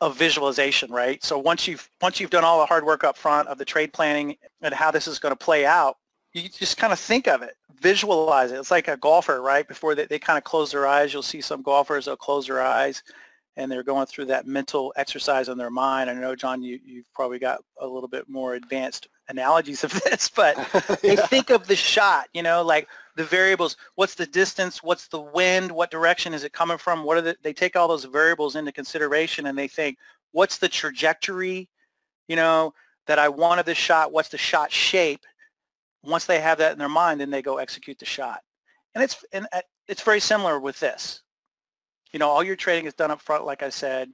of 0.00 0.16
visualization, 0.16 0.90
right? 0.90 1.22
So 1.22 1.38
once 1.38 1.68
you've 1.68 1.88
once 2.00 2.20
you've 2.20 2.30
done 2.30 2.44
all 2.44 2.58
the 2.58 2.66
hard 2.66 2.84
work 2.84 3.04
up 3.04 3.16
front 3.16 3.48
of 3.48 3.58
the 3.58 3.64
trade 3.64 3.92
planning 3.92 4.36
and 4.62 4.74
how 4.74 4.90
this 4.90 5.06
is 5.06 5.18
going 5.18 5.32
to 5.32 5.44
play 5.44 5.66
out, 5.66 5.96
you 6.32 6.48
just 6.48 6.76
kind 6.76 6.92
of 6.92 6.98
think 6.98 7.28
of 7.28 7.42
it, 7.42 7.56
visualize 7.80 8.52
it. 8.52 8.58
It's 8.58 8.70
like 8.70 8.88
a 8.88 8.96
golfer, 8.96 9.42
right? 9.42 9.66
Before 9.66 9.94
they, 9.94 10.06
they 10.06 10.18
kind 10.18 10.38
of 10.38 10.44
close 10.44 10.72
their 10.72 10.86
eyes, 10.86 11.12
you'll 11.12 11.22
see 11.22 11.40
some 11.40 11.62
golfers, 11.62 12.06
they'll 12.06 12.16
close 12.16 12.46
their 12.46 12.62
eyes 12.62 13.02
and 13.56 13.70
they're 13.70 13.82
going 13.82 14.06
through 14.06 14.26
that 14.26 14.46
mental 14.46 14.92
exercise 14.96 15.48
in 15.48 15.58
their 15.58 15.70
mind. 15.70 16.08
I 16.08 16.14
know, 16.14 16.34
John, 16.34 16.62
you, 16.62 16.78
you've 16.84 17.12
probably 17.12 17.38
got 17.38 17.60
a 17.78 17.86
little 17.86 18.08
bit 18.08 18.28
more 18.28 18.54
advanced 18.54 19.08
analogies 19.28 19.84
of 19.84 19.92
this, 20.04 20.28
but 20.28 20.56
yeah. 20.74 20.96
they 21.02 21.16
think 21.16 21.50
of 21.50 21.66
the 21.66 21.76
shot, 21.76 22.28
you 22.32 22.42
know, 22.42 22.62
like 22.62 22.88
the 23.16 23.24
variables, 23.24 23.76
what's 23.96 24.14
the 24.14 24.26
distance, 24.26 24.82
what's 24.82 25.08
the 25.08 25.20
wind, 25.20 25.70
what 25.70 25.90
direction 25.90 26.34
is 26.34 26.44
it 26.44 26.52
coming 26.52 26.78
from, 26.78 27.04
what 27.04 27.16
are 27.16 27.22
the, 27.22 27.36
they 27.42 27.52
take 27.52 27.76
all 27.76 27.88
those 27.88 28.04
variables 28.04 28.56
into 28.56 28.72
consideration 28.72 29.46
and 29.46 29.58
they 29.58 29.68
think, 29.68 29.98
what's 30.32 30.58
the 30.58 30.68
trajectory, 30.68 31.68
you 32.28 32.36
know, 32.36 32.72
that 33.06 33.18
I 33.18 33.28
wanted 33.28 33.66
this 33.66 33.78
shot, 33.78 34.12
what's 34.12 34.28
the 34.28 34.38
shot 34.38 34.70
shape, 34.70 35.24
once 36.02 36.24
they 36.26 36.40
have 36.40 36.58
that 36.58 36.72
in 36.72 36.78
their 36.78 36.88
mind, 36.88 37.20
then 37.20 37.30
they 37.30 37.42
go 37.42 37.58
execute 37.58 37.98
the 37.98 38.04
shot. 38.04 38.40
And 38.94 39.04
it's 39.04 39.24
and 39.32 39.46
uh, 39.52 39.60
it's 39.86 40.02
very 40.02 40.20
similar 40.20 40.58
with 40.58 40.78
this. 40.80 41.22
You 42.12 42.18
know, 42.18 42.28
all 42.28 42.42
your 42.42 42.56
trading 42.56 42.86
is 42.86 42.94
done 42.94 43.10
up 43.10 43.20
front, 43.20 43.44
like 43.44 43.62
I 43.62 43.68
said, 43.68 44.10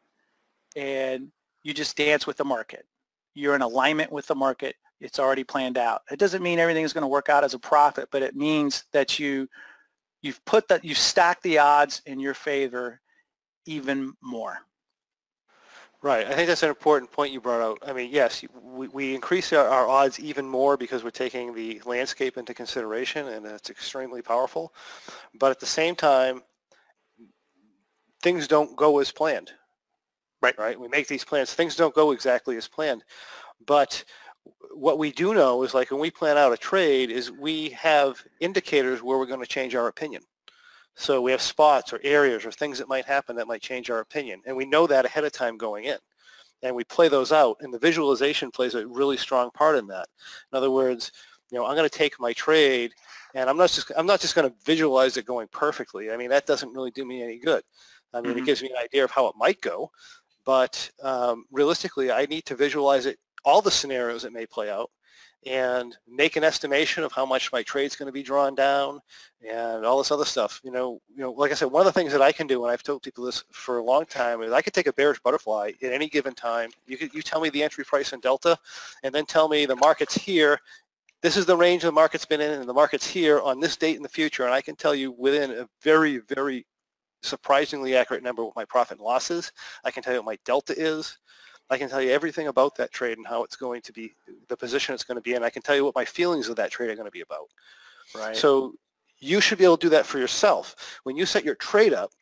and 0.75 1.29
you 1.63 1.73
just 1.73 1.97
dance 1.97 2.27
with 2.27 2.37
the 2.37 2.45
market. 2.45 2.87
You're 3.35 3.55
in 3.55 3.63
alignment 3.63 4.13
with 4.13 4.27
the 4.27 4.35
market. 4.35 4.77
It's 5.01 5.19
already 5.19 5.45
planned 5.45 5.79
out. 5.79 6.03
It 6.11 6.19
doesn't 6.19 6.43
mean 6.43 6.59
everything 6.59 6.85
is 6.85 6.93
going 6.93 7.03
to 7.03 7.09
work 7.09 7.29
out 7.29 7.45
as 7.45 7.55
a 7.55 7.59
profit, 7.59 8.09
but 8.11 8.23
it 8.23 8.35
means 8.35 8.85
that 8.93 9.19
you 9.19 9.49
you've 10.23 10.43
put 10.45 10.69
that 10.69 10.85
you've 10.85 10.99
stacked 10.99 11.43
the 11.43 11.59
odds 11.59 12.03
in 12.07 12.19
your 12.19 12.35
favor 12.35 13.01
even 13.67 14.15
more. 14.23 14.59
Right. 16.03 16.27
I 16.27 16.35
think 16.35 16.47
that's 16.47 16.63
an 16.63 16.69
important 16.69 17.11
point 17.11 17.33
you 17.33 17.41
brought 17.41 17.63
out. 17.63 17.79
I 17.85 17.93
mean, 17.93 18.11
yes, 18.13 18.45
we, 18.63 18.87
we 18.89 19.15
increase 19.15 19.53
our, 19.53 19.67
our, 19.67 19.89
odds 19.89 20.21
even 20.21 20.47
more 20.47 20.77
because 20.77 21.03
we're 21.03 21.11
taking 21.11 21.55
the 21.55 21.81
landscape 21.85 22.37
into 22.37 22.55
consideration, 22.55 23.27
and 23.29 23.47
it's 23.47 23.71
extremely 23.71 24.23
powerful. 24.23 24.73
But 25.39 25.51
at 25.51 25.59
the 25.59 25.67
same 25.67 25.97
time, 25.97 26.43
things 28.23 28.47
don't 28.47 28.77
go 28.77 28.99
as 29.01 29.11
planned. 29.11 29.53
Right. 30.43 30.57
Right. 30.59 30.79
We 30.79 30.87
make 30.87 31.09
these 31.09 31.25
plans. 31.25 31.55
Things 31.55 31.75
don't 31.75 31.95
go 31.95 32.13
exactly 32.13 32.57
as 32.57 32.69
planned. 32.69 33.03
But 33.67 34.05
what 34.77 34.99
we 34.99 35.11
do 35.11 35.35
know 35.35 35.63
is 35.63 35.75
like 35.75 35.91
when 35.91 36.01
we 36.01 36.11
plan 36.11 36.37
out 36.37 36.53
a 36.53 36.57
trade 36.57 37.11
is 37.11 37.33
we 37.33 37.71
have 37.71 38.23
indicators 38.41 39.03
where 39.03 39.19
we're 39.19 39.27
going 39.27 39.41
to 39.41 39.47
change 39.47 39.75
our 39.75 39.89
opinion. 39.89 40.23
So 40.95 41.21
we 41.21 41.31
have 41.31 41.43
spots 41.43 41.93
or 41.93 42.01
areas 42.03 42.45
or 42.45 42.53
things 42.53 42.79
that 42.79 42.89
might 42.89 43.05
happen 43.05 43.37
that 43.37 43.47
might 43.47 43.61
change 43.61 43.91
our 43.91 44.01
opinion. 44.01 44.41
And 44.47 44.57
we 44.57 44.65
know 44.65 44.87
that 44.87 45.05
ahead 45.05 45.25
of 45.25 45.33
time 45.33 45.57
going 45.57 45.85
in. 45.85 45.99
And 46.63 46.75
we 46.75 46.85
play 46.85 47.09
those 47.09 47.33
out. 47.33 47.59
And 47.61 47.73
the 47.73 47.79
visualization 47.79 48.51
plays 48.51 48.75
a 48.75 48.87
really 48.87 49.17
strong 49.17 49.51
part 49.51 49.77
in 49.77 49.87
that. 49.89 50.07
In 50.53 50.57
other 50.57 50.71
words, 50.71 51.13
you 51.51 51.59
know, 51.59 51.67
I'm 51.67 51.77
going 51.77 51.89
to 51.89 51.99
take 51.99 52.19
my 52.19 52.33
trade 52.33 52.93
and 53.35 53.51
I'm 53.51 53.57
not 53.57 53.71
just 53.71 53.93
I'm 53.97 54.07
not 54.07 54.21
just 54.21 54.35
going 54.35 54.49
to 54.49 54.57
visualize 54.65 55.17
it 55.17 55.27
going 55.27 55.49
perfectly. 55.49 56.11
I 56.11 56.17
mean, 56.17 56.31
that 56.31 56.47
doesn't 56.47 56.73
really 56.73 56.91
do 56.91 57.05
me 57.05 57.23
any 57.23 57.39
good. 57.39 57.63
I 58.15 58.21
mean, 58.21 58.31
mm-hmm. 58.31 58.41
it 58.41 58.47
gives 58.47 58.63
me 58.63 58.71
an 58.71 58.83
idea 58.83 59.05
of 59.05 59.11
how 59.11 59.27
it 59.27 59.35
might 59.37 59.61
go, 59.61 59.91
but 60.47 60.91
um, 61.03 61.45
realistically, 61.51 62.11
I 62.11 62.25
need 62.27 62.47
to 62.47 62.57
visualize 62.57 63.05
it, 63.05 63.19
all 63.47 63.63
the 63.63 63.71
scenarios 63.71 64.23
that 64.23 64.33
may 64.35 64.45
play 64.45 64.69
out, 64.71 64.91
and 65.47 65.97
make 66.09 66.35
an 66.35 66.43
estimation 66.43 67.05
of 67.05 67.13
how 67.13 67.25
much 67.25 67.53
my 67.53 67.63
trade's 67.63 67.95
going 67.95 68.07
to 68.07 68.13
be 68.13 68.23
drawn 68.23 68.57
down 68.57 68.99
and 69.49 69.87
all 69.87 69.99
this 69.99 70.11
other 70.11 70.25
stuff. 70.25 70.61
You 70.65 70.73
know, 70.73 71.01
you 71.09 71.23
know, 71.23 71.31
like 71.31 71.53
I 71.53 71.55
said, 71.55 71.71
one 71.71 71.87
of 71.87 71.87
the 71.87 71.99
things 71.99 72.11
that 72.11 72.21
I 72.21 72.33
can 72.33 72.49
do, 72.49 72.65
and 72.65 72.73
I've 72.73 72.83
told 72.83 73.03
people 73.03 73.25
this 73.25 73.45
for 73.53 73.79
a 73.79 73.85
long 73.85 74.05
time, 74.07 74.43
is 74.43 74.51
I 74.51 74.61
could 74.61 74.73
take 74.73 74.89
a 74.89 74.93
bearish 74.93 75.21
butterfly 75.21 75.71
at 75.81 75.93
any 75.93 76.09
given 76.09 76.35
time. 76.35 76.71
You 76.87 76.97
could, 76.97 77.15
you 77.15 77.23
tell 77.23 77.41
me 77.41 77.49
the 77.49 77.63
entry 77.63 77.85
price 77.85 78.13
in 78.13 78.19
delta, 78.19 78.59
and 79.05 79.15
then 79.15 79.25
tell 79.25 79.49
me 79.49 79.67
the 79.67 79.77
market's 79.77 80.17
here. 80.17 80.59
This 81.23 81.37
is 81.37 81.47
the 81.47 81.57
range 81.57 81.83
the 81.83 81.93
market's 81.93 82.27
been 82.27 82.41
in, 82.41 82.59
and 82.59 82.69
the 82.69 82.75
market's 82.75 83.07
here 83.07 83.41
on 83.41 83.61
this 83.61 83.77
date 83.77 83.97
in 83.97 84.03
the 84.03 84.09
future, 84.09 84.45
and 84.45 84.53
I 84.53 84.63
can 84.63 84.75
tell 84.75 84.97
you 84.97 85.13
within 85.13 85.53
a 85.53 85.69
very, 85.81 86.19
very 86.19 86.67
surprisingly 87.23 87.95
accurate 87.95 88.25
number 88.25 88.45
what 88.45 88.57
my 88.57 88.65
profit 88.65 88.99
and 88.99 89.05
loss 89.05 89.31
is. 89.31 89.53
I 89.85 89.93
can 89.93 90.03
tell 90.03 90.13
you 90.13 90.19
what 90.21 90.27
my 90.33 90.39
delta 90.45 90.75
is. 90.77 91.19
I 91.71 91.79
can 91.79 91.89
tell 91.89 92.01
you 92.01 92.11
everything 92.11 92.47
about 92.47 92.77
that 92.77 92.93
trade 92.93 93.19
and 93.19 93.27
how 93.27 93.43
it's 93.43 93.57
going 93.57 93.83
to 93.83 93.93
be, 93.93 94.15
the 94.49 94.57
position 94.57 94.95
it's 94.95 95.05
going 95.05 95.17
to 95.17 95.23
be 95.23 95.35
in. 95.35 95.43
I 95.43 95.51
can 95.51 95.63
tell 95.63 95.75
you 95.75 95.85
what 95.85 95.95
my 95.95 96.05
feelings 96.05 96.49
of 96.49 96.57
that 96.57 96.71
trade 96.71 96.91
are 96.91 96.95
going 96.95 97.07
to 97.07 97.13
be 97.13 97.23
about. 97.23 97.49
Right. 98.15 98.37
So 98.37 98.75
you 99.19 99.41
should 99.41 99.59
be 99.59 99.65
able 99.65 99.77
to 99.79 99.87
do 99.87 99.91
that 99.91 100.07
for 100.07 100.19
yourself. 100.19 101.01
When 101.03 101.17
you 101.17 101.27
set 101.27 101.45
your 101.45 101.57
trade 101.57 101.93
up, 101.93 102.13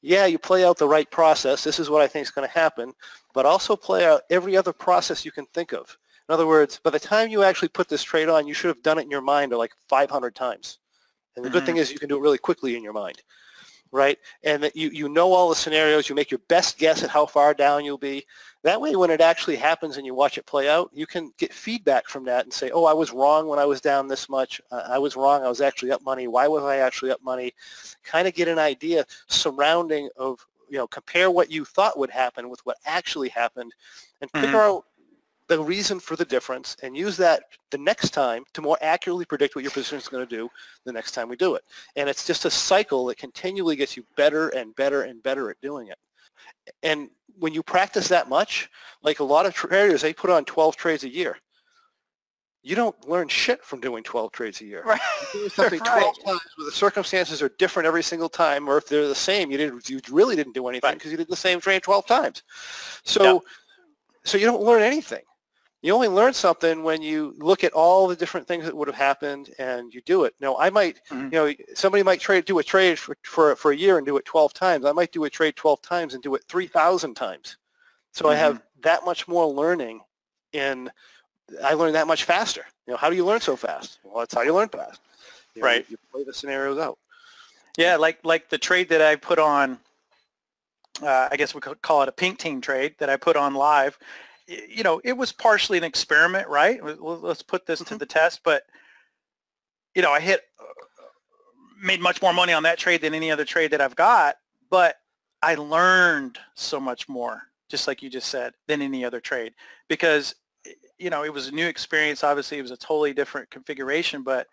yeah, 0.00 0.26
you 0.26 0.38
play 0.38 0.64
out 0.64 0.78
the 0.78 0.86
right 0.86 1.10
process. 1.10 1.64
This 1.64 1.80
is 1.80 1.90
what 1.90 2.02
I 2.02 2.06
think 2.06 2.24
is 2.24 2.30
going 2.30 2.46
to 2.46 2.54
happen, 2.54 2.92
but 3.32 3.46
also 3.46 3.74
play 3.74 4.06
out 4.06 4.22
every 4.30 4.56
other 4.56 4.72
process 4.72 5.24
you 5.24 5.32
can 5.32 5.46
think 5.46 5.72
of. 5.72 5.96
In 6.28 6.32
other 6.32 6.46
words, 6.46 6.78
by 6.82 6.90
the 6.90 7.00
time 7.00 7.30
you 7.30 7.42
actually 7.42 7.68
put 7.68 7.88
this 7.88 8.02
trade 8.02 8.28
on, 8.28 8.46
you 8.46 8.54
should 8.54 8.68
have 8.68 8.82
done 8.82 8.98
it 8.98 9.02
in 9.02 9.10
your 9.10 9.20
mind 9.20 9.52
like 9.52 9.72
500 9.88 10.34
times. 10.34 10.78
And 11.36 11.44
the 11.44 11.50
good 11.50 11.58
mm-hmm. 11.58 11.66
thing 11.66 11.76
is 11.78 11.90
you 11.90 11.98
can 11.98 12.08
do 12.08 12.16
it 12.16 12.20
really 12.20 12.38
quickly 12.38 12.76
in 12.76 12.84
your 12.84 12.92
mind 12.92 13.20
right? 13.94 14.18
And 14.42 14.60
that 14.64 14.74
you, 14.74 14.90
you 14.90 15.08
know 15.08 15.32
all 15.32 15.48
the 15.48 15.54
scenarios, 15.54 16.08
you 16.08 16.16
make 16.16 16.30
your 16.30 16.40
best 16.48 16.78
guess 16.78 17.04
at 17.04 17.10
how 17.10 17.26
far 17.26 17.54
down 17.54 17.84
you'll 17.84 17.96
be. 17.96 18.26
That 18.64 18.80
way, 18.80 18.96
when 18.96 19.08
it 19.08 19.20
actually 19.20 19.54
happens 19.54 19.96
and 19.96 20.04
you 20.04 20.14
watch 20.14 20.36
it 20.36 20.46
play 20.46 20.68
out, 20.68 20.90
you 20.92 21.06
can 21.06 21.32
get 21.38 21.52
feedback 21.52 22.08
from 22.08 22.24
that 22.24 22.44
and 22.44 22.52
say, 22.52 22.70
oh, 22.72 22.86
I 22.86 22.92
was 22.92 23.12
wrong 23.12 23.46
when 23.46 23.60
I 23.60 23.64
was 23.64 23.80
down 23.80 24.08
this 24.08 24.28
much. 24.28 24.60
Uh, 24.72 24.82
I 24.88 24.98
was 24.98 25.14
wrong. 25.14 25.44
I 25.44 25.48
was 25.48 25.60
actually 25.60 25.92
up 25.92 26.02
money. 26.02 26.26
Why 26.26 26.48
was 26.48 26.64
I 26.64 26.78
actually 26.78 27.12
up 27.12 27.22
money? 27.22 27.54
Kind 28.02 28.26
of 28.26 28.34
get 28.34 28.48
an 28.48 28.58
idea 28.58 29.06
surrounding 29.28 30.08
of, 30.16 30.44
you 30.68 30.76
know, 30.76 30.88
compare 30.88 31.30
what 31.30 31.52
you 31.52 31.64
thought 31.64 31.96
would 31.96 32.10
happen 32.10 32.48
with 32.48 32.60
what 32.66 32.78
actually 32.86 33.28
happened 33.28 33.72
and 34.20 34.30
figure 34.32 34.58
Mhm. 34.58 34.70
out 34.70 34.84
the 35.54 35.62
reason 35.62 36.00
for 36.00 36.16
the 36.16 36.24
difference 36.24 36.76
and 36.82 36.96
use 36.96 37.16
that 37.16 37.44
the 37.70 37.78
next 37.78 38.10
time 38.10 38.42
to 38.54 38.60
more 38.60 38.76
accurately 38.82 39.24
predict 39.24 39.54
what 39.54 39.62
your 39.62 39.70
position 39.70 39.98
is 39.98 40.08
going 40.08 40.26
to 40.26 40.36
do 40.36 40.48
the 40.84 40.92
next 40.92 41.12
time 41.12 41.28
we 41.28 41.36
do 41.36 41.54
it. 41.54 41.62
And 41.94 42.08
it's 42.08 42.26
just 42.26 42.44
a 42.44 42.50
cycle 42.50 43.06
that 43.06 43.18
continually 43.18 43.76
gets 43.76 43.96
you 43.96 44.04
better 44.16 44.48
and 44.48 44.74
better 44.74 45.02
and 45.02 45.22
better 45.22 45.50
at 45.50 45.60
doing 45.60 45.88
it. 45.88 45.98
And 46.82 47.08
when 47.38 47.54
you 47.54 47.62
practice 47.62 48.08
that 48.08 48.28
much, 48.28 48.68
like 49.02 49.20
a 49.20 49.24
lot 49.24 49.46
of 49.46 49.54
traders, 49.54 50.02
they 50.02 50.12
put 50.12 50.30
on 50.30 50.44
12 50.44 50.74
trades 50.76 51.04
a 51.04 51.08
year. 51.08 51.36
You 52.64 52.74
don't 52.74 53.08
learn 53.08 53.28
shit 53.28 53.62
from 53.62 53.80
doing 53.80 54.02
12 54.02 54.32
trades 54.32 54.60
a 54.60 54.64
year. 54.64 54.82
Right. 54.84 55.00
Something 55.52 55.80
Right. 55.84 56.00
12 56.00 56.14
times 56.24 56.40
where 56.56 56.64
the 56.64 56.72
circumstances 56.72 57.42
are 57.42 57.50
different 57.58 57.86
every 57.86 58.02
single 58.02 58.28
time, 58.28 58.66
or 58.68 58.78
if 58.78 58.88
they're 58.88 59.06
the 59.06 59.14
same, 59.14 59.50
you 59.50 59.58
didn't, 59.58 59.88
you 59.88 60.00
really 60.10 60.34
didn't 60.34 60.54
do 60.54 60.66
anything 60.66 60.88
Right. 60.88 60.94
because 60.98 61.12
you 61.12 61.18
did 61.18 61.28
the 61.28 61.36
same 61.36 61.60
trade 61.60 61.82
12 61.82 62.06
times. 62.06 62.42
So, 63.04 63.44
so 64.24 64.38
you 64.38 64.46
don't 64.46 64.62
learn 64.62 64.82
anything. 64.82 65.22
You 65.84 65.92
only 65.92 66.08
learn 66.08 66.32
something 66.32 66.82
when 66.82 67.02
you 67.02 67.34
look 67.36 67.62
at 67.62 67.74
all 67.74 68.08
the 68.08 68.16
different 68.16 68.48
things 68.48 68.64
that 68.64 68.74
would 68.74 68.88
have 68.88 68.96
happened 68.96 69.50
and 69.58 69.92
you 69.92 70.00
do 70.00 70.24
it. 70.24 70.34
Now, 70.40 70.56
I 70.56 70.70
might, 70.70 70.98
Mhm. 71.10 71.30
you 71.30 71.38
know, 71.38 71.54
somebody 71.74 72.02
might 72.02 72.20
trade, 72.20 72.46
do 72.46 72.58
a 72.58 72.64
trade 72.64 72.98
for, 72.98 73.18
for, 73.22 73.54
for 73.54 73.70
a 73.70 73.76
year 73.76 73.98
and 73.98 74.06
do 74.06 74.16
it 74.16 74.24
12 74.24 74.54
times. 74.54 74.86
I 74.86 74.92
might 74.92 75.12
do 75.12 75.24
a 75.24 75.30
trade 75.30 75.56
12 75.56 75.82
times 75.82 76.14
and 76.14 76.22
do 76.22 76.34
it 76.36 76.44
3,000 76.48 77.14
times. 77.14 77.58
So 78.12 78.30
I 78.30 78.34
have 78.34 78.62
that 78.80 79.04
much 79.04 79.28
more 79.28 79.46
learning 79.46 80.00
in, 80.54 80.90
I 81.62 81.74
learn 81.74 81.92
that 81.92 82.06
much 82.06 82.24
faster. 82.24 82.64
You 82.86 82.92
know, 82.92 82.96
how 82.96 83.10
do 83.10 83.16
you 83.16 83.26
learn 83.26 83.42
so 83.42 83.54
fast? 83.54 83.98
Well, 84.04 84.20
that's 84.20 84.32
how 84.32 84.40
you 84.40 84.54
learn 84.54 84.70
fast. 84.70 85.02
You 85.54 85.60
know, 85.60 85.66
Right. 85.68 85.84
You 85.90 85.98
play 86.10 86.24
the 86.24 86.32
scenarios 86.32 86.78
out. 86.78 86.98
Yeah, 87.76 87.96
like 87.96 88.20
like 88.24 88.48
the 88.48 88.56
trade 88.56 88.88
that 88.88 89.02
I 89.02 89.16
put 89.16 89.38
on, 89.38 89.78
uh, 91.02 91.28
I 91.30 91.36
guess 91.36 91.54
we 91.54 91.60
could 91.60 91.82
call 91.82 92.02
it 92.02 92.08
a 92.08 92.12
pink 92.12 92.38
team 92.38 92.62
trade 92.62 92.94
that 93.00 93.10
I 93.10 93.18
put 93.18 93.36
on 93.36 93.52
live. 93.52 93.98
You 94.46 94.82
know, 94.82 95.00
it 95.04 95.16
was 95.16 95.32
partially 95.32 95.78
an 95.78 95.84
experiment, 95.84 96.48
right? 96.48 96.80
Let's 97.00 97.42
put 97.42 97.66
this 97.66 97.80
to 97.80 97.96
the 97.96 98.06
test, 98.06 98.40
but 98.44 98.64
you 99.94 100.02
know, 100.02 100.10
I 100.10 100.20
hit 100.20 100.42
uh, 100.60 100.64
made 101.82 102.00
much 102.00 102.20
more 102.20 102.32
money 102.32 102.52
on 102.52 102.62
that 102.64 102.78
trade 102.78 103.00
than 103.00 103.14
any 103.14 103.30
other 103.30 103.44
trade 103.44 103.70
that 103.70 103.80
I've 103.80 103.96
got, 103.96 104.36
but 104.70 104.96
I 105.42 105.54
learned 105.54 106.38
so 106.54 106.80
much 106.80 107.08
more, 107.08 107.42
just 107.68 107.86
like 107.86 108.02
you 108.02 108.10
just 108.10 108.28
said, 108.28 108.52
than 108.66 108.82
any 108.82 109.04
other 109.04 109.20
trade 109.20 109.54
because 109.88 110.34
you 110.98 111.10
know, 111.10 111.24
it 111.24 111.32
was 111.32 111.48
a 111.48 111.52
new 111.52 111.66
experience. 111.66 112.24
Obviously, 112.24 112.58
it 112.58 112.62
was 112.62 112.70
a 112.70 112.76
totally 112.76 113.12
different 113.12 113.50
configuration, 113.50 114.22
but 114.22 114.46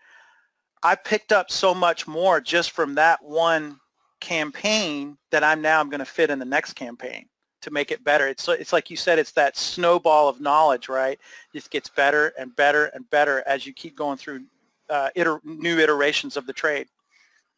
I 0.83 0.95
picked 0.95 1.31
up 1.31 1.51
so 1.51 1.73
much 1.73 2.07
more 2.07 2.41
just 2.41 2.71
from 2.71 2.95
that 2.95 3.23
one 3.23 3.79
campaign 4.19 5.17
that 5.31 5.43
I'm 5.43 5.61
now 5.61 5.79
I'm 5.79 5.89
going 5.89 5.99
to 5.99 6.05
fit 6.05 6.29
in 6.29 6.39
the 6.39 6.45
next 6.45 6.73
campaign 6.73 7.27
to 7.61 7.71
make 7.71 7.91
it 7.91 8.03
better. 8.03 8.27
It's 8.27 8.47
it's 8.47 8.73
like 8.73 8.89
you 8.89 8.97
said, 8.97 9.19
it's 9.19 9.31
that 9.33 9.57
snowball 9.57 10.27
of 10.27 10.41
knowledge, 10.41 10.89
right? 10.89 11.13
It 11.53 11.57
just 11.57 11.71
gets 11.71 11.89
better 11.89 12.33
and 12.39 12.55
better 12.55 12.85
and 12.93 13.09
better 13.09 13.43
as 13.47 13.65
you 13.65 13.73
keep 13.73 13.95
going 13.95 14.17
through 14.17 14.43
uh, 14.89 15.09
iter- 15.15 15.41
new 15.43 15.77
iterations 15.79 16.37
of 16.37 16.45
the 16.47 16.53
trade. 16.53 16.87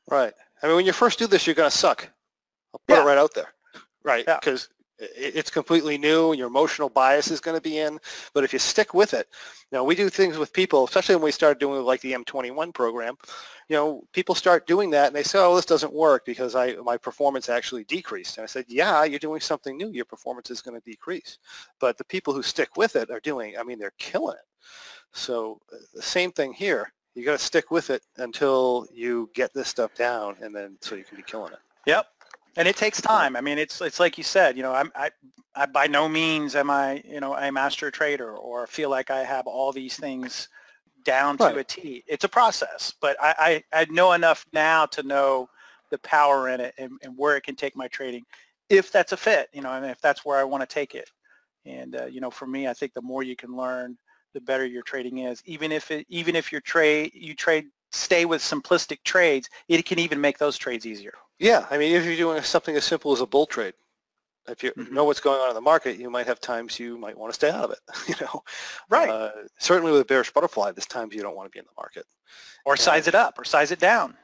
Right. 0.10 0.34
I 0.62 0.68
mean, 0.68 0.76
when 0.76 0.86
you 0.86 0.93
first 0.93 1.20
do 1.20 1.28
this, 1.28 1.47
you're 1.47 1.56
going 1.56 1.70
to 1.70 1.76
suck. 1.76 2.10
I'll 2.74 2.82
put 2.88 2.95
Yeah. 2.95 3.04
it 3.04 3.06
right 3.06 3.18
out 3.18 3.34
there. 3.34 3.54
Right. 4.04 4.26
Because 4.26 4.70
it's 4.99 5.49
completely 5.49 5.97
new 5.97 6.31
and 6.31 6.39
your 6.39 6.47
emotional 6.47 6.89
bias 6.89 7.31
is 7.31 7.39
going 7.39 7.57
to 7.57 7.61
be 7.61 7.79
in. 7.79 7.99
But 8.33 8.43
if 8.43 8.53
you 8.53 8.59
stick 8.59 8.93
with 8.93 9.13
it, 9.13 9.27
know, 9.73 9.83
we 9.83 9.95
do 9.95 10.09
things 10.09 10.37
with 10.37 10.53
people, 10.53 10.85
especially 10.85 11.15
when 11.15 11.25
we 11.25 11.31
started 11.31 11.59
doing 11.59 11.83
like 11.83 11.99
the 12.01 12.13
M21 12.13 12.73
program, 12.73 13.15
you 13.67 13.75
know, 13.75 14.03
people 14.13 14.35
start 14.35 14.67
doing 14.67 14.91
that 14.91 15.07
and 15.07 15.15
they 15.15 15.23
say, 15.23 15.39
oh, 15.39 15.55
this 15.55 15.65
doesn't 15.65 15.91
work 15.91 16.25
because 16.25 16.55
I 16.55 16.75
my 16.75 16.95
performance 16.95 17.49
actually 17.49 17.83
decreased. 17.85 18.37
And 18.37 18.43
I 18.43 18.47
said, 18.47 18.65
yeah, 18.67 19.03
you're 19.03 19.19
doing 19.19 19.41
something 19.41 19.75
new. 19.75 19.89
Your 19.89 20.05
performance 20.05 20.51
is 20.51 20.61
going 20.61 20.79
to 20.79 20.89
decrease. 20.89 21.39
But 21.79 21.97
the 21.97 22.05
people 22.05 22.33
who 22.33 22.43
stick 22.43 22.77
with 22.77 22.95
it 22.95 23.09
are 23.09 23.19
doing, 23.19 23.55
I 23.59 23.63
mean, 23.63 23.79
they're 23.79 23.93
killing 23.97 24.35
it. 24.35 24.45
So 25.11 25.59
uh, 25.73 25.77
the 25.93 26.01
same 26.01 26.31
thing 26.31 26.53
here. 26.53 26.93
You 27.15 27.23
got 27.23 27.37
to 27.37 27.45
stick 27.45 27.69
with 27.69 27.91
it 27.91 28.01
until 28.17 28.87
you 28.91 29.29
get 29.35 29.53
this 29.53 29.67
stuff 29.67 29.93
down, 29.93 30.35
and 30.41 30.55
then 30.55 30.77
so 30.81 30.95
you 30.95 31.03
can 31.03 31.15
be 31.15 31.21
killing 31.21 31.53
it. 31.53 31.59
Yep. 31.85 32.07
And 32.56 32.68
it 32.68 32.76
takes 32.76 33.01
time. 33.01 33.36
I 33.36 33.41
mean, 33.41 33.58
it's 33.58 33.82
it's 33.82 33.99
like 33.99 34.18
you 34.18 34.24
said. 34.24 34.56
You 34.58 34.64
know, 34.64 34.74
I'm 34.74 34.91
I, 34.95 35.10
I 35.56 35.66
by 35.66 35.88
no 35.88 36.08
means 36.08 36.56
am 36.56 36.70
I 36.70 37.01
you 37.06 37.20
know 37.20 37.36
a 37.36 37.51
master 37.51 37.89
trader 37.89 38.32
or 38.36 38.68
feel 38.68 38.89
like 38.89 39.10
I 39.10 39.24
have 39.24 39.47
all 39.47 39.72
these 39.72 39.97
things 39.97 40.49
down 41.04 41.38
to 41.38 41.58
a 41.58 41.64
T. 41.64 42.04
It's 42.08 42.24
a 42.24 42.30
process, 42.30 42.93
but 43.01 43.18
I, 43.22 43.64
I 43.74 43.82
I 43.82 43.86
know 43.89 44.14
enough 44.14 44.45
now 44.54 44.86
to 44.88 45.04
know 45.04 45.49
the 45.89 45.97
power 45.99 46.49
in 46.49 46.60
it 46.60 46.74
and, 46.78 46.91
and 47.04 47.18
where 47.18 47.38
it 47.38 47.41
can 47.43 47.56
take 47.56 47.76
my 47.76 47.88
trading, 47.88 48.24
if 48.70 48.91
that's 48.91 49.12
a 49.12 49.18
fit. 49.18 49.49
You 49.54 49.62
know, 49.62 49.72
and 49.72 49.86
if 49.86 49.99
that's 50.01 50.24
where 50.24 50.38
I 50.38 50.43
want 50.43 50.62
to 50.62 50.74
take 50.74 50.95
it. 50.95 51.10
And 51.66 51.95
uh, 51.95 52.06
you 52.06 52.22
know, 52.22 52.30
for 52.30 52.45
me, 52.45 52.68
I 52.68 52.74
think 52.74 52.93
the 52.93 53.01
more 53.01 53.24
you 53.24 53.36
can 53.36 53.56
learn, 53.56 53.97
the 54.34 54.41
better 54.41 54.66
your 54.66 54.84
trading 54.84 55.20
is. 55.20 55.41
Even 55.45 55.72
if 55.72 55.91
it 55.91 56.06
even 56.10 56.36
if 56.36 56.51
your 56.51 56.62
trade 56.62 57.12
you 57.14 57.34
trade 57.34 57.66
stay 57.93 58.25
with 58.25 58.41
simplistic 58.41 59.03
trades, 59.03 59.49
it 59.67 59.85
can 59.85 59.99
even 59.99 60.19
make 60.19 60.37
those 60.37 60.57
trades 60.57 60.85
easier. 60.85 61.13
Yeah, 61.39 61.67
I 61.69 61.77
mean, 61.77 61.95
if 61.95 62.05
you're 62.05 62.15
doing 62.15 62.41
something 62.43 62.75
as 62.75 62.83
simple 62.85 63.11
as 63.13 63.21
a 63.21 63.25
bull 63.25 63.45
trade, 63.45 63.74
if 64.47 64.63
you 64.63 64.71
Mhm. 64.74 64.91
know 64.91 65.05
what's 65.05 65.20
going 65.21 65.39
on 65.39 65.49
in 65.49 65.55
the 65.55 65.61
market, 65.61 65.97
you 65.97 66.09
might 66.09 66.28
have 66.28 66.39
times 66.41 66.79
you 66.79 66.97
might 66.97 67.17
want 67.17 67.32
to 67.32 67.36
stay 67.36 67.49
out 67.49 67.63
of 67.65 67.71
it. 67.71 67.79
You 68.09 68.15
know, 68.25 68.43
Right. 68.89 69.09
Uh, 69.09 69.32
certainly 69.59 69.91
with 69.91 70.01
a 70.01 70.05
bearish 70.05 70.32
butterfly, 70.33 70.71
there's 70.71 70.86
times 70.87 71.15
you 71.15 71.21
don't 71.21 71.36
want 71.36 71.47
to 71.47 71.55
be 71.55 71.59
in 71.59 71.65
the 71.65 71.71
market. 71.78 72.05
or 72.65 72.78
size 72.78 73.07
it 73.07 73.15
up 73.15 73.37
or 73.39 73.43
size 73.45 73.71
it 73.71 73.79
down. 73.79 74.17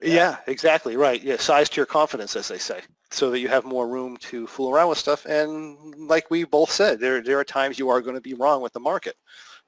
Yeah. 0.00 0.38
exactly 0.46 0.96
right. 0.96 1.22
Yeah, 1.22 1.36
size 1.36 1.68
to 1.70 1.76
your 1.76 1.86
confidence, 1.86 2.34
as 2.34 2.48
they 2.48 2.58
say, 2.58 2.80
so 3.10 3.30
that 3.30 3.38
you 3.38 3.48
have 3.48 3.64
more 3.64 3.86
room 3.88 4.16
to 4.18 4.46
fool 4.46 4.70
around 4.70 4.88
with 4.88 4.98
stuff. 4.98 5.24
And 5.26 5.94
like 6.08 6.30
we 6.30 6.44
both 6.44 6.70
said, 6.72 6.98
there 6.98 7.22
there 7.22 7.38
are 7.38 7.44
times 7.44 7.78
you 7.78 7.88
are 7.88 8.00
going 8.00 8.16
to 8.16 8.20
be 8.20 8.34
wrong 8.34 8.62
with 8.62 8.72
the 8.72 8.80
market. 8.80 9.16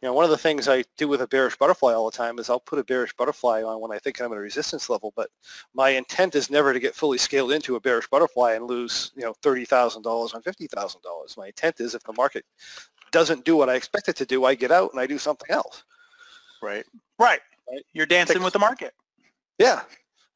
You 0.05 0.11
know, 0.11 0.15
one 0.17 0.27
of 0.27 0.31
the 0.31 0.37
things 0.37 0.69
I 0.69 0.85
do 0.99 1.09
with 1.09 1.23
a 1.23 1.27
bearish 1.27 1.57
butterfly 1.57 1.95
all 1.95 2.11
the 2.11 2.15
time 2.15 2.39
is 2.39 2.51
I'll 2.51 2.61
put 2.61 2.79
a 2.79 2.85
bearish 2.85 3.15
butterfly 3.17 3.63
on 3.63 3.81
when 3.81 3.91
I 3.91 3.99
think 3.99 4.21
I'm 4.21 4.33
at 4.33 4.37
a 4.37 4.41
resistance 4.43 4.91
level, 4.91 5.15
but 5.17 5.31
my 5.73 5.89
intent 5.89 6.35
is 6.35 6.51
never 6.51 6.75
to 6.75 6.79
get 6.79 6.95
fully 6.95 7.17
scaled 7.17 7.53
into 7.53 7.77
a 7.77 7.81
bearish 7.81 8.07
butterfly 8.09 8.53
and 8.53 8.67
lose, 8.67 9.13
you 9.17 9.23
know, 9.23 9.33
thirty 9.41 9.65
thousand 9.65 10.03
dollars 10.03 10.35
on 10.35 10.43
fifty 10.43 10.67
thousand 10.67 11.01
dollars. 11.01 11.39
My 11.39 11.47
intent 11.47 11.81
is 11.81 11.95
if 11.95 12.03
the 12.03 12.13
market 12.13 12.45
doesn't 13.13 13.47
do 13.47 13.57
what 13.57 13.71
I 13.71 13.77
expect 13.77 14.11
it 14.11 14.17
to 14.17 14.27
do, 14.27 14.45
I 14.45 14.55
get 14.55 14.71
out 14.71 14.91
and 14.93 15.01
I 15.01 15.07
do 15.07 15.17
something 15.17 15.51
else. 15.51 15.85
Right. 16.63 16.85
Right. 17.19 17.41
Right. 17.67 17.83
You're 17.95 18.05
dancing 18.05 18.43
with 18.43 18.53
the 18.53 18.59
market. 18.59 18.93
Yeah. 19.59 19.81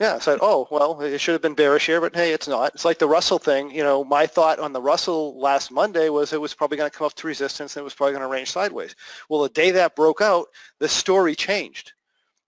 Yeah. 0.01 0.15
I 0.15 0.19
said, 0.21 0.39
oh, 0.43 0.69
well, 0.71 1.01
it 1.01 1.19
should 1.21 1.33
have 1.33 1.43
been 1.43 1.55
bearish 1.55 1.87
here, 1.87 2.01
but 2.01 2.15
hey, 2.15 2.33
it's 2.33 2.47
not. 2.49 2.75
It's 2.75 2.85
like 2.85 2.99
the 2.99 3.09
Russell 3.09 3.39
thing. 3.39 3.71
You 3.71 3.83
know, 3.83 4.05
my 4.05 4.27
thought 4.27 4.59
on 4.61 4.73
the 4.73 4.81
Russell 4.81 5.39
last 5.39 5.71
Monday 5.73 6.09
was 6.09 6.33
it 6.33 6.41
was 6.41 6.55
probably 6.55 6.77
going 6.77 6.91
to 6.91 6.97
come 6.97 7.07
up 7.07 7.15
to 7.15 7.27
resistance 7.27 7.77
and 7.77 7.81
it 7.83 7.85
was 7.85 7.95
probably 7.95 8.13
going 8.13 8.23
to 8.23 8.29
range 8.33 8.51
sideways. 8.53 8.95
Well, 9.29 9.43
the 9.43 9.49
day 9.49 9.71
that 9.73 9.97
broke 9.97 10.21
out, 10.21 10.47
the 10.79 10.89
story 10.89 11.35
changed. 11.35 11.93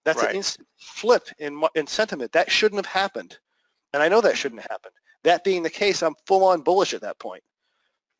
That's 0.05 0.23
Right. 0.23 0.31
an 0.31 0.37
instant 0.37 0.67
flip 0.79 1.29
in, 1.39 1.63
in 1.75 1.87
sentiment. 1.87 2.33
That 2.33 2.51
shouldn't 2.51 2.79
have 2.85 2.93
happened. 2.93 3.39
And 3.93 4.03
I 4.03 4.09
know 4.09 4.21
that 4.21 4.37
shouldn't 4.39 4.61
have 4.63 4.71
happened. 4.71 4.95
That 5.25 5.45
being 5.45 5.63
the 5.63 5.71
case, 5.71 6.03
I'm 6.03 6.15
full 6.27 6.45
on 6.45 6.63
bullish 6.63 6.95
at 6.95 7.03
that 7.03 7.19
point. 7.19 7.43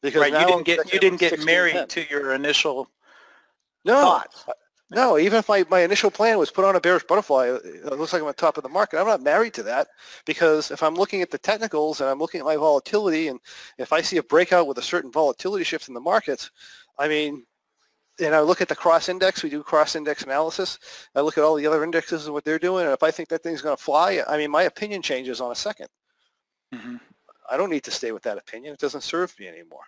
Because 0.03 0.21
Right. 0.23 0.33
You 0.33 0.39
didn't 0.41 0.55
I'm 0.59 0.63
get 0.65 0.93
you 0.93 0.99
didn't 1.01 1.21
get 1.21 1.45
married 1.45 1.75
10. 1.75 1.89
to 1.89 2.07
your 2.11 2.33
initial 2.35 2.89
No, 3.85 3.95
thoughts? 4.01 4.45
No. 4.91 5.19
Even 5.19 5.39
if 5.39 5.49
my, 5.49 5.65
my 5.71 5.81
initial 5.81 6.11
plan 6.11 6.39
was 6.39 6.51
put 6.51 6.65
on 6.65 6.77
a 6.77 6.81
bearish 6.81 7.05
butterfly, 7.05 7.47
it 7.47 7.85
looks 7.99 8.13
like 8.13 8.23
I'm 8.23 8.29
on 8.29 8.35
top 8.35 8.57
of 8.57 8.63
the 8.63 8.69
market. 8.69 8.99
I'm 9.01 9.07
not 9.07 9.23
married 9.23 9.55
to 9.55 9.63
that 9.65 9.89
because 10.27 10.71
if 10.71 10.83
I'm 10.83 10.95
looking 10.95 11.23
at 11.23 11.31
the 11.31 11.39
technicals 11.39 12.01
and 12.01 12.11
I'm 12.11 12.19
looking 12.19 12.41
at 12.41 12.47
my 12.47 12.57
volatility, 12.57 13.29
and 13.29 13.41
if 13.79 13.93
I 13.93 14.03
see 14.03 14.19
a 14.19 14.23
breakout 14.23 14.67
with 14.67 14.79
a 14.79 14.83
certain 14.83 15.13
volatility 15.13 15.65
shift 15.65 15.89
in 15.89 15.95
the 15.95 16.01
markets, 16.01 16.51
I 16.99 17.09
mean, 17.09 17.47
and 18.21 18.35
I 18.35 18.41
look 18.41 18.61
at 18.61 18.69
the 18.69 18.77
cross 18.77 19.09
index, 19.09 19.43
we 19.43 19.49
do 19.51 19.63
cross 19.63 19.97
index 19.97 20.25
analysis. 20.25 20.79
I 21.15 21.21
look 21.23 21.39
at 21.39 21.45
all 21.45 21.55
the 21.55 21.67
other 21.67 21.85
indexes 21.85 22.27
and 22.27 22.35
what 22.35 22.45
they're 22.45 22.59
doing, 22.59 22.85
and 22.85 22.93
if 22.93 23.03
I 23.03 23.11
think 23.11 23.29
that 23.31 23.43
thing's 23.43 23.63
going 23.63 23.77
to 23.77 23.83
fly, 23.83 24.23
I 24.29 24.37
mean, 24.37 24.51
my 24.51 24.65
opinion 24.65 25.03
changes 25.03 25.41
on 25.41 25.51
a 25.51 25.55
2nd 25.55 25.89
Mhm. 26.73 27.01
I 27.51 27.57
don't 27.57 27.71
need 27.71 27.85
to 27.85 27.91
stay 27.91 28.13
with 28.13 28.23
that 28.23 28.39
opinion. 28.39 28.75
It 28.75 28.81
doesn't 28.81 29.01
serve 29.01 29.37
me 29.39 29.49
anymore. 29.49 29.85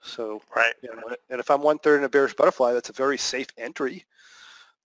So, 0.00 0.42
Right. 0.54 0.74
you 0.82 0.94
know, 0.94 1.16
and 1.28 1.40
if 1.40 1.50
I'm 1.50 1.60
one 1.60 1.78
third 1.78 1.98
in 1.98 2.04
a 2.04 2.08
bearish 2.08 2.34
butterfly, 2.34 2.72
that's 2.72 2.88
a 2.88 2.92
very 2.92 3.18
safe 3.18 3.48
entry. 3.58 4.06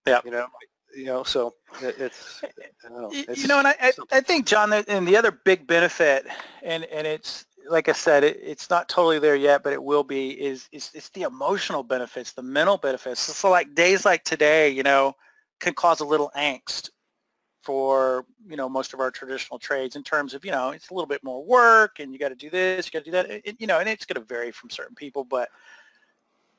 Yeah. 0.06 0.22
You 0.23 0.32
know, 0.32 0.48
you 0.95 1.06
know, 1.06 1.23
so 1.23 1.56
it, 1.82 1.95
it's, 1.99 2.41
know, 2.90 3.11
it's- 3.11 3.38
you 3.41 3.48
know, 3.48 3.60
and 3.60 3.68
I, 3.68 3.76
I, 3.82 3.91
I 4.11 4.22
think 4.22 4.45
John, 4.45 4.72
and 4.73 5.07
the 5.07 5.18
other 5.18 5.32
big 5.32 5.68
benefit, 5.68 6.26
and 6.64 6.86
and 6.86 7.06
it's 7.06 7.45
like 7.69 7.90
I 7.90 7.94
said, 7.94 8.23
it, 8.23 8.40
it's 8.41 8.69
not 8.69 8.88
totally 8.88 9.19
there 9.19 9.36
yet, 9.36 9.64
but 9.64 9.73
it 9.73 9.84
will 9.84 10.03
be. 10.03 10.30
Is 10.41 10.69
is 10.72 10.91
it's 10.94 11.10
the 11.10 11.23
emotional 11.23 11.84
benefits, 11.84 12.34
the 12.34 12.44
mental 12.44 12.77
benefits. 12.77 13.19
So 13.22 13.49
like 13.49 13.76
days 13.76 14.06
like 14.06 14.23
today, 14.23 14.69
you 14.69 14.84
know, 14.84 15.14
can 15.60 15.73
cause 15.73 15.99
a 15.99 16.06
little 16.06 16.32
angst 16.38 16.90
for 17.64 18.26
you 18.48 18.56
know 18.56 18.69
most 18.69 18.94
of 18.94 18.99
our 18.99 19.10
traditional 19.10 19.57
trades 19.57 19.95
in 19.95 20.03
terms 20.03 20.36
of 20.36 20.45
you 20.45 20.52
know 20.52 20.69
it's 20.69 20.91
a 20.91 20.94
little 20.94 21.07
bit 21.07 21.23
more 21.23 21.44
work 21.44 21.99
and 21.99 22.14
you 22.14 22.19
got 22.19 22.30
to 22.30 22.36
do 22.36 22.49
this, 22.49 22.86
you 22.86 22.91
got 22.91 22.99
to 22.99 23.06
do 23.06 23.11
that, 23.11 23.30
it, 23.30 23.56
you 23.60 23.65
know, 23.65 23.80
and 23.80 23.90
it's 23.90 24.06
going 24.06 24.22
to 24.22 24.27
vary 24.27 24.52
from 24.52 24.69
certain 24.69 24.95
people, 24.95 25.23
but 25.23 25.49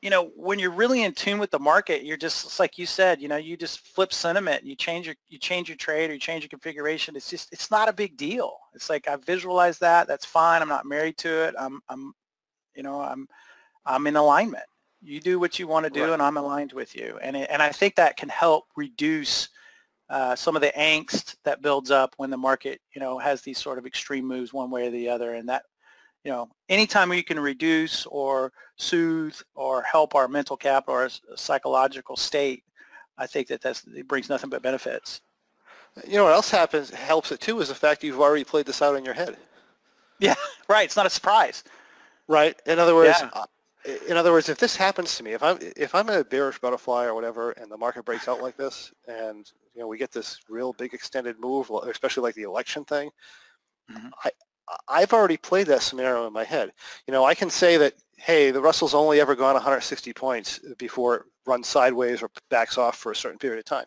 you 0.01 0.09
know, 0.09 0.31
when 0.35 0.59
you're 0.59 0.71
really 0.71 1.03
in 1.03 1.13
tune 1.13 1.39
with 1.39 1.49
the 1.51 1.59
market, 1.59 2.03
you're 2.03 2.17
just 2.17 2.45
it's 2.45 2.59
like 2.59 2.77
you 2.77 2.85
said, 2.85 3.21
you 3.21 3.27
know, 3.27 3.37
you 3.37 3.57
just 3.57 3.79
flip 3.79 4.13
sentiment, 4.13 4.63
you 4.63 4.75
change 4.75 5.07
your 5.07 5.15
you 5.29 5.39
change 5.39 5.69
your 5.69 5.77
trade 5.77 6.09
or 6.09 6.13
you 6.13 6.19
change 6.19 6.43
your 6.43 6.49
configuration. 6.49 7.15
It's 7.15 7.29
just 7.29 7.51
it's 7.51 7.71
not 7.71 7.89
a 7.89 7.93
big 7.93 8.15
deal. 8.17 8.57
It's 8.73 8.89
like 8.89 9.07
I 9.07 9.15
visualize 9.15 9.79
that. 9.79 10.07
That's 10.07 10.25
fine. 10.25 10.61
I'm 10.61 10.69
not 10.69 10.85
married 10.85 11.17
to 11.19 11.45
it. 11.47 11.55
I'm 11.59 11.81
I'm 11.89 12.13
you 12.75 12.83
know, 12.83 13.01
I'm 13.01 13.27
I'm 13.85 14.05
in 14.07 14.15
alignment. 14.15 14.65
You 15.01 15.19
do 15.19 15.39
what 15.39 15.59
you 15.59 15.67
want 15.67 15.85
to 15.85 15.89
do 15.89 16.01
Right. 16.01 16.13
and 16.13 16.21
I'm 16.21 16.37
aligned 16.37 16.73
with 16.73 16.95
you. 16.95 17.17
And 17.21 17.35
it, 17.35 17.49
and 17.51 17.61
I 17.61 17.69
think 17.71 17.95
that 17.95 18.17
can 18.17 18.29
help 18.29 18.65
reduce 18.75 19.49
uh, 20.09 20.35
some 20.35 20.55
of 20.55 20.61
the 20.61 20.71
angst 20.77 21.35
that 21.43 21.61
builds 21.61 21.91
up 21.91 22.13
when 22.17 22.29
the 22.29 22.37
market, 22.37 22.81
you 22.95 23.01
know, 23.01 23.17
has 23.19 23.41
these 23.41 23.57
sort 23.57 23.77
of 23.77 23.85
extreme 23.85 24.25
moves 24.25 24.53
one 24.53 24.71
way 24.71 24.87
or 24.87 24.91
the 24.91 25.09
other. 25.09 25.33
And 25.33 25.49
that, 25.49 25.63
you 26.23 26.31
know, 26.31 26.49
anytime 26.69 27.09
we 27.09 27.23
can 27.23 27.39
reduce 27.39 28.05
or 28.07 28.51
soothe 28.77 29.35
or 29.55 29.81
help 29.83 30.15
our 30.15 30.27
mental 30.27 30.57
capital 30.57 30.95
or 30.95 31.09
psychological 31.35 32.15
state, 32.15 32.63
I 33.17 33.27
think 33.27 33.47
that 33.47 33.61
that's, 33.61 33.85
it 33.87 34.07
brings 34.07 34.29
nothing 34.29 34.49
but 34.49 34.61
benefits. 34.61 35.21
you 36.07 36.17
know 36.17 36.25
what 36.25 36.33
else 36.33 36.49
happens, 36.51 36.89
helps 36.91 37.31
it 37.31 37.39
too, 37.39 37.59
is 37.61 37.69
the 37.69 37.75
fact 37.75 38.03
you've 38.03 38.19
already 38.21 38.43
played 38.43 38.65
this 38.65 38.81
out 38.81 38.95
in 38.95 39.05
your 39.05 39.13
head. 39.13 39.37
Yeah, 40.19 40.35
right. 40.69 40.85
It's 40.85 40.95
not 40.95 41.05
a 41.05 41.09
surprise. 41.09 41.63
Right. 42.27 42.59
In 42.65 42.79
other 42.79 42.95
words, 42.95 43.21
Yeah. 43.21 43.29
uh, 43.33 43.45
in 44.09 44.17
other 44.17 44.31
words, 44.33 44.49
if 44.49 44.57
this 44.57 44.75
happens 44.75 45.15
to 45.17 45.23
me, 45.23 45.31
if 45.31 45.41
I'm 45.41 45.57
if 45.61 45.95
I'm 45.95 46.09
a 46.09 46.23
bearish 46.23 46.59
butterfly 46.59 47.05
or 47.05 47.13
whatever, 47.13 47.51
and 47.51 47.71
the 47.71 47.77
market 47.77 48.03
breaks 48.03 48.27
out 48.27 48.41
like 48.41 48.57
this, 48.57 48.91
and 49.07 49.49
you 49.73 49.81
know 49.81 49.87
we 49.87 49.97
get 49.97 50.11
this 50.11 50.39
real 50.49 50.73
big 50.73 50.93
extended 50.93 51.39
move, 51.39 51.69
especially 51.69 52.23
like 52.23 52.35
the 52.35 52.43
election 52.43 52.83
thing, 52.83 53.09
Mhm. 53.89 54.11
I 54.25 54.31
I've 54.87 55.13
already 55.13 55.37
played 55.37 55.67
that 55.67 55.81
scenario 55.81 56.27
in 56.27 56.33
my 56.33 56.43
head. 56.43 56.73
You 57.07 57.13
know, 57.13 57.25
I 57.25 57.35
can 57.35 57.49
say 57.49 57.77
that 57.77 57.93
hey, 58.17 58.51
the 58.51 58.61
Russell's 58.61 58.95
only 58.95 59.21
ever 59.21 59.35
gone 59.35 59.53
160 59.53 60.11
points 60.13 60.59
before 60.77 61.15
it 61.15 61.21
runs 61.45 61.67
sideways 61.67 62.21
or 62.21 62.29
backs 62.49 62.77
off 62.77 62.97
for 62.97 63.11
a 63.11 63.15
certain 63.15 63.37
period 63.37 63.59
of 63.59 63.65
time. 63.65 63.85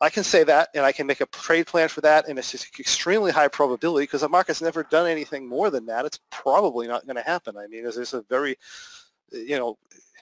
I 0.00 0.10
can 0.10 0.24
say 0.24 0.42
that, 0.44 0.68
and 0.74 0.84
I 0.84 0.92
can 0.92 1.06
make 1.06 1.20
a 1.20 1.26
trade 1.26 1.66
plan 1.66 1.88
for 1.88 2.00
that, 2.00 2.28
and 2.28 2.38
it's 2.38 2.50
just 2.50 2.78
extremely 2.78 3.30
high 3.30 3.48
probability 3.48 4.04
because 4.04 4.22
the 4.22 4.28
market's 4.28 4.60
never 4.60 4.82
done 4.82 5.06
anything 5.06 5.48
more 5.48 5.70
than 5.70 5.86
that. 5.86 6.04
It's 6.04 6.18
probably 6.30 6.88
not 6.88 7.06
going 7.06 7.16
to 7.16 7.22
happen. 7.22 7.56
I 7.56 7.68
mean, 7.68 7.84
there's, 7.84 8.12
a 8.12 8.22
very, 8.22 8.58
you 9.30 9.56
know, 9.56 9.78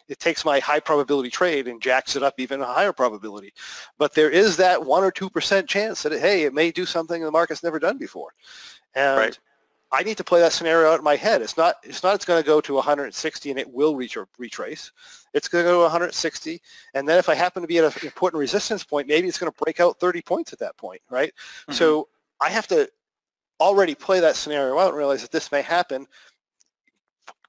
it 0.09 0.21
takes 0.21 0.45
my 0.45 0.61
high 0.61 0.79
probability 0.79 1.31
trade 1.31 1.69
and 1.69 1.81
jacks 1.81 2.17
it 2.17 2.23
up 2.23 2.35
even 2.39 2.61
a 2.61 2.67
higher 2.67 2.93
probability. 2.93 3.55
But 3.99 4.15
there 4.15 4.31
is 4.31 4.59
that 4.59 4.85
one 4.85 5.03
or 5.03 5.11
two 5.11 5.31
percent 5.31 5.69
chance 5.69 6.03
that 6.03 6.13
hey, 6.13 6.43
it 6.43 6.53
may 6.53 6.71
do 6.71 6.85
something 6.85 7.23
the 7.23 7.31
market's 7.31 7.63
never 7.63 7.79
done 7.79 7.97
before, 7.97 8.35
and 8.95 9.19
Right. 9.19 9.39
I 9.95 10.03
need 10.03 10.17
to 10.17 10.25
play 10.25 10.41
that 10.41 10.53
scenario 10.55 10.91
out 10.91 10.99
in 10.99 11.05
my 11.05 11.17
head. 11.17 11.43
It's 11.43 11.57
not. 11.57 11.77
It's 11.83 12.03
not. 12.03 12.15
It's 12.15 12.25
going 12.25 12.43
to 12.43 12.47
go 12.47 12.61
to 12.63 12.75
160 12.75 13.51
and 13.51 13.59
it 13.59 13.71
will 13.71 13.95
reach 13.95 14.17
or 14.17 14.27
retrace. 14.39 14.91
It's 15.35 15.49
going 15.49 15.65
to 15.65 15.71
go 15.71 15.77
to 15.77 15.83
160, 15.83 16.61
and 16.95 17.07
then 17.07 17.19
if 17.19 17.29
I 17.29 17.35
happen 17.35 17.61
to 17.63 17.69
be 17.69 17.79
at 17.79 17.85
an 17.85 17.93
important 18.03 18.41
resistance 18.41 18.85
point, 18.85 19.07
maybe 19.07 19.29
it's 19.29 19.39
going 19.39 19.53
to 19.53 19.59
break 19.63 19.81
out 19.81 20.01
30 20.01 20.23
points 20.23 20.53
at 20.53 20.59
that 20.61 20.77
point, 20.79 21.03
right? 21.11 21.33
So 21.71 22.09
I 22.41 22.51
have 22.51 22.67
to 22.69 22.89
already 23.61 23.95
play 23.95 24.21
that 24.21 24.37
scenario 24.37 24.79
out 24.79 24.89
and 24.89 24.97
realize 24.97 25.23
that 25.23 25.31
this 25.31 25.53
may 25.53 25.63
happen. 25.63 26.07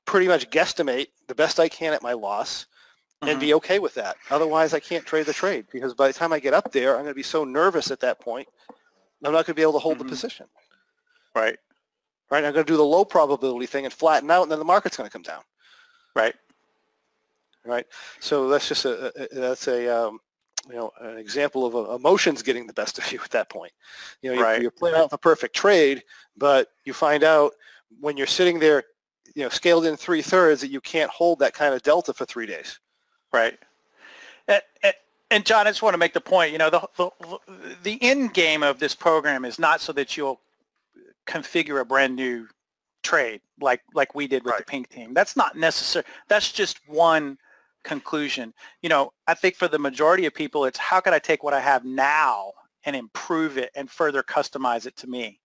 Pretty 0.06 0.28
much 0.28 0.50
guesstimate 0.50 1.08
the 1.28 1.36
best 1.36 1.60
I 1.60 1.70
can 1.70 1.94
at 1.94 2.04
my 2.04 2.14
loss, 2.14 2.68
and 3.22 3.40
be 3.40 3.54
okay 3.54 3.80
with 3.80 3.94
that. 3.96 4.18
Otherwise, 4.32 4.74
I 4.74 4.82
can't 4.82 5.06
trade 5.06 5.26
the 5.28 5.34
trade 5.34 5.66
because 5.72 5.94
by 5.94 6.08
the 6.08 6.14
time 6.14 6.34
I 6.34 6.40
get 6.40 6.54
up 6.54 6.74
there, 6.74 6.96
I'm 6.96 7.04
going 7.04 7.12
to 7.12 7.16
be 7.16 7.24
so 7.24 7.46
nervous 7.46 7.90
at 7.90 8.02
that 8.02 8.20
point. 8.20 8.50
I'm 9.24 9.32
not 9.32 9.46
going 9.46 9.46
to 9.46 9.54
be 9.54 9.62
able 9.62 9.74
to 9.74 9.80
hold 9.80 9.96
Mhm. 9.96 10.00
the 10.00 10.06
position 10.06 10.48
Right. 11.34 11.58
Right? 12.34 12.44
I'm 12.44 12.52
going 12.52 12.66
to 12.66 12.72
do 12.74 12.78
the 12.78 12.84
low 12.84 13.06
probability 13.06 13.68
thing 13.68 13.86
and 13.86 13.94
flatten 13.94 14.32
out, 14.32 14.42
and 14.42 14.52
then 14.52 14.58
the 14.58 14.66
market's 14.66 14.98
going 14.98 15.08
to 15.08 15.14
come 15.14 15.22
down, 15.22 15.44
Right. 16.16 16.34
right? 17.64 17.86
So 18.20 18.50
that's 18.50 18.68
just 18.68 18.86
a, 18.86 19.14
a 19.22 19.40
that's 19.40 19.68
a 19.68 19.88
um, 19.88 20.18
you 20.68 20.76
know 20.76 20.90
an 21.00 21.18
example 21.20 21.64
of 21.64 21.76
uh, 21.76 21.94
emotions 21.94 22.42
getting 22.42 22.66
the 22.66 22.74
best 22.74 22.98
of 22.98 23.12
you 23.12 23.20
at 23.24 23.30
that 23.32 23.50
point. 23.50 23.72
You 24.24 24.32
know, 24.32 24.38
you, 24.38 24.44
Right. 24.44 24.62
you're 24.64 24.72
playing 24.72 24.96
out 24.96 25.12
the 25.12 25.18
perfect 25.20 25.56
trade, 25.56 26.04
but 26.36 26.70
you 26.86 26.94
find 26.94 27.24
out 27.24 27.54
when 28.00 28.18
you're 28.18 28.26
sitting 28.26 28.58
there, 28.58 28.84
you 29.36 29.44
know, 29.44 29.50
scaled 29.50 29.86
in 29.86 29.96
three 29.96 30.24
thirds 30.24 30.60
that 30.62 30.72
you 30.72 30.82
can't 30.82 31.12
hold 31.12 31.38
that 31.40 31.54
kind 31.54 31.76
of 31.76 31.84
delta 31.84 32.16
for 32.16 32.26
three 32.26 32.48
days. 32.48 32.80
Right. 33.32 33.58
And, 34.48 34.62
and- 34.82 34.94
and 35.32 35.44
John, 35.48 35.66
I 35.66 35.72
just 35.72 35.82
want 35.82 35.96
to 35.96 35.98
make 35.98 36.14
the 36.14 36.22
point, 36.22 36.52
you 36.52 36.60
know, 36.60 36.70
the, 36.70 36.88
the, 36.96 37.10
the 37.82 37.98
end 38.04 38.36
game 38.36 38.62
of 38.62 38.78
this 38.78 38.94
program 38.94 39.46
is 39.46 39.58
not 39.58 39.82
so 39.82 39.92
that 39.94 40.16
you'll 40.16 40.40
configure 41.28 41.80
a 41.82 41.86
brand 41.86 42.16
new 42.16 42.48
trade 43.04 43.42
like, 43.60 43.82
like 43.94 44.16
we 44.16 44.28
did 44.28 44.44
with 44.46 44.58
the 44.58 44.64
pink 44.64 44.90
team. 44.90 45.14
That's 45.14 45.36
not 45.36 45.58
necessary. 45.58 46.06
That's 46.28 46.52
just 46.52 46.80
one 46.88 47.38
conclusion. 47.84 48.54
You 48.82 48.90
know, 48.90 49.14
I 49.28 49.34
think 49.34 49.56
for 49.56 49.68
the 49.68 49.80
majority 49.80 50.26
of 50.26 50.34
people, 50.34 50.66
it's 50.66 50.80
how 50.80 51.00
can 51.00 51.14
I 51.14 51.20
take 51.20 51.44
what 51.44 51.54
I 51.54 51.60
have 51.60 51.86
now 51.86 52.52
and 52.86 52.96
improve 52.96 53.58
it 53.58 53.72
and 53.76 53.90
further 53.90 54.24
customize 54.24 54.86
it 54.86 54.96
to 54.98 55.08
me 55.08 55.40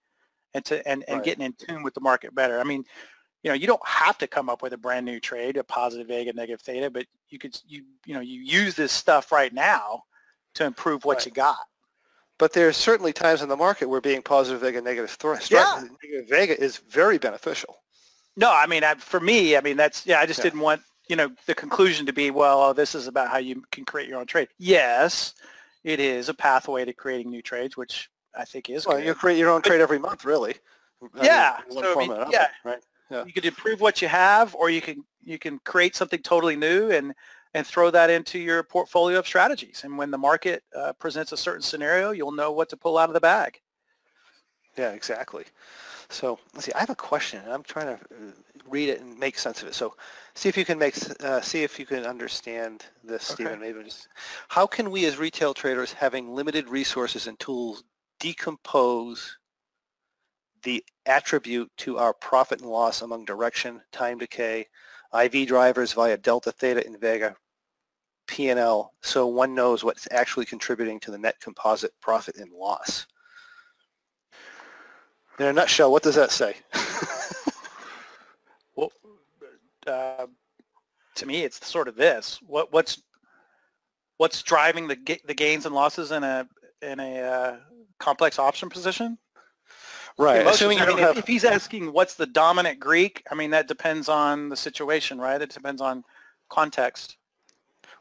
and 0.54 0.64
to, 0.66 0.86
and, 0.86 1.04
and 1.08 1.16
Right. 1.18 1.24
getting 1.24 1.44
in 1.44 1.52
tune 1.54 1.82
with 1.82 1.94
the 1.94 2.00
market 2.00 2.34
better. 2.34 2.60
I 2.60 2.64
mean, 2.64 2.84
you 3.42 3.50
know, 3.50 3.54
you 3.54 3.66
don't 3.66 3.86
have 3.86 4.18
to 4.18 4.26
come 4.26 4.48
up 4.48 4.62
with 4.62 4.72
a 4.72 4.76
brand 4.78 5.06
new 5.06 5.20
trade, 5.20 5.56
a 5.56 5.64
positive 5.64 6.08
vega, 6.08 6.32
negative 6.32 6.60
theta, 6.60 6.90
but 6.90 7.06
you 7.28 7.38
could, 7.38 7.60
you, 7.66 7.84
you 8.04 8.14
know, 8.14 8.20
you 8.20 8.40
use 8.40 8.74
this 8.74 8.92
stuff 8.92 9.30
right 9.30 9.52
now 9.52 10.02
to 10.54 10.64
improve 10.64 11.04
what 11.04 11.18
Right. 11.18 11.26
you 11.26 11.32
got. 11.32 11.58
But 12.38 12.52
there's 12.52 12.76
certainly 12.76 13.12
times 13.12 13.42
in 13.42 13.48
the 13.48 13.56
market 13.56 13.88
where 13.88 14.00
being 14.00 14.22
positive 14.22 14.60
vega, 14.60 14.80
negative 14.80 15.10
thrust, 15.10 15.50
Yeah. 15.50 15.84
negative 16.02 16.28
vega 16.28 16.60
is 16.60 16.76
very 16.76 17.18
beneficial. 17.18 17.76
No, 18.36 18.52
I 18.52 18.66
mean, 18.66 18.84
I, 18.84 18.94
for 18.94 19.18
me, 19.18 19.56
I 19.56 19.60
mean, 19.60 19.76
that's, 19.76 20.06
yeah, 20.06 20.20
I 20.20 20.26
just 20.26 20.38
Yeah. 20.38 20.44
didn't 20.44 20.60
want, 20.60 20.82
you 21.08 21.16
know, 21.16 21.30
the 21.46 21.54
conclusion 21.54 22.06
to 22.06 22.12
be, 22.12 22.30
well, 22.30 22.62
oh, 22.62 22.72
this 22.72 22.94
is 22.94 23.08
about 23.08 23.28
how 23.28 23.38
you 23.38 23.62
can 23.72 23.84
create 23.84 24.08
your 24.08 24.20
own 24.20 24.26
trade. 24.26 24.48
Yes, 24.58 25.34
it 25.82 25.98
is 25.98 26.28
a 26.28 26.34
pathway 26.34 26.84
to 26.84 26.92
creating 26.92 27.30
new 27.30 27.42
trades, 27.42 27.76
which 27.76 28.08
I 28.36 28.44
think 28.44 28.70
is 28.70 28.86
Well, 28.86 28.98
good. 28.98 29.06
you 29.06 29.14
create 29.14 29.38
your 29.38 29.50
own 29.50 29.62
trade 29.62 29.80
every 29.80 29.98
month, 29.98 30.24
really. 30.24 30.54
I 31.02 31.04
mean, 31.04 31.24
Yeah, 31.24 31.60
so, 31.70 32.00
I 32.00 32.06
mean, 32.06 32.26
yeah. 32.30 32.48
Right. 32.62 32.82
Yeah. 33.10 33.24
You 33.24 33.32
could 33.32 33.46
improve 33.46 33.80
what 33.80 34.02
you 34.02 34.08
have, 34.08 34.54
or 34.54 34.70
you 34.70 34.80
can 34.80 35.04
you 35.22 35.38
can 35.38 35.58
create 35.60 35.94
something 35.94 36.22
totally 36.22 36.56
new 36.56 36.90
and 36.90 37.14
and 37.54 37.66
throw 37.66 37.90
that 37.90 38.10
into 38.10 38.38
your 38.38 38.62
portfolio 38.62 39.18
of 39.18 39.26
strategies. 39.26 39.82
And 39.84 39.96
when 39.98 40.10
the 40.10 40.18
market 40.18 40.62
uh, 40.76 40.92
presents 40.94 41.32
a 41.32 41.36
certain 41.36 41.62
scenario, 41.62 42.10
you'll 42.10 42.32
know 42.32 42.52
what 42.52 42.68
to 42.70 42.76
pull 42.76 42.98
out 42.98 43.08
of 43.10 43.14
the 43.14 43.20
bag. 43.20 43.60
Yeah, 44.76 44.92
exactly. 44.92 45.44
So 46.10 46.38
let's 46.54 46.66
see. 46.66 46.72
I 46.72 46.80
have 46.80 46.90
a 46.90 46.94
question, 46.94 47.42
and 47.42 47.52
I'm 47.52 47.62
trying 47.62 47.98
to 47.98 48.04
uh, 48.04 48.32
read 48.68 48.88
it 48.88 49.00
and 49.00 49.18
make 49.18 49.38
sense 49.38 49.60
of 49.62 49.68
it. 49.68 49.74
So 49.74 49.94
see 50.34 50.48
if 50.48 50.56
you 50.56 50.64
can 50.64 50.78
make 50.78 50.96
uh, 51.20 51.40
see 51.40 51.64
if 51.64 51.78
you 51.78 51.84
can 51.86 52.04
understand 52.04 52.84
this, 53.02 53.30
Okay. 53.30 53.44
Stephen. 53.44 53.60
Maybe 53.60 53.82
just 53.84 54.08
how 54.48 54.66
can 54.66 54.90
we 54.90 55.04
as 55.06 55.18
retail 55.18 55.52
traders, 55.52 55.92
having 55.92 56.34
limited 56.34 56.68
resources 56.68 57.26
and 57.26 57.38
tools, 57.38 57.82
decompose 58.20 59.38
the 60.62 60.84
attribute 61.06 61.70
to 61.78 61.98
our 61.98 62.14
profit 62.14 62.60
and 62.60 62.70
loss 62.70 63.02
among 63.02 63.24
direction, 63.24 63.80
time 63.92 64.18
decay, 64.18 64.66
IV 65.14 65.48
drivers 65.48 65.92
via 65.92 66.16
delta, 66.16 66.52
theta, 66.52 66.84
and 66.84 67.00
vega, 67.00 67.36
P&L, 68.26 68.92
so 69.02 69.26
one 69.26 69.54
knows 69.54 69.82
what's 69.82 70.06
actually 70.10 70.44
contributing 70.44 71.00
to 71.00 71.10
the 71.10 71.18
net 71.18 71.40
composite 71.40 71.92
profit 72.00 72.36
and 72.36 72.52
loss. 72.52 73.06
In 75.38 75.46
a 75.46 75.52
nutshell, 75.52 75.90
what 75.90 76.02
does 76.02 76.16
that 76.16 76.30
say? 76.30 76.56
Well, 78.78 78.92
uh, 79.88 80.26
to 81.16 81.26
me, 81.26 81.42
it's 81.42 81.66
sort 81.66 81.88
of 81.88 81.96
this. 81.96 82.38
What 82.46 82.72
what's 82.72 83.02
what's 84.18 84.40
driving 84.44 84.86
the 84.86 85.20
the 85.26 85.34
gains 85.34 85.66
and 85.66 85.74
losses 85.74 86.12
in 86.12 86.22
a 86.22 86.48
in 86.80 87.00
a 87.00 87.20
uh, 87.20 87.56
complex 87.98 88.38
option 88.38 88.70
position? 88.70 89.18
Right. 90.18 90.40
Emotions, 90.40 90.56
Assuming 90.56 90.78
you 90.78 90.84
I 90.84 90.86
mean, 90.88 90.96
don't 90.96 91.02
if, 91.02 91.08
have, 91.08 91.18
if 91.18 91.26
he's 91.28 91.44
asking 91.44 91.92
what's 91.92 92.14
the 92.14 92.26
dominant 92.26 92.80
Greek, 92.80 93.24
I 93.30 93.34
mean 93.36 93.50
that 93.50 93.68
depends 93.68 94.08
on 94.08 94.48
the 94.48 94.56
situation, 94.56 95.18
right? 95.18 95.40
It 95.40 95.50
depends 95.50 95.80
on 95.80 96.04
context. 96.48 97.16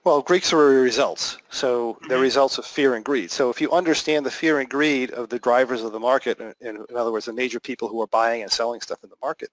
well, 0.04 0.22
Greeks 0.22 0.54
are 0.54 0.68
results. 0.68 1.38
So 1.50 1.98
they're 2.08 2.18
Mhm. 2.18 2.22
results 2.22 2.58
of 2.58 2.66
fear 2.66 2.96
and 2.96 3.04
greed. 3.04 3.30
So 3.30 3.50
if 3.50 3.60
you 3.60 3.70
understand 3.72 4.26
the 4.26 4.32
fear 4.32 4.60
and 4.60 4.70
greed 4.70 5.12
of 5.12 5.28
the 5.28 5.38
drivers 5.38 5.84
of 5.84 5.92
the 5.92 6.00
market, 6.00 6.40
in, 6.40 6.54
in 6.62 6.86
in 6.90 6.96
other 6.96 7.12
words, 7.12 7.26
the 7.26 7.34
major 7.34 7.60
people 7.60 7.90
who 7.90 8.02
are 8.02 8.08
buying 8.08 8.42
and 8.42 8.50
selling 8.52 8.80
stuff 8.80 9.04
in 9.04 9.10
the 9.10 9.18
market, 9.22 9.50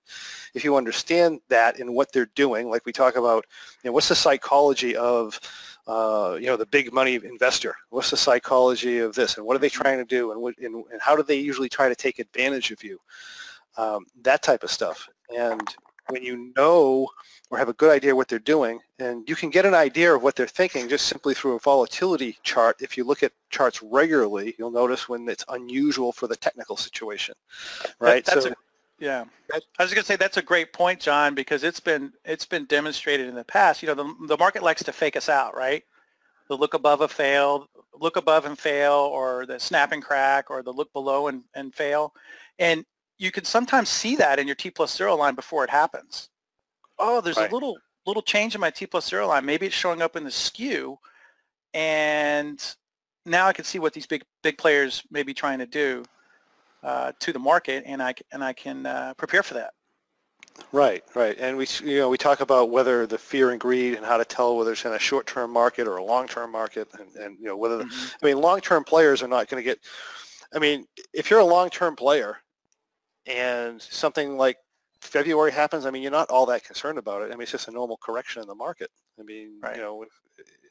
if 0.54 0.62
you 0.64 0.76
understand 0.76 1.40
that 1.48 1.78
and 1.80 1.92
what 1.92 2.12
they're 2.12 2.30
doing, 2.36 2.70
like 2.70 2.86
we 2.86 2.92
talk 2.92 3.16
about, 3.16 3.44
you 3.82 3.88
know, 3.90 3.92
what's 3.92 4.08
the 4.08 4.14
psychology 4.14 4.94
of, 4.96 5.40
uh, 5.86 6.36
you 6.40 6.46
know, 6.46 6.56
the 6.56 6.66
big 6.66 6.92
money 6.92 7.16
investor? 7.16 7.74
What's 7.90 8.10
the 8.10 8.16
psychology 8.16 8.98
of 8.98 9.14
this, 9.14 9.36
and 9.36 9.46
what 9.46 9.56
are 9.56 9.60
they 9.60 9.68
trying 9.68 9.98
to 9.98 10.04
do, 10.04 10.32
and 10.32 10.40
what, 10.40 10.56
and, 10.58 10.84
and 10.90 11.00
how 11.00 11.16
do 11.16 11.22
they 11.22 11.36
usually 11.36 11.68
try 11.68 11.88
to 11.88 11.94
take 11.94 12.18
advantage 12.18 12.70
of 12.70 12.82
you? 12.82 12.98
Um, 13.76 14.06
that 14.22 14.42
type 14.42 14.62
of 14.62 14.70
stuff. 14.70 15.08
And 15.36 15.62
when 16.08 16.22
you 16.22 16.52
know 16.56 17.08
or 17.50 17.58
have 17.58 17.68
a 17.68 17.74
good 17.74 17.90
idea 17.90 18.14
what 18.14 18.28
they're 18.28 18.38
doing, 18.38 18.80
and 18.98 19.28
you 19.28 19.36
can 19.36 19.50
get 19.50 19.66
an 19.66 19.74
idea 19.74 20.14
of 20.14 20.22
what 20.22 20.34
they're 20.34 20.46
thinking 20.46 20.88
just 20.88 21.06
simply 21.06 21.34
through 21.34 21.56
a 21.56 21.58
volatility 21.60 22.36
chart. 22.42 22.76
If 22.80 22.96
you 22.96 23.04
look 23.04 23.22
at 23.22 23.32
charts 23.50 23.82
regularly, 23.82 24.54
you'll 24.58 24.70
notice 24.70 25.08
when 25.08 25.28
it's 25.28 25.44
unusual 25.48 26.12
for 26.12 26.26
the 26.26 26.36
technical 26.36 26.76
situation, 26.76 27.34
right? 28.00 28.24
that's 28.24 28.44
so 28.44 28.50
a- 28.50 28.54
Yeah, 28.98 29.24
I 29.52 29.82
was 29.82 29.92
going 29.92 30.02
to 30.02 30.06
say 30.06 30.16
that's 30.16 30.36
a 30.36 30.42
great 30.42 30.72
point, 30.72 31.00
John, 31.00 31.34
because 31.34 31.64
it's 31.64 31.80
been 31.80 32.12
it's 32.24 32.46
been 32.46 32.64
demonstrated 32.66 33.28
in 33.28 33.34
the 33.34 33.44
past. 33.44 33.82
You 33.82 33.88
know, 33.88 33.94
the 33.94 34.26
the 34.28 34.38
market 34.38 34.62
likes 34.62 34.82
to 34.84 34.92
fake 34.92 35.16
us 35.16 35.28
out, 35.28 35.56
right? 35.56 35.82
The 36.48 36.56
look 36.56 36.74
above 36.74 37.00
a 37.00 37.08
fail, 37.08 37.68
look 37.98 38.16
above 38.16 38.44
and 38.44 38.58
fail, 38.58 38.92
or 38.92 39.46
the 39.46 39.58
snap 39.58 39.92
and 39.92 40.02
crack, 40.02 40.50
or 40.50 40.62
the 40.62 40.72
look 40.72 40.92
below 40.92 41.28
and, 41.28 41.42
and 41.54 41.74
fail, 41.74 42.14
and 42.58 42.84
you 43.18 43.30
can 43.30 43.44
sometimes 43.44 43.88
see 43.88 44.16
that 44.16 44.38
in 44.38 44.46
your 44.46 44.56
T 44.56 44.70
plus 44.70 44.96
zero 44.96 45.16
line 45.16 45.34
before 45.34 45.64
it 45.64 45.70
happens. 45.70 46.28
Oh, 46.98 47.20
there's 47.20 47.36
Right. 47.36 47.50
a 47.50 47.54
little 47.54 47.76
little 48.06 48.22
change 48.22 48.54
in 48.54 48.60
my 48.60 48.70
T 48.70 48.86
plus 48.86 49.08
zero 49.08 49.26
line. 49.28 49.44
Maybe 49.44 49.66
it's 49.66 49.74
showing 49.74 50.02
up 50.02 50.16
in 50.16 50.24
the 50.24 50.30
skew, 50.30 50.98
and 51.72 52.62
now 53.26 53.46
I 53.48 53.52
can 53.52 53.64
see 53.64 53.78
what 53.80 53.92
these 53.92 54.06
big 54.06 54.22
big 54.42 54.56
players 54.56 55.02
may 55.10 55.24
be 55.24 55.34
trying 55.34 55.58
to 55.58 55.66
do 55.66 56.04
uh, 56.84 57.12
to 57.20 57.32
the 57.32 57.38
market, 57.38 57.82
and 57.86 58.02
I 58.02 58.14
and 58.32 58.44
I 58.44 58.52
can 58.52 58.86
uh, 58.86 59.14
prepare 59.16 59.42
for 59.42 59.54
that. 59.54 59.72
Right, 60.70 61.02
right. 61.16 61.36
And 61.38 61.56
we, 61.56 61.66
you 61.82 61.98
know, 61.98 62.08
we 62.08 62.16
talk 62.16 62.40
about 62.40 62.70
whether 62.70 63.06
the 63.06 63.18
fear 63.18 63.50
and 63.50 63.58
greed 63.60 63.94
and 63.94 64.06
how 64.06 64.16
to 64.16 64.24
tell 64.24 64.56
whether 64.56 64.70
it's 64.72 64.84
in 64.84 64.92
a 64.92 64.98
short-term 65.00 65.50
market 65.50 65.88
or 65.88 65.96
a 65.96 66.04
long-term 66.04 66.52
market 66.52 66.88
and, 66.98 67.12
and 67.16 67.38
you 67.40 67.46
know, 67.46 67.56
whether, 67.56 67.78
the, 67.78 67.84
Mhm. 67.84 68.14
I 68.22 68.26
mean, 68.26 68.38
long-term 68.38 68.84
players 68.84 69.20
are 69.20 69.26
not 69.26 69.48
going 69.48 69.60
to 69.60 69.64
get, 69.64 69.80
I 70.54 70.60
mean, 70.60 70.86
if 71.12 71.28
you're 71.28 71.40
a 71.40 71.44
long-term 71.44 71.96
player 71.96 72.38
and 73.26 73.82
something 73.82 74.36
like 74.36 74.58
February 75.00 75.50
happens, 75.50 75.86
I 75.86 75.90
mean, 75.90 76.02
you're 76.02 76.12
not 76.12 76.30
all 76.30 76.46
that 76.46 76.62
concerned 76.62 76.98
about 76.98 77.22
it. 77.22 77.26
I 77.26 77.30
mean, 77.30 77.42
it's 77.42 77.50
just 77.50 77.66
a 77.66 77.72
normal 77.72 77.96
correction 77.96 78.40
in 78.40 78.46
the 78.46 78.54
market. 78.54 78.90
I 79.18 79.24
mean, 79.24 79.58
Right. 79.60 79.74
you 79.74 79.82
know, 79.82 80.04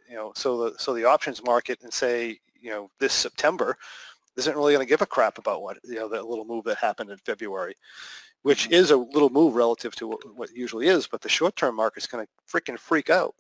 you 0.09 0.15
know, 0.15 0.31
so 0.33 0.69
the, 0.69 0.79
so 0.79 0.93
the 0.93 1.03
options 1.03 1.43
market 1.43 1.79
and 1.83 1.91
say, 1.91 2.39
you 2.57 2.69
know, 2.69 2.89
this 2.99 3.13
September 3.13 3.77
isn't 4.37 4.55
really 4.55 4.73
going 4.73 4.85
to 4.85 4.89
give 4.89 5.01
a 5.01 5.05
crap 5.05 5.37
about 5.37 5.61
what, 5.61 5.77
you 5.83 5.95
know, 5.95 6.09
that 6.09 6.25
little 6.27 6.45
move 6.45 6.63
that 6.65 6.77
happened 6.77 7.09
in 7.11 7.17
February 7.19 7.75
which 8.43 8.67
Mhm. 8.67 8.73
is 8.73 8.91
a 8.91 8.97
little 8.97 9.29
move 9.29 9.55
relative 9.55 9.95
to 9.95 10.05
what, 10.07 10.35
what 10.35 10.49
it 10.49 10.55
usually 10.55 10.87
is, 10.87 11.07
but 11.07 11.21
the 11.21 11.29
short-term 11.29 11.75
market's 11.75 12.07
going 12.07 12.25
to 12.25 12.31
freaking 12.45 12.77
freak 12.77 13.09
out, 13.09 13.33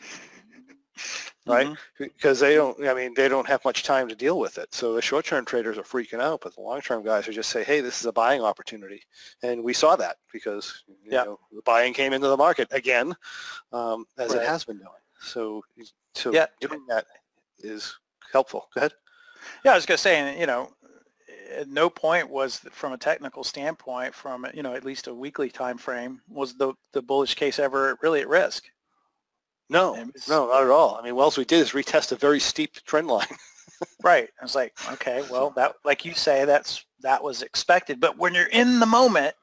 right? 1.46 1.66
Mhm. 1.66 1.78
Because 1.98 2.38
they 2.38 2.54
don't, 2.54 2.86
I 2.86 2.94
mean, 2.94 3.14
they 3.14 3.28
don't 3.28 3.48
have 3.48 3.64
much 3.64 3.82
time 3.82 4.06
to 4.08 4.14
deal 4.14 4.38
with 4.38 4.56
it. 4.58 4.72
So 4.72 4.94
the 4.94 5.02
short-term 5.02 5.44
traders 5.44 5.76
are 5.76 5.82
freaking 5.82 6.20
out, 6.20 6.40
but 6.40 6.54
the 6.54 6.60
long-term 6.60 7.02
guys 7.04 7.26
are 7.26 7.32
just 7.32 7.50
say, 7.50 7.64
hey, 7.64 7.80
this 7.80 7.98
is 8.00 8.06
a 8.06 8.12
buying 8.12 8.40
opportunity. 8.40 9.02
And 9.42 9.64
we 9.64 9.72
saw 9.72 9.96
that 9.96 10.18
because, 10.32 10.84
you 10.86 11.10
Yeah. 11.10 11.24
know, 11.24 11.40
the 11.50 11.62
buying 11.62 11.92
came 11.92 12.12
into 12.12 12.28
the 12.28 12.36
market 12.36 12.68
again, 12.70 13.16
um, 13.72 14.06
as 14.18 14.34
Right. 14.34 14.42
it 14.42 14.46
has 14.46 14.64
been 14.64 14.78
doing. 14.78 15.02
So, 15.20 15.64
so 16.14 16.32
Yeah. 16.32 16.46
doing 16.60 16.86
that 16.86 17.06
is 17.58 17.98
helpful. 18.30 18.68
Go 18.72 18.78
ahead. 18.82 18.92
Yeah, 19.64 19.72
I 19.72 19.74
was 19.76 19.86
going 19.86 19.96
to 19.96 20.02
say, 20.02 20.18
and, 20.18 20.38
you 20.38 20.46
know, 20.46 20.70
at 21.56 21.68
no 21.68 21.88
point 21.90 22.28
was 22.28 22.58
from 22.72 22.92
a 22.92 22.98
technical 22.98 23.42
standpoint, 23.42 24.14
from 24.14 24.46
you 24.54 24.62
know 24.62 24.74
at 24.74 24.84
least 24.84 25.06
a 25.06 25.14
weekly 25.14 25.50
time 25.50 25.78
frame, 25.78 26.20
was 26.28 26.54
the 26.54 26.74
the 26.92 27.02
bullish 27.02 27.34
case 27.34 27.58
ever 27.58 27.98
really 28.02 28.20
at 28.20 28.28
risk. 28.28 28.64
No, 29.70 29.92
was- 30.14 30.28
no, 30.28 30.46
not 30.46 30.62
at 30.62 30.70
all. 30.70 30.96
I 30.96 31.02
mean, 31.02 31.14
Wells, 31.14 31.36
we 31.38 31.44
did 31.44 31.60
is 31.60 31.72
retest 31.72 32.12
a 32.12 32.16
very 32.16 32.40
steep 32.40 32.74
trend 32.84 33.06
line. 33.08 33.26
Right. 34.02 34.28
I 34.40 34.44
was 34.44 34.56
like, 34.56 34.72
okay, 34.92 35.22
well, 35.30 35.50
that 35.50 35.74
like 35.84 36.04
you 36.04 36.12
say, 36.14 36.44
that's 36.44 36.84
that 37.02 37.22
was 37.22 37.42
expected. 37.42 38.00
But 38.00 38.18
when 38.18 38.34
you're 38.34 38.46
in 38.46 38.80
the 38.80 38.86
moment 38.86 39.34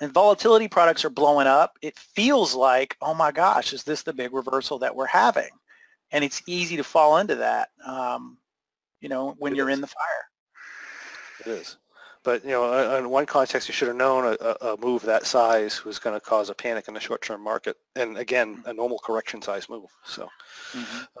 and 0.00 0.12
volatility 0.12 0.66
products 0.66 1.04
are 1.04 1.10
blowing 1.10 1.46
up, 1.46 1.76
it 1.82 1.96
feels 1.96 2.54
like, 2.54 2.96
oh 3.02 3.14
my 3.14 3.30
gosh, 3.30 3.72
is 3.72 3.84
this 3.84 4.02
the 4.02 4.12
big 4.12 4.32
reversal 4.32 4.78
that 4.80 4.96
we're 4.96 5.06
having? 5.06 5.50
And 6.10 6.24
it's 6.24 6.42
easy 6.46 6.76
to 6.76 6.82
fall 6.82 7.18
into 7.18 7.36
that, 7.36 7.68
um, 7.86 8.37
you 9.00 9.08
know, 9.08 9.34
when 9.38 9.52
It 9.52 9.56
you're 9.56 9.70
is. 9.70 9.74
in 9.74 9.80
the 9.80 9.86
fire. 9.86 10.24
It 11.46 11.50
is. 11.60 11.76
But, 12.24 12.44
you 12.44 12.50
know, 12.50 12.96
in 12.98 13.08
one 13.08 13.26
context, 13.26 13.68
you 13.68 13.72
should 13.72 13.88
have 13.88 13.96
known 13.96 14.36
a, 14.40 14.56
a 14.66 14.76
move 14.76 15.02
that 15.02 15.24
size 15.24 15.84
was 15.84 15.98
going 15.98 16.18
to 16.18 16.20
cause 16.20 16.50
a 16.50 16.54
panic 16.54 16.88
in 16.88 16.94
the 16.94 17.00
short-term 17.00 17.42
market. 17.42 17.76
And 17.94 18.18
again, 18.18 18.62
a 18.66 18.72
normal 18.74 18.98
correction 18.98 19.40
size 19.40 19.68
move. 19.70 19.88
So, 20.04 20.28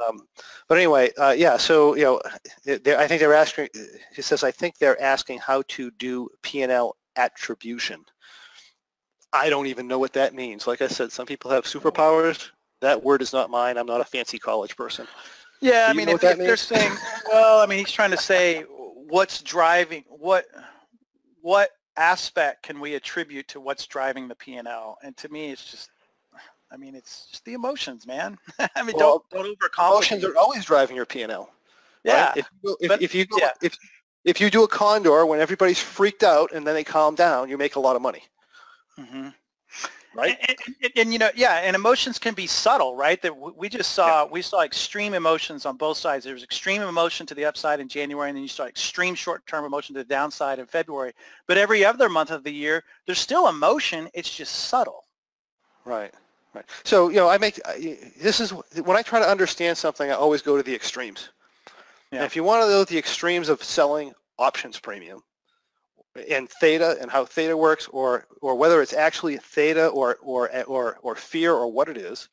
um, 0.06 0.26
but 0.68 0.76
anyway, 0.76 1.10
uh, 1.16 1.34
yeah, 1.38 1.56
so, 1.56 1.94
you 1.94 2.02
know, 2.02 2.20
I 2.66 3.06
think 3.06 3.20
they're 3.20 3.32
asking, 3.32 3.68
he 4.14 4.22
says, 4.22 4.42
I 4.42 4.50
think 4.50 4.78
they're 4.78 5.00
asking 5.00 5.38
how 5.38 5.62
to 5.68 5.90
do 5.92 6.28
P&L 6.42 6.96
attribution. 7.16 8.04
I 9.32 9.50
don't 9.50 9.66
even 9.66 9.86
know 9.86 10.00
what 10.00 10.14
that 10.14 10.34
means. 10.34 10.66
Like 10.66 10.82
I 10.82 10.88
said, 10.88 11.12
some 11.12 11.26
people 11.26 11.50
have 11.52 11.64
superpowers. 11.64 12.50
That 12.80 13.02
word 13.02 13.22
is 13.22 13.32
not 13.32 13.50
mine. 13.50 13.78
I'm 13.78 13.86
not 13.86 14.00
a 14.00 14.04
fancy 14.04 14.38
college 14.38 14.76
person. 14.76 15.06
Yeah, 15.60 15.86
I 15.88 15.92
mean, 15.92 16.08
if, 16.08 16.22
if 16.22 16.38
they're 16.38 16.56
saying, 16.56 16.92
well, 17.30 17.60
I 17.60 17.66
mean, 17.66 17.80
he's 17.80 17.90
trying 17.90 18.12
to 18.12 18.16
say 18.16 18.62
what's 18.62 19.42
driving, 19.42 20.04
what, 20.08 20.46
what 21.42 21.70
aspect 21.96 22.62
can 22.62 22.80
we 22.80 22.94
attribute 22.94 23.48
to 23.48 23.60
what's 23.60 23.86
driving 23.86 24.28
the 24.28 24.34
P 24.34 24.56
and 24.56 24.68
to 25.16 25.28
me, 25.28 25.50
it's 25.50 25.70
just, 25.70 25.90
I 26.70 26.76
mean, 26.76 26.94
it's 26.94 27.26
just 27.30 27.44
the 27.44 27.54
emotions, 27.54 28.06
man. 28.06 28.38
I 28.76 28.82
mean, 28.82 28.94
Well, 28.96 29.24
don't 29.30 29.44
don't 29.46 29.56
overcomplicate. 29.58 29.90
Emotions 29.90 30.24
are 30.24 30.36
always 30.36 30.64
driving 30.64 30.96
your 30.96 31.06
P&L. 31.06 31.50
yeah, 32.04 32.28
Right? 32.28 32.36
If 32.36 32.50
you, 32.62 32.76
if, 32.80 32.88
but- 32.88 33.02
if 33.02 33.14
you 33.14 33.26
go, 33.26 33.38
yeah. 33.40 33.50
if 33.62 33.76
if 34.24 34.40
you 34.40 34.50
do 34.50 34.64
a 34.64 34.68
condor 34.68 35.24
when 35.24 35.40
everybody's 35.40 35.78
freaked 35.80 36.22
out 36.22 36.52
and 36.52 36.66
then 36.66 36.74
they 36.74 36.84
calm 36.84 37.14
down, 37.14 37.48
you 37.48 37.56
make 37.56 37.76
a 37.76 37.80
lot 37.80 37.96
of 37.96 38.02
money, 38.02 38.22
hmm 38.98 39.28
right? 40.14 40.38
And, 40.48 40.58
and, 40.82 40.92
and, 40.96 41.12
you 41.12 41.18
know, 41.18 41.30
yeah, 41.34 41.56
and 41.56 41.76
emotions 41.76 42.18
can 42.18 42.34
be 42.34 42.46
subtle, 42.46 42.94
right? 42.94 43.20
That 43.22 43.36
we 43.56 43.68
just 43.68 43.92
saw, 43.92 44.26
we 44.26 44.42
saw 44.42 44.62
extreme 44.62 45.14
emotions 45.14 45.66
on 45.66 45.76
both 45.76 45.96
sides. 45.96 46.24
There 46.24 46.34
was 46.34 46.42
extreme 46.42 46.82
emotion 46.82 47.26
to 47.26 47.34
the 47.34 47.44
upside 47.44 47.80
in 47.80 47.88
January, 47.88 48.28
and 48.30 48.36
then 48.36 48.42
you 48.42 48.48
saw 48.48 48.66
extreme 48.66 49.14
short-term 49.14 49.64
emotion 49.64 49.94
to 49.94 50.00
the 50.00 50.08
downside 50.08 50.58
in 50.58 50.66
February. 50.66 51.12
But 51.46 51.58
every 51.58 51.84
other 51.84 52.08
month 52.08 52.30
of 52.30 52.44
the 52.44 52.52
year, 52.52 52.84
there's 53.06 53.18
still 53.18 53.48
emotion. 53.48 54.08
It's 54.14 54.34
just 54.34 54.54
subtle. 54.54 55.04
Right. 55.84 56.12
Right. 56.54 56.64
So 56.84 57.08
you 57.08 57.16
know, 57.16 57.28
I 57.28 57.38
make 57.38 57.60
this 58.20 58.40
is 58.40 58.50
when 58.50 58.96
I 58.96 59.02
try 59.02 59.20
to 59.20 59.28
understand 59.28 59.76
something, 59.76 60.10
I 60.10 60.14
always 60.14 60.42
go 60.42 60.56
to 60.56 60.62
the 60.62 60.74
extremes. 60.74 61.28
Yeah. 62.10 62.24
if 62.24 62.34
you 62.34 62.42
want 62.42 62.62
to 62.64 62.68
know 62.70 62.84
the 62.84 62.96
extremes 62.96 63.50
of 63.50 63.62
selling 63.62 64.14
options 64.38 64.80
premium 64.80 65.22
and 66.30 66.48
theta 66.48 66.96
and 67.00 67.10
how 67.10 67.24
theta 67.24 67.56
works, 67.56 67.88
or 67.88 68.26
or 68.42 68.54
whether 68.56 68.82
it's 68.82 68.92
actually 68.92 69.36
theta 69.38 69.88
or 69.88 70.16
or 70.22 70.50
or 70.64 70.98
or 71.02 71.14
fear 71.14 71.52
or 71.54 71.70
what 71.70 71.88
it 71.88 71.96
is, 71.96 72.28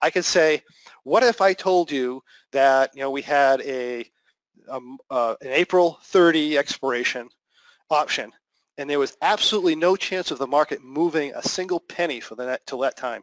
I 0.00 0.10
could 0.10 0.24
say, 0.24 0.62
what 1.04 1.22
if 1.22 1.40
I 1.40 1.52
told 1.54 1.90
you 1.90 2.22
that 2.52 2.90
you 2.94 3.00
know 3.00 3.10
we 3.10 3.22
had 3.22 3.60
a 3.62 4.04
um, 4.68 4.98
uh, 5.10 5.34
an 5.40 5.48
April 5.48 5.98
30 6.04 6.58
expiration 6.58 7.28
option, 7.90 8.32
and 8.78 8.88
there 8.88 8.98
was 8.98 9.16
absolutely 9.22 9.74
no 9.76 9.96
chance 9.96 10.30
of 10.30 10.38
the 10.38 10.46
market 10.46 10.82
moving 10.82 11.32
a 11.34 11.42
single 11.42 11.80
penny 11.80 12.20
for 12.20 12.34
the 12.34 12.46
net 12.46 12.66
till 12.66 12.78
that 12.80 12.96
time. 12.96 13.22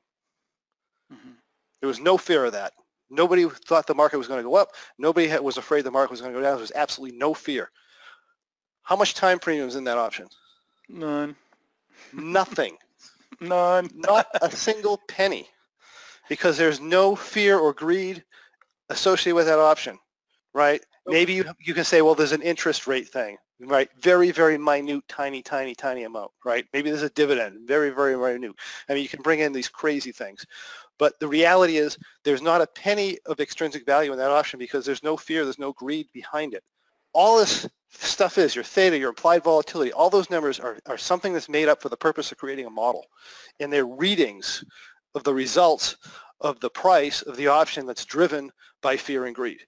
Mhm. 1.11 1.35
There 1.81 1.87
was 1.87 1.99
no 1.99 2.17
fear 2.17 2.45
of 2.45 2.53
that. 2.53 2.73
Nobody 3.09 3.47
thought 3.49 3.87
the 3.87 3.95
market 3.95 4.17
was 4.17 4.27
going 4.27 4.39
to 4.39 4.49
go 4.49 4.55
up. 4.55 4.75
Nobody 4.97 5.27
had, 5.27 5.41
was 5.41 5.57
afraid 5.57 5.83
the 5.83 5.91
market 5.91 6.11
was 6.11 6.21
going 6.21 6.33
to 6.33 6.39
go 6.39 6.43
down. 6.43 6.53
There 6.53 6.61
was 6.61 6.71
absolutely 6.75 7.17
no 7.17 7.33
fear. 7.33 7.71
How 8.83 8.95
much 8.95 9.13
time 9.13 9.39
premium 9.39 9.67
is 9.67 9.75
in 9.75 9.83
that 9.85 9.97
option? 9.97 10.27
None. 10.87 11.35
Nothing. 12.13 12.77
None. 13.41 13.89
Not 13.93 14.27
a 14.41 14.51
single 14.51 14.99
penny. 15.07 15.47
Because 16.27 16.57
there's 16.57 16.79
no 16.79 17.15
fear 17.15 17.57
or 17.57 17.73
greed 17.73 18.23
associated 18.89 19.35
with 19.35 19.47
that 19.47 19.59
option, 19.59 19.97
right? 20.53 20.81
Maybe 21.07 21.33
you, 21.33 21.45
you 21.59 21.73
can 21.73 21.83
say, 21.83 22.01
well, 22.01 22.13
there's 22.13 22.33
an 22.33 22.43
interest 22.43 22.85
rate 22.85 23.09
thing, 23.09 23.37
right? 23.59 23.89
Very, 23.99 24.29
very 24.29 24.57
minute, 24.57 25.03
tiny, 25.07 25.41
tiny, 25.41 25.73
tiny 25.73 26.03
amount, 26.03 26.31
right? 26.45 26.65
Maybe 26.71 26.91
there's 26.91 27.01
a 27.01 27.09
dividend, 27.09 27.67
very, 27.67 27.89
very 27.89 28.15
minute. 28.15 28.55
I 28.87 28.93
mean, 28.93 29.01
you 29.01 29.09
can 29.09 29.23
bring 29.23 29.39
in 29.39 29.51
these 29.51 29.69
crazy 29.69 30.11
things. 30.11 30.45
But 30.99 31.19
the 31.19 31.27
reality 31.27 31.77
is 31.77 31.97
there's 32.23 32.41
not 32.41 32.61
a 32.61 32.67
penny 32.67 33.17
of 33.25 33.39
extrinsic 33.39 33.85
value 33.85 34.11
in 34.11 34.19
that 34.19 34.31
option 34.31 34.59
because 34.59 34.85
there's 34.85 35.03
no 35.03 35.17
fear, 35.17 35.45
there's 35.45 35.57
no 35.57 35.73
greed 35.73 36.07
behind 36.13 36.53
it. 36.53 36.63
All 37.13 37.37
this 37.37 37.67
stuff 37.89 38.37
is 38.37 38.55
your 38.55 38.63
theta, 38.63 38.97
your 38.97 39.09
implied 39.09 39.43
volatility, 39.43 39.91
all 39.91 40.09
those 40.09 40.29
numbers 40.29 40.59
are, 40.59 40.77
are 40.85 40.97
something 40.97 41.33
that's 41.33 41.49
made 41.49 41.67
up 41.67 41.81
for 41.81 41.89
the 41.89 41.97
purpose 41.97 42.31
of 42.31 42.37
creating 42.37 42.65
a 42.65 42.69
model. 42.69 43.05
And 43.59 43.71
they're 43.71 43.85
readings 43.85 44.63
of 45.15 45.23
the 45.23 45.33
results 45.33 45.97
of 46.41 46.59
the 46.59 46.69
price 46.69 47.21
of 47.23 47.35
the 47.35 47.47
option 47.47 47.85
that's 47.85 48.05
driven 48.05 48.51
by 48.81 48.95
fear 48.95 49.25
and 49.25 49.35
greed. 49.35 49.59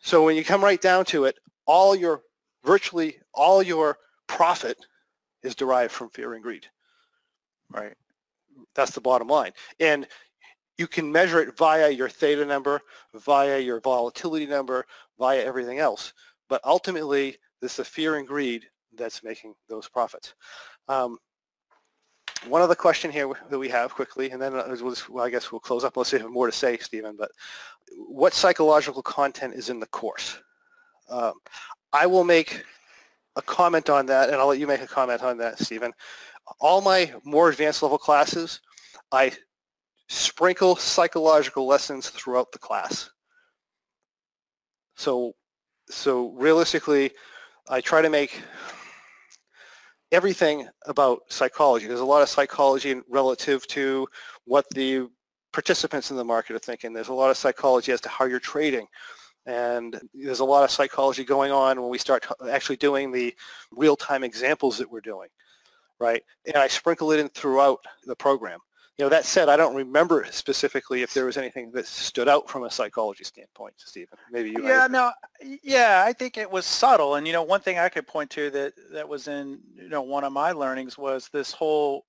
So 0.00 0.24
when 0.24 0.36
you 0.36 0.44
come 0.44 0.62
right 0.62 0.80
down 0.80 1.04
to 1.06 1.24
it, 1.24 1.36
all 1.66 1.96
your, 1.96 2.22
virtually 2.64 3.16
all 3.32 3.62
your 3.62 3.98
profit 4.26 4.76
is 5.42 5.54
derived 5.54 5.92
from 5.92 6.10
fear 6.10 6.34
and 6.34 6.42
greed. 6.42 6.66
Right? 7.70 7.94
That's 8.74 8.92
the 8.92 9.00
bottom 9.00 9.28
line. 9.28 9.52
And 9.80 10.06
you 10.78 10.86
can 10.86 11.10
measure 11.10 11.40
it 11.40 11.56
via 11.56 11.90
your 11.90 12.08
theta 12.08 12.44
number, 12.44 12.80
via 13.14 13.58
your 13.58 13.80
volatility 13.80 14.46
number, 14.46 14.84
via 15.18 15.42
everything 15.42 15.78
else. 15.78 16.12
But 16.48 16.60
ultimately, 16.64 17.36
is 17.62 17.76
the 17.76 17.84
fear 17.84 18.16
and 18.16 18.28
greed 18.28 18.64
that's 18.96 19.24
making 19.24 19.54
those 19.68 19.88
profits. 19.88 20.34
Um, 20.88 21.18
one 22.46 22.60
other 22.60 22.74
question 22.74 23.10
here 23.10 23.30
that 23.48 23.58
we 23.58 23.68
have 23.70 23.94
quickly, 23.94 24.30
and 24.30 24.40
then 24.40 24.52
we'll 24.52 24.90
just, 24.90 25.08
well, 25.08 25.24
I 25.24 25.30
guess 25.30 25.50
we'll 25.50 25.60
close 25.60 25.82
up 25.82 25.96
unless 25.96 26.12
you 26.12 26.18
have 26.18 26.30
more 26.30 26.46
to 26.46 26.52
say, 26.52 26.76
Stephen, 26.76 27.16
but 27.16 27.30
what 27.96 28.34
psychological 28.34 29.02
content 29.02 29.54
is 29.54 29.70
in 29.70 29.80
the 29.80 29.86
course? 29.86 30.36
Um, 31.08 31.34
I 31.92 32.06
will 32.06 32.24
make 32.24 32.64
a 33.36 33.42
comment 33.42 33.88
on 33.88 34.06
that, 34.06 34.28
and 34.28 34.36
I'll 34.36 34.48
let 34.48 34.58
you 34.58 34.66
make 34.66 34.82
a 34.82 34.86
comment 34.86 35.22
on 35.22 35.38
that, 35.38 35.58
Stephen. 35.58 35.92
All 36.60 36.82
my 36.82 37.12
more 37.24 37.48
advanced 37.48 37.82
level 37.82 37.98
classes, 37.98 38.60
I 39.10 39.32
sprinkle 40.14 40.76
psychological 40.76 41.66
lessons 41.66 42.08
throughout 42.08 42.52
the 42.52 42.58
class. 42.58 43.10
So, 44.96 45.32
so 45.90 46.30
realistically, 46.36 47.10
I 47.68 47.80
try 47.80 48.00
to 48.00 48.08
make 48.08 48.40
everything 50.12 50.68
about 50.86 51.22
psychology. 51.28 51.88
There's 51.88 51.98
a 51.98 52.04
lot 52.04 52.22
of 52.22 52.28
psychology 52.28 53.00
relative 53.08 53.66
to 53.68 54.06
what 54.44 54.66
the 54.70 55.08
participants 55.52 56.12
in 56.12 56.16
the 56.16 56.24
market 56.24 56.54
are 56.54 56.60
thinking. 56.60 56.92
There's 56.92 57.08
a 57.08 57.14
lot 57.14 57.30
of 57.30 57.36
psychology 57.36 57.90
as 57.90 58.00
to 58.02 58.08
how 58.08 58.26
you're 58.26 58.38
trading. 58.38 58.86
And 59.46 60.00
there's 60.14 60.40
a 60.40 60.44
lot 60.44 60.62
of 60.62 60.70
psychology 60.70 61.24
going 61.24 61.50
on 61.50 61.80
when 61.80 61.90
we 61.90 61.98
start 61.98 62.24
actually 62.48 62.76
doing 62.76 63.10
the 63.10 63.34
real-time 63.72 64.22
examples 64.22 64.78
that 64.78 64.90
we're 64.90 65.00
doing, 65.00 65.28
right? 65.98 66.22
And 66.46 66.56
I 66.56 66.68
sprinkle 66.68 67.10
it 67.10 67.18
in 67.18 67.28
throughout 67.30 67.80
the 68.04 68.16
program. 68.16 68.60
You 68.98 69.04
know, 69.04 69.08
that 69.08 69.24
said, 69.24 69.48
I 69.48 69.56
don't 69.56 69.74
remember 69.74 70.24
specifically 70.30 71.02
if 71.02 71.12
there 71.12 71.24
was 71.24 71.36
anything 71.36 71.72
that 71.72 71.86
stood 71.86 72.28
out 72.28 72.48
from 72.48 72.62
a 72.62 72.70
psychology 72.70 73.24
standpoint, 73.24 73.74
Stephen. 73.76 74.16
Maybe 74.30 74.50
you. 74.50 74.62
Yeah, 74.62 74.86
no, 74.88 75.10
yeah, 75.64 76.04
I 76.06 76.12
think 76.12 76.38
it 76.38 76.48
was 76.48 76.64
subtle. 76.64 77.16
And 77.16 77.26
you 77.26 77.32
know, 77.32 77.42
one 77.42 77.60
thing 77.60 77.78
I 77.78 77.88
could 77.88 78.06
point 78.06 78.30
to 78.30 78.50
that 78.50 78.74
that 78.92 79.08
was 79.08 79.26
in 79.26 79.58
you 79.76 79.88
know 79.88 80.02
one 80.02 80.22
of 80.22 80.32
my 80.32 80.52
learnings 80.52 80.96
was 80.96 81.28
this 81.32 81.50
whole 81.50 82.04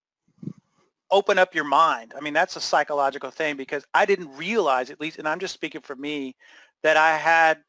open 1.12 1.40
up 1.40 1.56
your 1.56 1.64
mind. 1.64 2.14
I 2.16 2.22
mean, 2.22 2.34
that's 2.34 2.56
a 2.56 2.62
psychological 2.62 3.32
thing 3.32 3.58
because 3.58 3.86
I 3.94 4.06
didn't 4.06 4.36
realize, 4.36 4.90
at 4.90 5.00
least, 5.00 5.18
and 5.18 5.28
I'm 5.28 5.40
just 5.40 5.54
speaking 5.54 5.82
for 5.82 5.96
me, 5.96 6.36
that 6.84 6.98
I 6.98 7.18
had 7.18 7.60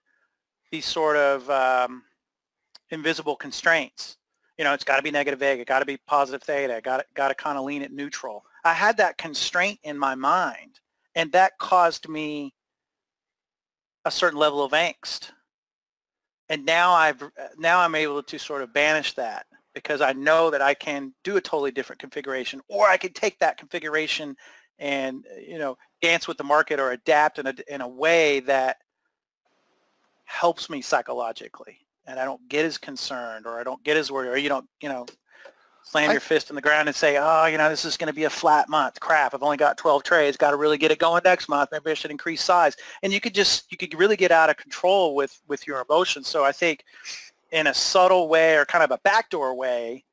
these 0.71 0.85
sort 0.85 1.17
of 1.17 1.49
um, 1.49 2.03
invisible 2.91 3.37
constraints. 3.37 4.17
You 4.59 4.65
know, 4.65 4.73
it's 4.73 4.85
got 4.85 4.97
to 4.97 5.03
be 5.03 5.11
negative 5.11 5.39
vega, 5.39 5.65
got 5.65 5.81
to 5.81 5.87
be 5.87 5.99
positive 6.07 6.43
theta, 6.43 6.81
got 6.83 7.05
got 7.15 7.29
to 7.29 7.35
kind 7.35 7.59
of 7.59 7.65
lean 7.65 7.83
at 7.83 7.93
neutral. 7.93 8.45
I 8.67 8.73
had 8.73 8.97
that 8.97 9.17
constraint 9.17 9.79
in 9.85 9.97
my 9.97 10.17
mind, 10.17 10.81
and 11.15 11.31
that 11.31 11.57
caused 11.57 12.09
me 12.09 12.53
a 14.05 14.11
certain 14.11 14.41
level 14.41 14.65
of 14.65 14.73
angst. 14.73 15.31
And 16.49 16.65
now 16.65 16.91
I've 16.91 17.23
uh, 17.23 17.29
now 17.59 17.79
I'm 17.79 17.95
able 17.95 18.25
to 18.25 18.39
sort 18.41 18.63
of 18.63 18.73
banish 18.73 19.15
that 19.15 19.47
because 19.73 20.01
I 20.01 20.15
know 20.15 20.51
that 20.51 20.63
I 20.63 20.75
can 20.75 21.15
do 21.23 21.37
a 21.37 21.41
totally 21.41 21.71
different 21.71 22.01
configuration, 22.01 22.61
or 22.69 22.89
I 22.89 22.97
can 22.97 23.13
take 23.13 23.39
that 23.39 23.57
configuration 23.57 24.35
and 24.81 25.25
uh, 25.33 25.39
you 25.39 25.59
know 25.59 25.79
dance 26.03 26.27
with 26.27 26.37
the 26.37 26.45
market 26.45 26.81
or 26.81 26.91
adapt 26.91 27.39
in 27.39 27.47
a 27.47 27.55
in 27.69 27.83
a 27.83 27.89
way 27.89 28.41
that 28.41 28.79
helps 30.25 30.69
me 30.69 30.83
psychologically, 30.83 31.79
and 32.05 32.19
I 32.19 32.25
don't 32.25 32.49
get 32.49 32.65
as 32.65 32.79
concerned, 32.79 33.47
or 33.47 33.61
I 33.61 33.63
don't 33.63 33.85
get 33.85 33.97
as 33.97 34.11
worried, 34.11 34.31
or 34.31 34.37
you 34.37 34.49
don't 34.49 34.69
you 34.81 34.89
know 34.89 35.07
slam 35.87 36.11
I, 36.11 36.13
your 36.13 36.21
fist 36.21 36.51
in 36.51 36.57
the 36.57 36.63
ground 36.63 36.89
and 36.89 36.97
say, 36.97 37.17
oh, 37.19 37.47
you 37.47 37.57
know, 37.57 37.69
this 37.69 37.85
is 37.85 37.97
going 37.97 38.09
to 38.09 38.15
be 38.15 38.25
a 38.25 38.31
flat 38.31 38.69
month. 38.69 38.99
Crap, 38.99 39.35
I've 39.35 39.43
only 39.43 39.57
got 39.57 39.79
12 39.79 40.03
trades. 40.03 40.37
Got 40.37 40.51
to 40.51 40.57
really 40.57 40.79
get 40.79 40.91
it 40.91 40.99
going 40.99 41.23
next 41.25 41.49
month. 41.49 41.71
Maybe 41.71 41.93
I 41.93 41.95
should 41.95 42.11
increase 42.11 42.43
size. 42.43 42.77
And 43.03 43.13
you 43.13 43.21
could 43.21 43.35
just, 43.35 43.71
you 43.71 43.79
could 43.79 43.95
really 43.95 44.17
get 44.17 44.33
out 44.33 44.51
of 44.51 44.57
control 44.57 45.15
with, 45.15 45.41
with 45.47 45.67
your 45.67 45.85
emotions. 45.89 46.27
So 46.27 46.45
I 46.45 46.53
think 46.53 46.85
in 47.53 47.69
a 47.69 47.75
subtle 47.75 48.29
way 48.29 48.57
or 48.57 48.65
kind 48.65 48.83
of 48.83 48.91
a 48.91 48.99
backdoor 49.05 49.55
way, 49.55 50.05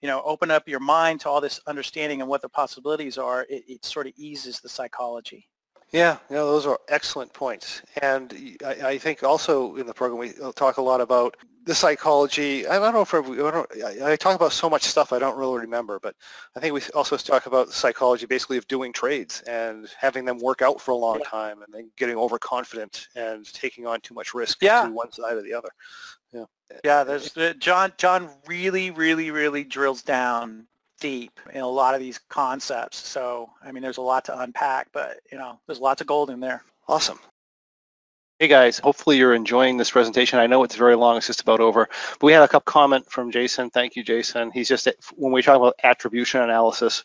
you 0.00 0.08
know, 0.08 0.22
open 0.24 0.50
up 0.50 0.66
your 0.66 0.80
mind 0.80 1.20
to 1.20 1.28
all 1.28 1.40
this 1.40 1.60
understanding 1.66 2.20
and 2.22 2.28
what 2.28 2.42
the 2.42 2.48
possibilities 2.48 3.18
are, 3.18 3.42
it, 3.50 3.64
it 3.68 3.84
sort 3.84 4.06
of 4.06 4.14
eases 4.16 4.60
the 4.60 4.68
psychology. 4.68 5.46
Yeah, 5.92 6.16
yeah, 6.30 6.38
those 6.38 6.64
are 6.64 6.80
excellent 6.88 7.34
points. 7.34 7.82
And 8.00 8.58
I, 8.64 8.88
I, 8.88 8.98
think 8.98 9.22
also 9.22 9.76
in 9.76 9.86
the 9.86 9.92
program 9.92 10.18
we 10.18 10.32
talk 10.54 10.78
a 10.78 10.82
lot 10.82 11.02
about 11.02 11.36
the 11.64 11.74
psychology. 11.74 12.66
I 12.66 12.78
don't 12.78 12.92
know 12.92 13.02
if 13.02 13.14
I, 13.14 13.20
don't, 13.20 14.02
I, 14.02 14.16
talk 14.16 14.34
about 14.34 14.52
so 14.52 14.68
much 14.68 14.82
stuff 14.82 15.12
I 15.12 15.18
don't 15.18 15.36
really 15.36 15.60
remember, 15.60 16.00
but 16.00 16.14
I 16.56 16.60
think 16.60 16.74
we 16.74 16.80
also 16.94 17.16
talk 17.16 17.46
about 17.46 17.68
the 17.68 17.72
psychology 17.72 18.26
basically 18.26 18.56
of 18.56 18.66
doing 18.66 18.92
trades 18.92 19.42
and 19.42 19.88
having 19.98 20.24
them 20.24 20.38
work 20.38 20.62
out 20.62 20.80
for 20.80 20.90
a 20.90 20.96
long 20.96 21.20
yeah. 21.20 21.28
time 21.28 21.62
and 21.62 21.72
then 21.72 21.90
getting 21.96 22.16
overconfident 22.16 23.08
and 23.14 23.52
taking 23.52 23.86
on 23.86 24.00
too 24.00 24.14
much 24.14 24.34
risk 24.34 24.58
yeah. 24.60 24.84
to 24.84 24.90
one 24.90 25.12
side 25.12 25.34
or 25.34 25.42
the 25.42 25.54
other. 25.54 25.70
Yeah. 26.32 26.44
Yeah, 26.84 27.04
there's 27.04 27.36
uh, 27.36 27.52
John. 27.58 27.92
John 27.98 28.30
really, 28.46 28.90
really, 28.90 29.30
really 29.30 29.62
drills 29.62 30.02
down 30.02 30.66
deep 31.00 31.38
in 31.52 31.60
a 31.60 31.68
lot 31.68 31.94
of 31.94 32.00
these 32.00 32.18
concepts. 32.30 32.96
So, 32.96 33.50
I 33.62 33.72
mean, 33.72 33.82
there's 33.82 33.98
a 33.98 34.02
lot 34.02 34.24
to 34.26 34.40
unpack, 34.40 34.88
but 34.92 35.18
you 35.30 35.36
know, 35.36 35.60
there's 35.66 35.80
lots 35.80 36.00
of 36.00 36.06
gold 36.06 36.30
in 36.30 36.40
there. 36.40 36.62
Awesome. 36.88 37.18
Hey 38.42 38.48
guys, 38.48 38.80
hopefully 38.80 39.18
you're 39.18 39.34
enjoying 39.34 39.76
this 39.76 39.92
presentation. 39.92 40.40
I 40.40 40.48
know 40.48 40.64
it's 40.64 40.74
very 40.74 40.96
long, 40.96 41.16
it's 41.16 41.28
just 41.28 41.42
about 41.42 41.60
over, 41.60 41.88
but 42.18 42.26
we 42.26 42.32
had 42.32 42.42
a 42.42 42.48
couple 42.48 42.72
comment 42.72 43.08
from 43.08 43.30
Jason. 43.30 43.70
Thank 43.70 43.94
you, 43.94 44.02
Jason. 44.02 44.50
He's 44.50 44.66
just, 44.66 44.88
when 45.14 45.30
we 45.30 45.42
talk 45.42 45.58
about 45.58 45.76
attribution 45.84 46.40
analysis, 46.40 47.04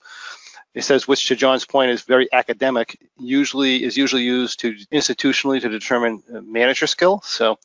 it 0.73 0.83
says, 0.83 1.07
which 1.07 1.27
to 1.27 1.35
John's 1.35 1.63
point 1.63 1.91
is 1.91 2.01
very 2.01 2.27
academic, 2.33 2.99
usually 3.19 3.83
is 3.83 3.95
usually 3.95 4.23
used 4.23 4.61
to 4.61 4.73
institutionally 4.91 5.61
to 5.61 5.69
determine 5.69 6.23
uh, 6.33 6.41
manager 6.41 6.87
skill. 6.87 7.21
So 7.23 7.59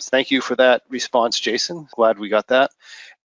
thank 0.00 0.30
you 0.30 0.40
for 0.40 0.56
that 0.56 0.84
response, 0.88 1.38
Jason. 1.38 1.86
Glad 1.94 2.18
we 2.18 2.30
got 2.30 2.46
that. 2.46 2.70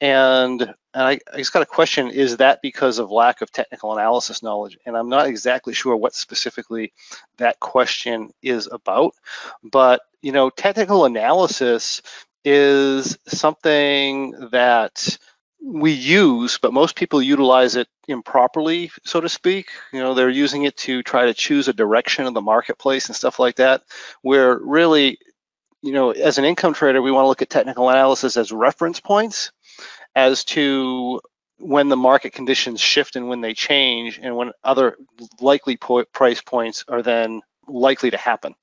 And, 0.02 0.62
and 0.62 0.74
I, 0.94 1.20
I 1.32 1.36
just 1.36 1.52
got 1.52 1.62
a 1.62 1.66
question, 1.66 2.10
is 2.10 2.38
that 2.38 2.60
because 2.60 2.98
of 2.98 3.12
lack 3.12 3.40
of 3.40 3.52
technical 3.52 3.92
analysis 3.92 4.42
knowledge? 4.42 4.76
And 4.84 4.96
I'm 4.96 5.08
not 5.08 5.28
exactly 5.28 5.74
sure 5.74 5.94
what 5.94 6.12
specifically 6.12 6.92
that 7.36 7.60
question 7.60 8.32
is 8.42 8.66
about, 8.66 9.14
but 9.62 10.00
you 10.20 10.32
know, 10.32 10.50
technical 10.50 11.04
analysis 11.04 12.02
is 12.44 13.16
something 13.28 14.32
that 14.50 15.18
we 15.64 15.92
use, 15.92 16.58
but 16.60 16.72
most 16.72 16.96
people 16.96 17.22
utilize 17.22 17.76
it 17.76 17.86
improperly, 18.08 18.90
so 19.04 19.20
to 19.20 19.28
speak. 19.28 19.68
You 19.92 20.00
know, 20.00 20.14
they're 20.14 20.28
using 20.28 20.64
it 20.64 20.76
to 20.78 21.04
try 21.04 21.26
to 21.26 21.34
choose 21.34 21.68
a 21.68 21.72
direction 21.72 22.26
of 22.26 22.34
the 22.34 22.40
marketplace 22.40 23.06
and 23.06 23.14
stuff 23.14 23.38
like 23.38 23.54
that, 23.56 23.82
where 24.22 24.58
really, 24.58 25.18
you 25.80 25.92
know, 25.92 26.10
as 26.10 26.38
an 26.38 26.44
income 26.44 26.74
trader, 26.74 27.00
we 27.00 27.12
want 27.12 27.24
to 27.24 27.28
look 27.28 27.42
at 27.42 27.50
technical 27.50 27.88
analysis 27.88 28.36
as 28.36 28.50
reference 28.50 28.98
points 28.98 29.52
as 30.14 30.44
to 30.44 31.20
when 31.58 31.88
the 31.88 31.96
market 31.96 32.32
conditions 32.32 32.80
shift 32.80 33.16
and 33.16 33.28
when 33.28 33.40
they 33.40 33.54
change 33.54 34.18
and 34.20 34.36
when 34.36 34.52
other 34.64 34.96
likely 35.40 35.76
po 35.76 36.04
price 36.04 36.42
points 36.42 36.84
are 36.88 37.02
then 37.02 37.40
likely 37.68 38.10
to 38.10 38.16
happen. 38.16 38.54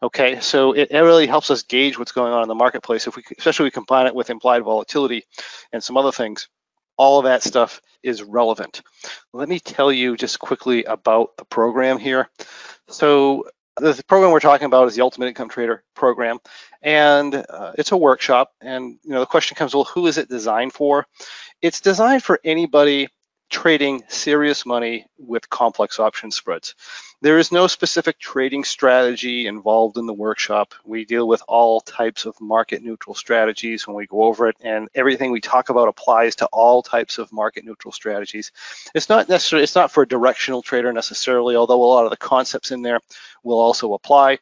Okay, 0.00 0.38
so 0.38 0.72
it, 0.72 0.92
it, 0.92 1.00
really 1.00 1.26
helps 1.26 1.50
us 1.50 1.64
gauge 1.64 1.98
what's 1.98 2.12
going 2.12 2.32
on 2.32 2.42
in 2.42 2.48
the 2.48 2.54
marketplace. 2.54 3.08
If 3.08 3.16
we, 3.16 3.24
especially 3.36 3.64
we 3.64 3.70
combine 3.72 4.06
it 4.06 4.14
with 4.14 4.30
implied 4.30 4.62
volatility 4.62 5.24
and 5.72 5.82
some 5.82 5.96
other 5.96 6.12
things, 6.12 6.48
all 6.96 7.18
of 7.18 7.24
that 7.24 7.42
stuff 7.42 7.80
is 8.04 8.22
relevant. 8.22 8.82
Let 9.32 9.48
me 9.48 9.58
tell 9.58 9.90
you 9.90 10.16
just 10.16 10.38
quickly 10.38 10.84
about 10.84 11.36
the 11.36 11.44
program 11.44 11.98
here. 11.98 12.30
So 12.88 13.48
the 13.80 14.02
program 14.06 14.32
we're 14.32 14.40
talking 14.40 14.66
about 14.66 14.88
is 14.88 14.94
the 14.94 15.02
Ultimate 15.02 15.28
Income 15.28 15.48
Trader 15.48 15.84
program, 15.94 16.38
and 16.82 17.34
uh, 17.34 17.72
it's 17.76 17.92
a 17.92 17.96
workshop. 17.96 18.52
And 18.60 18.98
you 19.02 19.10
know, 19.10 19.20
the 19.20 19.26
question 19.26 19.56
comes, 19.56 19.74
well, 19.74 19.84
who 19.84 20.06
is 20.06 20.18
it 20.18 20.28
designed 20.28 20.72
for? 20.72 21.06
It's 21.62 21.80
designed 21.80 22.22
for 22.22 22.40
anybody 22.44 23.08
trading 23.48 24.04
serious 24.08 24.66
money 24.66 25.06
with 25.18 25.48
complex 25.48 25.98
option 25.98 26.30
spreads. 26.30 26.74
There 27.20 27.38
is 27.38 27.50
no 27.50 27.66
specific 27.66 28.18
trading 28.18 28.64
strategy 28.64 29.46
involved 29.46 29.96
in 29.96 30.06
the 30.06 30.12
workshop. 30.12 30.74
We 30.84 31.04
deal 31.04 31.26
with 31.26 31.42
all 31.48 31.80
types 31.80 32.26
of 32.26 32.40
market 32.40 32.82
neutral 32.82 33.14
strategies 33.14 33.86
when 33.86 33.96
we 33.96 34.06
go 34.06 34.24
over 34.24 34.48
it, 34.48 34.56
and 34.60 34.88
everything 34.94 35.32
we 35.32 35.40
talk 35.40 35.68
about 35.68 35.88
applies 35.88 36.36
to 36.36 36.46
all 36.46 36.82
types 36.82 37.18
of 37.18 37.32
market 37.32 37.64
neutral 37.64 37.92
strategies. 37.92 38.52
It's 38.94 39.08
not 39.08 39.28
necessarily, 39.28 39.64
it's 39.64 39.74
not 39.74 39.90
for 39.90 40.02
a 40.02 40.08
directional 40.08 40.62
trader 40.62 40.92
necessarily, 40.92 41.56
although 41.56 41.82
a 41.82 41.84
lot 41.84 42.04
of 42.04 42.10
the 42.10 42.16
concepts 42.16 42.70
in 42.70 42.82
there 42.82 43.00
will 43.42 43.58
also 43.58 43.94
apply 43.94 44.38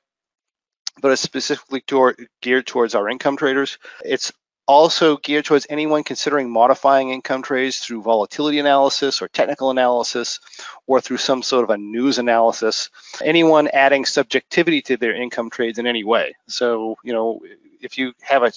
but 1.01 1.13
it's 1.13 1.21
specifically 1.21 1.83
toward, 1.83 2.29
geared 2.41 2.67
towards 2.67 2.95
our 2.95 3.09
income 3.09 3.37
traders. 3.37 3.79
It's 4.05 4.33
also 4.67 5.17
geared 5.17 5.45
towards 5.45 5.67
anyone 5.71 6.05
considering 6.05 6.51
modifying 6.51 7.11
income 7.11 7.43
trades 7.43 7.79
through 7.79 8.03
volatility 8.03 8.59
analysis 8.59 9.23
or 9.23 9.29
technical 9.29 9.71
analysis 9.71 10.41
or 10.87 11.01
through 11.01 11.19
some 11.19 11.43
sort 11.43 11.65
of 11.65 11.71
a 11.71 11.77
news 11.77 12.19
analysis. 12.19 12.91
Anyone 13.25 13.69
adding 13.69 14.05
subjectivity 14.05 14.83
to 14.83 14.97
their 14.97 15.15
income 15.15 15.51
trades 15.51 15.79
in 15.79 15.87
any 15.87 16.05
way. 16.05 16.35
So, 16.49 16.97
you 17.05 17.13
know, 17.13 17.41
if 17.81 17.99
you 17.99 18.13
have 18.23 18.43
a, 18.43 18.53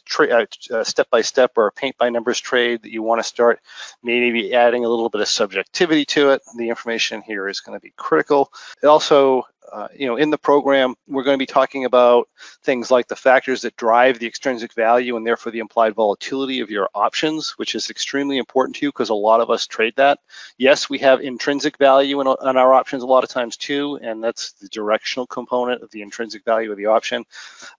a 0.71 0.85
step-by-step 0.85 1.51
or 1.57 1.67
a 1.67 1.71
paint-by-numbers 1.71 2.39
trade 2.39 2.81
that 2.83 2.91
you 2.91 3.03
want 3.03 3.19
to 3.19 3.27
start, 3.27 3.59
maybe 4.01 4.53
adding 4.53 4.85
a 4.85 4.89
little 4.89 5.09
bit 5.09 5.21
of 5.21 5.27
subjectivity 5.27 6.05
to 6.05 6.31
it, 6.31 6.41
the 6.57 6.69
information 6.69 7.21
here 7.21 7.47
is 7.47 7.59
going 7.59 7.77
to 7.77 7.81
be 7.81 7.93
critical. 7.97 8.51
It 8.81 8.87
also 8.87 9.43
uh, 9.71 9.87
you 9.95 10.07
know, 10.07 10.15
in 10.15 10.29
the 10.29 10.37
program, 10.37 10.95
we're 11.07 11.23
going 11.23 11.35
to 11.35 11.39
be 11.39 11.45
talking 11.45 11.85
about 11.85 12.27
things 12.63 12.89
like 12.91 13.07
the 13.07 13.15
factors 13.15 13.61
that 13.61 13.75
drive 13.75 14.19
the 14.19 14.27
extrinsic 14.27 14.73
value 14.73 15.15
and 15.15 15.25
therefore 15.25 15.51
the 15.51 15.59
implied 15.59 15.93
volatility 15.93 16.59
of 16.59 16.69
your 16.69 16.89
options, 16.93 17.51
which 17.57 17.75
is 17.75 17.89
extremely 17.89 18.37
important 18.37 18.75
to 18.75 18.85
you 18.85 18.89
because 18.89 19.09
a 19.09 19.13
lot 19.13 19.41
of 19.41 19.49
us 19.49 19.67
trade 19.67 19.93
that. 19.97 20.19
Yes, 20.57 20.89
we 20.89 20.99
have 20.99 21.21
intrinsic 21.21 21.77
value 21.77 22.21
in, 22.21 22.27
in 22.27 22.57
our 22.57 22.73
options 22.73 23.03
a 23.03 23.07
lot 23.07 23.23
of 23.23 23.29
times 23.29 23.57
too, 23.57 23.99
and 24.01 24.23
that's 24.23 24.53
the 24.53 24.67
directional 24.69 25.27
component 25.27 25.83
of 25.83 25.91
the 25.91 26.01
intrinsic 26.01 26.43
value 26.45 26.71
of 26.71 26.77
the 26.77 26.87
option. 26.87 27.25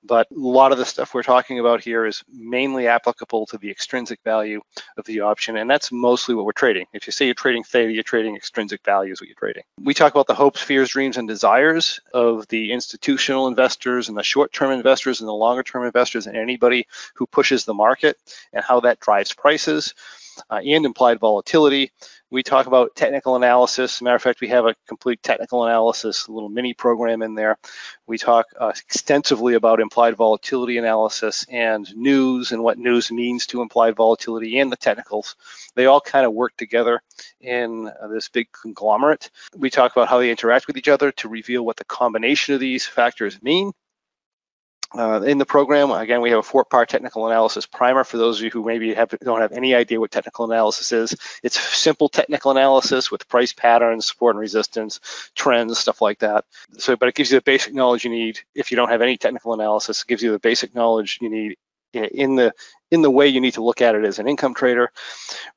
But 0.04 0.28
a 0.30 0.38
lot 0.38 0.72
of 0.72 0.78
the 0.78 0.84
stuff 0.84 1.14
we're 1.14 1.22
talking 1.22 1.58
about 1.58 1.82
here 1.82 2.06
is 2.06 2.22
mainly 2.32 2.86
applicable 2.86 3.46
to 3.46 3.58
the 3.58 3.70
extrinsic 3.70 4.20
value 4.24 4.60
of 4.96 5.04
the 5.06 5.20
option, 5.20 5.56
and 5.56 5.70
that's 5.70 5.90
mostly 5.90 6.34
what 6.34 6.44
we're 6.44 6.52
trading. 6.52 6.86
If 6.92 7.06
you 7.06 7.12
say 7.12 7.24
you're 7.26 7.34
trading 7.34 7.64
theta, 7.64 7.92
you're 7.92 8.02
trading 8.02 8.36
extrinsic 8.36 8.84
value 8.84 9.12
is 9.12 9.20
what 9.20 9.28
you're 9.28 9.36
trading. 9.36 9.62
We 9.80 9.94
talk 9.94 10.12
about 10.12 10.26
the 10.26 10.34
hopes, 10.34 10.60
fears, 10.60 10.90
dreams, 10.90 11.16
and 11.16 11.26
desires 11.26 11.79
of 12.12 12.46
the 12.48 12.72
institutional 12.72 13.46
investors 13.46 14.08
and 14.08 14.16
the 14.16 14.22
short-term 14.22 14.72
investors 14.72 15.20
and 15.20 15.28
the 15.28 15.32
longer-term 15.32 15.84
investors 15.84 16.26
and 16.26 16.36
anybody 16.36 16.86
who 17.14 17.26
pushes 17.26 17.64
the 17.64 17.74
market 17.74 18.16
and 18.52 18.64
how 18.64 18.80
that 18.80 19.00
drives 19.00 19.32
prices 19.32 19.94
uh, 20.48 20.60
and 20.64 20.84
implied 20.84 21.20
volatility. 21.20 21.90
We 22.30 22.44
talk 22.44 22.66
about 22.66 22.94
technical 22.94 23.34
analysis. 23.34 24.00
matter 24.00 24.14
of 24.14 24.22
fact, 24.22 24.40
we 24.40 24.48
have 24.48 24.64
a 24.64 24.76
complete 24.86 25.20
technical 25.22 25.64
analysis, 25.64 26.26
a 26.26 26.32
little 26.32 26.48
mini 26.48 26.74
program 26.74 27.22
in 27.22 27.34
there. 27.34 27.58
We 28.06 28.18
talk 28.18 28.46
uh, 28.58 28.72
extensively 28.76 29.54
about 29.54 29.80
implied 29.80 30.16
volatility 30.16 30.78
analysis 30.78 31.44
and 31.50 31.92
news 31.96 32.52
and 32.52 32.62
what 32.62 32.78
news 32.78 33.10
means 33.10 33.46
to 33.48 33.62
implied 33.62 33.96
volatility 33.96 34.58
and 34.60 34.70
the 34.70 34.76
technicals. 34.76 35.34
They 35.74 35.86
all 35.86 36.00
kind 36.00 36.24
of 36.24 36.32
work 36.32 36.56
together 36.56 37.02
in 37.40 37.88
uh, 37.88 38.08
this 38.08 38.28
big 38.28 38.48
conglomerate. 38.52 39.30
We 39.56 39.70
talk 39.70 39.92
about 39.92 40.08
how 40.08 40.18
they 40.18 40.30
interact 40.30 40.68
with 40.68 40.76
each 40.76 40.88
other 40.88 41.10
to 41.12 41.28
reveal 41.28 41.64
what 41.64 41.76
the 41.76 41.84
combination 41.84 42.54
of 42.54 42.60
these 42.60 42.86
factors 42.86 43.42
mean 43.42 43.72
uh, 44.96 45.22
in 45.22 45.38
the 45.38 45.46
program, 45.46 45.90
again, 45.90 46.20
we 46.20 46.30
have 46.30 46.40
a 46.40 46.42
four-part 46.42 46.88
technical 46.88 47.26
analysis 47.26 47.66
primer 47.66 48.02
for 48.02 48.16
those 48.16 48.38
of 48.38 48.44
you 48.44 48.50
who 48.50 48.64
maybe 48.64 48.92
have, 48.94 49.10
don't 49.22 49.40
have 49.40 49.52
any 49.52 49.74
idea 49.74 50.00
what 50.00 50.10
technical 50.10 50.50
analysis 50.50 50.90
is. 50.90 51.16
It's 51.42 51.58
simple 51.58 52.08
technical 52.08 52.50
analysis 52.50 53.10
with 53.10 53.28
price 53.28 53.52
patterns, 53.52 54.06
support 54.06 54.34
and 54.34 54.40
resistance, 54.40 55.00
trends, 55.34 55.78
stuff 55.78 56.02
like 56.02 56.18
that. 56.20 56.44
So, 56.78 56.96
but 56.96 57.08
it 57.08 57.14
gives 57.14 57.30
you 57.30 57.38
the 57.38 57.42
basic 57.42 57.72
knowledge 57.72 58.04
you 58.04 58.10
need 58.10 58.40
if 58.54 58.70
you 58.70 58.76
don't 58.76 58.90
have 58.90 59.02
any 59.02 59.16
technical 59.16 59.54
analysis. 59.54 60.02
It 60.02 60.08
gives 60.08 60.22
you 60.22 60.32
the 60.32 60.38
basic 60.40 60.74
knowledge 60.74 61.18
you 61.20 61.30
need 61.30 61.56
in 61.92 62.36
the 62.36 62.52
in 62.90 63.02
the 63.02 63.10
way 63.10 63.28
you 63.28 63.40
need 63.40 63.54
to 63.54 63.62
look 63.62 63.80
at 63.80 63.94
it 63.94 64.04
as 64.04 64.18
an 64.18 64.28
income 64.28 64.54
trader. 64.54 64.90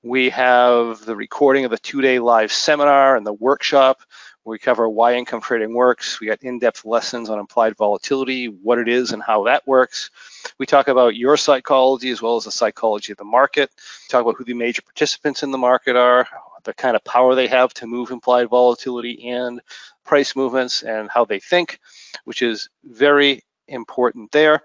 We 0.04 0.30
have 0.30 1.04
the 1.06 1.16
recording 1.16 1.66
of 1.66 1.72
the 1.72 1.78
two-day 1.78 2.20
live 2.20 2.52
seminar 2.52 3.16
and 3.16 3.26
the 3.26 3.34
workshop 3.34 4.02
we 4.46 4.60
cover 4.60 4.90
why 4.90 5.16
income 5.16 5.42
trading 5.42 5.74
works. 5.74 6.20
We 6.20 6.28
got 6.28 6.44
in-depth 6.44 6.86
lessons 6.86 7.30
on 7.30 7.40
implied 7.40 7.78
volatility, 7.78 8.48
what 8.48 8.78
it 8.78 8.90
is 8.90 9.12
and 9.12 9.24
how 9.24 9.44
that 9.46 9.66
works. 9.66 10.12
We 10.58 10.66
talk 10.66 10.88
about 10.90 11.16
your 11.16 11.38
psychology 11.38 12.10
as 12.10 12.22
well 12.22 12.36
as 12.36 12.44
the 12.46 12.52
psychology 12.52 13.14
of 13.14 13.18
the 13.18 13.24
market. 13.24 13.70
We 13.78 14.12
talk 14.12 14.22
about 14.22 14.36
who 14.38 14.44
the 14.44 14.54
major 14.54 14.82
participants 14.82 15.44
in 15.44 15.52
the 15.52 15.58
market 15.58 15.96
are, 15.96 16.28
the 16.64 16.74
kind 16.74 16.96
of 16.96 17.04
power 17.04 17.36
they 17.36 17.48
have 17.48 17.74
to 17.76 17.88
move 17.88 18.12
implied 18.12 18.50
volatility 18.50 19.30
and 19.30 19.62
price 20.06 20.36
movements 20.36 20.84
and 20.84 21.10
how 21.10 21.26
they 21.26 21.40
think, 21.40 21.80
which 22.26 22.42
is 22.42 22.70
very 22.84 23.44
important 23.68 24.32
there. 24.32 24.64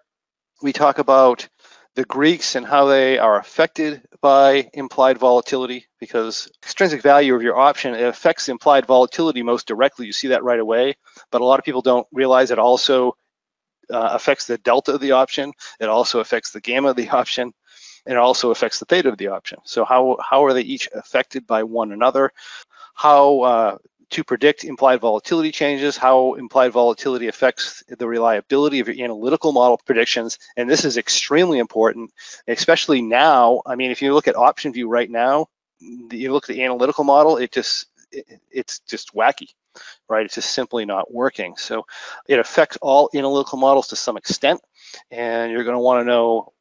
We 0.61 0.73
talk 0.73 0.99
about 0.99 1.49
the 1.99 2.05
Greeks 2.05 2.55
and 2.55 2.65
how 2.65 2.87
they 2.87 3.19
are 3.19 3.41
affected 3.41 4.01
by 4.21 4.71
implied 4.73 5.19
volatility 5.19 5.85
because 5.99 6.49
extrinsic 6.63 7.03
value 7.03 7.35
of 7.35 7.43
your 7.43 7.59
option 7.59 7.93
it 7.93 8.05
affects 8.05 8.49
implied 8.49 8.87
volatility 8.87 9.43
most 9.43 9.67
directly. 9.67 10.07
You 10.07 10.13
see 10.13 10.29
that 10.29 10.45
right 10.45 10.61
away, 10.61 10.95
but 11.33 11.41
a 11.41 11.45
lot 11.45 11.59
of 11.59 11.65
people 11.65 11.83
don't 11.83 12.07
realize 12.13 12.53
it 12.53 12.59
also 12.61 13.17
uh, 13.93 14.11
affects 14.13 14.47
the 14.47 14.59
delta 14.59 14.95
of 14.95 15.01
the 15.01 15.11
option. 15.11 15.53
It 15.81 15.89
also 15.89 16.21
affects 16.21 16.53
the 16.53 16.61
gamma 16.61 16.91
of 16.91 16.97
the 16.97 17.09
option. 17.23 17.53
And 18.07 18.15
it 18.15 18.19
also 18.19 18.53
affects 18.53 18.79
the 18.79 18.87
theta 18.87 19.09
of 19.09 19.19
the 19.19 19.29
option. 19.29 19.59
So 19.65 19.85
how, 19.85 20.19
how 20.23 20.45
are 20.45 20.53
they 20.53 20.63
each 20.63 20.89
affected 20.95 21.49
by 21.49 21.65
one 21.65 21.91
another? 21.91 22.31
How 22.95 23.41
uh, 23.41 23.79
to 24.11 24.25
predict 24.25 24.65
implied 24.65 25.01
volatility 25.01 25.53
changes, 25.53 25.97
how 25.97 26.35
implied 26.35 26.73
volatility 26.73 27.29
affects 27.29 27.83
the 27.87 28.07
reliability 28.07 28.81
of 28.81 28.89
your 28.89 29.05
analytical 29.05 29.53
model 29.53 29.81
predictions. 29.85 30.39
And 30.57 30.69
this 30.69 30.85
is 30.85 30.97
extremely 30.97 31.59
important, 31.59 32.11
especially 32.47 33.03
now. 33.03 33.63
I 33.67 33.77
mean, 33.77 33.91
if 33.91 34.01
you 34.01 34.15
look 34.15 34.29
at 34.29 34.35
OptionVue 34.35 34.87
right 34.89 35.11
now, 35.11 35.47
you 35.81 36.33
look 36.33 36.49
at 36.49 36.57
the 36.57 36.65
analytical 36.65 37.05
model, 37.05 37.37
it 37.37 37.53
just 37.53 37.87
it, 38.11 38.41
it's 38.51 38.81
just 38.81 39.15
wacky, 39.15 39.49
right? 40.09 40.25
It's 40.25 40.35
just 40.35 40.53
simply 40.53 40.85
not 40.85 41.13
working. 41.13 41.57
So 41.57 41.87
it 42.27 42.39
affects 42.39 42.79
all 42.81 43.11
analytical 43.15 43.59
models 43.59 43.89
to 43.89 43.97
some 43.97 44.17
extent, 44.17 44.61
and 45.11 45.53
you're 45.53 45.65
going 45.65 45.77
to 45.77 45.81
want 45.81 46.01
to 46.01 46.11
know 46.11 46.53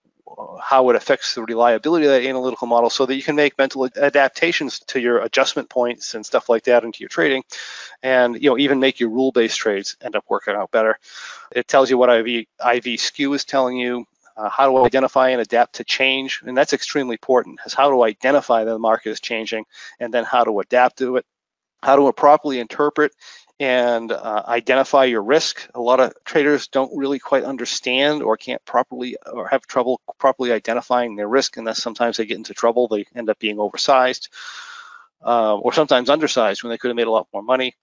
how 0.61 0.89
it 0.89 0.95
affects 0.95 1.35
the 1.35 1.43
reliability 1.43 2.05
of 2.05 2.11
that 2.11 2.27
analytical 2.27 2.67
model 2.67 2.89
so 2.89 3.05
that 3.05 3.15
you 3.15 3.23
can 3.23 3.35
make 3.35 3.57
mental 3.57 3.87
adaptations 3.95 4.79
to 4.79 4.99
your 4.99 5.19
adjustment 5.19 5.69
points 5.69 6.13
and 6.15 6.25
stuff 6.25 6.49
like 6.49 6.63
that 6.63 6.83
into 6.83 6.99
your 6.99 7.09
trading. 7.09 7.43
And 8.03 8.35
you 8.41 8.49
know 8.49 8.57
even 8.57 8.79
make 8.79 8.99
your 8.99 9.09
rule-based 9.09 9.57
trades 9.57 9.95
end 10.01 10.15
up 10.15 10.25
working 10.29 10.55
out 10.55 10.71
better. 10.71 10.99
It 11.51 11.67
tells 11.67 11.89
you 11.89 11.97
what 11.97 12.09
IV, 12.09 12.45
IV 12.59 12.99
skew 12.99 13.33
is 13.33 13.45
telling 13.45 13.77
you 13.77 14.05
uh, 14.37 14.49
how 14.49 14.69
to 14.69 14.85
identify 14.85 15.29
and 15.29 15.41
adapt 15.41 15.75
to 15.75 15.83
change? 15.83 16.41
And 16.45 16.55
that's 16.55 16.73
extremely 16.73 17.15
important 17.15 17.59
is 17.65 17.73
how 17.73 17.89
to 17.89 18.03
identify 18.03 18.63
that 18.63 18.71
the 18.71 18.79
market 18.79 19.09
is 19.09 19.19
changing? 19.19 19.65
And 19.99 20.13
then 20.13 20.23
how 20.23 20.43
to 20.43 20.59
adapt 20.59 20.99
to 20.99 21.17
it? 21.17 21.25
How 21.81 21.95
to 21.95 22.13
properly 22.13 22.59
interpret 22.59 23.13
and 23.59 24.11
uh, 24.11 24.43
identify 24.47 25.05
your 25.05 25.23
risk. 25.23 25.67
A 25.73 25.81
lot 25.81 25.99
of 25.99 26.13
traders 26.23 26.67
don't 26.67 26.95
really 26.95 27.19
quite 27.19 27.43
understand 27.43 28.21
or 28.21 28.38
can't 28.38 28.63
properly 28.65 29.17
or 29.25 29.47
have 29.47 29.65
trouble 29.65 29.99
properly 30.19 30.51
identifying 30.51 31.15
their 31.15 31.27
risk, 31.27 31.57
and 31.57 31.65
thus 31.65 31.81
sometimes 31.81 32.17
they 32.17 32.25
get 32.25 32.38
into 32.38 32.53
trouble. 32.53 32.88
They 32.88 33.05
end 33.15 33.29
up 33.29 33.39
being 33.39 33.59
oversized. 33.59 34.29
Uh, 35.19 35.57
or 35.57 35.73
sometimes 35.73 36.11
undersized 36.11 36.61
when 36.61 36.69
they 36.69 36.77
could 36.77 36.89
have 36.89 36.95
made 36.95 37.07
a 37.07 37.11
lot 37.11 37.27
more 37.34 37.41
money. 37.41 37.75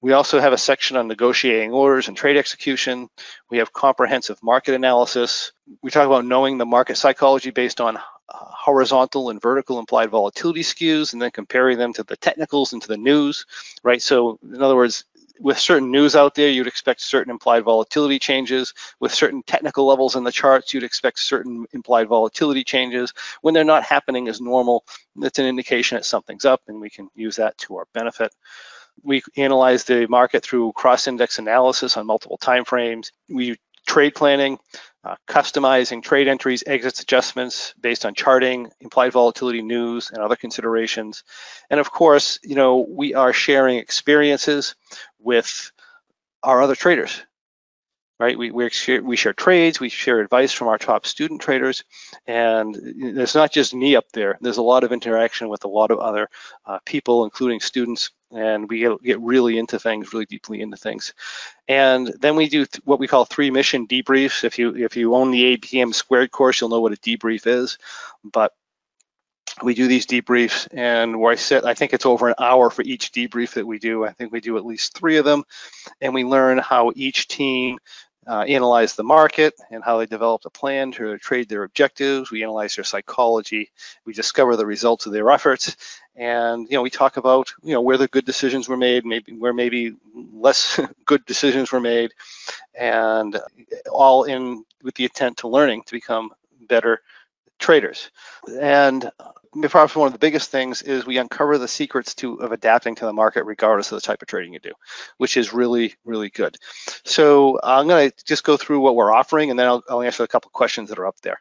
We 0.00 0.12
also 0.12 0.38
have 0.38 0.52
a 0.52 0.58
section 0.58 0.96
on 0.96 1.08
negotiating 1.08 1.72
orders 1.72 2.06
and 2.06 2.16
trade 2.16 2.36
execution. 2.36 3.08
We 3.50 3.58
have 3.58 3.72
comprehensive 3.72 4.40
market 4.40 4.72
analysis. 4.76 5.50
We 5.82 5.90
talk 5.90 6.06
about 6.06 6.24
knowing 6.24 6.58
the 6.58 6.64
market 6.64 6.96
psychology 6.96 7.50
based 7.50 7.80
on 7.80 7.96
uh, 7.96 8.00
horizontal 8.28 9.30
and 9.30 9.42
vertical 9.42 9.80
implied 9.80 10.10
volatility 10.10 10.62
skews 10.62 11.12
and 11.12 11.20
then 11.20 11.32
comparing 11.32 11.76
them 11.76 11.92
to 11.94 12.04
the 12.04 12.16
technicals 12.16 12.72
and 12.72 12.80
to 12.82 12.88
the 12.88 12.96
news, 12.96 13.46
right? 13.82 14.00
So 14.00 14.38
in 14.42 14.62
other 14.62 14.76
words, 14.76 15.04
with 15.40 15.58
certain 15.58 15.90
news 15.90 16.16
out 16.16 16.34
there, 16.34 16.48
you'd 16.48 16.66
expect 16.66 17.00
certain 17.00 17.30
implied 17.30 17.64
volatility 17.64 18.18
changes. 18.18 18.72
With 19.00 19.12
certain 19.12 19.42
technical 19.42 19.86
levels 19.86 20.16
in 20.16 20.24
the 20.24 20.32
charts, 20.32 20.72
you'd 20.72 20.84
expect 20.84 21.18
certain 21.18 21.66
implied 21.72 22.08
volatility 22.08 22.64
changes. 22.64 23.12
When 23.42 23.54
they're 23.54 23.64
not 23.64 23.82
happening 23.82 24.28
as 24.28 24.40
normal, 24.40 24.84
that's 25.16 25.38
an 25.38 25.46
indication 25.46 25.96
that 25.96 26.04
something's 26.04 26.44
up, 26.44 26.62
and 26.68 26.80
we 26.80 26.90
can 26.90 27.08
use 27.14 27.36
that 27.36 27.58
to 27.58 27.76
our 27.76 27.86
benefit. 27.92 28.34
We 29.02 29.22
analyze 29.36 29.84
the 29.84 30.06
market 30.08 30.42
through 30.42 30.72
cross-index 30.72 31.38
analysis 31.38 31.96
on 31.96 32.06
multiple 32.06 32.38
timeframes. 32.38 33.10
We 33.28 33.56
trade 33.86 34.14
planning, 34.14 34.58
uh, 35.06 35.14
customizing 35.28 36.02
trade 36.02 36.26
entries, 36.26 36.64
exits, 36.66 37.00
adjustments 37.00 37.74
based 37.80 38.04
on 38.04 38.14
charting, 38.14 38.68
implied 38.80 39.12
volatility 39.12 39.62
news, 39.62 40.10
and 40.10 40.20
other 40.20 40.34
considerations. 40.34 41.22
And 41.70 41.78
of 41.78 41.92
course, 41.92 42.40
you 42.42 42.56
know, 42.56 42.84
we 42.88 43.14
are 43.14 43.32
sharing 43.32 43.78
experiences 43.78 44.74
with 45.20 45.70
our 46.42 46.60
other 46.60 46.74
traders. 46.74 47.22
Right? 48.18 48.38
We, 48.38 48.50
we, 48.50 48.70
share, 48.70 49.02
we 49.02 49.16
share 49.16 49.32
trades, 49.32 49.78
we 49.78 49.88
share 49.88 50.20
advice 50.20 50.52
from 50.52 50.68
our 50.68 50.78
top 50.78 51.06
student 51.06 51.40
traders, 51.40 51.84
and 52.26 52.76
it's 52.76 53.34
not 53.34 53.52
just 53.52 53.74
me 53.74 53.96
up 53.96 54.10
there. 54.12 54.38
There's 54.40 54.56
a 54.56 54.62
lot 54.62 54.84
of 54.84 54.92
interaction 54.92 55.48
with 55.48 55.64
a 55.64 55.68
lot 55.68 55.90
of 55.90 55.98
other 55.98 56.28
uh, 56.64 56.78
people, 56.86 57.24
including 57.24 57.60
students, 57.60 58.10
and 58.32 58.68
we 58.68 58.80
get, 58.80 59.02
get 59.02 59.20
really 59.20 59.58
into 59.58 59.78
things, 59.78 60.12
really 60.12 60.26
deeply 60.26 60.60
into 60.60 60.76
things. 60.76 61.12
And 61.68 62.08
then 62.20 62.36
we 62.36 62.48
do 62.48 62.64
th 62.64 62.80
what 62.84 62.98
we 62.98 63.08
call 63.08 63.24
three 63.24 63.50
mission 63.50 63.86
debriefs. 63.86 64.44
If 64.44 64.58
you 64.58 64.74
if 64.74 64.96
you 64.96 65.14
own 65.14 65.30
the 65.30 65.56
APM 65.56 65.94
squared 65.94 66.30
course, 66.30 66.60
you'll 66.60 66.70
know 66.70 66.80
what 66.80 66.92
a 66.92 66.96
debrief 66.96 67.46
is, 67.46 67.78
but 68.24 68.52
we 69.62 69.74
do 69.74 69.88
these 69.88 70.06
debriefs 70.06 70.68
and 70.72 71.18
where 71.18 71.32
I 71.32 71.36
sit, 71.36 71.64
I 71.64 71.74
think 71.74 71.94
it's 71.94 72.04
over 72.04 72.28
an 72.28 72.34
hour 72.38 72.68
for 72.68 72.82
each 72.82 73.12
debrief 73.12 73.54
that 73.54 73.66
we 73.66 73.78
do. 73.78 74.04
I 74.04 74.12
think 74.12 74.32
we 74.32 74.40
do 74.40 74.56
at 74.58 74.66
least 74.66 74.96
three 74.96 75.16
of 75.16 75.24
them 75.24 75.44
and 76.00 76.12
we 76.12 76.24
learn 76.24 76.58
how 76.58 76.92
each 76.94 77.28
team 77.28 77.78
uh, 78.26 78.42
analyze 78.42 78.94
the 78.94 79.04
market 79.04 79.54
and 79.70 79.84
how 79.84 79.98
they 79.98 80.06
developed 80.06 80.46
a 80.46 80.50
plan 80.50 80.92
to 80.92 81.16
trade 81.18 81.48
their 81.48 81.62
objectives. 81.62 82.30
We 82.30 82.42
analyze 82.42 82.74
their 82.74 82.84
psychology. 82.84 83.70
We 84.04 84.12
discover 84.12 84.56
the 84.56 84.66
results 84.66 85.06
of 85.06 85.12
their 85.12 85.30
efforts, 85.30 85.76
and 86.16 86.66
you 86.68 86.76
know 86.76 86.82
we 86.82 86.90
talk 86.90 87.16
about 87.16 87.52
you 87.62 87.72
know 87.72 87.80
where 87.80 87.98
the 87.98 88.08
good 88.08 88.24
decisions 88.24 88.68
were 88.68 88.76
made, 88.76 89.04
maybe 89.04 89.32
where 89.32 89.52
maybe 89.52 89.94
less 90.32 90.80
good 91.04 91.24
decisions 91.26 91.70
were 91.70 91.80
made, 91.80 92.12
and 92.74 93.38
all 93.90 94.24
in 94.24 94.64
with 94.82 94.94
the 94.96 95.04
intent 95.04 95.38
to 95.38 95.48
learning 95.48 95.82
to 95.84 95.92
become 95.92 96.30
better 96.60 97.02
traders. 97.58 98.10
And 98.60 99.10
probably 99.62 100.00
one 100.00 100.06
of 100.06 100.12
the 100.12 100.18
biggest 100.18 100.50
things 100.50 100.82
is 100.82 101.06
we 101.06 101.18
uncover 101.18 101.58
the 101.58 101.68
secrets 101.68 102.14
to 102.16 102.34
of 102.36 102.52
adapting 102.52 102.94
to 102.96 103.04
the 103.06 103.12
market 103.12 103.44
regardless 103.44 103.92
of 103.92 103.96
the 103.96 104.06
type 104.06 104.22
of 104.22 104.28
trading 104.28 104.52
you 104.52 104.60
do, 104.60 104.72
which 105.18 105.36
is 105.36 105.52
really, 105.52 105.94
really 106.04 106.30
good. 106.30 106.56
So 107.04 107.58
I'm 107.62 107.88
going 107.88 108.10
to 108.10 108.24
just 108.24 108.44
go 108.44 108.56
through 108.56 108.80
what 108.80 108.96
we're 108.96 109.12
offering 109.12 109.50
and 109.50 109.58
then 109.58 109.66
I'll, 109.66 109.82
I'll 109.88 110.02
answer 110.02 110.22
a 110.22 110.28
couple 110.28 110.50
questions 110.52 110.88
that 110.88 110.98
are 110.98 111.06
up 111.06 111.20
there. 111.22 111.40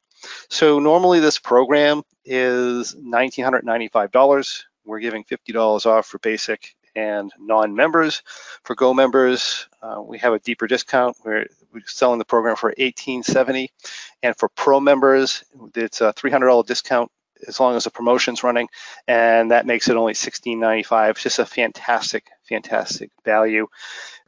So 0.50 0.80
normally 0.80 1.20
this 1.20 1.40
program 1.40 2.04
is 2.24 2.96
$1,995. 2.96 4.64
We're 4.86 5.00
giving 5.00 5.24
$50 5.24 5.86
off 5.86 6.06
for 6.06 6.20
basic 6.20 6.76
and 6.96 7.32
non-members. 7.40 8.24
For 8.64 8.76
Go 8.76 8.94
members, 8.94 9.68
uh, 9.82 10.02
we 10.02 10.18
have 10.20 10.34
a 10.34 10.40
deeper 10.40 10.68
discount. 10.68 11.18
We're, 11.26 11.48
we're 11.74 11.82
selling 11.86 12.20
the 12.20 12.26
program 12.26 12.56
for 12.56 12.70
1870 12.70 13.72
and 14.24 14.36
for 14.36 14.50
Pro 14.50 14.80
members, 14.80 15.44
it's 15.76 16.02
a 16.02 16.14
$300 16.14 16.66
discount 16.66 17.12
as 17.48 17.60
long 17.60 17.76
as 17.76 17.84
the 17.84 17.92
promotion's 17.92 18.44
running, 18.44 18.68
and 19.08 19.52
that 19.52 19.66
makes 19.66 19.90
it 19.90 19.96
only 19.96 20.14
$16.95. 20.14 21.12
It's 21.12 21.24
just 21.24 21.40
a 21.40 21.46
fantastic, 21.46 22.28
fantastic 22.48 23.12
value. 23.24 23.68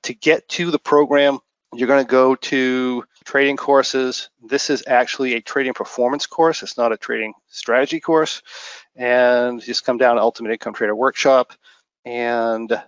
To 0.04 0.14
get 0.14 0.48
to 0.50 0.72
the 0.72 0.80
program, 0.80 1.40
you're 1.74 1.88
going 1.88 2.06
to 2.06 2.10
go 2.10 2.36
to 2.36 3.04
trading 3.26 3.58
courses. 3.58 4.30
This 4.42 4.70
is 4.70 4.84
actually 4.88 5.34
a 5.34 5.42
trading 5.42 5.74
performance 5.74 6.26
course. 6.26 6.64
It's 6.64 6.78
not 6.78 6.94
a 6.94 6.98
trading 6.98 7.34
strategy 7.50 8.00
course. 8.00 8.42
And 8.96 9.62
just 9.62 9.86
come 9.86 9.98
down 9.98 10.16
to 10.16 10.22
Ultimate 10.22 10.54
Income 10.54 10.74
Trader 10.74 10.96
Workshop, 10.96 11.54
and 12.06 12.82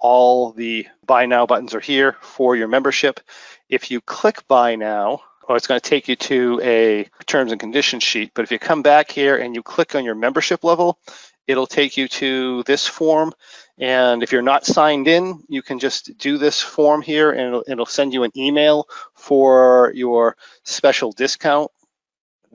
all 0.00 0.52
the 0.52 0.88
buy 1.06 1.26
now 1.26 1.46
buttons 1.46 1.74
are 1.74 1.80
here 1.80 2.16
for 2.22 2.56
your 2.56 2.68
membership. 2.68 3.20
If 3.68 3.90
you 3.90 4.00
click 4.00 4.48
buy 4.48 4.76
now, 4.76 5.20
oh, 5.48 5.54
it's 5.54 5.66
going 5.66 5.80
to 5.80 5.90
take 5.90 6.08
you 6.08 6.16
to 6.16 6.60
a 6.62 7.08
terms 7.26 7.52
and 7.52 7.60
conditions 7.60 8.02
sheet. 8.02 8.32
But 8.34 8.42
if 8.42 8.52
you 8.52 8.58
come 8.58 8.82
back 8.82 9.10
here 9.10 9.36
and 9.36 9.54
you 9.54 9.62
click 9.62 9.94
on 9.94 10.04
your 10.04 10.14
membership 10.14 10.64
level, 10.64 10.98
it'll 11.46 11.66
take 11.66 11.96
you 11.96 12.08
to 12.08 12.62
this 12.64 12.86
form. 12.86 13.32
And 13.78 14.22
if 14.22 14.32
you're 14.32 14.42
not 14.42 14.66
signed 14.66 15.08
in, 15.08 15.42
you 15.48 15.62
can 15.62 15.78
just 15.78 16.16
do 16.18 16.38
this 16.38 16.60
form 16.60 17.02
here 17.02 17.32
and 17.32 17.48
it'll, 17.48 17.64
it'll 17.66 17.86
send 17.86 18.12
you 18.12 18.22
an 18.22 18.30
email 18.36 18.86
for 19.14 19.92
your 19.94 20.36
special 20.64 21.12
discount 21.12 21.70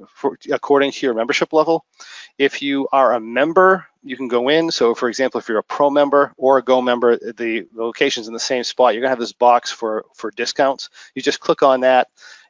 for, 0.09 0.38
according 0.51 0.91
to 0.91 1.05
your 1.05 1.15
membership 1.15 1.53
level. 1.53 1.85
If 2.38 2.61
you 2.61 2.88
are 2.91 3.14
a 3.14 3.19
member, 3.19 3.85
you 4.03 4.15
can 4.15 4.27
go 4.27 4.49
in. 4.49 4.72
So 4.72 4.95
for 4.95 5.09
example, 5.09 5.39
if 5.39 5.49
you're 5.49 5.57
a 5.57 5.64
pro 5.64 5.89
member 5.89 6.34
or 6.38 6.59
a 6.59 6.64
go 6.64 6.81
member, 6.81 7.18
the 7.18 7.68
location's 7.73 8.27
in 8.27 8.34
the 8.34 8.39
same 8.39 8.64
spot. 8.64 8.93
You're 8.93 9.01
gonna 9.01 9.09
have 9.09 9.19
this 9.19 9.34
box 9.34 9.72
for, 9.72 10.05
for 10.14 10.31
discounts. 10.31 10.89
You 11.15 11.22
just 11.22 11.39
click 11.39 11.64
on 11.64 11.81
that 11.81 12.07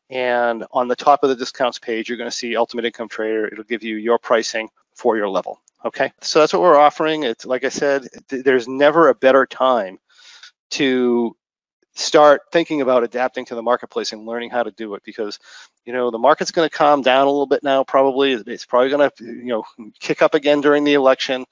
and 0.09 0.65
on 0.71 0.87
the 0.87 0.95
top 0.95 1.23
of 1.23 1.29
the 1.29 1.35
discounts 1.35 1.79
page, 1.79 2.09
you're 2.09 2.17
going 2.17 2.29
to 2.29 2.35
see 2.35 2.55
Ultimate 2.55 2.85
Income 2.85 3.09
Trader. 3.09 3.47
It'll 3.47 3.63
give 3.63 3.83
you 3.83 3.95
your 3.97 4.17
pricing 4.17 4.69
for 4.95 5.17
your 5.17 5.29
level. 5.29 5.59
Okay, 5.85 6.11
so 6.21 6.39
that's 6.39 6.53
what 6.53 6.61
we're 6.61 6.77
offering. 6.77 7.23
It's 7.23 7.45
like 7.45 7.63
I 7.63 7.69
said, 7.69 8.07
th 8.29 8.43
there's 8.43 8.67
never 8.67 9.09
a 9.09 9.15
better 9.15 9.45
time 9.45 9.99
to 10.71 11.35
start 11.93 12.41
thinking 12.51 12.81
about 12.81 13.03
adapting 13.03 13.45
to 13.45 13.55
the 13.55 13.61
marketplace 13.61 14.13
and 14.13 14.25
learning 14.25 14.51
how 14.51 14.63
to 14.63 14.71
do 14.71 14.93
it 14.93 15.03
because 15.03 15.39
you 15.85 15.93
know 15.93 16.11
the 16.11 16.17
market's 16.17 16.51
going 16.51 16.69
to 16.69 16.75
calm 16.75 17.01
down 17.01 17.25
a 17.25 17.29
little 17.29 17.47
bit 17.47 17.63
now 17.63 17.83
probably 17.83 18.33
it's 18.33 18.65
probably 18.65 18.89
going 18.89 19.09
to 19.09 19.25
you 19.25 19.45
know 19.45 19.63
kick 19.99 20.21
up 20.21 20.35
again 20.35 20.61
during 20.61 20.83
the 20.83 20.93
election 20.93 21.43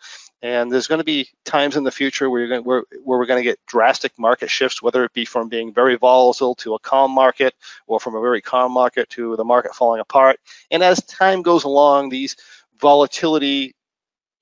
and 0.42 0.72
there's 0.72 0.88
going 0.88 1.00
to 1.00 1.06
be 1.06 1.30
times 1.44 1.76
in 1.76 1.84
the 1.84 1.92
future 1.92 2.30
where, 2.30 2.48
going, 2.48 2.64
where, 2.64 2.84
where 3.04 3.18
we're 3.18 3.26
going 3.26 3.40
to 3.40 3.50
get 3.50 3.60
drastic 3.66 4.18
market 4.20 4.50
shifts, 4.50 4.82
whether 4.82 5.04
it 5.04 5.14
be 5.14 5.26
from 5.26 5.50
being 5.50 5.74
very 5.74 5.96
volatile 5.96 6.56
to 6.56 6.76
a 6.76 6.80
calm 6.80 7.12
market 7.12 7.56
or 7.88 8.00
from 8.00 8.16
a 8.16 8.22
very 8.22 8.42
calm 8.42 8.72
market 8.72 9.10
to 9.10 9.36
the 9.36 9.44
market 9.44 9.74
falling 9.74 10.02
apart. 10.02 10.40
And 10.72 10.84
as 10.84 11.04
time 11.06 11.42
goes 11.42 11.64
along, 11.64 12.10
these 12.10 12.36
volatility 12.80 13.76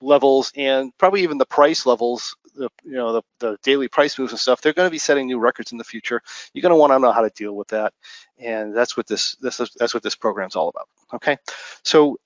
levels 0.02 0.52
and 0.56 0.92
probably 0.98 1.24
even 1.24 1.38
the 1.38 1.46
price 1.46 1.86
levels, 1.86 2.36
the, 2.56 2.70
you 2.84 2.94
know, 2.96 3.14
the, 3.14 3.22
the 3.40 3.58
daily 3.64 3.88
price 3.88 4.20
moves 4.20 4.34
and 4.34 4.40
stuff, 4.40 4.62
they're 4.62 4.74
going 4.74 4.88
to 4.88 4.92
be 4.92 4.98
setting 4.98 5.28
new 5.28 5.40
records 5.40 5.72
in 5.72 5.78
the 5.78 5.84
future. 5.84 6.22
You're 6.54 6.62
going 6.62 6.72
to 6.72 6.76
want 6.76 6.92
to 6.92 7.00
know 7.00 7.12
how 7.12 7.22
to 7.22 7.30
deal 7.30 7.56
with 7.56 7.70
that. 7.70 7.94
And 8.38 8.76
that's 8.76 8.98
what 8.98 9.08
this, 9.08 9.36
this 9.36 9.60
is, 9.60 9.72
that's 9.80 9.94
what 9.94 10.04
this 10.04 10.16
program 10.16 10.48
is 10.48 10.56
all 10.56 10.70
about. 10.70 10.90
Okay. 11.14 11.38
So 11.84 12.18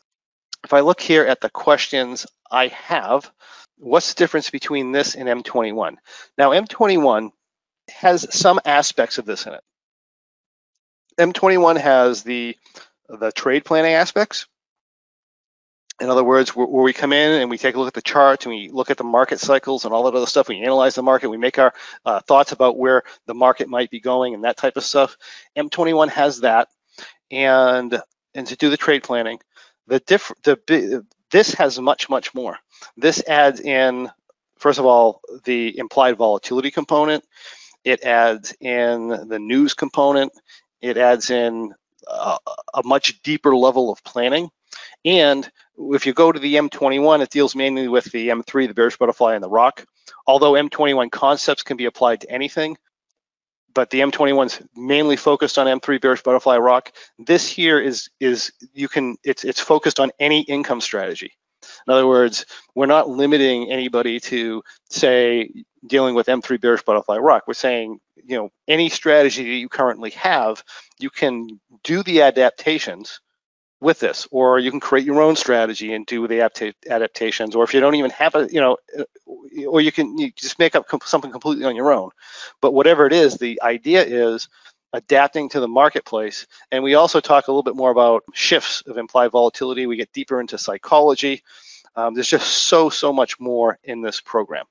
if 0.64 0.74
I 0.74 0.82
look 0.82 1.00
here 1.02 1.24
at 1.26 1.42
the 1.42 1.50
questions 1.50 2.28
I 2.52 2.68
have, 2.68 3.30
what's 3.78 4.14
the 4.14 4.18
difference 4.18 4.50
between 4.50 4.92
this 4.92 5.16
and 5.16 5.28
M21? 5.28 5.96
Now, 6.38 6.52
M21 6.52 7.32
has 7.90 8.28
some 8.36 8.60
aspects 8.66 9.18
of 9.18 9.26
this 9.26 9.46
in 9.46 9.54
it. 9.54 9.62
M21 11.20 11.80
has 11.80 12.24
the, 12.24 12.56
the 13.08 13.32
trade 13.32 13.66
planning 13.66 13.94
aspects. 13.94 14.48
In 16.00 16.10
other 16.10 16.24
words, 16.24 16.56
where, 16.56 16.68
we 16.68 16.94
come 16.94 17.12
in 17.12 17.42
and 17.42 17.50
we 17.50 17.58
take 17.58 17.74
a 17.76 17.80
look 17.80 17.88
at 17.88 17.94
the 17.94 18.04
charts 18.04 18.46
and 18.46 18.54
we 18.54 18.70
look 18.70 18.92
at 18.92 18.98
the 18.98 19.04
market 19.04 19.40
cycles 19.40 19.84
and 19.84 19.94
all 19.94 20.04
that 20.04 20.16
other 20.16 20.28
stuff. 20.28 20.48
We 20.48 20.62
analyze 20.62 20.94
the 20.94 21.02
market. 21.02 21.30
We 21.30 21.38
make 21.38 21.58
our 21.58 21.74
uh, 22.06 22.20
thoughts 22.20 22.52
about 22.52 22.78
where 22.78 23.02
the 23.26 23.34
market 23.34 23.68
might 23.68 23.90
be 23.90 24.00
going 24.00 24.36
and 24.36 24.44
that 24.44 24.58
type 24.58 24.78
of 24.78 24.84
stuff. 24.84 25.18
M21 25.58 26.10
has 26.10 26.42
that, 26.42 26.68
and 27.32 28.00
and 28.36 28.46
to 28.46 28.56
do 28.56 28.70
the 28.70 28.78
trade 28.78 29.02
planning. 29.02 29.40
The 29.88 30.00
diff 30.00 30.32
the 30.44 31.06
this 31.32 31.54
has 31.56 31.80
much 31.80 32.10
much 32.10 32.34
more. 32.34 32.58
This 32.96 33.24
adds 33.28 33.60
in, 33.60 34.10
first 34.58 34.80
of 34.80 34.86
all, 34.86 35.22
the 35.44 35.78
implied 35.78 36.18
volatility 36.18 36.72
component. 36.72 37.24
It 37.84 38.04
adds 38.04 38.54
in 38.60 39.08
the 39.08 39.40
news 39.40 39.74
component. 39.74 40.32
It 40.82 40.98
adds 40.98 41.30
in 41.30 41.74
a, 42.08 42.38
a 42.74 42.84
much 42.84 43.22
deeper 43.22 43.56
level 43.56 43.92
of 43.92 44.04
planning. 44.04 44.50
And 45.06 45.50
if 45.78 46.06
you 46.06 46.14
go 46.14 46.32
to 46.32 46.40
the 46.40 46.56
M21, 46.56 47.22
it 47.22 47.30
deals 47.30 47.56
mainly 47.56 47.88
with 47.88 48.06
the 48.06 48.30
M3, 48.30 48.68
the 48.68 48.74
bearish 48.74 48.98
butterfly, 48.98 49.36
and 49.36 49.44
the 49.44 49.50
rock. 49.50 49.86
Although 50.26 50.54
M21 50.54 51.12
concepts 51.12 51.64
can 51.64 51.78
be 51.78 51.86
applied 51.86 52.22
to 52.22 52.32
anything, 52.32 52.78
but 53.78 53.92
the 53.92 54.00
M21 54.00 54.48
is 54.48 54.60
mainly 54.76 55.16
focused 55.16 55.60
on 55.60 55.68
M3 55.68 56.02
bearish 56.02 56.24
butterfly 56.24 56.58
rock. 56.58 56.92
This 57.20 57.48
here 57.48 57.80
is 57.80 58.10
is 58.20 58.52
you 58.74 58.88
can 58.88 59.18
it's 59.24 59.44
it's 59.44 59.60
focused 59.60 60.00
on 60.00 60.10
any 60.20 60.42
income 60.42 60.82
strategy. 60.82 61.34
In 61.88 61.94
other 61.94 62.08
words, 62.08 62.48
we're 62.74 62.88
not 62.88 63.08
limiting 63.08 63.72
anybody 63.72 64.20
to 64.22 64.64
say 64.90 65.52
dealing 65.86 66.16
with 66.16 66.26
M3 66.26 66.60
bearish 66.60 66.82
butterfly 66.82 67.18
rock. 67.18 67.44
We're 67.48 67.54
saying, 67.54 68.00
you 68.16 68.38
know, 68.38 68.50
any 68.68 68.90
strategy 68.90 69.44
that 69.44 69.58
you 69.58 69.70
currently 69.70 70.10
have, 70.10 70.64
you 70.98 71.12
can 71.12 71.48
do 71.84 72.02
the 72.02 72.24
adaptations 72.24 73.20
with 73.80 74.00
this, 74.00 74.28
or 74.32 74.60
you 74.60 74.72
can 74.72 74.80
create 74.80 75.06
your 75.06 75.22
own 75.22 75.36
strategy 75.36 75.94
and 75.94 76.06
do 76.06 76.28
the 76.28 76.42
adaptations, 76.90 77.56
or 77.56 77.64
if 77.64 77.74
you 77.74 77.80
don't 77.80 77.96
even 77.96 78.12
have 78.12 78.36
a, 78.36 78.48
you 78.52 78.60
know, 78.60 78.78
uh, 78.98 79.04
or 79.68 79.82
you 79.82 79.92
can 79.92 80.18
you 80.18 80.32
just 80.32 80.58
make 80.60 80.76
up 80.76 80.86
something 81.06 81.32
completely 81.32 81.66
on 81.66 81.76
your 81.76 81.92
own. 81.92 82.10
But 82.62 82.74
whatever 82.74 83.06
it 83.06 83.14
is, 83.14 83.36
the 83.36 83.62
idea 83.62 84.04
is 84.04 84.50
adapting 84.94 85.50
to 85.50 85.60
the 85.60 85.68
marketplace. 85.68 86.48
And 86.72 86.84
we 86.84 86.96
also 86.96 87.20
talk 87.20 87.48
a 87.48 87.52
little 87.52 87.64
bit 87.64 87.76
more 87.76 87.92
about 87.92 88.24
shifts 88.34 88.82
of 88.88 88.98
implied 88.98 89.32
volatility. 89.32 89.86
We 89.86 89.98
get 89.98 90.14
deeper 90.14 90.40
into 90.40 90.58
psychology. 90.58 91.44
Um, 91.96 92.14
there's 92.14 92.30
just 92.30 92.48
so, 92.48 92.90
so 92.90 93.12
much 93.12 93.40
more 93.40 93.80
in 93.84 94.02
this 94.02 94.22
program. 94.22 94.66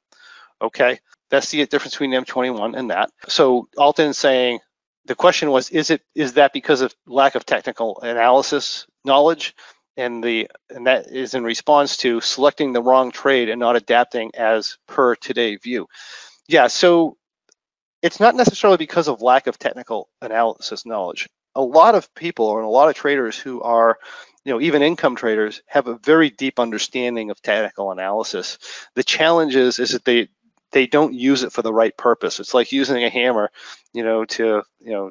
Okay, 0.61 1.01
that's 1.29 1.51
the 1.51 1.67
difference 1.67 1.95
between 1.95 2.13
M21 2.13 2.77
and 2.77 2.91
that. 2.91 3.11
So 3.29 3.69
Alton 3.77 4.15
saying, 4.15 4.61
the 5.07 5.15
question 5.15 5.51
was, 5.51 5.71
is 5.71 5.91
it 5.91 6.03
is 6.15 6.35
that 6.35 6.53
because 6.53 6.81
of 6.81 6.95
lack 7.07 7.35
of 7.35 7.47
technical 7.47 8.01
analysis 8.03 8.87
knowledge? 9.05 9.55
And 9.97 10.23
the 10.23 10.51
and 10.69 10.87
that 10.87 11.11
is 11.11 11.35
in 11.35 11.43
response 11.45 11.97
to 11.99 12.21
selecting 12.21 12.73
the 12.73 12.83
wrong 12.83 13.13
trade 13.13 13.49
and 13.49 13.59
not 13.59 13.77
adapting 13.77 14.33
as 14.35 14.77
per 14.87 15.15
today 15.15 15.57
view. 15.57 15.87
Yeah, 16.49 16.67
so 16.67 17.17
it's 18.03 18.21
not 18.21 18.35
necessarily 18.35 18.77
because 18.77 19.09
of 19.09 19.23
lack 19.23 19.47
of 19.47 19.59
technical 19.59 20.09
analysis 20.21 20.85
knowledge. 20.85 21.29
A 21.55 21.63
lot 21.63 21.95
of 21.95 22.15
people 22.15 22.57
and 22.57 22.67
a 22.67 22.69
lot 22.69 22.91
of 22.91 22.95
traders 22.95 23.39
who 23.39 23.63
are, 23.63 23.97
you 24.45 24.53
know, 24.53 24.61
even 24.61 24.83
income 24.83 25.17
traders 25.17 25.63
have 25.67 25.87
a 25.87 25.99
very 26.05 26.29
deep 26.29 26.61
understanding 26.61 27.31
of 27.31 27.41
technical 27.41 27.91
analysis. 27.91 28.59
The 28.95 29.03
challenge 29.03 29.57
is, 29.57 29.79
is 29.79 29.91
that 29.93 30.05
they 30.05 30.29
they 30.73 30.87
don't 30.87 31.15
use 31.15 31.43
it 31.43 31.53
for 31.53 31.63
the 31.63 31.73
right 31.73 31.97
purpose. 31.97 32.41
It's 32.41 32.55
like 32.55 32.73
using 32.73 33.05
a 33.05 33.11
hammer, 33.11 33.51
you 33.93 34.03
know, 34.03 34.25
to 34.25 34.63
you 34.81 34.93
know 34.93 35.11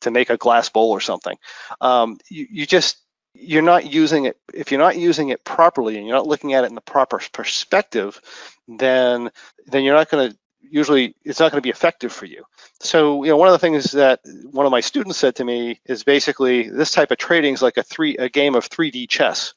to 0.00 0.10
make 0.10 0.30
a 0.30 0.36
glass 0.36 0.68
bowl 0.68 0.90
or 0.90 1.00
something. 1.00 1.36
Um, 1.80 2.18
you, 2.28 2.46
you 2.50 2.66
just 2.66 2.98
you're 3.34 3.62
not 3.62 3.92
using 3.92 4.26
it 4.26 4.38
if 4.52 4.70
you're 4.70 4.80
not 4.80 4.96
using 4.96 5.30
it 5.30 5.44
properly 5.44 5.96
and 5.96 6.06
you're 6.06 6.16
not 6.16 6.26
looking 6.26 6.54
at 6.54 6.64
it 6.64 6.68
in 6.68 6.74
the 6.74 6.80
proper 6.80 7.20
perspective 7.32 8.20
then 8.68 9.30
then 9.66 9.82
you're 9.82 9.94
not 9.94 10.08
going 10.08 10.30
to 10.30 10.36
usually 10.62 11.14
it's 11.24 11.40
not 11.40 11.50
going 11.50 11.60
to 11.60 11.66
be 11.66 11.70
effective 11.70 12.12
for 12.12 12.26
you 12.26 12.44
so 12.80 13.24
you 13.24 13.30
know 13.30 13.36
one 13.36 13.48
of 13.48 13.52
the 13.52 13.58
things 13.58 13.90
that 13.92 14.20
one 14.50 14.66
of 14.66 14.72
my 14.72 14.80
students 14.80 15.18
said 15.18 15.34
to 15.34 15.44
me 15.44 15.80
is 15.84 16.04
basically 16.04 16.68
this 16.68 16.92
type 16.92 17.10
of 17.10 17.18
trading 17.18 17.52
is 17.52 17.60
like 17.60 17.76
a 17.76 17.82
three 17.82 18.16
a 18.16 18.28
game 18.28 18.54
of 18.54 18.68
3d 18.68 19.08
chess 19.08 19.52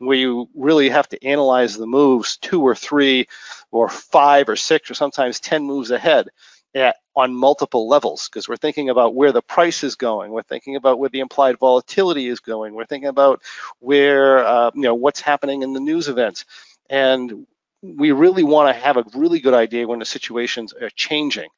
where 0.00 0.16
you 0.16 0.48
really 0.54 0.88
have 0.88 1.08
to 1.10 1.24
analyze 1.24 1.76
the 1.76 1.86
moves 1.86 2.38
two 2.38 2.62
or 2.62 2.74
three 2.74 3.26
or 3.70 3.88
five 3.88 4.48
or 4.48 4.56
six 4.56 4.90
or 4.90 4.94
sometimes 4.94 5.40
10 5.40 5.64
moves 5.64 5.90
ahead 5.90 6.28
at, 6.74 6.96
on 7.14 7.34
multiple 7.34 7.86
levels 7.86 8.28
because 8.28 8.48
we're 8.48 8.56
thinking 8.56 8.88
about 8.88 9.14
where 9.14 9.32
the 9.32 9.42
price 9.42 9.84
is 9.84 9.96
going. 9.96 10.30
We're 10.30 10.42
thinking 10.42 10.76
about 10.76 10.98
where 10.98 11.10
the 11.10 11.20
implied 11.20 11.58
volatility 11.58 12.28
is 12.28 12.40
going. 12.40 12.74
We're 12.74 12.86
thinking 12.86 13.08
about 13.08 13.42
where, 13.78 14.46
uh, 14.46 14.70
you 14.74 14.82
know, 14.82 14.94
what's 14.94 15.20
happening 15.20 15.62
in 15.62 15.74
the 15.74 15.80
news 15.80 16.08
events. 16.08 16.46
And 16.88 17.46
we 17.82 18.12
really 18.12 18.42
want 18.42 18.74
to 18.74 18.82
have 18.82 18.96
a 18.96 19.04
really 19.14 19.40
good 19.40 19.54
idea 19.54 19.86
when 19.86 19.98
the 19.98 20.04
situations 20.04 20.72
are 20.72 20.90
changing. 20.90 21.48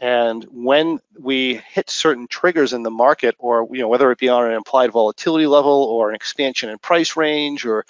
And 0.00 0.44
when 0.44 1.00
we 1.18 1.54
hit 1.54 1.90
certain 1.90 2.28
triggers 2.28 2.72
in 2.72 2.82
the 2.82 2.90
market, 2.90 3.34
or 3.38 3.66
you 3.72 3.80
know, 3.80 3.88
whether 3.88 4.10
it 4.12 4.18
be 4.18 4.28
on 4.28 4.46
an 4.46 4.52
implied 4.52 4.92
volatility 4.92 5.46
level 5.46 5.84
or 5.84 6.08
an 6.08 6.14
expansion 6.14 6.70
in 6.70 6.78
price 6.78 7.16
range, 7.16 7.66
or 7.66 7.84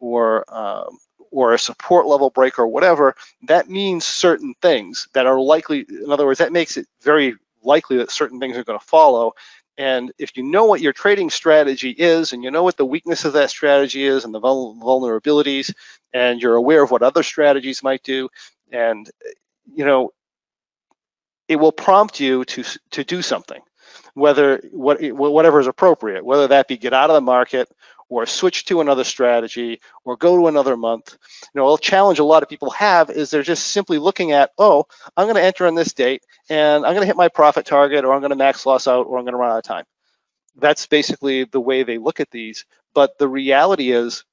or 0.00 0.44
um, 0.48 0.98
or 1.30 1.52
a 1.52 1.58
support 1.58 2.06
level 2.06 2.30
break 2.30 2.58
or 2.58 2.66
whatever, 2.66 3.14
that 3.42 3.68
means 3.68 4.04
certain 4.04 4.54
things 4.62 5.08
that 5.14 5.26
are 5.26 5.40
likely, 5.40 5.84
in 5.88 6.10
other 6.10 6.26
words, 6.26 6.38
that 6.38 6.52
makes 6.52 6.76
it 6.76 6.86
very 7.02 7.34
likely 7.62 7.96
that 7.98 8.10
certain 8.10 8.38
things 8.38 8.56
are 8.56 8.64
going 8.64 8.78
to 8.78 8.84
follow. 8.84 9.32
And 9.78 10.12
if 10.18 10.36
you 10.36 10.42
know 10.42 10.66
what 10.66 10.82
your 10.82 10.92
trading 10.92 11.30
strategy 11.30 11.90
is 11.90 12.32
and 12.32 12.44
you 12.44 12.50
know 12.50 12.62
what 12.62 12.76
the 12.76 12.84
weakness 12.84 13.24
of 13.24 13.32
that 13.32 13.50
strategy 13.50 14.04
is 14.04 14.24
and 14.24 14.34
the 14.34 14.40
vulnerabilities, 14.40 15.72
and 16.12 16.40
you're 16.40 16.56
aware 16.56 16.82
of 16.82 16.90
what 16.90 17.02
other 17.02 17.22
strategies 17.22 17.82
might 17.82 18.02
do, 18.02 18.28
and 18.70 19.10
you 19.74 19.84
know, 19.84 20.12
it 21.52 21.60
will 21.60 21.72
prompt 21.72 22.20
you 22.20 22.44
to 22.46 22.64
to 22.92 23.04
do 23.04 23.22
something, 23.22 23.60
whether 24.14 24.60
what 24.72 25.00
whatever 25.12 25.60
is 25.60 25.66
appropriate, 25.66 26.24
whether 26.24 26.48
that 26.48 26.68
be 26.68 26.76
get 26.76 26.92
out 26.92 27.10
of 27.10 27.14
the 27.14 27.20
market 27.20 27.68
or 28.08 28.26
switch 28.26 28.66
to 28.66 28.82
another 28.82 29.04
strategy 29.04 29.80
or 30.04 30.16
go 30.18 30.36
to 30.36 30.46
another 30.46 30.76
month. 30.76 31.16
You 31.54 31.60
know, 31.60 31.72
a 31.72 31.78
challenge 31.78 32.18
a 32.18 32.24
lot 32.24 32.42
of 32.42 32.48
people 32.48 32.70
have 32.70 33.08
is 33.08 33.30
they're 33.30 33.42
just 33.42 33.68
simply 33.68 33.98
looking 33.98 34.32
at, 34.32 34.50
oh, 34.58 34.84
I'm 35.16 35.24
going 35.24 35.36
to 35.36 35.42
enter 35.42 35.66
on 35.66 35.74
this 35.74 35.94
date 35.94 36.22
and 36.50 36.84
I'm 36.84 36.92
going 36.92 37.00
to 37.00 37.06
hit 37.06 37.16
my 37.16 37.28
profit 37.28 37.64
target 37.64 38.04
or 38.04 38.12
I'm 38.12 38.20
going 38.20 38.30
to 38.30 38.36
max 38.36 38.66
loss 38.66 38.86
out 38.86 39.06
or 39.06 39.16
I'm 39.16 39.24
going 39.24 39.32
to 39.32 39.38
run 39.38 39.50
out 39.50 39.58
of 39.58 39.64
time. 39.64 39.84
That's 40.56 40.86
basically 40.86 41.44
the 41.44 41.60
way 41.60 41.84
they 41.84 41.96
look 41.96 42.20
at 42.20 42.30
these. 42.30 42.66
But 42.92 43.16
the 43.16 43.28
reality 43.28 43.92
is 43.92 44.24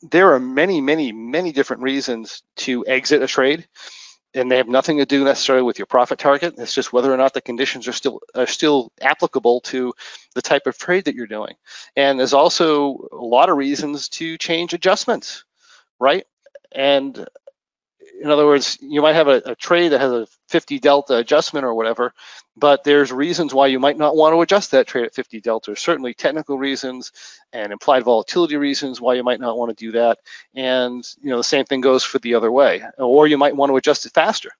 there 0.00 0.32
are 0.32 0.40
many, 0.40 0.80
many, 0.80 1.12
many 1.12 1.52
different 1.52 1.82
reasons 1.82 2.42
to 2.56 2.86
exit 2.86 3.22
a 3.22 3.26
trade 3.26 3.68
and 4.34 4.50
they 4.50 4.56
have 4.58 4.68
nothing 4.68 4.98
to 4.98 5.06
do 5.06 5.24
necessarily 5.24 5.62
with 5.62 5.78
your 5.78 5.86
profit 5.86 6.18
target. 6.18 6.54
It's 6.58 6.74
just 6.74 6.92
whether 6.92 7.12
or 7.12 7.16
not 7.16 7.34
the 7.34 7.40
conditions 7.40 7.88
are 7.88 7.92
still 7.92 8.20
are 8.34 8.46
still 8.46 8.92
applicable 9.00 9.60
to 9.62 9.94
the 10.34 10.42
type 10.42 10.66
of 10.66 10.78
trade 10.78 11.04
that 11.04 11.14
you're 11.14 11.26
doing. 11.26 11.54
And 11.96 12.18
there's 12.18 12.34
also 12.34 13.08
a 13.12 13.24
lot 13.24 13.48
of 13.48 13.56
reasons 13.56 14.08
to 14.10 14.36
change 14.38 14.74
adjustments, 14.74 15.44
right? 15.98 16.26
And 16.72 17.26
in 18.20 18.30
other 18.30 18.46
words, 18.46 18.78
you 18.80 19.02
might 19.02 19.14
have 19.14 19.28
a, 19.28 19.42
a, 19.44 19.54
trade 19.54 19.90
that 19.90 20.00
has 20.00 20.12
a 20.12 20.26
50 20.48 20.78
delta 20.78 21.16
adjustment 21.16 21.64
or 21.64 21.74
whatever, 21.74 22.12
but 22.56 22.82
there's 22.84 23.12
reasons 23.12 23.54
why 23.54 23.68
you 23.68 23.78
might 23.78 23.96
not 23.96 24.16
want 24.16 24.34
to 24.34 24.40
adjust 24.40 24.72
that 24.72 24.86
trade 24.86 25.04
at 25.04 25.14
50 25.14 25.40
delta. 25.40 25.76
Certainly 25.76 26.14
technical 26.14 26.58
reasons 26.58 27.12
and 27.52 27.72
implied 27.72 28.04
volatility 28.04 28.56
reasons 28.56 29.00
why 29.00 29.14
you 29.14 29.22
might 29.22 29.40
not 29.40 29.56
want 29.56 29.76
to 29.76 29.84
do 29.84 29.92
that. 29.92 30.18
And 30.54 31.06
you 31.20 31.30
know 31.30 31.36
the 31.36 31.44
same 31.44 31.64
thing 31.64 31.80
goes 31.80 32.04
for 32.04 32.18
the 32.18 32.34
other 32.34 32.50
way. 32.50 32.82
Or 32.98 33.26
you 33.26 33.38
might 33.38 33.56
want 33.56 33.70
to 33.70 33.76
adjust 33.76 34.06
it 34.06 34.12
faster, 34.12 34.50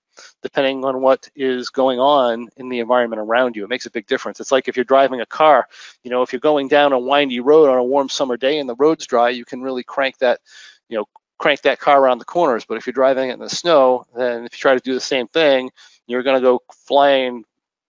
depending 0.42 0.84
on 0.84 1.00
what 1.00 1.28
is 1.34 1.70
going 1.70 1.98
on 1.98 2.48
in 2.56 2.68
the 2.68 2.80
environment 2.80 3.20
around 3.20 3.56
you. 3.56 3.64
It 3.64 3.70
makes 3.70 3.86
a 3.86 3.90
big 3.90 4.06
difference. 4.06 4.40
It's 4.40 4.52
like 4.52 4.68
if 4.68 4.76
you're 4.76 4.84
driving 4.84 5.20
a 5.20 5.26
car, 5.26 5.66
you 6.04 6.10
know, 6.10 6.22
if 6.22 6.32
you're 6.32 6.40
going 6.40 6.68
down 6.68 6.92
a 6.92 6.98
windy 6.98 7.40
road 7.40 7.68
on 7.68 7.78
a 7.78 7.84
warm 7.84 8.08
summer 8.08 8.36
day 8.36 8.58
and 8.58 8.68
the 8.68 8.76
road's 8.76 9.06
dry, 9.06 9.30
you 9.30 9.44
can 9.44 9.62
really 9.62 9.82
crank 9.82 10.18
that 10.18 10.40
you 10.88 10.96
know, 10.96 11.04
crank 11.38 11.62
that 11.62 11.80
car 11.80 12.00
around 12.00 12.18
the 12.18 12.24
corners. 12.24 12.64
But 12.64 12.76
if 12.76 12.86
you're 12.86 12.92
driving 12.92 13.30
it 13.30 13.34
in 13.34 13.38
the 13.38 13.48
snow, 13.48 14.04
then 14.14 14.44
if 14.44 14.52
you 14.52 14.58
try 14.58 14.74
to 14.74 14.80
do 14.80 14.94
the 14.94 15.00
same 15.00 15.28
thing, 15.28 15.70
you're 16.06 16.22
going 16.22 16.40
to 16.40 16.46
go 16.46 16.62
flying, 16.86 17.44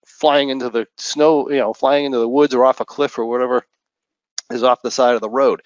flying 0.06 0.50
into 0.50 0.70
the 0.70 0.88
snow, 0.98 1.50
you 1.50 1.58
know, 1.58 1.74
flying 1.74 2.06
into 2.06 2.20
the 2.20 2.30
woods 2.30 2.54
or 2.54 2.66
off 2.66 2.80
a 2.80 2.86
cliff 2.86 3.18
or 3.18 3.26
whatever 3.26 3.66
is 4.50 4.64
off 4.64 4.82
the 4.82 4.92
side 4.92 5.16
of 5.16 5.22
the 5.22 5.30
road. 5.30 5.62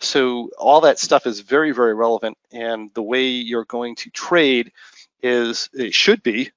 So 0.00 0.50
all 0.58 0.82
that 0.82 0.98
stuff 0.98 1.26
is 1.26 1.40
very, 1.40 1.72
very 1.72 1.94
relevant. 1.94 2.36
And 2.52 2.90
the 2.94 3.02
way 3.02 3.24
you're 3.24 3.64
going 3.64 3.96
to 3.96 4.10
trade 4.10 4.72
is 5.22 5.70
it 5.72 5.94
should 5.94 6.22
be 6.22 6.50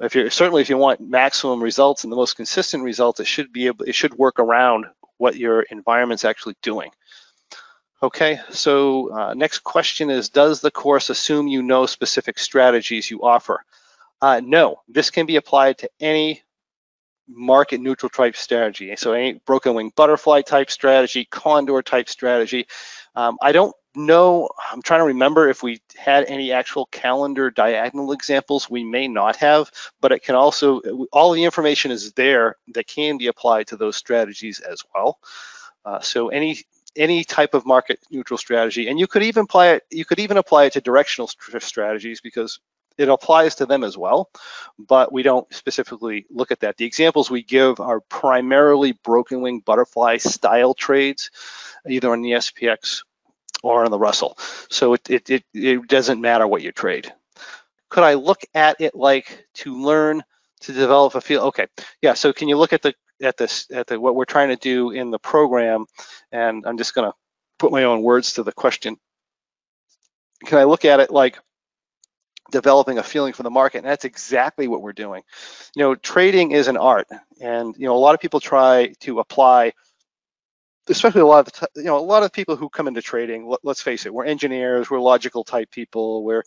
if 0.00 0.14
you're 0.14 0.30
certainly 0.30 0.62
if 0.62 0.68
you 0.68 0.76
want 0.76 1.00
maximum 1.00 1.62
results 1.62 2.04
and 2.04 2.12
the 2.12 2.16
most 2.16 2.36
consistent 2.36 2.82
results, 2.82 3.20
it 3.20 3.26
should 3.26 3.52
be 3.52 3.66
able 3.66 3.84
it 3.84 3.94
should 3.94 4.14
work 4.14 4.38
around 4.38 4.86
what 5.18 5.36
your 5.36 5.62
environment's 5.62 6.24
actually 6.24 6.56
doing. 6.62 6.90
Okay, 8.04 8.38
so 8.50 9.10
uh, 9.14 9.32
next 9.32 9.60
question 9.60 10.10
is, 10.10 10.28
does 10.28 10.60
the 10.60 10.70
course 10.70 11.08
assume 11.08 11.48
you 11.48 11.62
know 11.62 11.86
specific 11.86 12.38
strategies 12.38 13.10
you 13.10 13.22
offer? 13.22 13.64
Uh, 14.20 14.42
no, 14.44 14.82
this 14.88 15.08
can 15.08 15.24
be 15.24 15.36
applied 15.36 15.78
to 15.78 15.88
any 15.98 16.42
market 17.26 17.80
neutral 17.80 18.10
type 18.10 18.36
strategy. 18.36 18.94
So 18.96 19.14
any 19.14 19.40
broken 19.46 19.72
wing 19.72 19.90
butterfly 19.96 20.42
type 20.42 20.70
strategy, 20.70 21.26
condor 21.30 21.80
type 21.80 22.10
strategy. 22.10 22.66
Um, 23.14 23.38
I 23.40 23.52
don't 23.52 23.74
know, 23.94 24.50
I'm 24.70 24.82
trying 24.82 25.00
to 25.00 25.06
remember 25.06 25.48
if 25.48 25.62
we 25.62 25.80
had 25.96 26.26
any 26.26 26.52
actual 26.52 26.84
calendar 26.84 27.50
diagonal 27.50 28.12
examples. 28.12 28.68
We 28.68 28.84
may 28.84 29.08
not 29.08 29.36
have, 29.36 29.70
but 30.02 30.12
it 30.12 30.22
can 30.22 30.34
also, 30.34 30.82
all 31.10 31.32
the 31.32 31.44
information 31.44 31.90
is 31.90 32.12
there 32.12 32.56
that 32.74 32.86
can 32.86 33.16
be 33.16 33.28
applied 33.28 33.68
to 33.68 33.78
those 33.78 33.96
strategies 33.96 34.60
as 34.60 34.82
well. 34.94 35.18
Uh, 35.86 36.00
so 36.00 36.28
any 36.28 36.58
any 36.96 37.24
type 37.24 37.54
of 37.54 37.66
market 37.66 38.00
neutral 38.10 38.38
strategy, 38.38 38.88
and 38.88 38.98
you 38.98 39.06
could 39.06 39.22
even 39.22 39.44
apply 39.44 39.68
it. 39.68 39.82
You 39.90 40.04
could 40.04 40.20
even 40.20 40.36
apply 40.36 40.64
it 40.64 40.74
to 40.74 40.80
directional 40.80 41.28
strategies 41.28 42.20
because 42.20 42.60
it 42.96 43.08
applies 43.08 43.56
to 43.56 43.66
them 43.66 43.82
as 43.82 43.98
well, 43.98 44.30
but 44.78 45.12
we 45.12 45.22
don't 45.22 45.52
specifically 45.52 46.26
look 46.30 46.50
at 46.50 46.60
that. 46.60 46.76
The 46.76 46.84
examples 46.84 47.30
we 47.30 47.42
give 47.42 47.80
are 47.80 48.00
primarily 48.00 48.92
broken 48.92 49.40
wing 49.40 49.60
butterfly 49.60 50.18
style 50.18 50.74
trades, 50.74 51.30
either 51.88 52.12
on 52.12 52.22
the 52.22 52.32
SPX 52.32 53.02
or 53.62 53.84
on 53.84 53.90
the 53.90 53.98
Russell. 53.98 54.38
So 54.70 54.94
it, 54.94 55.10
it, 55.10 55.30
it, 55.30 55.44
it 55.54 55.88
doesn't 55.88 56.20
matter 56.20 56.46
what 56.46 56.62
you 56.62 56.70
trade. 56.70 57.12
Could 57.88 58.04
I 58.04 58.14
look 58.14 58.42
at 58.54 58.80
it 58.80 58.94
like 58.94 59.46
to 59.54 59.76
learn 59.82 60.22
to 60.60 60.72
develop 60.72 61.14
a 61.14 61.20
feel? 61.20 61.42
Okay, 61.44 61.66
yeah, 62.00 62.14
so 62.14 62.32
can 62.32 62.48
you 62.48 62.56
look 62.56 62.72
at 62.72 62.82
the 62.82 62.94
at 63.24 63.36
this 63.36 63.66
at 63.72 63.86
the 63.86 63.98
what 63.98 64.14
we're 64.14 64.24
trying 64.24 64.48
to 64.48 64.56
do 64.56 64.90
in 64.90 65.10
the 65.10 65.18
program 65.18 65.86
and 66.32 66.64
i'm 66.66 66.78
just 66.78 66.94
going 66.94 67.10
to 67.10 67.16
put 67.58 67.72
my 67.72 67.84
own 67.84 68.02
words 68.02 68.34
to 68.34 68.42
the 68.42 68.52
question. 68.52 68.96
Can 70.44 70.58
i 70.58 70.64
look 70.64 70.84
at 70.84 71.00
it 71.00 71.10
like 71.10 71.38
developing 72.52 72.98
a 72.98 73.02
feeling 73.02 73.32
for 73.32 73.42
the 73.42 73.50
market? 73.50 73.78
And 73.78 73.86
that's 73.86 74.04
exactly 74.04 74.68
what 74.68 74.82
we're 74.82 74.92
doing. 74.92 75.22
You 75.74 75.82
know 75.82 75.94
trading 75.94 76.52
is 76.52 76.68
an 76.68 76.76
art 76.76 77.06
and 77.40 77.74
you 77.78 77.86
know 77.86 77.96
a 77.96 77.98
lot 77.98 78.14
of 78.14 78.20
people 78.20 78.40
try 78.40 78.92
to 79.00 79.20
apply 79.20 79.72
especially 80.90 81.22
a 81.22 81.26
lot 81.26 81.48
of 81.48 81.68
you 81.76 81.84
know 81.84 81.98
a 81.98 82.00
lot 82.00 82.22
of 82.22 82.32
people 82.32 82.56
who 82.56 82.68
come 82.68 82.86
into 82.86 83.00
trading 83.00 83.50
let's 83.62 83.80
face 83.80 84.04
it 84.04 84.12
we're 84.12 84.26
engineers 84.26 84.90
we're 84.90 85.00
logical 85.00 85.42
type 85.42 85.70
people 85.70 86.22
we're 86.22 86.42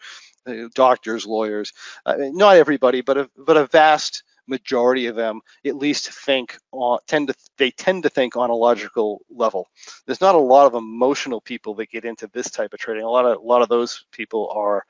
uh, 0.45 0.67
doctors 0.75 1.25
lawyers 1.25 1.73
uh, 2.05 2.15
not 2.19 2.55
everybody 2.55 3.01
but 3.01 3.17
a 3.17 3.29
but 3.35 3.57
a 3.57 3.65
vast 3.65 4.23
majority 4.47 5.07
of 5.07 5.15
them 5.15 5.41
at 5.65 5.75
least 5.75 6.11
think 6.11 6.57
on, 6.71 6.99
tend 7.07 7.27
to 7.27 7.35
they 7.57 7.71
tend 7.71 8.03
to 8.03 8.09
think 8.09 8.35
on 8.35 8.49
a 8.49 8.55
logical 8.55 9.21
level. 9.29 9.67
There's 10.05 10.21
not 10.21 10.35
a 10.35 10.39
lot 10.39 10.67
of 10.67 10.73
emotional 10.73 11.41
people 11.41 11.75
that 11.75 11.89
get 11.89 12.05
into 12.05 12.27
this 12.27 12.49
type 12.49 12.73
of 12.73 12.79
trading. 12.79 13.03
A 13.03 13.09
lot 13.09 13.25
of 13.25 13.37
a 13.37 13.45
lot 13.45 13.61
of 13.61 13.69
those 13.69 14.05
people 14.11 14.51
are 14.53 14.85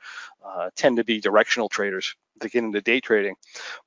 uh, 0.45 0.69
tend 0.75 0.97
to 0.97 1.03
be 1.03 1.19
directional 1.19 1.69
traders 1.69 2.15
that 2.39 2.51
get 2.51 2.63
into 2.63 2.81
day 2.81 2.99
trading. 2.99 3.35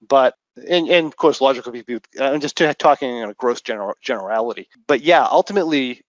But 0.07 0.35
and, 0.69 0.89
and 0.89 1.07
of 1.07 1.17
course 1.17 1.41
logical 1.41 1.73
people. 1.73 1.99
I'm 2.21 2.41
just 2.41 2.61
talking 2.79 3.19
in 3.19 3.31
a 3.31 3.35
gross 3.35 3.61
general, 3.61 3.95
generality. 4.01 4.69
But 4.87 5.03
yeah, 5.03 5.27
ultimately 5.31 6.03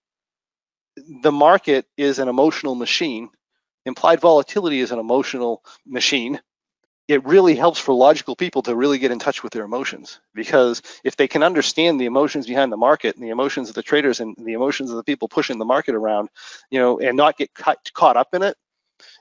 the 1.21 1.31
market 1.31 1.85
is 1.97 2.19
an 2.19 2.27
emotional 2.27 2.75
machine. 2.75 3.29
Implied 3.85 4.21
volatility 4.21 4.79
is 4.79 4.91
an 4.91 4.99
emotional 4.99 5.63
machine 5.85 6.39
it 7.11 7.25
really 7.25 7.55
helps 7.55 7.77
for 7.77 7.93
logical 7.93 8.37
people 8.37 8.61
to 8.61 8.73
really 8.73 8.97
get 8.97 9.11
in 9.11 9.19
touch 9.19 9.43
with 9.43 9.51
their 9.51 9.65
emotions 9.65 10.21
because 10.33 10.81
if 11.03 11.17
they 11.17 11.27
can 11.27 11.43
understand 11.43 11.99
the 11.99 12.05
emotions 12.05 12.47
behind 12.47 12.71
the 12.71 12.77
market 12.77 13.17
and 13.17 13.25
the 13.25 13.31
emotions 13.31 13.67
of 13.67 13.75
the 13.75 13.83
traders 13.83 14.21
and 14.21 14.33
the 14.37 14.53
emotions 14.53 14.89
of 14.89 14.95
the 14.95 15.03
people 15.03 15.27
pushing 15.27 15.59
the 15.59 15.65
market 15.65 15.93
around, 15.93 16.29
you 16.69 16.79
know, 16.79 17.01
and 17.01 17.17
not 17.17 17.37
get 17.37 17.53
caught, 17.53 18.15
up 18.15 18.33
in 18.33 18.43
it 18.43 18.55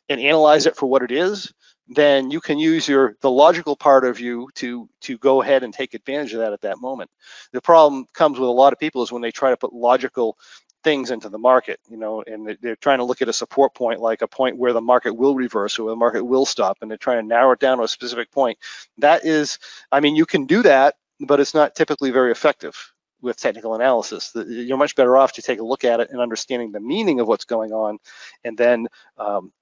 and 0.09 0.21
analyze 0.21 0.67
it 0.67 0.77
for 0.77 0.87
what 0.87 1.03
it 1.03 1.11
is, 1.11 1.53
then 1.89 2.31
you 2.31 2.41
can 2.41 2.61
use 2.61 2.87
your 2.87 3.17
the 3.23 3.31
logical 3.31 3.75
part 3.75 4.05
of 4.05 4.21
you 4.21 4.49
to 4.55 4.89
to 5.01 5.19
go 5.19 5.43
ahead 5.43 5.65
and 5.65 5.75
take 5.75 5.93
advantage 5.93 6.33
of 6.33 6.39
that 6.39 6.53
at 6.53 6.61
that 6.61 6.81
moment. 6.81 7.11
The 7.53 7.61
problem 7.61 8.07
comes 8.15 8.39
with 8.39 8.49
a 8.49 8.53
lot 8.53 8.73
of 8.73 8.79
people 8.79 9.03
is 9.03 9.11
when 9.11 9.23
they 9.23 9.33
try 9.33 9.51
to 9.51 9.57
put 9.57 9.73
logical 9.73 10.39
things 10.83 11.11
into 11.11 11.29
the 11.29 11.39
market, 11.39 11.79
you 11.89 11.97
know, 11.97 12.23
and 12.27 12.57
they're 12.61 12.77
trying 12.77 12.99
to 12.99 13.05
look 13.05 13.23
at 13.23 13.29
a 13.29 13.33
support 13.33 13.75
point 13.75 14.01
like 14.01 14.23
a 14.23 14.29
point 14.29 14.57
where 14.57 14.73
the 14.73 14.81
market 14.81 15.15
will 15.15 15.35
reverse 15.35 15.79
or 15.79 15.85
where 15.85 15.93
the 15.93 15.97
market 15.97 16.25
will 16.25 16.47
stop, 16.47 16.79
and 16.81 16.91
they're 16.91 16.99
trying 16.99 17.23
to 17.23 17.27
narrow 17.27 17.53
it 17.53 17.61
down 17.61 17.79
to 17.79 17.85
a 17.85 17.89
specific 17.89 18.31
point. 18.31 18.59
That 18.99 19.25
is, 19.25 19.59
I 19.93 20.01
mean, 20.01 20.17
you 20.17 20.27
can 20.27 20.47
do 20.47 20.63
that, 20.63 20.97
but 21.21 21.41
it's 21.41 21.55
not 21.55 21.75
typically 21.75 22.11
very 22.11 22.33
effective 22.33 22.93
with 23.23 23.37
technical 23.37 23.75
analysis. 23.75 24.33
You're 24.35 24.79
much 24.79 24.97
better 24.97 25.17
off 25.17 25.33
to 25.33 25.43
take 25.43 25.61
a 25.61 25.65
look 25.65 25.85
at 25.85 26.01
it 26.01 26.11
and 26.11 26.21
understanding 26.21 26.73
the 26.73 26.81
meaning 26.81 27.21
of 27.21 27.29
what's 27.29 27.45
going 27.45 27.73
on, 27.73 27.99
and 28.45 28.57
then 28.57 28.89
um, 29.19 29.53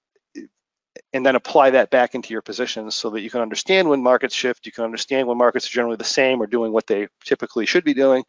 and 1.13 1.25
then 1.25 1.37
apply 1.37 1.71
that 1.71 1.91
back 1.91 2.15
into 2.15 2.33
your 2.33 2.43
positions 2.43 2.95
so 2.95 3.11
that 3.11 3.21
you 3.21 3.31
can 3.31 3.41
understand 3.41 3.89
when 3.89 4.03
markets 4.03 4.35
shift, 4.35 4.67
you 4.67 4.73
can 4.73 4.85
understand 4.85 5.27
when 5.27 5.39
markets 5.39 5.67
are 5.67 5.75
generally 5.75 5.97
the 5.97 6.05
same 6.05 6.41
or 6.41 6.47
doing 6.47 6.73
what 6.73 6.87
they 6.87 7.09
typically 7.25 7.67
should 7.67 7.85
be 7.85 7.95
doing. 7.95 8.25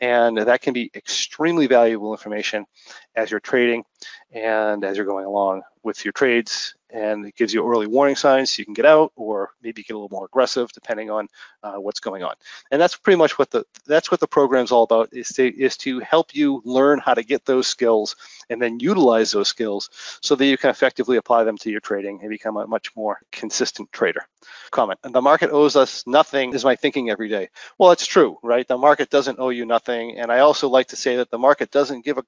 And 0.00 0.38
that 0.38 0.62
can 0.62 0.72
be 0.72 0.90
extremely 0.94 1.66
valuable 1.66 2.12
information 2.12 2.66
as 3.14 3.30
you're 3.30 3.40
trading 3.40 3.84
and 4.32 4.84
as 4.84 4.96
you're 4.96 5.06
going 5.06 5.26
along 5.26 5.62
with 5.82 6.04
your 6.04 6.12
trades 6.12 6.74
and 6.94 7.26
it 7.26 7.34
gives 7.34 7.52
you 7.52 7.68
early 7.68 7.88
warning 7.88 8.14
signs 8.14 8.52
so 8.52 8.60
you 8.60 8.64
can 8.64 8.72
get 8.72 8.86
out 8.86 9.12
or 9.16 9.50
maybe 9.62 9.82
get 9.82 9.94
a 9.94 9.98
little 9.98 10.16
more 10.16 10.26
aggressive 10.26 10.70
depending 10.72 11.10
on 11.10 11.28
uh, 11.62 11.74
what's 11.74 12.00
going 12.00 12.22
on. 12.22 12.34
And 12.70 12.80
that's 12.80 12.96
pretty 12.96 13.18
much 13.18 13.38
what 13.38 13.50
the 13.50 13.64
that's 13.86 14.10
what 14.10 14.20
the 14.20 14.28
program's 14.28 14.70
all 14.70 14.84
about 14.84 15.10
is 15.12 15.28
to 15.30 15.46
is 15.46 15.76
to 15.78 15.98
help 16.00 16.34
you 16.34 16.62
learn 16.64 17.00
how 17.00 17.12
to 17.14 17.24
get 17.24 17.44
those 17.44 17.66
skills 17.66 18.14
and 18.48 18.62
then 18.62 18.78
utilize 18.78 19.32
those 19.32 19.48
skills 19.48 19.90
so 20.22 20.36
that 20.36 20.46
you 20.46 20.56
can 20.56 20.70
effectively 20.70 21.16
apply 21.16 21.42
them 21.42 21.58
to 21.58 21.70
your 21.70 21.80
trading 21.80 22.20
and 22.20 22.30
become 22.30 22.56
a 22.56 22.66
much 22.66 22.94
more 22.94 23.18
consistent 23.32 23.90
trader. 23.92 24.22
Comment, 24.70 24.98
the 25.02 25.22
market 25.22 25.50
owes 25.50 25.74
us 25.74 26.06
nothing 26.06 26.54
is 26.54 26.64
my 26.64 26.76
thinking 26.76 27.10
every 27.10 27.28
day. 27.28 27.48
Well, 27.78 27.90
it's 27.90 28.06
true, 28.06 28.38
right? 28.42 28.66
The 28.66 28.78
market 28.78 29.10
doesn't 29.10 29.40
owe 29.40 29.48
you 29.48 29.66
nothing. 29.66 30.18
And 30.18 30.30
I 30.30 30.40
also 30.40 30.68
like 30.68 30.88
to 30.88 30.96
say 30.96 31.16
that 31.16 31.30
the 31.30 31.38
market 31.38 31.70
doesn't 31.70 32.04
give 32.04 32.18
a 32.18 32.24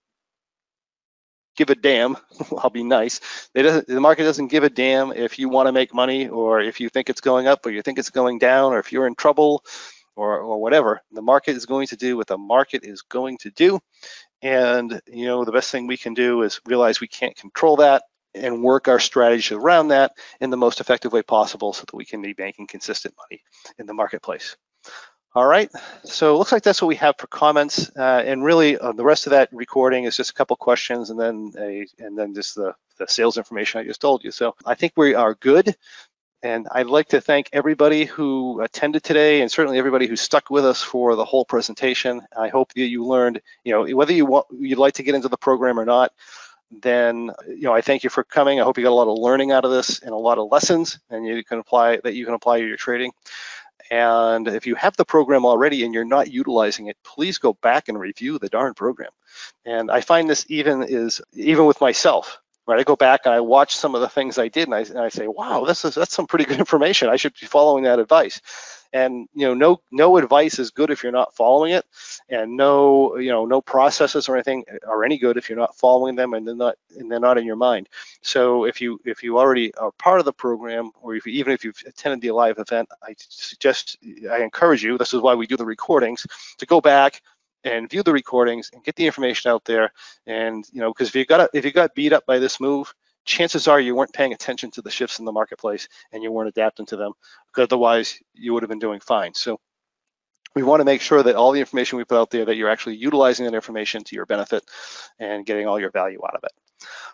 give 1.57 1.71
a 1.71 1.75
damn. 1.75 2.17
I'll 2.59 2.71
be 2.71 2.85
nice. 2.85 3.21
the 3.55 3.99
market 4.01 4.25
doesn't 4.25 4.49
give 4.49 4.65
a 4.65 4.71
damn 4.71 5.13
if 5.13 5.39
you 5.39 5.49
want 5.49 5.67
to 5.67 5.73
make 5.73 5.95
money 5.95 6.29
or 6.29 6.61
if 6.61 6.81
you 6.81 6.89
think 6.89 7.11
it's 7.11 7.21
going 7.21 7.47
up 7.47 7.65
or 7.67 7.71
you 7.71 7.83
think 7.83 7.99
it's 7.99 8.11
going 8.11 8.39
down 8.39 8.73
or 8.73 8.79
if 8.79 8.93
you're 8.93 9.07
in 9.07 9.15
trouble 9.15 9.65
or, 10.15 10.41
or 10.41 10.61
whatever. 10.61 11.03
The 11.13 11.23
market 11.23 11.57
is 11.57 11.67
going 11.67 11.89
to 11.89 11.97
do 11.97 12.17
what 12.17 12.27
the 12.27 12.39
market 12.39 12.85
is 12.85 13.03
going 13.03 13.39
to 13.39 13.51
do. 13.51 13.81
And, 14.43 15.01
you 15.07 15.27
know, 15.27 15.45
the 15.45 15.53
best 15.53 15.71
thing 15.71 15.87
we 15.87 15.97
can 15.97 16.15
do 16.15 16.43
is 16.43 16.61
realize 16.67 17.01
we 17.01 17.09
can't 17.09 17.37
control 17.37 17.77
that 17.77 18.03
and 18.35 18.63
work 18.63 18.89
our 18.89 18.99
strategy 19.01 19.55
around 19.55 19.89
that 19.89 20.13
in 20.41 20.51
the 20.51 20.57
most 20.57 20.81
effective 20.81 21.13
way 21.13 21.23
possible 21.23 21.73
so 21.73 21.85
that 21.87 21.97
we 21.97 22.05
can 22.05 22.21
be 22.21 22.35
making 22.37 22.67
consistent 22.67 23.15
money 23.17 23.43
in 23.79 23.87
the 23.87 23.95
marketplace. 23.95 24.57
All 25.37 25.47
right, 25.47 25.71
so 26.03 26.35
it 26.35 26.39
looks 26.39 26.51
like 26.51 26.63
that's 26.63 26.81
what 26.81 26.89
we 26.89 26.95
have 26.95 27.17
for 27.19 27.27
comments, 27.27 27.91
uh, 27.95 28.23
and 28.25 28.43
really 28.43 28.79
uh, 28.79 28.93
the 28.93 29.05
rest 29.05 29.27
of 29.27 29.33
that 29.33 29.51
recording 29.53 30.05
is 30.05 30.17
just 30.17 30.31
a 30.31 30.33
couple 30.33 30.57
questions, 30.57 31.11
and 31.11 31.21
then 31.21 31.53
a 31.59 31.87
and 31.99 32.17
then 32.17 32.33
just 32.33 32.55
the 32.55 32.75
the 32.97 33.07
sales 33.07 33.37
information 33.37 33.79
I 33.79 33.85
just 33.85 34.01
told 34.01 34.25
you. 34.25 34.31
So 34.31 34.55
I 34.65 34.77
think 34.77 34.95
we 34.97 35.15
are 35.15 35.35
good, 35.35 35.77
and 36.43 36.67
I'd 36.73 36.87
like 36.87 37.09
to 37.09 37.21
thank 37.21 37.51
everybody 37.53 38.07
who 38.07 38.63
attended 38.63 39.03
today, 39.03 39.43
and 39.43 39.53
certainly 39.53 39.77
everybody 39.77 40.07
who 40.07 40.17
stuck 40.17 40.49
with 40.49 40.65
us 40.65 40.83
for 40.83 41.15
the 41.17 41.25
whole 41.27 41.45
presentation. 41.45 42.23
I 42.35 42.49
hope 42.49 42.73
that 42.73 42.81
you 42.81 43.05
learned, 43.05 43.43
you 43.63 43.73
know, 43.73 43.95
whether 43.95 44.15
you 44.15 44.25
want 44.25 44.47
you'd 44.59 44.79
like 44.79 44.95
to 44.95 45.03
get 45.03 45.15
into 45.15 45.29
the 45.29 45.37
program 45.37 45.79
or 45.79 45.85
not. 45.85 46.13
Then, 46.71 47.31
you 47.47 47.63
know, 47.63 47.75
I 47.75 47.83
thank 47.83 48.05
you 48.05 48.11
for 48.11 48.25
coming. 48.25 48.59
I 48.59 48.65
hope 48.65 48.79
you 48.79 48.85
got 48.85 48.91
a 48.91 48.95
lot 48.95 49.07
of 49.07 49.19
learning 49.19 49.53
out 49.53 49.67
of 49.67 49.71
this 49.71 50.01
and 50.01 50.13
a 50.13 50.17
lot 50.17 50.39
of 50.39 50.51
lessons, 50.51 50.99
and 51.11 51.27
you 51.27 51.45
can 51.45 51.59
apply 51.59 51.99
that 52.05 52.15
you 52.15 52.25
can 52.25 52.33
apply 52.33 52.61
to 52.61 52.67
your 52.67 52.79
trading. 52.79 53.13
And 53.91 54.49
if 54.49 54.67
you 54.67 54.75
have 54.75 54.97
the 54.97 55.05
program 55.05 55.45
already 55.45 55.85
and 55.85 55.95
you're 55.95 56.05
not 56.05 56.31
utilizing 56.31 56.89
it, 56.89 56.97
please 57.05 57.39
go 57.39 57.53
back 57.55 57.89
and 57.89 57.99
review 57.99 58.39
the 58.39 58.49
darn 58.49 58.75
program. 58.75 59.11
And 59.65 59.91
I 59.91 60.01
find 60.01 60.29
this 60.29 60.47
even 60.49 60.83
is 60.83 61.21
even 61.35 61.67
with 61.67 61.81
myself, 61.81 62.41
right? 62.67 62.79
I 62.79 62.83
go 62.83 62.97
back 62.97 63.23
and 63.25 63.35
I 63.35 63.41
watch 63.41 63.77
some 63.77 63.95
of 63.95 64.01
the 64.01 64.09
things 64.09 64.39
I 64.39 64.49
did 64.49 64.69
and 64.69 64.75
I, 64.75 64.81
and 64.81 64.99
I 64.99 65.09
say, 65.09 65.29
wow, 65.29 65.65
this 65.65 65.85
is 65.85 65.95
that's 65.95 66.15
some 66.15 66.27
pretty 66.27 66.45
good 66.45 66.59
information. 66.61 67.09
I 67.09 67.17
should 67.17 67.35
be 67.39 67.47
following 67.47 67.85
that 67.85 67.99
advice 67.99 68.41
and 68.93 69.29
you 69.35 69.47
know 69.47 69.55
no 69.55 69.81
no 69.91 70.17
advice 70.17 70.59
is 70.59 70.71
good 70.71 70.91
if 70.91 71.03
you're 71.03 71.13
not 71.13 71.35
following 71.35 71.73
it 71.73 71.85
and 72.29 72.57
no 72.57 73.17
you 73.19 73.31
know 73.31 73.45
no 73.45 73.61
processes 73.61 74.29
or 74.29 74.37
anything 74.37 74.65
are 74.87 75.05
any 75.05 75.19
good 75.19 75.37
if 75.37 75.49
you're 75.49 75.59
not 75.59 75.77
following 75.77 76.15
them 76.15 76.35
and 76.35 76.47
they're 76.47 76.55
not 76.55 76.77
and 76.97 77.11
they're 77.11 77.21
not 77.21 77.39
in 77.39 77.45
your 77.45 77.57
mind 77.57 77.89
so 78.23 78.65
if 78.65 78.81
you 78.81 79.01
if 79.05 79.23
you 79.23 79.39
already 79.39 79.75
are 79.75 79.93
part 79.93 80.19
of 80.19 80.25
the 80.25 80.33
program 80.33 80.91
or 81.03 81.15
if 81.15 81.27
you, 81.27 81.33
even 81.33 81.53
if 81.53 81.65
you've 81.65 81.81
attended 81.87 82.21
the 82.21 82.31
live 82.31 82.59
event 82.59 82.89
i 83.03 83.15
suggest 83.19 83.99
i 84.31 84.39
encourage 84.43 84.83
you 84.83 84.97
this 84.97 85.15
is 85.15 85.21
why 85.21 85.35
we 85.35 85.47
do 85.47 85.57
the 85.57 85.65
recordings 85.65 86.27
to 86.59 86.67
go 86.67 86.81
back 86.81 87.21
and 87.67 87.91
view 87.91 88.03
the 88.03 88.13
recordings 88.13 88.71
and 88.73 88.83
get 88.85 88.97
the 88.97 89.07
information 89.07 89.51
out 89.51 89.65
there 89.65 89.93
and 90.27 90.65
you 90.73 90.81
know 90.81 90.93
because 90.93 91.09
if 91.09 91.17
you 91.17 91.27
got 91.27 91.51
if 91.53 91.65
you 91.65 91.73
got 91.73 91.95
beat 91.95 92.13
up 92.13 92.25
by 92.25 92.39
this 92.39 92.61
move 92.61 92.95
chances 93.27 93.69
are 93.69 93.81
you 93.81 93.95
weren't 93.95 94.13
paying 94.13 94.33
attention 94.33 94.71
to 94.71 94.83
the 94.83 94.91
shifts 94.91 95.19
in 95.19 95.25
the 95.25 95.33
marketplace 95.33 95.89
and 96.13 96.23
you 96.23 96.33
weren't 96.33 96.49
adapting 96.49 96.87
to 96.87 96.97
them. 96.97 97.13
Because 97.49 97.65
Otherwise, 97.65 98.19
you 98.33 98.55
would 98.55 98.63
have 98.63 98.71
been 98.71 98.79
doing 98.79 99.01
fine. 99.01 99.35
So 99.35 99.61
we 100.55 100.63
want 100.63 100.81
to 100.81 100.85
make 100.85 101.03
sure 101.03 101.23
that 101.23 101.35
all 101.35 101.53
the 101.53 101.61
information 101.61 101.99
we 101.99 102.05
put 102.05 102.19
out 102.19 102.31
there 102.31 102.47
that 102.47 102.57
you're 102.57 102.71
actually 102.71 102.97
utilizing 102.97 103.45
that 103.45 103.55
information 103.55 104.05
to 104.05 104.17
your 104.17 104.25
benefit 104.25 104.65
and 105.19 105.45
getting 105.45 105.67
all 105.67 105.79
your 105.79 105.91
value 105.91 106.21
out 106.25 106.37
of 106.37 106.45
it. 106.45 106.53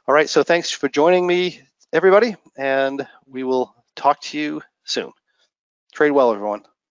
All 0.07 0.15
right, 0.15 0.29
so 0.29 0.43
thanks 0.43 0.71
for 0.71 0.89
joining 0.89 1.27
me, 1.27 1.61
everybody, 1.93 2.37
and 2.57 3.07
we 3.27 3.43
will 3.43 3.75
talk 3.97 4.21
to 4.21 4.39
you 4.39 4.63
soon. 4.85 5.13
Trade 5.93 6.11
well, 6.11 6.33
everyone. 6.33 6.63